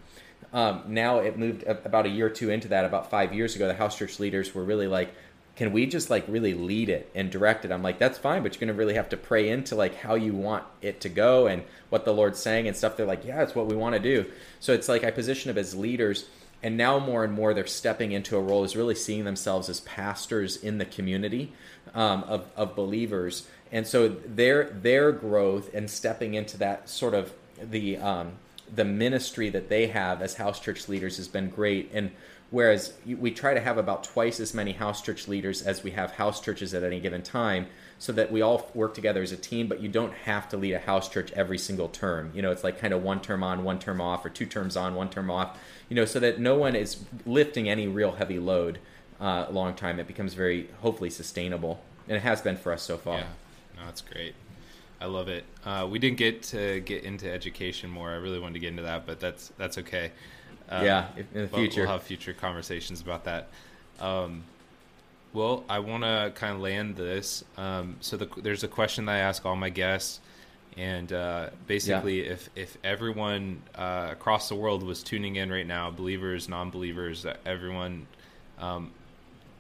Um, 0.52 0.84
now 0.88 1.20
it 1.20 1.38
moved 1.38 1.64
about 1.64 2.06
a 2.06 2.10
year 2.10 2.28
or 2.28 2.30
two 2.30 2.50
into 2.50 2.68
that. 2.70 2.86
About 2.86 3.10
five 3.10 3.34
years 3.34 3.56
ago, 3.56 3.68
the 3.68 3.74
house 3.74 3.98
church 3.98 4.20
leaders 4.20 4.54
were 4.54 4.64
really 4.64 4.88
like, 4.88 5.14
"Can 5.56 5.72
we 5.72 5.86
just 5.86 6.10
like 6.10 6.26
really 6.28 6.54
lead 6.54 6.90
it 6.90 7.10
and 7.16 7.32
direct 7.32 7.66
it?" 7.66 7.72
I'm 7.72 7.82
like, 7.82 7.98
"That's 7.98 8.18
fine, 8.18 8.44
but 8.44 8.60
you're 8.60 8.68
to 8.68 8.74
really 8.74 8.94
have 8.94 9.10
to 9.10 9.18
pray 9.18 9.50
into 9.50 9.76
like 9.76 9.96
how 9.96 10.16
you 10.16 10.34
want 10.34 10.64
it 10.82 11.02
to 11.02 11.10
go 11.10 11.48
and 11.48 11.64
what 11.90 12.06
the 12.06 12.14
Lord's 12.14 12.40
saying 12.40 12.68
and 12.68 12.78
stuff." 12.78 12.98
They're 12.98 13.06
like, 13.06 13.26
"Yeah, 13.26 13.42
it's 13.42 13.56
what 13.56 13.68
we 13.68 13.76
want 13.76 13.96
to 13.96 14.00
do." 14.00 14.26
So 14.60 14.74
it's 14.74 14.90
like 14.90 15.04
I 15.04 15.12
position 15.12 15.50
them 15.50 15.58
as 15.58 15.76
leaders, 15.76 16.26
and 16.64 16.78
now 16.78 16.98
more 16.98 17.24
and 17.24 17.34
more 17.34 17.54
they're 17.54 17.68
stepping 17.68 18.14
into 18.14 18.38
a 18.38 18.42
role 18.42 18.64
as 18.64 18.76
really 18.76 18.96
seeing 18.96 19.26
themselves 19.26 19.70
as 19.70 19.82
pastors 19.82 20.58
in 20.58 20.78
the 20.78 20.86
community 20.86 21.52
um, 21.94 22.24
of 22.24 22.48
of 22.56 22.76
believers, 22.76 23.48
and 23.72 23.86
so 23.86 24.08
their 24.08 24.66
their 24.66 25.12
growth 25.12 25.74
and 25.74 25.90
stepping 25.90 26.34
into 26.34 26.58
that 26.58 26.90
sort 26.90 27.14
of 27.14 27.34
the 27.62 27.98
um, 27.98 28.34
the 28.74 28.86
ministry 28.86 29.50
that 29.50 29.70
they 29.70 29.88
have 29.88 30.22
as 30.22 30.36
house 30.36 30.60
church 30.60 30.88
leaders 30.90 31.18
has 31.18 31.28
been 31.28 31.50
great. 31.50 31.92
And 31.94 32.12
whereas 32.50 32.94
we 33.06 33.32
try 33.32 33.54
to 33.54 33.60
have 33.60 33.78
about 33.78 34.04
twice 34.04 34.40
as 34.40 34.54
many 34.54 34.72
house 34.72 35.02
church 35.02 35.28
leaders 35.28 35.62
as 35.62 35.84
we 35.84 35.92
have 35.92 36.12
house 36.12 36.42
churches 36.42 36.74
at 36.74 36.84
any 36.84 37.00
given 37.00 37.22
time, 37.22 37.68
so 38.00 38.12
that 38.14 38.32
we 38.32 38.42
all 38.42 38.70
work 38.74 38.94
together 38.94 39.22
as 39.22 39.32
a 39.32 39.38
team, 39.38 39.68
but 39.68 39.80
you 39.80 39.90
don't 39.90 40.14
have 40.14 40.50
to 40.50 40.58
lead 40.58 40.74
a 40.74 40.80
house 40.80 41.10
church 41.10 41.32
every 41.34 41.58
single 41.58 41.88
term. 41.88 42.32
You 42.34 42.42
know, 42.42 42.52
it's 42.52 42.64
like 42.64 42.80
kind 42.80 42.94
of 42.94 43.04
one 43.04 43.22
term 43.22 43.44
on, 43.44 43.64
one 43.64 43.80
term 43.80 44.02
off, 44.02 44.26
or 44.26 44.30
two 44.30 44.46
terms 44.46 44.76
on, 44.78 44.96
one 44.96 45.10
term 45.10 45.30
off, 45.30 45.58
you 45.90 45.96
know, 45.96 46.06
so 46.06 46.20
that 46.20 46.40
no 46.40 46.56
one 46.56 46.76
is 46.76 47.04
lifting 47.26 47.70
any 47.70 47.88
real 47.88 48.14
heavy 48.14 48.40
load 48.40 48.80
uh, 49.20 49.48
long 49.50 49.74
time. 49.74 50.00
It 50.00 50.08
becomes 50.08 50.34
very, 50.34 50.70
hopefully, 50.82 51.10
sustainable. 51.10 51.82
And 52.08 52.18
it 52.18 52.22
has 52.22 52.42
been 52.42 52.58
for 52.58 52.74
us 52.74 52.82
so 52.84 52.98
far. 52.98 53.20
Yeah, 53.20 53.26
no, 53.78 53.86
that's 53.86 54.02
great. 54.02 54.36
I 55.00 55.06
love 55.06 55.28
it. 55.28 55.44
Uh, 55.66 55.88
we 55.90 56.00
didn't 56.00 56.18
get 56.18 56.44
to 56.44 56.80
get 56.82 57.04
into 57.04 57.32
education 57.32 57.90
more. 57.90 58.10
I 58.12 58.16
really 58.16 58.40
wanted 58.40 58.54
to 58.54 58.60
get 58.60 58.70
into 58.70 58.84
that, 58.84 59.06
but 59.06 59.20
that's 59.20 59.52
that's 59.58 59.78
okay. 59.80 60.12
Uh, 60.70 60.82
Yeah, 60.84 61.08
in 61.16 61.42
the 61.44 61.48
future. 61.48 61.82
we'll 61.82 61.92
have 61.92 62.04
future 62.04 62.34
conversations 62.34 63.02
about 63.02 63.26
that. 63.26 63.50
Um, 64.00 64.44
well, 65.34 65.64
I 65.68 65.80
want 65.80 66.04
to 66.04 66.32
kind 66.36 66.56
of 66.56 66.62
land 66.62 66.96
this. 66.96 67.44
Um, 67.58 67.98
so 68.02 68.18
the, 68.18 68.30
there's 68.42 68.64
a 68.64 68.68
question 68.68 69.06
that 69.06 69.14
I 69.14 69.20
ask 69.20 69.46
all 69.46 69.56
my 69.56 69.70
guests, 69.70 70.20
and 70.78 71.12
uh, 71.14 71.50
basically, 71.68 72.22
if 72.22 72.50
if 72.56 72.78
everyone 72.84 73.62
uh, 73.76 74.10
across 74.12 74.50
the 74.50 74.56
world 74.56 74.84
was 74.84 75.04
tuning 75.04 75.36
in 75.36 75.52
right 75.52 75.68
now, 75.68 75.92
believers, 75.92 76.50
non-believers, 76.50 77.26
everyone, 77.46 78.08
um, 78.58 78.92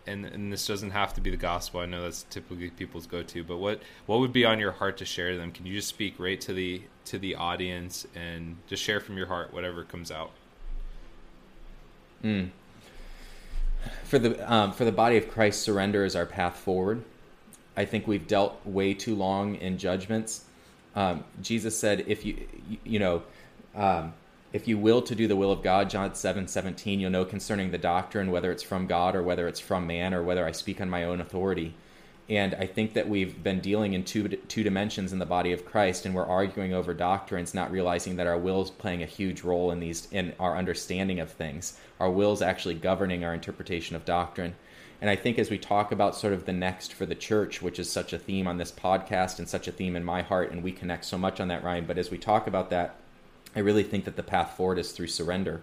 and 0.07 0.25
and 0.25 0.51
this 0.51 0.65
doesn't 0.65 0.91
have 0.91 1.13
to 1.13 1.21
be 1.21 1.29
the 1.29 1.37
gospel. 1.37 1.81
I 1.81 1.85
know 1.85 2.03
that's 2.03 2.23
typically 2.23 2.69
people's 2.71 3.05
go 3.05 3.21
to, 3.21 3.43
but 3.43 3.57
what 3.57 3.81
what 4.07 4.19
would 4.19 4.33
be 4.33 4.45
on 4.45 4.59
your 4.59 4.71
heart 4.71 4.97
to 4.97 5.05
share 5.05 5.31
to 5.31 5.37
them? 5.37 5.51
Can 5.51 5.65
you 5.65 5.75
just 5.75 5.89
speak 5.89 6.15
right 6.19 6.39
to 6.41 6.53
the 6.53 6.81
to 7.05 7.19
the 7.19 7.35
audience 7.35 8.07
and 8.15 8.57
just 8.67 8.81
share 8.81 8.99
from 8.99 9.17
your 9.17 9.27
heart 9.27 9.53
whatever 9.53 9.83
comes 9.83 10.09
out? 10.09 10.31
Mm. 12.23 12.49
For 14.05 14.17
the 14.17 14.51
um, 14.51 14.71
for 14.71 14.85
the 14.85 14.91
body 14.91 15.17
of 15.17 15.29
Christ, 15.29 15.61
surrender 15.61 16.05
is 16.05 16.15
our 16.15 16.25
path 16.25 16.57
forward. 16.57 17.03
I 17.75 17.85
think 17.85 18.07
we've 18.07 18.27
dealt 18.27 18.65
way 18.65 18.93
too 18.93 19.15
long 19.15 19.55
in 19.55 19.77
judgments. 19.77 20.45
Um, 20.95 21.23
Jesus 21.41 21.77
said, 21.77 22.05
"If 22.07 22.25
you 22.25 22.47
you 22.83 22.99
know." 22.99 23.23
Um, 23.75 24.13
if 24.53 24.67
you 24.67 24.77
will 24.77 25.01
to 25.01 25.15
do 25.15 25.27
the 25.27 25.35
will 25.35 25.51
of 25.51 25.63
God, 25.63 25.89
John 25.89 26.13
7 26.13 26.47
17, 26.47 26.99
you'll 26.99 27.09
know 27.09 27.25
concerning 27.25 27.71
the 27.71 27.79
doctrine, 27.79 28.29
whether 28.29 28.51
it's 28.51 28.61
from 28.61 28.85
God 28.85 29.15
or 29.15 29.23
whether 29.23 29.47
it's 29.47 29.59
from 29.59 29.87
man 29.87 30.13
or 30.13 30.21
whether 30.21 30.45
I 30.45 30.51
speak 30.51 30.79
on 30.79 30.91
my 30.91 31.05
own 31.05 31.19
authority. 31.19 31.73
And 32.29 32.55
I 32.55 32.67
think 32.67 32.93
that 32.93 33.09
we've 33.09 33.43
been 33.43 33.59
dealing 33.59 33.93
in 33.93 34.05
two, 34.05 34.29
two 34.29 34.63
dimensions 34.63 35.11
in 35.11 35.19
the 35.19 35.25
body 35.25 35.51
of 35.51 35.65
Christ, 35.65 36.05
and 36.05 36.15
we're 36.15 36.25
arguing 36.25 36.73
over 36.73 36.93
doctrines, 36.93 37.53
not 37.53 37.71
realizing 37.71 38.15
that 38.15 38.27
our 38.27 38.37
will 38.37 38.61
is 38.61 38.69
playing 38.69 39.03
a 39.03 39.07
huge 39.07 39.41
role 39.41 39.71
in 39.71 39.79
these 39.79 40.07
in 40.11 40.33
our 40.39 40.55
understanding 40.55 41.19
of 41.19 41.31
things. 41.31 41.77
Our 41.99 42.09
will 42.09 42.31
is 42.31 42.41
actually 42.41 42.75
governing 42.75 43.25
our 43.25 43.33
interpretation 43.33 43.95
of 43.95 44.05
doctrine. 44.05 44.55
And 45.03 45.09
I 45.09 45.17
think 45.17 45.37
as 45.37 45.49
we 45.49 45.57
talk 45.57 45.91
about 45.91 46.15
sort 46.15 46.31
of 46.31 46.45
the 46.45 46.53
next 46.53 46.93
for 46.93 47.05
the 47.05 47.13
church, 47.13 47.61
which 47.61 47.77
is 47.77 47.91
such 47.91 48.13
a 48.13 48.17
theme 48.17 48.47
on 48.47 48.57
this 48.57 48.71
podcast 48.71 49.37
and 49.37 49.49
such 49.49 49.67
a 49.67 49.71
theme 49.73 49.97
in 49.97 50.03
my 50.05 50.21
heart, 50.21 50.53
and 50.53 50.63
we 50.63 50.71
connect 50.71 51.03
so 51.03 51.17
much 51.17 51.41
on 51.41 51.49
that, 51.49 51.61
Ryan. 51.61 51.85
But 51.85 51.97
as 51.97 52.09
we 52.09 52.17
talk 52.17 52.47
about 52.47 52.69
that, 52.69 52.95
I 53.53 53.59
really 53.59 53.83
think 53.83 54.05
that 54.05 54.15
the 54.15 54.23
path 54.23 54.55
forward 54.55 54.79
is 54.79 54.93
through 54.93 55.07
surrender. 55.07 55.61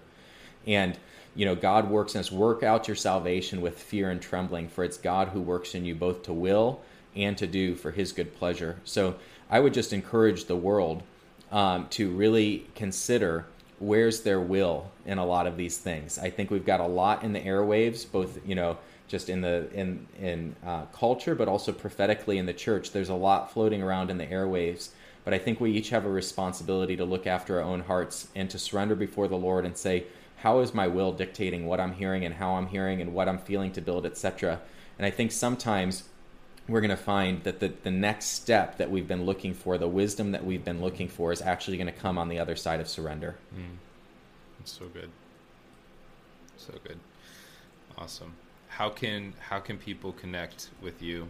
And, 0.67 0.99
you 1.35 1.47
know, 1.47 1.55
God 1.55 1.89
works 1.89 2.15
in 2.15 2.21
us. 2.21 2.31
Work 2.31 2.62
out 2.62 2.87
your 2.87 2.97
salvation 2.97 3.62
with 3.62 3.79
fear 3.79 4.11
and 4.11 4.21
trembling, 4.21 4.69
for 4.69 4.85
it's 4.85 4.99
God 4.99 5.29
who 5.29 5.41
works 5.41 5.75
in 5.75 5.87
you 5.87 5.95
both 5.95 6.23
to 6.25 6.35
will 6.35 6.83
and 7.17 7.39
to 7.39 7.47
do 7.47 7.75
for 7.75 7.93
his 7.93 8.12
good 8.12 8.37
pleasure. 8.37 8.77
So 8.85 9.17
I 9.49 9.61
would 9.61 9.73
just 9.73 9.95
encourage 9.95 10.45
the 10.45 10.57
world 10.57 11.03
um, 11.51 11.89
to 11.93 12.11
really 12.11 12.67
consider 12.75 13.47
where's 13.79 14.21
their 14.21 14.39
will 14.39 14.91
in 15.07 15.17
a 15.17 15.25
lot 15.25 15.47
of 15.47 15.57
these 15.57 15.79
things. 15.79 16.19
I 16.19 16.29
think 16.29 16.51
we've 16.51 16.67
got 16.67 16.81
a 16.81 16.87
lot 16.87 17.25
in 17.25 17.33
the 17.33 17.41
airwaves, 17.41 18.05
both, 18.05 18.39
you 18.47 18.55
know, 18.55 18.77
just 19.11 19.28
in 19.28 19.43
the 19.43 19.69
in 19.74 20.07
in 20.19 20.57
uh, 20.65 20.87
culture, 20.87 21.35
but 21.35 21.49
also 21.49 21.73
prophetically 21.73 22.39
in 22.39 22.47
the 22.47 22.55
church. 22.55 22.93
There's 22.93 23.11
a 23.11 23.15
lot 23.15 23.53
floating 23.53 23.82
around 23.82 24.11
in 24.11 24.16
the 24.16 24.27
airwaves 24.27 24.91
but 25.24 25.35
I 25.35 25.39
think 25.39 25.61
we 25.61 25.73
each 25.73 25.91
have 25.91 26.05
a 26.05 26.11
responsibility 26.11 26.97
to 26.97 27.05
look 27.05 27.27
after 27.27 27.59
our 27.59 27.65
own 27.65 27.81
hearts 27.81 28.28
and 28.35 28.49
to 28.51 28.59
surrender 28.59 28.95
before 28.95 29.28
the 29.28 29.37
Lord 29.37 29.65
and 29.65 29.77
say, 29.77 30.05
how 30.39 30.61
is 30.61 30.73
my 30.73 30.87
will 30.87 31.12
dictating 31.12 31.66
what 31.66 31.81
I'm 31.81 31.93
hearing 31.93 32.24
and 32.24 32.35
how 32.35 32.55
I'm 32.55 32.69
hearing 32.69 33.01
and 33.03 33.12
what 33.12 33.28
I'm 33.28 33.39
feeling 33.39 33.73
to 33.73 33.82
build, 33.82 34.07
etc. 34.07 34.61
And 34.99 35.05
I 35.05 35.11
think 35.11 35.32
sometimes 35.32 36.05
we're 36.66 36.81
going 36.81 36.91
to 36.91 36.97
find 36.97 37.45
that 37.45 37.61
the, 37.61 37.69
the 37.82 37.91
next 37.91 38.27
step 38.27 38.78
that 38.78 38.91
we've 38.91 39.07
been 39.07 39.27
looking 39.27 39.53
for, 39.53 39.77
the 39.77 39.89
wisdom 39.89 40.32
that 40.32 40.45
we've 40.45 40.65
been 40.65 40.81
looking 40.81 41.09
for, 41.09 41.32
is 41.32 41.43
actually 41.43 41.77
going 41.77 41.87
to 41.87 41.93
come 41.93 42.16
on 42.16 42.28
the 42.28 42.39
other 42.39 42.57
side 42.57 42.81
of 42.81 42.89
surrender. 42.89 43.37
Mm. 43.55 43.77
That's 44.59 44.73
so 44.73 44.87
good. 44.87 45.11
So 46.57 46.73
good. 46.85 46.99
Awesome. 47.99 48.35
How 48.70 48.88
can 48.88 49.34
how 49.38 49.60
can 49.60 49.78
people 49.78 50.12
connect 50.12 50.70
with 50.80 51.02
you 51.02 51.28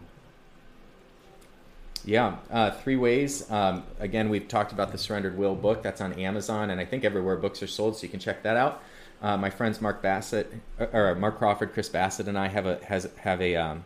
yeah, 2.03 2.37
uh, 2.49 2.71
three 2.71 2.95
ways. 2.95 3.49
Um, 3.51 3.83
again, 3.99 4.29
we've 4.29 4.47
talked 4.47 4.71
about 4.71 4.91
the 4.91 4.97
Surrendered 4.97 5.37
Will 5.37 5.55
book. 5.55 5.83
That's 5.83 6.01
on 6.01 6.13
Amazon, 6.13 6.71
and 6.71 6.81
I 6.81 6.85
think 6.85 7.03
everywhere 7.03 7.35
books 7.35 7.61
are 7.61 7.67
sold, 7.67 7.97
so 7.97 8.03
you 8.03 8.09
can 8.09 8.19
check 8.19 8.43
that 8.43 8.57
out. 8.57 8.81
Uh, 9.21 9.37
my 9.37 9.51
friends 9.51 9.81
Mark 9.81 10.01
Bassett, 10.01 10.51
uh, 10.79 10.87
or 10.93 11.13
Mark 11.15 11.37
Crawford, 11.37 11.73
Chris 11.73 11.89
Bassett, 11.89 12.27
and 12.27 12.37
I 12.37 12.47
have 12.47 12.65
a 12.65 12.83
has 12.85 13.07
have 13.17 13.39
a 13.39 13.55
um, 13.55 13.83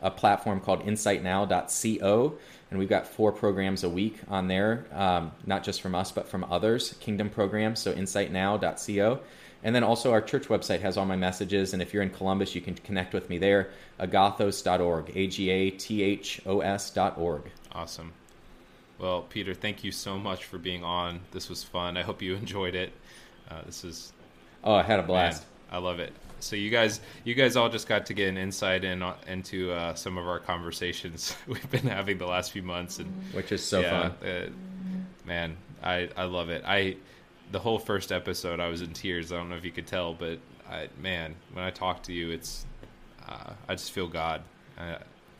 a 0.00 0.10
platform 0.10 0.60
called 0.60 0.82
InsightNow.co, 0.84 2.34
and 2.70 2.78
we've 2.78 2.88
got 2.88 3.06
four 3.06 3.32
programs 3.32 3.84
a 3.84 3.88
week 3.90 4.16
on 4.28 4.48
there, 4.48 4.86
um, 4.92 5.32
not 5.44 5.62
just 5.62 5.82
from 5.82 5.94
us 5.94 6.10
but 6.10 6.26
from 6.26 6.44
others, 6.44 6.94
Kingdom 7.00 7.28
programs. 7.28 7.80
So 7.80 7.92
InsightNow.co. 7.92 9.20
And 9.64 9.74
then 9.74 9.82
also 9.82 10.12
our 10.12 10.20
church 10.20 10.46
website 10.48 10.80
has 10.80 10.96
all 10.96 11.06
my 11.06 11.16
messages. 11.16 11.72
And 11.72 11.82
if 11.82 11.92
you're 11.92 12.02
in 12.02 12.10
Columbus, 12.10 12.54
you 12.54 12.60
can 12.60 12.74
connect 12.74 13.12
with 13.12 13.28
me 13.28 13.38
there, 13.38 13.70
agathos.org, 13.98 15.12
A 15.14 15.26
G 15.26 15.50
A 15.50 15.70
T 15.70 16.02
H 16.02 16.40
O 16.46 16.60
S.org. 16.60 17.42
Awesome. 17.72 18.12
Well, 18.98 19.22
Peter, 19.22 19.54
thank 19.54 19.84
you 19.84 19.92
so 19.92 20.18
much 20.18 20.44
for 20.44 20.58
being 20.58 20.82
on. 20.84 21.20
This 21.30 21.48
was 21.48 21.62
fun. 21.62 21.96
I 21.96 22.02
hope 22.02 22.20
you 22.22 22.34
enjoyed 22.34 22.74
it. 22.74 22.92
Uh, 23.50 23.62
this 23.64 23.84
is. 23.84 24.12
Oh, 24.64 24.74
I 24.74 24.82
had 24.82 25.00
a 25.00 25.04
blast. 25.04 25.42
Man, 25.42 25.80
I 25.80 25.84
love 25.84 26.00
it. 26.00 26.12
So 26.40 26.56
you 26.56 26.70
guys, 26.70 27.00
you 27.24 27.34
guys 27.34 27.56
all 27.56 27.68
just 27.68 27.88
got 27.88 28.06
to 28.06 28.14
get 28.14 28.28
an 28.28 28.36
insight 28.36 28.84
in 28.84 29.02
uh, 29.02 29.16
into 29.26 29.72
uh, 29.72 29.94
some 29.94 30.18
of 30.18 30.26
our 30.26 30.38
conversations 30.38 31.36
we've 31.46 31.70
been 31.70 31.86
having 31.86 32.18
the 32.18 32.26
last 32.26 32.52
few 32.52 32.62
months, 32.62 32.98
and 32.98 33.12
which 33.32 33.50
is 33.52 33.64
so 33.64 33.80
yeah, 33.80 34.08
fun. 34.08 34.28
Uh, 34.28 34.48
man, 35.24 35.56
I 35.82 36.08
I 36.16 36.24
love 36.24 36.48
it. 36.50 36.62
I 36.66 36.96
the 37.50 37.58
whole 37.58 37.78
first 37.78 38.12
episode, 38.12 38.60
I 38.60 38.68
was 38.68 38.82
in 38.82 38.92
tears. 38.92 39.32
I 39.32 39.36
don't 39.36 39.48
know 39.48 39.56
if 39.56 39.64
you 39.64 39.70
could 39.70 39.86
tell, 39.86 40.14
but 40.14 40.38
I 40.70 40.88
man, 41.00 41.34
when 41.52 41.64
I 41.64 41.70
talk 41.70 42.02
to 42.04 42.12
you, 42.12 42.30
it's 42.30 42.66
uh, 43.28 43.52
I 43.68 43.74
just 43.74 43.92
feel 43.92 44.06
God. 44.06 44.42
I, 44.78 44.98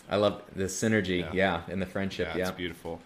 I 0.09 0.17
love 0.17 0.43
the 0.57 0.65
synergy, 0.65 1.21
yeah, 1.21 1.33
yeah 1.33 1.63
and 1.69 1.81
the 1.81 1.87
friendship. 1.87 2.29
Yeah, 2.29 2.39
yeah, 2.39 2.49
it's 2.49 2.57
beautiful. 2.57 3.01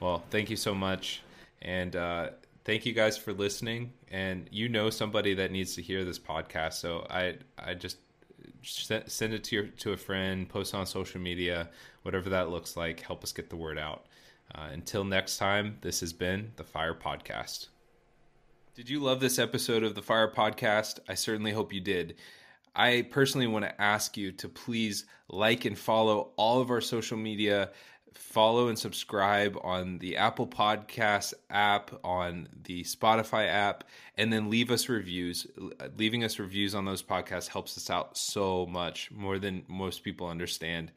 Well, 0.00 0.22
thank 0.30 0.50
you 0.50 0.56
so 0.56 0.74
much, 0.74 1.22
and 1.62 1.96
uh, 1.96 2.30
thank 2.64 2.84
you 2.84 2.92
guys 2.92 3.16
for 3.16 3.32
listening. 3.32 3.92
And 4.10 4.48
you 4.52 4.68
know 4.68 4.90
somebody 4.90 5.34
that 5.34 5.50
needs 5.50 5.74
to 5.76 5.82
hear 5.82 6.04
this 6.04 6.18
podcast, 6.18 6.74
so 6.74 7.06
I 7.08 7.36
I 7.58 7.74
just 7.74 7.98
send 8.62 9.34
it 9.34 9.44
to 9.44 9.56
your 9.56 9.64
to 9.66 9.92
a 9.92 9.96
friend, 9.96 10.48
post 10.48 10.74
on 10.74 10.86
social 10.86 11.20
media, 11.20 11.68
whatever 12.02 12.28
that 12.30 12.50
looks 12.50 12.76
like. 12.76 13.00
Help 13.00 13.24
us 13.24 13.32
get 13.32 13.50
the 13.50 13.56
word 13.56 13.78
out. 13.78 14.06
Uh, 14.54 14.68
until 14.72 15.04
next 15.04 15.38
time, 15.38 15.78
this 15.80 16.00
has 16.00 16.12
been 16.12 16.52
the 16.56 16.64
Fire 16.64 16.94
Podcast. 16.94 17.68
Did 18.74 18.90
you 18.90 18.98
love 18.98 19.20
this 19.20 19.38
episode 19.38 19.84
of 19.84 19.94
the 19.94 20.02
Fire 20.02 20.26
Podcast? 20.26 20.98
I 21.08 21.14
certainly 21.14 21.52
hope 21.52 21.72
you 21.72 21.80
did. 21.80 22.16
I 22.74 23.06
personally 23.08 23.46
want 23.46 23.64
to 23.64 23.80
ask 23.80 24.16
you 24.16 24.32
to 24.32 24.48
please 24.48 25.04
like 25.28 25.64
and 25.64 25.78
follow 25.78 26.32
all 26.34 26.60
of 26.60 26.72
our 26.72 26.80
social 26.80 27.16
media. 27.16 27.70
Follow 28.14 28.66
and 28.66 28.76
subscribe 28.76 29.56
on 29.62 29.98
the 29.98 30.16
Apple 30.16 30.48
Podcast 30.48 31.34
app, 31.50 31.92
on 32.02 32.48
the 32.64 32.82
Spotify 32.82 33.46
app, 33.46 33.84
and 34.18 34.32
then 34.32 34.50
leave 34.50 34.72
us 34.72 34.88
reviews. 34.88 35.46
Leaving 35.96 36.24
us 36.24 36.40
reviews 36.40 36.74
on 36.74 36.84
those 36.84 37.02
podcasts 37.02 37.46
helps 37.46 37.76
us 37.76 37.90
out 37.90 38.18
so 38.18 38.66
much 38.66 39.08
more 39.12 39.38
than 39.38 39.62
most 39.68 40.02
people 40.02 40.26
understand. 40.26 40.90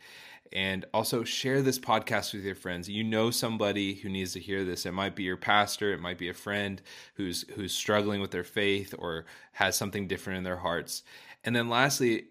And 0.54 0.86
also 0.94 1.24
share 1.24 1.62
this 1.62 1.80
podcast 1.80 2.34
with 2.34 2.44
your 2.44 2.56
friends. 2.56 2.90
You 2.90 3.04
know 3.04 3.32
somebody 3.32 3.96
who 3.96 4.10
needs 4.10 4.34
to 4.34 4.40
hear 4.40 4.64
this. 4.64 4.86
It 4.86 4.94
might 4.94 5.16
be 5.16 5.24
your 5.24 5.38
pastor, 5.38 5.94
it 5.94 6.00
might 6.00 6.18
be 6.18 6.30
a 6.30 6.34
friend 6.34 6.82
who's 7.16 7.46
who's 7.56 7.74
struggling 7.74 8.22
with 8.22 8.32
their 8.32 8.44
faith 8.44 8.94
or 8.98 9.26
has 9.54 9.76
something 9.76 10.08
different 10.08 10.38
in 10.38 10.44
their 10.44 10.58
hearts. 10.58 11.04
And 11.44 11.56
then 11.56 11.70
lastly, 11.70 12.28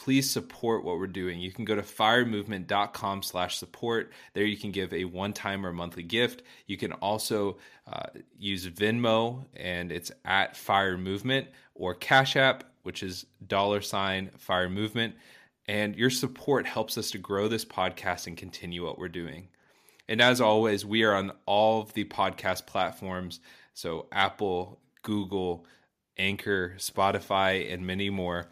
please 0.00 0.30
support 0.30 0.82
what 0.82 0.98
we're 0.98 1.06
doing. 1.06 1.38
You 1.38 1.52
can 1.52 1.66
go 1.66 1.74
to 1.74 1.82
firemovement.com 1.82 3.22
slash 3.22 3.58
support. 3.58 4.12
There 4.32 4.46
you 4.46 4.56
can 4.56 4.70
give 4.70 4.94
a 4.94 5.04
one-time 5.04 5.66
or 5.66 5.74
monthly 5.74 6.02
gift. 6.02 6.42
You 6.66 6.78
can 6.78 6.92
also 6.92 7.58
uh, 7.86 8.06
use 8.38 8.66
Venmo 8.66 9.44
and 9.54 9.92
it's 9.92 10.10
at 10.24 10.56
Fire 10.56 10.96
Movement 10.96 11.48
or 11.74 11.94
Cash 11.94 12.36
App, 12.36 12.64
which 12.82 13.02
is 13.02 13.26
dollar 13.46 13.82
sign 13.82 14.30
Fire 14.38 14.70
Movement. 14.70 15.16
And 15.70 15.94
your 15.94 16.10
support 16.10 16.66
helps 16.66 16.98
us 16.98 17.12
to 17.12 17.18
grow 17.18 17.46
this 17.46 17.64
podcast 17.64 18.26
and 18.26 18.36
continue 18.36 18.84
what 18.84 18.98
we're 18.98 19.06
doing. 19.06 19.46
And 20.08 20.20
as 20.20 20.40
always, 20.40 20.84
we 20.84 21.04
are 21.04 21.14
on 21.14 21.30
all 21.46 21.82
of 21.82 21.92
the 21.92 22.02
podcast 22.06 22.66
platforms. 22.66 23.38
So 23.72 24.08
Apple, 24.10 24.80
Google, 25.02 25.64
Anchor, 26.18 26.74
Spotify, 26.78 27.72
and 27.72 27.86
many 27.86 28.10
more, 28.10 28.48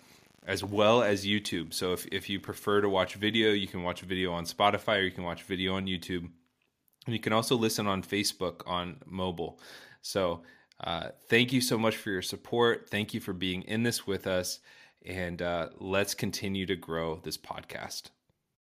as 0.46 0.62
well 0.62 1.02
as 1.02 1.26
YouTube. 1.26 1.74
So 1.74 1.92
if, 1.92 2.06
if 2.06 2.30
you 2.30 2.38
prefer 2.38 2.82
to 2.82 2.88
watch 2.88 3.16
video, 3.16 3.50
you 3.50 3.66
can 3.66 3.82
watch 3.82 4.02
video 4.02 4.32
on 4.32 4.44
Spotify 4.44 4.98
or 4.98 5.02
you 5.02 5.10
can 5.10 5.24
watch 5.24 5.42
video 5.42 5.74
on 5.74 5.86
YouTube. 5.86 6.30
And 7.04 7.14
you 7.16 7.18
can 7.18 7.32
also 7.32 7.56
listen 7.56 7.88
on 7.88 8.04
Facebook 8.04 8.62
on 8.64 8.98
mobile. 9.04 9.58
So 10.02 10.42
uh, 10.84 11.08
thank 11.28 11.52
you 11.52 11.62
so 11.62 11.78
much 11.78 11.96
for 11.96 12.10
your 12.10 12.22
support. 12.22 12.88
Thank 12.88 13.12
you 13.12 13.18
for 13.18 13.32
being 13.32 13.62
in 13.62 13.82
this 13.82 14.06
with 14.06 14.28
us. 14.28 14.60
And 15.04 15.40
uh, 15.40 15.68
let's 15.78 16.14
continue 16.14 16.66
to 16.66 16.76
grow 16.76 17.20
this 17.22 17.38
podcast. 17.38 18.10